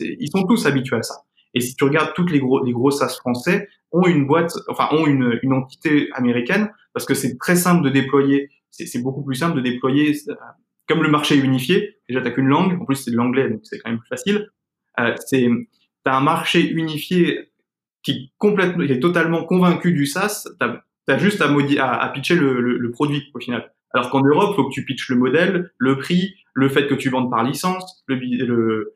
Ils 0.00 0.30
sont 0.30 0.44
tous 0.44 0.66
habitués 0.66 0.96
à 0.96 1.02
ça. 1.02 1.22
Et 1.54 1.60
si 1.60 1.76
tu 1.76 1.84
regardes 1.84 2.14
toutes 2.14 2.30
les 2.30 2.40
gros 2.40 2.64
les 2.64 2.72
gros 2.72 2.90
SaaS 2.90 3.16
français 3.18 3.68
ont 3.92 4.06
une 4.06 4.26
boîte, 4.26 4.52
enfin 4.68 4.88
ont 4.92 5.06
une, 5.06 5.38
une 5.42 5.52
entité 5.52 6.08
américaine 6.14 6.70
parce 6.94 7.06
que 7.06 7.14
c'est 7.14 7.38
très 7.38 7.56
simple 7.56 7.84
de 7.84 7.90
déployer 7.90 8.48
c'est 8.72 9.02
beaucoup 9.02 9.22
plus 9.22 9.36
simple 9.36 9.56
de 9.56 9.60
déployer, 9.60 10.16
comme 10.88 11.02
le 11.02 11.10
marché 11.10 11.36
unifié, 11.36 11.98
déjà 12.08 12.20
t'as 12.22 12.30
qu'une 12.30 12.48
langue, 12.48 12.80
en 12.80 12.84
plus 12.84 12.96
c'est 12.96 13.10
de 13.10 13.16
l'anglais, 13.16 13.48
donc 13.50 13.60
c'est 13.64 13.78
quand 13.78 13.90
même 13.90 14.00
plus 14.00 14.08
facile. 14.08 14.48
Euh, 14.98 15.14
c'est 15.26 15.48
t'as 16.04 16.16
un 16.16 16.20
marché 16.20 16.68
unifié 16.68 17.51
qui 18.02 18.32
complètement, 18.38 18.84
qui 18.84 18.92
est 18.92 19.00
totalement 19.00 19.44
convaincu 19.44 19.92
du 19.92 20.06
SaaS. 20.06 20.48
T'as 20.58 20.80
as 21.08 21.18
juste 21.18 21.40
à, 21.40 21.48
à, 21.48 22.04
à 22.04 22.08
pitcher 22.10 22.36
le, 22.36 22.60
le, 22.60 22.90
produit 22.90 23.24
au 23.34 23.40
final. 23.40 23.72
Alors 23.92 24.10
qu'en 24.10 24.22
Europe, 24.22 24.54
faut 24.56 24.68
que 24.68 24.72
tu 24.72 24.84
pitches 24.84 25.08
le 25.10 25.16
modèle, 25.16 25.70
le 25.78 25.98
prix, 25.98 26.34
le 26.54 26.68
fait 26.68 26.86
que 26.86 26.94
tu 26.94 27.10
vendes 27.10 27.30
par 27.30 27.44
licence, 27.44 28.04
le, 28.06 28.16
le 28.16 28.94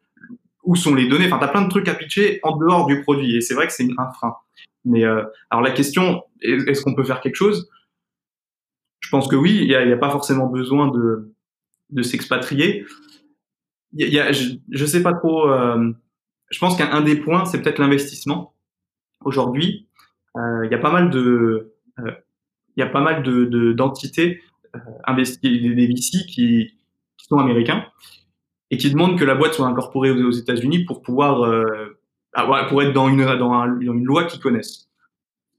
où 0.67 0.75
sont 0.77 0.95
les 0.95 1.09
données. 1.09 1.27
Enfin, 1.27 1.39
t'as 1.39 1.49
plein 1.49 1.63
de 1.63 1.69
trucs 1.69 1.89
à 1.89 1.95
pitcher 1.95 2.41
en 2.43 2.57
dehors 2.57 2.87
du 2.87 3.01
produit. 3.03 3.37
Et 3.37 3.41
c'est 3.41 3.55
vrai 3.55 3.67
que 3.67 3.73
c'est 3.73 3.89
un 3.99 4.11
frein. 4.11 4.37
Mais 4.85 5.05
euh, 5.05 5.23
alors 5.51 5.63
la 5.63 5.71
question, 5.71 6.25
est-ce 6.41 6.83
qu'on 6.83 6.95
peut 6.95 7.05
faire 7.05 7.21
quelque 7.21 7.37
chose? 7.37 7.69
Je 9.01 9.09
pense 9.11 9.29
que 9.29 9.37
oui. 9.37 9.59
Il 9.61 9.69
n'y 9.69 9.75
a, 9.75 9.81
a, 9.81 9.97
pas 9.97 10.11
forcément 10.11 10.47
besoin 10.47 10.91
de, 10.91 11.33
de 11.91 12.03
s'expatrier. 12.03 12.85
Il 13.93 14.09
y 14.09 14.19
a, 14.19 14.33
je, 14.33 14.55
je 14.71 14.85
sais 14.85 15.03
pas 15.03 15.15
trop. 15.15 15.49
Euh, 15.49 15.93
je 16.51 16.59
pense 16.59 16.77
qu'un 16.77 17.01
des 17.01 17.17
points, 17.17 17.45
c'est 17.45 17.63
peut-être 17.63 17.79
l'investissement. 17.79 18.56
Aujourd'hui, 19.27 19.89
euh, 20.37 20.65
il 20.65 20.71
y 20.71 20.75
a 20.77 20.79
pas 20.79 20.93
mal 20.93 21.11
de, 21.11 21.75
euh, 21.99 22.13
il 22.77 22.81
y 22.81 22.83
a 22.85 22.87
pas 22.87 23.01
mal 23.01 23.25
de 23.25 23.73
d'entités 23.73 24.41
euh, 24.77 24.79
investies, 25.05 25.75
des 25.75 25.87
VC 25.89 26.25
qui, 26.29 26.73
sont 27.17 27.39
américains 27.39 27.85
et 28.71 28.77
qui 28.77 28.89
demandent 28.89 29.19
que 29.19 29.25
la 29.25 29.35
boîte 29.35 29.55
soit 29.55 29.67
incorporée 29.67 30.13
aux, 30.13 30.31
États-Unis 30.31 30.85
pour 30.85 31.03
pouvoir 31.03 31.39
pour 32.69 32.83
être 32.85 32.93
dans 32.93 33.09
une 33.09 33.25
dans, 33.37 33.65
une 33.81 34.05
loi 34.05 34.27
qu'ils 34.27 34.39
connaissent. 34.39 34.89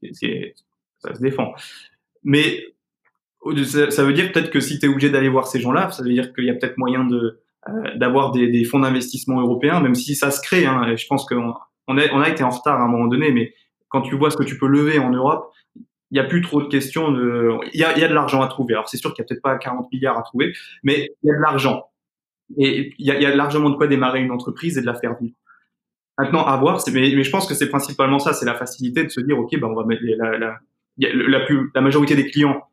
Ça 0.02 1.14
se 1.14 1.20
défend. 1.20 1.52
Mais 2.24 2.64
ça, 3.64 4.02
veut 4.02 4.14
dire 4.14 4.32
peut-être 4.32 4.48
que 4.48 4.60
si 4.60 4.78
tu 4.78 4.86
es 4.86 4.88
obligé 4.88 5.10
d'aller 5.10 5.28
voir 5.28 5.46
ces 5.46 5.60
gens-là, 5.60 5.90
ça 5.90 6.02
veut 6.02 6.08
dire 6.08 6.32
qu'il 6.32 6.44
y 6.44 6.50
a 6.50 6.54
peut-être 6.54 6.78
moyen 6.78 7.04
de 7.04 7.42
d'avoir 7.96 8.32
des, 8.32 8.64
fonds 8.64 8.78
d'investissement 8.78 9.42
européens, 9.42 9.80
même 9.80 9.94
si 9.94 10.14
ça 10.14 10.30
se 10.30 10.40
crée. 10.40 10.64
Hein, 10.64 10.96
je 10.96 11.06
pense 11.06 11.26
qu'on 11.26 11.52
on 11.88 11.96
a, 11.96 12.28
été 12.28 12.44
en 12.44 12.50
retard 12.50 12.80
à 12.80 12.84
un 12.84 12.88
moment 12.88 13.06
donné, 13.06 13.32
mais 13.32 13.54
quand 13.88 14.02
tu 14.02 14.14
vois 14.14 14.30
ce 14.30 14.36
que 14.36 14.44
tu 14.44 14.58
peux 14.58 14.68
lever 14.68 14.98
en 14.98 15.10
Europe, 15.10 15.52
il 16.10 16.14
n'y 16.14 16.20
a 16.20 16.24
plus 16.24 16.42
trop 16.42 16.62
de 16.62 16.68
questions. 16.68 17.08
Il 17.72 17.80
y 17.80 17.84
a, 17.84 18.08
de 18.08 18.14
l'argent 18.14 18.42
à 18.42 18.48
trouver. 18.48 18.74
Alors 18.74 18.88
c'est 18.88 18.96
sûr 18.98 19.12
qu'il 19.12 19.22
y 19.22 19.24
a 19.24 19.28
peut-être 19.28 19.42
pas 19.42 19.56
40 19.56 19.90
milliards 19.92 20.18
à 20.18 20.22
trouver, 20.22 20.52
mais 20.82 21.10
il 21.22 21.28
y 21.28 21.30
a 21.30 21.36
de 21.36 21.40
l'argent. 21.40 21.86
Et 22.56 22.94
il 22.98 23.06
y 23.06 23.10
a, 23.10 23.20
il 23.20 23.36
largement 23.36 23.70
de 23.70 23.76
quoi 23.76 23.86
démarrer 23.86 24.20
une 24.20 24.30
entreprise 24.30 24.78
et 24.78 24.80
de 24.80 24.86
la 24.86 24.94
faire 24.94 25.16
vivre. 25.20 25.34
Maintenant, 26.16 26.44
à 26.44 26.56
voir, 26.56 26.82
mais, 26.92 27.22
je 27.22 27.30
pense 27.30 27.46
que 27.46 27.54
c'est 27.54 27.68
principalement 27.68 28.18
ça, 28.18 28.32
c'est 28.32 28.46
la 28.46 28.54
facilité 28.54 29.04
de 29.04 29.08
se 29.08 29.20
dire, 29.20 29.38
OK, 29.38 29.50
ben, 29.52 29.68
on 29.68 29.74
va 29.74 29.84
mettre 29.84 30.02
la, 30.04 30.58
la, 30.96 31.40
plus, 31.40 31.70
la 31.74 31.80
majorité 31.80 32.16
des 32.16 32.28
clients 32.28 32.66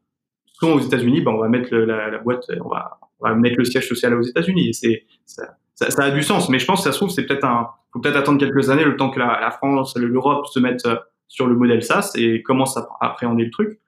sont 0.53 0.71
aux 0.71 0.79
États-Unis, 0.79 1.21
ben, 1.21 1.31
on 1.31 1.37
va 1.37 1.49
mettre 1.49 1.75
la, 1.75 2.17
boîte, 2.19 2.45
on 2.63 2.69
va, 2.69 3.35
mettre 3.35 3.57
le 3.57 3.65
siège 3.65 3.87
social 3.87 4.15
aux 4.15 4.23
États-Unis. 4.23 4.73
C'est, 4.73 5.05
ça, 5.25 5.57
ça, 5.75 5.91
ça, 5.91 6.03
a 6.05 6.11
du 6.11 6.23
sens. 6.23 6.49
Mais 6.49 6.57
je 6.57 6.65
pense 6.65 6.79
que 6.79 6.85
ça 6.85 6.91
se 6.91 6.97
trouve, 6.97 7.11
c'est 7.11 7.25
peut-être 7.27 7.45
un, 7.45 7.69
faut 7.95 8.01
peut-être 8.01 8.17
attendre 8.17 8.39
quelques 8.39 8.69
années 8.69 8.83
le 8.83 8.97
temps 8.97 9.09
que 9.09 9.19
la, 9.19 9.49
France, 9.51 9.95
l'Europe 9.97 10.47
se 10.47 10.59
mettent 10.59 10.85
euh, 10.85 10.97
sur 11.29 11.47
le 11.47 11.55
modèle 11.55 11.81
SaaS 11.81 12.11
et 12.15 12.43
commencent 12.43 12.75
à 12.75 12.85
appréhender 12.99 13.45
le 13.45 13.51
truc. 13.51 13.79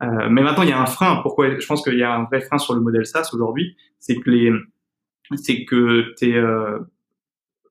Euh, 0.00 0.28
mais 0.30 0.42
maintenant, 0.42 0.62
il 0.62 0.68
y 0.68 0.72
a 0.72 0.80
un 0.80 0.86
frein. 0.86 1.18
Pourquoi? 1.22 1.58
Je 1.58 1.66
pense 1.66 1.82
qu'il 1.82 1.98
y 1.98 2.04
a 2.04 2.14
un 2.14 2.22
vrai 2.22 2.40
frein 2.40 2.58
sur 2.58 2.74
le 2.74 2.80
modèle 2.80 3.04
SaaS 3.04 3.30
aujourd'hui, 3.32 3.76
c'est 3.98 4.14
que 4.14 4.30
les, 4.30 4.52
c'est 5.34 5.64
que 5.64 6.14
t'es, 6.16 6.34
euh, 6.34 6.78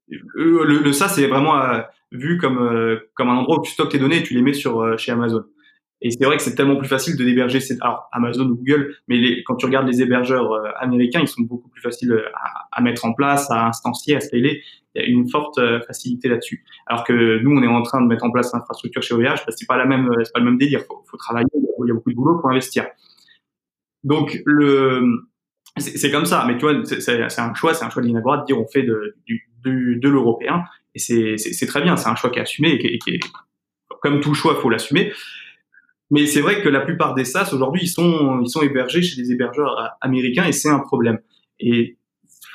le, 0.10 0.92
SaaS 0.92 1.08
c'est 1.08 1.28
vraiment 1.28 1.56
vu 2.12 2.38
comme 2.38 3.00
comme 3.14 3.30
un 3.30 3.36
endroit 3.36 3.60
où 3.60 3.62
tu 3.62 3.72
stockes 3.72 3.92
tes 3.92 4.00
données 4.00 4.18
et 4.18 4.24
tu 4.24 4.34
les 4.34 4.42
mets 4.42 4.54
sur 4.54 5.00
chez 5.00 5.14
Amazon. 5.14 5.46
Et 6.02 6.12
c'est 6.12 6.26
vrai 6.26 6.36
que 6.36 6.44
c'est 6.44 6.54
tellement 6.54 6.76
plus 6.76 6.88
facile 6.88 7.16
de 7.18 7.24
d'héberger 7.24 7.60
alors 7.80 8.10
Amazon 8.12 8.46
ou 8.46 8.56
Google, 8.56 8.96
mais 9.08 9.42
quand 9.44 9.56
tu 9.56 9.66
regardes 9.66 9.88
les 9.88 10.02
hébergeurs 10.02 10.52
américains, 10.82 11.22
ils 11.22 11.28
sont 11.28 11.42
beaucoup 11.42 11.70
plus 11.70 11.82
faciles 11.82 12.14
à, 12.36 12.68
à, 12.72 12.82
mettre 12.82 13.06
en 13.06 13.14
place, 13.14 13.50
à 13.50 13.68
instancier, 13.68 14.16
à 14.16 14.20
scaler. 14.20 14.62
Y 14.98 15.04
a 15.04 15.06
une 15.08 15.30
forte 15.30 15.58
euh, 15.58 15.80
facilité 15.82 16.30
là-dessus. 16.30 16.64
Alors 16.86 17.04
que 17.04 17.40
nous, 17.42 17.52
on 17.52 17.62
est 17.64 17.68
en 17.68 17.82
train 17.84 18.02
de 18.02 18.08
mettre 18.08 18.24
en 18.24 18.32
place 18.32 18.54
l'infrastructure 18.54 19.02
chez 19.02 19.14
OVH, 19.14 19.24
parce 19.24 19.46
que 19.46 19.52
c'est 19.58 19.66
pas 19.66 19.78
la 19.78 19.86
même, 19.86 20.10
c'est 20.24 20.34
pas 20.34 20.40
le 20.40 20.46
même 20.46 20.58
délire. 20.58 20.82
Faut, 20.88 21.04
faut 21.10 21.18
travailler, 21.18 21.48
il 21.54 21.88
y 21.88 21.92
a 21.92 21.94
beaucoup 21.94 22.12
de 22.12 22.16
boulot 22.16 22.40
pour 22.40 22.50
investir. 22.50 22.86
Donc 24.04 24.40
le, 24.46 25.02
c'est 25.78 26.12
comme 26.12 26.26
ça. 26.26 26.46
Mais 26.48 26.58
tu 26.58 26.66
vois, 26.66 26.84
c'est 26.86 27.40
un 27.40 27.54
choix, 27.54 27.74
c'est 27.74 27.86
un 27.86 27.90
choix 27.90 28.02
de 28.02 28.08
de 28.08 28.46
dire 28.46 28.60
on 28.60 28.68
fait 28.68 28.84
de, 28.84 30.10
l'européen, 30.10 30.64
et 30.96 31.00
c'est 31.00 31.68
très 31.68 31.82
bien. 31.82 31.98
C'est 31.98 32.10
un 32.10 32.16
choix 32.16 32.30
qui 32.30 32.40
est 32.40 32.42
assumé 32.42 32.74
et 32.74 32.80
qui, 32.80 32.98
qui 33.00 33.16
est, 33.16 33.20
comme 34.02 34.20
tout 34.20 34.34
choix, 34.34 34.56
faut 34.56 34.70
l'assumer. 34.70 35.12
Mais 36.10 36.26
c'est 36.26 36.42
vrai 36.42 36.62
que 36.62 36.70
la 36.70 36.82
plupart 36.82 37.16
des 37.16 37.26
SaaS 37.26 37.50
aujourd'hui, 37.54 37.82
ils 37.84 37.90
sont, 37.90 38.40
ils 38.42 38.50
sont 38.50 38.62
hébergés 38.62 39.02
chez 39.02 39.22
des 39.22 39.32
hébergeurs 39.32 39.78
euh, 39.78 39.88
américains 40.02 40.46
et 40.46 40.54
c'est 40.54 40.70
un 40.70 40.80
problème. 40.80 41.20
Et 41.60 41.98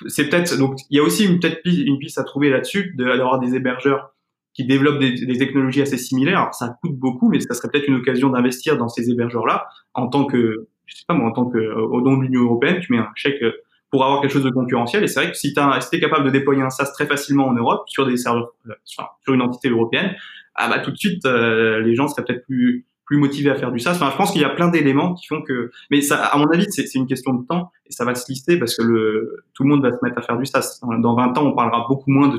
c'est 0.06 0.28
peut-être 0.28 0.56
donc 0.58 0.78
il 0.90 0.96
y 0.96 1.00
a 1.00 1.02
aussi 1.02 1.24
une 1.24 1.40
peut-être 1.40 1.60
une 1.64 1.98
piste 1.98 2.18
à 2.18 2.24
trouver 2.24 2.50
là-dessus 2.50 2.94
d'avoir 2.96 3.38
des 3.38 3.54
hébergeurs 3.54 4.14
qui 4.54 4.64
développent 4.64 4.98
des, 4.98 5.38
technologies 5.38 5.80
assez 5.80 5.96
similaires. 5.96 6.40
Alors, 6.40 6.54
ça 6.54 6.76
coûte 6.82 6.94
beaucoup, 6.94 7.30
mais 7.30 7.40
ça 7.40 7.54
serait 7.54 7.70
peut-être 7.70 7.88
une 7.88 7.94
occasion 7.94 8.28
d'investir 8.28 8.76
dans 8.76 8.88
ces 8.88 9.10
hébergeurs-là 9.10 9.66
en 9.94 10.08
tant 10.08 10.26
que 10.26 10.68
je 10.84 10.96
sais 10.96 11.04
pas 11.08 11.14
moi 11.14 11.30
en 11.30 11.32
tant 11.32 11.46
que 11.46 11.58
au 11.58 12.00
nom 12.02 12.18
de 12.18 12.24
l'Union 12.24 12.42
européenne, 12.42 12.80
tu 12.80 12.92
mets 12.92 12.98
un 12.98 13.10
chèque 13.14 13.42
euh, 13.42 13.52
pour 13.90 14.04
avoir 14.04 14.20
quelque 14.20 14.32
chose 14.32 14.44
de 14.44 14.50
concurrentiel. 14.50 15.04
Et 15.04 15.06
c'est 15.06 15.20
vrai 15.20 15.30
que 15.30 15.36
si 15.36 15.54
tu 15.54 16.00
capable 16.00 16.24
de 16.24 16.30
déployer 16.30 16.62
un 16.62 16.70
SaaS 16.70 16.92
très 16.92 17.06
facilement 17.06 17.46
en 17.46 17.54
Europe 17.54 17.84
sur 17.88 18.06
des 18.06 18.16
serveurs, 18.16 18.52
euh, 18.68 18.74
sur, 18.84 19.04
une 19.28 19.42
entité 19.42 19.68
européenne, 19.68 20.14
ah 20.54 20.68
bah 20.68 20.80
tout 20.80 20.90
de 20.90 20.96
suite 20.96 21.24
les 21.24 21.94
gens 21.94 22.08
seraient 22.08 22.24
peut-être 22.24 22.44
plus 22.44 22.84
plus 23.12 23.18
motivé 23.18 23.50
à 23.50 23.56
faire 23.56 23.70
du 23.70 23.78
SaaS. 23.78 23.92
Enfin, 23.92 24.08
je 24.10 24.16
pense 24.16 24.32
qu'il 24.32 24.40
y 24.40 24.44
a 24.44 24.48
plein 24.48 24.68
d'éléments 24.68 25.12
qui 25.12 25.26
font 25.26 25.42
que, 25.42 25.70
mais 25.90 26.00
à 26.12 26.34
mon 26.38 26.46
avis, 26.46 26.64
c'est 26.70 26.94
une 26.94 27.06
question 27.06 27.34
de 27.34 27.46
temps 27.46 27.70
et 27.86 27.92
ça 27.92 28.06
va 28.06 28.14
se 28.14 28.26
lister 28.32 28.58
parce 28.58 28.74
que 28.74 29.36
tout 29.52 29.64
le 29.64 29.68
monde 29.68 29.82
va 29.82 29.90
se 29.90 29.98
mettre 30.02 30.16
à 30.16 30.22
faire 30.22 30.38
du 30.38 30.46
SaaS. 30.46 30.80
Dans 30.82 31.14
20 31.14 31.36
ans, 31.36 31.44
on 31.44 31.52
parlera 31.52 31.84
beaucoup 31.86 32.10
moins 32.10 32.32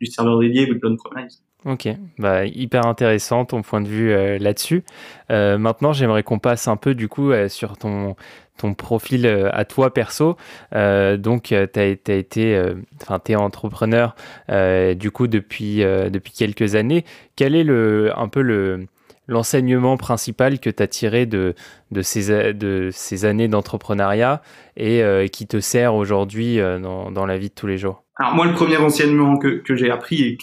du 0.00 0.06
serveur 0.06 0.38
dédié 0.38 0.70
ou 0.70 0.74
de 0.76 0.80
l'on-premise. 0.82 1.42
Ok, 1.66 1.88
bah, 2.18 2.46
hyper 2.46 2.86
intéressant 2.86 3.44
ton 3.44 3.60
point 3.60 3.82
de 3.82 3.88
vue 3.88 4.12
euh, 4.12 4.38
là-dessus. 4.38 4.82
Euh, 5.30 5.58
maintenant, 5.58 5.92
j'aimerais 5.92 6.22
qu'on 6.22 6.38
passe 6.38 6.68
un 6.68 6.76
peu 6.76 6.94
du 6.94 7.08
coup 7.08 7.30
euh, 7.30 7.48
sur 7.48 7.76
ton, 7.76 8.16
ton 8.56 8.72
profil 8.72 9.26
à 9.26 9.64
toi 9.66 9.92
perso. 9.92 10.38
donc, 10.72 11.42
tu 11.42 11.54
as, 11.54 11.84
été, 11.84 12.72
enfin, 13.02 13.18
tu 13.22 13.32
es 13.32 13.36
entrepreneur 13.36 14.14
du 14.48 15.10
coup 15.10 15.26
depuis, 15.26 15.78
depuis 15.80 16.32
quelques 16.32 16.76
années. 16.76 17.04
Quel 17.36 17.54
est 17.54 17.64
le, 17.64 18.10
un 18.18 18.28
peu 18.28 18.40
le, 18.40 18.86
l'enseignement 19.28 19.96
principal 19.96 20.58
que 20.58 20.70
tu 20.70 20.82
as 20.82 20.88
tiré 20.88 21.26
de, 21.26 21.54
de, 21.90 22.02
ces, 22.02 22.54
de 22.54 22.88
ces 22.92 23.24
années 23.24 23.46
d'entrepreneuriat 23.46 24.42
et 24.76 25.02
euh, 25.02 25.26
qui 25.28 25.46
te 25.46 25.60
sert 25.60 25.94
aujourd'hui 25.94 26.58
euh, 26.58 26.80
dans, 26.80 27.10
dans, 27.10 27.26
la 27.26 27.38
vie 27.38 27.50
de 27.50 27.54
tous 27.54 27.66
les 27.66 27.78
jours? 27.78 28.04
Alors 28.16 28.34
moi, 28.34 28.46
le 28.46 28.54
premier 28.54 28.78
enseignement 28.78 29.36
que, 29.38 29.48
que 29.58 29.76
j'ai 29.76 29.90
appris 29.90 30.22
et 30.22 30.38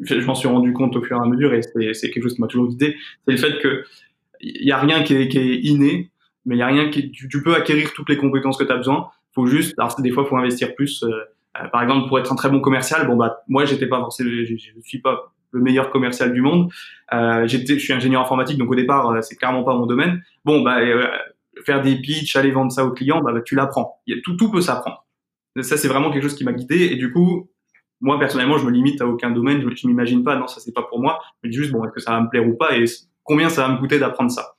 je, 0.00 0.24
m'en 0.24 0.34
suis 0.34 0.48
rendu 0.48 0.72
compte 0.72 0.94
au 0.96 1.02
fur 1.02 1.16
et 1.16 1.20
à 1.20 1.26
mesure 1.26 1.52
et 1.54 1.62
c'est 1.94 2.10
quelque 2.10 2.22
chose 2.22 2.34
qui 2.34 2.40
m'a 2.40 2.46
toujours 2.46 2.68
guidé, 2.68 2.96
c'est 3.26 3.32
le 3.32 3.38
fait 3.38 3.58
que 3.60 3.84
il 4.42 4.66
y 4.66 4.72
a 4.72 4.78
rien 4.78 5.02
qui 5.02 5.14
est, 5.14 5.34
inné, 5.34 6.10
mais 6.46 6.56
il 6.56 6.58
y 6.58 6.62
a 6.62 6.66
rien 6.66 6.88
qui 6.88 7.10
tu, 7.10 7.42
peux 7.42 7.54
acquérir 7.54 7.92
toutes 7.92 8.08
les 8.08 8.16
compétences 8.16 8.56
que 8.56 8.64
tu 8.64 8.72
as 8.72 8.76
besoin. 8.76 9.10
Faut 9.34 9.46
juste, 9.46 9.78
alors 9.78 9.94
des 10.00 10.10
fois, 10.10 10.24
faut 10.24 10.36
investir 10.36 10.74
plus. 10.74 11.02
Euh, 11.02 11.68
par 11.70 11.82
exemple, 11.82 12.08
pour 12.08 12.18
être 12.18 12.32
un 12.32 12.36
très 12.36 12.48
bon 12.48 12.60
commercial, 12.60 13.06
bon 13.06 13.16
bah 13.16 13.42
moi, 13.48 13.66
j'étais 13.66 13.86
pas 13.86 13.98
forcément, 13.98 14.30
je, 14.30 14.56
je 14.56 14.80
suis 14.80 15.00
pas 15.00 15.34
le 15.52 15.60
meilleur 15.60 15.90
commercial 15.90 16.32
du 16.32 16.40
monde. 16.40 16.70
Euh, 17.12 17.46
j'étais, 17.46 17.74
je 17.74 17.84
suis 17.84 17.92
ingénieur 17.92 18.22
informatique, 18.22 18.58
donc 18.58 18.70
au 18.70 18.74
départ, 18.74 19.10
euh, 19.10 19.20
c'est 19.22 19.36
clairement 19.36 19.64
pas 19.64 19.74
mon 19.74 19.86
domaine. 19.86 20.22
Bon, 20.44 20.62
bah, 20.62 20.80
euh, 20.80 21.06
faire 21.64 21.80
des 21.80 21.96
pitchs, 21.96 22.36
aller 22.36 22.50
vendre 22.50 22.72
ça 22.72 22.84
aux 22.84 22.92
clients, 22.92 23.20
bah, 23.20 23.32
bah 23.32 23.40
tu 23.42 23.54
l'apprends. 23.54 24.00
Tout, 24.24 24.36
tout 24.36 24.50
peut 24.50 24.60
s'apprendre. 24.60 25.04
Ça, 25.60 25.76
c'est 25.76 25.88
vraiment 25.88 26.10
quelque 26.10 26.22
chose 26.22 26.36
qui 26.36 26.44
m'a 26.44 26.52
guidé. 26.52 26.86
Et 26.92 26.96
du 26.96 27.12
coup, 27.12 27.50
moi, 28.00 28.18
personnellement, 28.18 28.58
je 28.58 28.64
me 28.64 28.70
limite 28.70 29.00
à 29.00 29.06
aucun 29.06 29.30
domaine. 29.30 29.60
Je, 29.62 29.74
je 29.74 29.86
m'imagine 29.86 30.22
pas, 30.22 30.36
non, 30.36 30.46
ça, 30.46 30.60
c'est 30.60 30.72
pas 30.72 30.84
pour 30.84 31.00
moi. 31.00 31.20
Mais 31.42 31.50
juste, 31.50 31.72
bon, 31.72 31.84
est-ce 31.84 31.92
que 31.92 32.00
ça 32.00 32.12
va 32.12 32.20
me 32.20 32.28
plaire 32.28 32.46
ou 32.46 32.54
pas 32.54 32.76
et 32.76 32.84
combien 33.24 33.48
ça 33.48 33.66
va 33.66 33.74
me 33.74 33.78
coûter 33.78 33.98
d'apprendre 33.98 34.30
ça? 34.30 34.54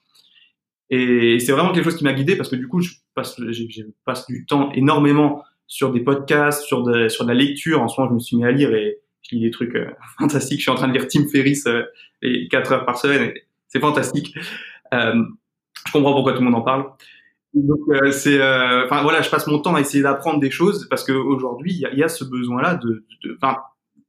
Et 0.91 1.39
c'est 1.39 1.53
vraiment 1.53 1.71
quelque 1.71 1.85
chose 1.85 1.95
qui 1.95 2.03
m'a 2.03 2.13
guidé 2.13 2.35
parce 2.35 2.49
que 2.49 2.57
du 2.57 2.67
coup, 2.67 2.81
je 2.81 2.91
passe, 3.15 3.39
je, 3.39 3.83
passe 4.03 4.27
du 4.27 4.45
temps 4.45 4.71
énormément 4.73 5.41
sur 5.65 5.91
des 5.91 6.01
podcasts, 6.01 6.63
sur 6.63 6.83
de, 6.83 7.07
sur 7.07 7.23
de 7.23 7.29
la 7.29 7.35
lecture. 7.35 7.81
En 7.81 7.87
ce 7.87 7.99
moment, 7.99 8.11
je 8.11 8.15
me 8.15 8.19
suis 8.19 8.35
mis 8.35 8.43
à 8.43 8.51
lire 8.51 8.73
et 8.75 8.99
je 9.24 9.36
lis 9.36 9.41
des 9.41 9.51
trucs 9.51 9.76
euh, 9.76 9.91
fantastiques. 10.19 10.59
Je 10.59 10.63
suis 10.63 10.72
en 10.72 10.76
train 10.76 10.88
de 10.88 10.93
lire 10.93 11.07
Tim 11.07 11.28
Ferriss 11.28 11.65
euh, 11.67 11.84
les 12.22 12.47
4 12.47 12.72
heures 12.72 12.86
par 12.86 12.97
semaine. 12.97 13.34
C'est 13.67 13.80
fantastique. 13.80 14.36
Euh, 14.93 15.24
je 15.88 15.91
comprends 15.91 16.13
pourquoi 16.13 16.34
tout 16.34 16.39
le 16.39 16.45
monde 16.45 16.55
en 16.55 16.61
parle. 16.61 16.86
Donc 17.53 17.80
euh, 17.89 18.11
c'est, 18.11 18.38
enfin 18.86 19.01
voilà, 19.03 19.22
je 19.22 19.30
passe 19.30 19.47
mon 19.47 19.59
temps 19.59 19.76
à 19.76 19.82
essayer 19.82 20.03
d'apprendre 20.03 20.39
des 20.39 20.51
choses 20.51 20.88
parce 20.89 21.03
qu'aujourd'hui 21.03 21.74
il 21.74 21.80
y 21.80 21.86
a, 21.86 21.93
y 21.93 22.03
a, 22.03 22.07
ce 22.07 22.24
besoin-là 22.24 22.76
de, 22.76 23.03
enfin 23.36 23.57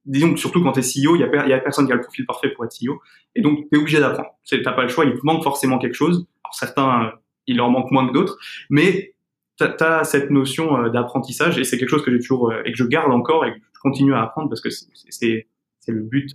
disons 0.04 0.32
que 0.32 0.38
surtout 0.38 0.62
quand 0.62 0.70
tu 0.70 0.78
es 0.78 0.82
CEO, 0.82 1.16
il 1.16 1.20
y 1.20 1.24
a, 1.24 1.58
personne 1.58 1.86
qui 1.86 1.92
a 1.92 1.96
le 1.96 2.02
profil 2.02 2.24
parfait 2.24 2.50
pour 2.50 2.64
être 2.64 2.72
CEO 2.72 3.00
et 3.34 3.42
donc 3.42 3.66
tu 3.68 3.76
es 3.76 3.80
obligé 3.80 3.98
d'apprendre. 3.98 4.28
Tu 4.44 4.60
n'as 4.60 4.72
pas 4.72 4.82
le 4.82 4.88
choix, 4.88 5.04
il 5.06 5.14
te 5.14 5.24
manque 5.24 5.42
forcément 5.42 5.78
quelque 5.78 5.94
chose. 5.94 6.24
Alors 6.44 6.54
certains, 6.54 7.12
il 7.48 7.56
leur 7.56 7.68
manque 7.68 7.90
moins 7.90 8.06
que 8.06 8.12
d'autres, 8.12 8.38
mais 8.70 9.12
tu 9.58 9.64
as, 9.84 10.04
cette 10.04 10.30
notion 10.30 10.88
d'apprentissage 10.88 11.58
et 11.58 11.64
c'est 11.64 11.78
quelque 11.78 11.90
chose 11.90 12.04
que 12.04 12.10
j'ai 12.10 12.18
toujours 12.18 12.52
et 12.64 12.72
que 12.72 12.78
je 12.78 12.84
garde 12.84 13.12
encore 13.12 13.44
et 13.44 13.52
continue 13.80 14.14
à 14.14 14.22
apprendre 14.22 14.48
parce 14.48 14.60
que 14.60 14.70
c'est 14.70 15.46
le 15.88 16.00
but, 16.00 16.32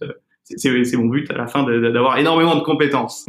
c'est 0.55 0.97
mon 0.97 1.07
but 1.07 1.29
à 1.31 1.37
la 1.37 1.47
fin 1.47 1.63
d'avoir 1.63 2.17
énormément 2.17 2.55
de 2.55 2.61
compétences. 2.61 3.25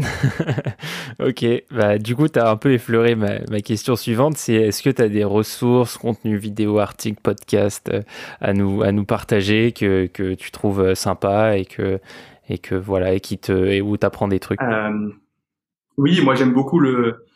ok, 1.18 1.44
bah, 1.70 1.98
du 1.98 2.14
coup, 2.14 2.28
tu 2.28 2.38
as 2.38 2.50
un 2.50 2.56
peu 2.56 2.72
effleuré 2.72 3.14
ma, 3.14 3.40
ma 3.50 3.60
question 3.60 3.96
suivante, 3.96 4.36
c'est 4.36 4.54
est-ce 4.54 4.82
que 4.82 4.90
tu 4.90 5.02
as 5.02 5.08
des 5.08 5.24
ressources, 5.24 5.98
contenus 5.98 6.40
vidéo, 6.40 6.78
articles, 6.78 7.20
podcasts 7.20 7.90
euh, 7.92 8.02
à 8.40 8.52
nous, 8.52 8.82
à 8.82 8.92
nous 8.92 9.04
partager 9.04 9.72
que, 9.72 10.06
que 10.06 10.34
tu 10.34 10.50
trouves 10.50 10.80
euh, 10.80 10.94
sympa 10.94 11.56
et 11.56 11.64
que, 11.64 11.98
et 12.48 12.58
que 12.58 12.74
voilà, 12.74 13.14
et 13.14 13.20
qui 13.20 13.38
te, 13.38 13.52
et 13.52 13.80
où 13.80 13.96
tu 13.96 14.06
apprends 14.06 14.28
des 14.28 14.38
trucs? 14.38 14.62
Euh, 14.62 15.10
Oui, 15.96 16.20
moi 16.22 16.36
j'aime 16.36 16.52
beaucoup 16.52 16.78
le, 16.78 16.90
euh, 16.90 17.26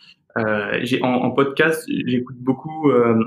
j'ai 0.83 1.03
en, 1.03 1.09
en, 1.09 1.31
podcast, 1.31 1.85
j'écoute 2.07 2.37
beaucoup 2.39 2.91
euh, 2.91 3.23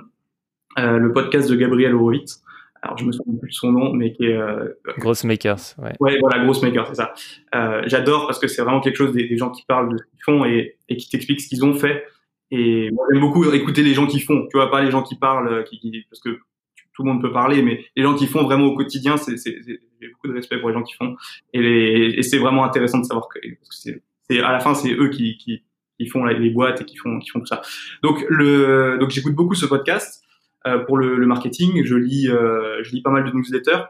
le 0.77 1.11
podcast 1.13 1.49
de 1.49 1.55
Gabriel 1.55 1.95
Horowitz 1.95 2.43
alors 2.85 2.97
je 2.97 3.05
me 3.05 3.11
souviens 3.11 3.33
plus 3.39 3.49
de 3.49 3.55
son 3.55 3.71
nom, 3.71 3.93
mais 3.93 4.13
qui 4.13 4.25
est 4.25 4.37
euh, 4.37 4.69
Gross 4.99 5.23
Makers, 5.23 5.75
ouais. 5.79 5.93
Ouais, 5.99 6.17
voilà, 6.19 6.43
Gross 6.43 6.61
Makers, 6.61 6.87
c'est 6.87 6.95
ça. 6.95 7.13
Euh, 7.55 7.81
J'adore 7.87 8.27
parce 8.27 8.37
que 8.37 8.47
c'est 8.47 8.61
vraiment 8.61 8.79
quelque 8.79 8.97
chose 8.97 9.11
des, 9.11 9.27
des, 9.27 9.37
gens 9.37 9.49
qui 9.49 9.65
parlent 9.65 9.91
de 9.91 9.97
ce 9.97 10.03
qu'ils 10.03 10.23
font 10.23 10.45
et, 10.45 10.77
et 10.87 10.95
qui 10.95 11.09
t'expliquent 11.09 11.41
ce 11.41 11.47
qu'ils 11.47 11.65
ont 11.65 11.73
fait. 11.73 12.05
Et 12.51 12.91
moi 12.91 13.05
j'aime 13.11 13.21
beaucoup 13.21 13.43
écouter 13.51 13.81
les 13.81 13.95
gens 13.95 14.05
qui 14.05 14.19
font. 14.19 14.47
Tu 14.51 14.57
vois 14.57 14.69
pas 14.69 14.83
les 14.83 14.91
gens 14.91 15.01
qui 15.01 15.15
parlent, 15.15 15.51
euh, 15.51 15.63
qui, 15.63 15.79
qui, 15.79 16.05
parce 16.11 16.21
que 16.21 16.37
tout 16.93 17.03
le 17.03 17.11
monde 17.11 17.21
peut 17.21 17.31
parler, 17.31 17.63
mais 17.63 17.83
les 17.95 18.03
gens 18.03 18.13
qui 18.13 18.27
font 18.27 18.43
vraiment 18.43 18.65
au 18.65 18.75
quotidien, 18.75 19.17
c'est 19.17 19.35
j'ai 19.37 20.07
beaucoup 20.09 20.27
de 20.27 20.33
respect 20.33 20.59
pour 20.59 20.69
les 20.69 20.75
gens 20.75 20.83
qui 20.83 20.93
font. 20.93 21.15
Et, 21.53 22.19
et 22.19 22.21
c'est 22.21 22.37
vraiment 22.37 22.63
intéressant 22.63 22.99
de 22.99 23.05
savoir 23.05 23.27
que, 23.29 23.39
parce 23.39 23.83
que 23.83 23.99
c'est 24.29 24.39
à 24.41 24.51
la 24.51 24.59
fin 24.59 24.75
c'est 24.75 24.93
eux 24.93 25.09
qui, 25.09 25.37
qui, 25.37 25.63
qui 25.99 26.07
font 26.07 26.25
les 26.25 26.49
boîtes 26.49 26.81
et 26.81 26.85
qui 26.85 26.97
font 26.97 27.19
qui 27.19 27.29
font 27.29 27.39
tout 27.39 27.45
ça. 27.45 27.61
Donc 28.03 28.25
le 28.29 28.97
donc 28.99 29.11
j'écoute 29.11 29.35
beaucoup 29.35 29.55
ce 29.55 29.65
podcast. 29.65 30.21
Euh, 30.67 30.79
pour 30.79 30.97
le, 30.97 31.17
le, 31.17 31.27
marketing, 31.27 31.83
je 31.85 31.95
lis, 31.95 32.27
euh, 32.27 32.81
je 32.83 32.91
lis 32.91 33.01
pas 33.01 33.11
mal 33.11 33.23
de 33.23 33.31
newsletters. 33.31 33.83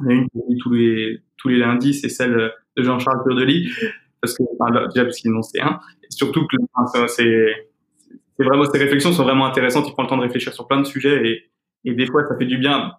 Il 0.00 0.04
y 0.04 0.06
en 0.06 0.10
a 0.10 0.12
une 0.14 0.28
que 0.28 0.58
tous 0.60 0.72
les, 0.72 1.22
tous 1.36 1.48
les 1.48 1.58
lundis, 1.58 1.94
c'est 1.94 2.08
celle 2.08 2.52
de 2.76 2.82
Jean-Charles 2.82 3.22
Purdely, 3.24 3.70
parce 4.20 4.36
que, 4.36 4.42
déjà 4.88 5.04
parce 5.04 5.18
qu'il 5.18 5.32
en 5.34 5.42
sait 5.42 5.60
un, 5.60 5.78
surtout 6.08 6.46
que 6.46 6.56
enfin, 6.74 7.06
c'est, 7.06 7.68
vraiment, 8.38 8.64
ses 8.64 8.78
réflexions 8.78 9.12
sont 9.12 9.22
vraiment 9.22 9.46
intéressantes, 9.46 9.86
il 9.88 9.92
prend 9.92 10.02
le 10.02 10.08
temps 10.08 10.16
de 10.16 10.22
réfléchir 10.22 10.52
sur 10.52 10.66
plein 10.66 10.80
de 10.80 10.86
sujets, 10.86 11.28
et, 11.28 11.50
et 11.84 11.94
des 11.94 12.06
fois, 12.06 12.26
ça 12.26 12.36
fait 12.36 12.46
du 12.46 12.58
bien, 12.58 12.92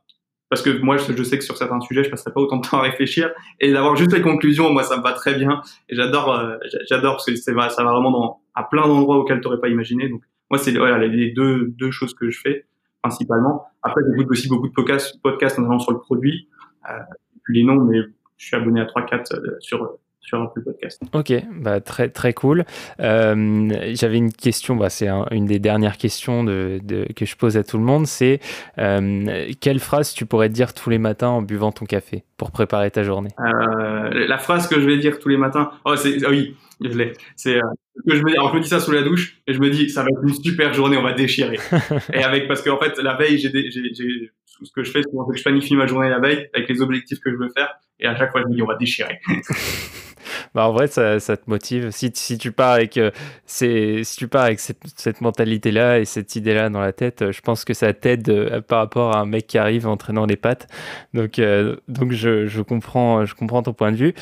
parce 0.51 0.61
que 0.61 0.81
moi, 0.81 0.97
je, 0.97 1.23
sais 1.23 1.37
que 1.37 1.43
sur 1.43 1.57
certains 1.57 1.79
sujets, 1.79 2.03
je 2.03 2.09
passerai 2.09 2.31
pas 2.33 2.41
autant 2.41 2.57
de 2.57 2.67
temps 2.67 2.77
à 2.77 2.81
réfléchir, 2.81 3.31
et 3.61 3.71
d'avoir 3.71 3.95
juste 3.95 4.13
les 4.13 4.21
conclusions, 4.21 4.71
moi, 4.71 4.83
ça 4.83 4.97
me 4.97 5.01
va 5.01 5.13
très 5.13 5.33
bien, 5.33 5.61
et 5.89 5.95
j'adore, 5.95 6.37
euh, 6.37 6.57
j'adore, 6.89 7.13
parce 7.13 7.25
que 7.25 7.35
c'est, 7.35 7.53
ça 7.53 7.83
va 7.83 7.91
vraiment 7.91 8.11
dans, 8.11 8.41
à 8.53 8.63
plein 8.63 8.85
d'endroits 8.85 9.17
auxquels 9.17 9.39
tu 9.39 9.47
n'aurais 9.47 9.61
pas 9.61 9.69
imaginé, 9.69 10.09
donc, 10.09 10.21
moi, 10.51 10.57
c'est 10.59 10.71
voilà, 10.77 10.97
les 10.97 11.31
deux, 11.31 11.67
deux 11.77 11.91
choses 11.91 12.13
que 12.13 12.29
je 12.29 12.37
fais 12.37 12.65
principalement. 13.01 13.63
Après, 13.81 14.01
j'écoute 14.05 14.29
aussi 14.29 14.49
beaucoup 14.49 14.67
de 14.67 14.73
podcasts, 14.73 15.19
podcasts 15.21 15.57
notamment 15.57 15.79
sur 15.79 15.93
le 15.93 15.99
produit. 15.99 16.49
Euh, 16.89 16.99
les 17.47 17.63
noms, 17.63 17.83
mais 17.85 17.99
je 18.37 18.45
suis 18.45 18.55
abonné 18.55 18.81
à 18.81 18.85
3-4 18.85 19.33
euh, 19.33 19.55
sur 19.61 19.97
sur 20.21 20.41
Apple 20.41 20.63
Podcast. 20.63 21.01
Ok, 21.13 21.33
bah, 21.51 21.81
très, 21.81 22.09
très 22.09 22.33
cool. 22.33 22.65
Euh, 22.99 23.69
J'avais 23.93 24.17
une 24.17 24.31
question, 24.31 24.75
bah, 24.75 24.89
c'est 24.89 25.07
un, 25.07 25.25
une 25.31 25.45
des 25.45 25.59
dernières 25.59 25.97
questions 25.97 26.43
de, 26.43 26.79
de, 26.83 27.05
que 27.15 27.25
je 27.25 27.35
pose 27.35 27.57
à 27.57 27.63
tout 27.63 27.77
le 27.77 27.83
monde, 27.83 28.07
c'est 28.07 28.39
euh, 28.77 29.51
quelle 29.59 29.79
phrase 29.79 30.13
tu 30.13 30.25
pourrais 30.25 30.49
dire 30.49 30.73
tous 30.73 30.89
les 30.89 30.99
matins 30.99 31.29
en 31.29 31.41
buvant 31.41 31.71
ton 31.71 31.85
café 31.85 32.23
pour 32.37 32.51
préparer 32.51 32.91
ta 32.91 33.03
journée? 33.03 33.31
Euh, 33.39 34.27
La 34.27 34.37
phrase 34.37 34.67
que 34.67 34.79
je 34.79 34.85
vais 34.85 34.97
dire 34.97 35.19
tous 35.19 35.29
les 35.29 35.37
matins, 35.37 35.71
oh, 35.85 35.95
c'est, 35.95 36.23
ah 36.25 36.29
oui, 36.29 36.55
je 36.81 36.97
l'ai. 36.97 37.13
C'est 37.35 37.59
que 38.07 38.15
je 38.15 38.23
me 38.23 38.29
dis, 38.29 38.35
alors 38.35 38.51
je 38.51 38.57
me 38.57 38.61
dis 38.61 38.69
ça 38.69 38.79
sous 38.79 38.91
la 38.91 39.03
douche 39.03 39.41
et 39.47 39.53
je 39.53 39.59
me 39.59 39.69
dis 39.69 39.89
ça 39.89 40.01
va 40.01 40.09
être 40.09 40.23
une 40.23 40.33
super 40.33 40.73
journée, 40.73 40.97
on 40.97 41.03
va 41.03 41.13
déchirer. 41.13 41.59
et 42.13 42.23
avec 42.23 42.47
parce 42.47 42.61
qu'en 42.61 42.79
fait 42.79 42.97
la 42.99 43.15
veille, 43.15 43.37
j'ai 43.37 43.49
ce 43.49 44.71
que 44.73 44.83
je 44.83 44.91
fais, 44.91 45.01
c'est 45.01 45.09
que 45.09 45.37
je 45.37 45.43
planifie 45.43 45.75
ma 45.75 45.87
journée 45.87 46.09
la 46.09 46.19
veille 46.19 46.47
avec 46.53 46.69
les 46.69 46.81
objectifs 46.81 47.19
que 47.19 47.31
je 47.31 47.35
veux 47.35 47.49
faire 47.55 47.73
et 47.99 48.07
à 48.07 48.15
chaque 48.15 48.31
fois 48.31 48.41
je 48.41 48.47
me 48.47 48.55
dis 48.55 48.61
on 48.61 48.67
va 48.67 48.75
déchirer. 48.75 49.19
bah 50.53 50.67
en 50.67 50.73
vrai, 50.73 50.87
ça, 50.87 51.19
ça, 51.19 51.37
te 51.37 51.49
motive. 51.49 51.91
Si, 51.91 52.11
si 52.13 52.37
tu 52.37 52.51
pars 52.51 52.71
avec, 52.71 52.97
euh, 52.97 53.11
si 53.45 54.03
tu 54.17 54.27
pars 54.27 54.43
avec 54.43 54.59
cette, 54.59 54.81
cette 54.95 55.21
mentalité-là 55.21 55.99
et 55.99 56.05
cette 56.05 56.35
idée-là 56.35 56.69
dans 56.69 56.81
la 56.81 56.93
tête, 56.93 57.21
euh, 57.21 57.31
je 57.31 57.41
pense 57.41 57.65
que 57.65 57.73
ça 57.73 57.93
t'aide 57.93 58.29
euh, 58.29 58.61
par 58.61 58.79
rapport 58.79 59.15
à 59.15 59.19
un 59.19 59.25
mec 59.25 59.47
qui 59.47 59.57
arrive 59.57 59.87
entraînant 59.87 60.25
les 60.25 60.35
pattes. 60.35 60.67
Donc, 61.13 61.39
euh, 61.39 61.75
donc 61.87 62.11
je, 62.11 62.47
je, 62.47 62.61
comprends, 62.61 63.25
je 63.25 63.35
comprends 63.35 63.63
ton 63.63 63.73
point 63.73 63.91
de 63.91 63.97
vue. 63.97 64.13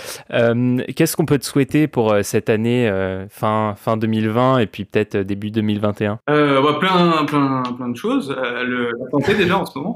Qu'est-ce 0.96 1.16
qu'on 1.16 1.26
peut 1.26 1.38
te 1.38 1.46
souhaiter 1.46 1.88
pour 1.88 2.16
cette 2.24 2.50
année, 2.50 2.92
fin, 3.30 3.76
fin 3.78 3.98
2020 3.98 4.60
et 4.60 4.68
puis 4.68 4.86
peut-être 4.86 5.18
début 5.18 5.52
2021 5.52 6.20
bah, 6.28 6.78
plein, 6.80 7.26
plein, 7.26 7.64
plein 7.64 7.90
de 7.90 7.98
choses. 7.98 8.30
le, 8.30 8.92
la 8.92 9.10
santé 9.12 9.36
déjà 9.36 9.60
en 9.60 9.66
ce 9.66 9.78
moment. 9.78 9.96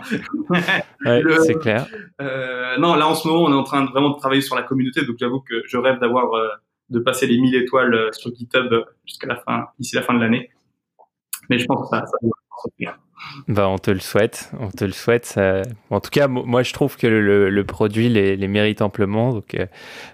ouais, 1.05 1.23
c'est 1.45 1.59
clair. 1.59 1.85
non, 2.79 2.95
là 2.95 3.07
en 3.07 3.15
ce 3.15 3.27
moment, 3.27 3.43
on 3.43 3.51
est 3.51 3.57
en 3.57 3.63
train 3.63 3.83
de 3.83 3.89
vraiment 3.89 4.11
de 4.11 4.17
travailler 4.17 4.41
sur 4.41 4.55
la 4.55 4.63
communauté, 4.63 5.05
donc 5.05 5.15
j'avoue 5.19 5.39
que 5.39 5.61
je 5.67 5.77
rêve 5.77 5.92
d'avoir 5.99 6.59
de 6.89 6.99
passer 6.99 7.27
les 7.27 7.39
1000 7.39 7.55
étoiles 7.55 8.09
sur 8.13 8.33
GitHub 8.35 8.85
jusqu'à 9.05 9.27
la 9.27 9.37
fin, 9.37 9.67
d'ici 9.79 9.95
la 9.95 10.03
fin 10.03 10.13
de 10.13 10.19
l'année. 10.19 10.51
Mais 11.49 11.57
je 11.57 11.65
pense 11.65 11.89
que 11.89 11.95
ça, 11.95 12.05
ça 12.05 12.17
va 12.21 12.29
sortir. 12.61 12.99
Bah, 13.47 13.67
on 13.67 13.77
te 13.77 13.91
le 13.91 13.99
souhaite, 13.99 14.51
on 14.59 14.69
te 14.69 14.85
le 14.85 14.91
souhaite. 14.91 15.39
En 15.89 15.99
tout 15.99 16.09
cas, 16.09 16.27
moi 16.27 16.63
je 16.63 16.73
trouve 16.73 16.97
que 16.97 17.07
le, 17.07 17.63
produit 17.63 18.09
les, 18.09 18.47
mérite 18.47 18.81
amplement. 18.81 19.33
Donc, 19.33 19.55
euh, 19.55 19.65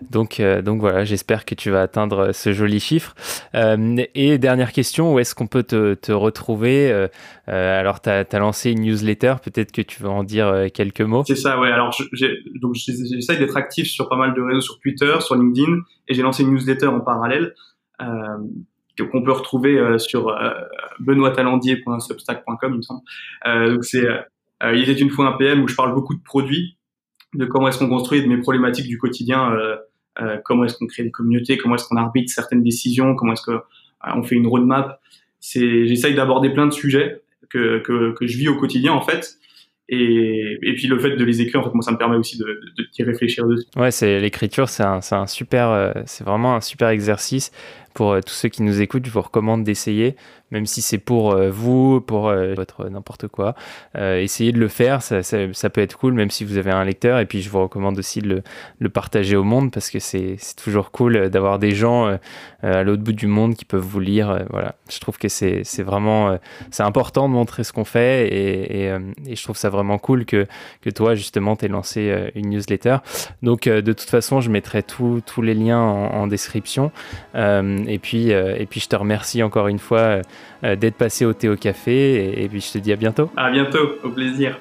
donc, 0.09 0.39
euh, 0.39 0.61
donc 0.61 0.79
voilà, 0.79 1.03
j'espère 1.03 1.45
que 1.45 1.55
tu 1.55 1.69
vas 1.69 1.81
atteindre 1.81 2.31
ce 2.31 2.53
joli 2.53 2.79
chiffre. 2.79 3.15
Euh, 3.55 3.97
et 4.15 4.37
dernière 4.37 4.71
question, 4.71 5.13
où 5.13 5.19
est-ce 5.19 5.35
qu'on 5.35 5.47
peut 5.47 5.63
te, 5.63 6.11
retrouver 6.11 7.07
Alors, 7.47 8.01
tu 8.01 8.09
as, 8.09 8.25
as, 8.31 8.39
lancé 8.39 8.71
une 8.71 8.81
newsletter, 8.81 9.35
peut-être 9.43 9.71
que 9.71 9.81
tu 9.81 10.01
vas 10.01 10.09
en 10.09 10.23
dire 10.23 10.67
quelques 10.73 11.01
mots? 11.01 11.23
C'est 11.25 11.35
ça, 11.35 11.59
ouais. 11.59 11.71
Alors, 11.71 11.95
j'essaie 12.11 13.37
d'être 13.37 13.57
actif 13.57 13.87
sur 13.87 14.09
pas 14.09 14.17
mal 14.17 14.33
de 14.33 14.41
réseaux, 14.41 14.61
sur 14.61 14.79
Twitter, 14.79 15.15
sur 15.19 15.35
LinkedIn, 15.35 15.77
et 16.07 16.13
j'ai 16.13 16.21
lancé 16.21 16.43
une 16.43 16.51
newsletter 16.51 16.87
en 16.87 17.01
parallèle 17.01 17.53
qu'on 19.03 19.23
peut 19.23 19.31
retrouver 19.31 19.77
euh, 19.77 19.97
sur 19.97 20.29
euh, 20.29 20.51
benoîtalandier.substack.com, 20.99 22.71
il 22.73 22.77
me 22.77 22.81
semble. 22.81 23.01
Euh, 23.47 23.73
donc 23.73 23.85
c'est 23.85 24.05
il 24.61 24.89
était 24.89 24.99
une 24.99 25.09
fois 25.09 25.27
un 25.27 25.37
PM 25.37 25.63
où 25.63 25.69
je 25.69 25.75
parle 25.75 25.93
beaucoup 25.93 26.13
de 26.13 26.21
produits, 26.21 26.75
de 27.33 27.45
comment 27.45 27.69
est-ce 27.69 27.79
qu'on 27.79 27.87
construit, 27.87 28.21
de 28.21 28.27
mes 28.27 28.39
problématiques 28.39 28.87
du 28.87 28.97
quotidien, 28.97 29.55
comment 30.43 30.65
est-ce 30.65 30.75
qu'on 30.75 30.85
crée 30.85 31.03
des 31.03 31.11
communautés, 31.11 31.57
comment 31.57 31.75
est-ce 31.75 31.87
qu'on 31.87 31.95
arbitre 31.95 32.29
certaines 32.29 32.61
décisions, 32.61 33.15
comment 33.15 33.31
est-ce 33.31 33.43
que 33.43 33.57
on 34.03 34.21
fait 34.21 34.35
une 34.35 34.47
roadmap. 34.47 34.99
J'essaye 35.39 36.13
d'aborder 36.13 36.49
plein 36.49 36.67
de 36.67 36.73
sujets 36.73 37.21
que, 37.49 37.79
que, 37.79 38.27
je 38.27 38.37
vis 38.37 38.49
au 38.49 38.57
quotidien 38.57 38.91
en 38.91 38.99
fait 38.99 39.37
et, 39.87 40.59
et, 40.61 40.73
puis 40.73 40.87
le 40.87 40.99
fait 40.99 41.15
de 41.15 41.23
les 41.23 41.41
écrire, 41.41 41.61
en 41.61 41.63
fait, 41.63 41.73
moi, 41.73 41.81
ça 41.81 41.91
me 41.91 41.97
permet 41.97 42.17
aussi 42.17 42.37
de, 42.37 42.59
de, 42.77 43.05
réfléchir 43.05 43.47
dessus. 43.47 43.65
Ouais, 43.77 43.91
c'est 43.91 44.19
l'écriture, 44.19 44.67
c'est 44.67 44.83
un, 44.83 44.99
un, 45.11 45.25
super, 45.25 45.93
c'est 46.05 46.25
vraiment 46.25 46.53
un 46.53 46.61
super 46.61 46.89
exercice 46.89 47.51
pour 47.99 48.13
euh, 48.13 48.21
tous 48.21 48.33
ceux 48.33 48.49
qui 48.49 48.63
nous 48.63 48.81
écoutent. 48.81 49.05
Je 49.05 49.11
vous 49.11 49.21
recommande 49.21 49.63
d'essayer, 49.63 50.15
même 50.51 50.65
si 50.65 50.81
c'est 50.81 50.97
pour 50.97 51.31
euh, 51.31 51.49
vous, 51.49 52.01
pour 52.01 52.31
votre 52.55 52.89
n'importe 52.89 53.27
quoi. 53.27 53.55
essayez 53.95 54.51
de 54.51 54.59
le 54.59 54.67
faire, 54.67 55.01
ça, 55.01 55.69
peut 55.69 55.81
être 55.81 55.97
cool, 55.97 56.13
même 56.13 56.31
si 56.31 56.43
vous 56.43 56.57
avez 56.57 56.71
un 56.71 56.83
lecteur. 56.83 57.19
Et 57.19 57.25
puis, 57.25 57.41
je 57.41 57.49
vous 57.49 57.61
recommande 57.61 57.97
aussi 57.97 58.21
de 58.21 58.41
le, 58.79 58.89
partager 58.89 59.35
au 59.35 59.43
monde 59.43 59.71
parce 59.71 59.89
que 59.89 59.99
c'est 59.99 60.37
toujours 60.61 60.91
cool 60.91 61.29
d'avoir 61.29 61.59
des 61.59 61.71
gens 61.71 62.17
à 62.63 62.83
l'autre 62.83 63.03
bout 63.03 63.13
du 63.13 63.27
monde 63.27 63.55
qui 63.55 63.65
peuvent 63.65 63.79
vous 63.79 63.99
lire. 63.99 64.45
voilà, 64.49 64.75
je 64.89 64.99
trouve 64.99 65.17
que 65.17 65.29
c'est 65.29 65.83
vraiment, 65.83 66.37
c'est 66.71 66.83
important 66.83 67.29
de 67.29 67.33
montrer 67.33 67.63
ce 67.63 67.71
qu'on 67.71 67.85
fait 67.85 68.33
et, 68.33 69.35
je 69.35 69.43
trouve 69.43 69.57
ça 69.57 69.69
vraiment 69.69 69.97
cool 69.99 70.25
que, 70.25 70.47
que 70.81 70.89
toi, 70.89 71.15
justement, 71.15 71.55
tu 71.55 71.67
lancé 71.69 72.09
euh, 72.09 72.29
une 72.35 72.49
newsletter. 72.49 72.97
Donc, 73.41 73.67
euh, 73.67 73.81
de 73.81 73.93
toute 73.93 74.09
façon, 74.09 74.41
je 74.41 74.49
mettrai 74.49 74.83
tous 74.83 75.41
les 75.41 75.53
liens 75.53 75.79
en, 75.79 76.27
description. 76.27 76.91
Euh, 77.35 77.83
et, 77.89 77.99
puis, 77.99 78.29
et 78.29 78.65
puis, 78.69 78.79
je 78.79 78.87
te 78.87 78.95
remercie 78.95 79.43
encore 79.43 79.67
une 79.67 79.79
fois 79.79 80.21
d'être 80.63 80.95
passé 80.95 81.25
au 81.25 81.33
Théo 81.33 81.55
Café. 81.55 82.15
Et, 82.15 82.43
et 82.43 82.47
puis, 82.47 82.61
je 82.61 82.71
te 82.71 82.77
dis 82.77 82.93
à 82.93 82.95
bientôt. 82.95 83.29
À 83.35 83.51
bientôt, 83.51 83.95
au 84.03 84.09
plaisir. 84.09 84.57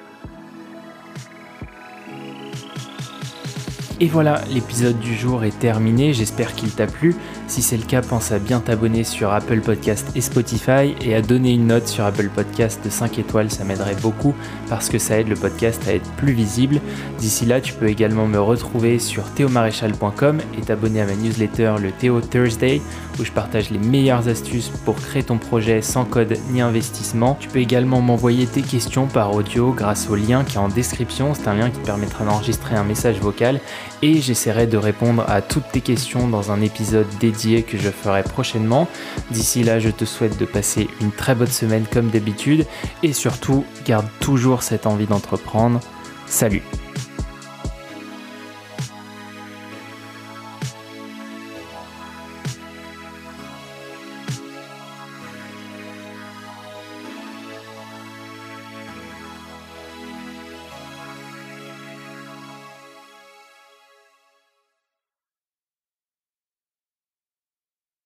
Et 4.01 4.07
voilà, 4.07 4.41
l'épisode 4.53 4.97
du 4.99 5.13
jour 5.13 5.43
est 5.43 5.59
terminé, 5.59 6.13
j'espère 6.13 6.55
qu'il 6.55 6.71
t'a 6.71 6.87
plu. 6.87 7.15
Si 7.49 7.63
c'est 7.63 7.77
le 7.77 7.83
cas, 7.83 8.03
pense 8.03 8.31
à 8.31 8.37
bien 8.37 8.59
t'abonner 8.59 9.03
sur 9.03 9.33
Apple 9.33 9.61
Podcast 9.61 10.07
et 10.13 10.21
Spotify 10.21 10.93
et 11.01 11.15
à 11.15 11.23
donner 11.23 11.53
une 11.53 11.65
note 11.65 11.87
sur 11.87 12.05
Apple 12.05 12.29
Podcast 12.29 12.79
de 12.85 12.91
5 12.91 13.17
étoiles, 13.17 13.49
ça 13.49 13.63
m'aiderait 13.63 13.95
beaucoup 13.95 14.35
parce 14.69 14.87
que 14.87 14.99
ça 14.99 15.19
aide 15.19 15.29
le 15.29 15.35
podcast 15.35 15.81
à 15.87 15.95
être 15.95 16.07
plus 16.11 16.33
visible. 16.33 16.79
D'ici 17.17 17.47
là, 17.47 17.59
tu 17.59 17.73
peux 17.73 17.87
également 17.87 18.27
me 18.27 18.39
retrouver 18.39 18.99
sur 18.99 19.23
théomaréchal.com 19.33 20.37
et 20.59 20.61
t'abonner 20.61 21.01
à 21.01 21.07
ma 21.07 21.15
newsletter 21.15 21.73
le 21.81 21.91
Théo 21.91 22.21
Thursday 22.21 22.83
où 23.19 23.25
je 23.25 23.31
partage 23.31 23.71
les 23.71 23.79
meilleures 23.79 24.27
astuces 24.27 24.71
pour 24.85 24.97
créer 24.97 25.23
ton 25.23 25.39
projet 25.39 25.81
sans 25.81 26.05
code 26.05 26.37
ni 26.51 26.61
investissement. 26.61 27.35
Tu 27.39 27.49
peux 27.49 27.59
également 27.59 27.99
m'envoyer 27.99 28.45
tes 28.45 28.61
questions 28.61 29.07
par 29.07 29.33
audio 29.33 29.73
grâce 29.73 30.07
au 30.07 30.15
lien 30.15 30.43
qui 30.43 30.57
est 30.57 30.59
en 30.59 30.69
description, 30.69 31.33
c'est 31.33 31.47
un 31.47 31.55
lien 31.55 31.71
qui 31.71 31.79
permettra 31.79 32.25
d'enregistrer 32.25 32.75
un 32.75 32.83
message 32.83 33.19
vocal 33.19 33.59
et 34.01 34.21
j'essaierai 34.21 34.67
de 34.67 34.77
répondre 34.77 35.23
à 35.27 35.41
toutes 35.41 35.69
tes 35.71 35.81
questions 35.81 36.27
dans 36.27 36.51
un 36.51 36.61
épisode 36.61 37.07
dédié 37.19 37.63
que 37.63 37.77
je 37.77 37.89
ferai 37.89 38.23
prochainement. 38.23 38.87
D'ici 39.31 39.63
là, 39.63 39.79
je 39.79 39.89
te 39.89 40.05
souhaite 40.05 40.37
de 40.37 40.45
passer 40.45 40.87
une 41.01 41.11
très 41.11 41.35
bonne 41.35 41.47
semaine 41.47 41.85
comme 41.91 42.09
d'habitude 42.09 42.65
et 43.03 43.13
surtout, 43.13 43.65
garde 43.85 44.07
toujours 44.19 44.63
cette 44.63 44.85
envie 44.85 45.07
d'entreprendre. 45.07 45.79
Salut 46.25 46.63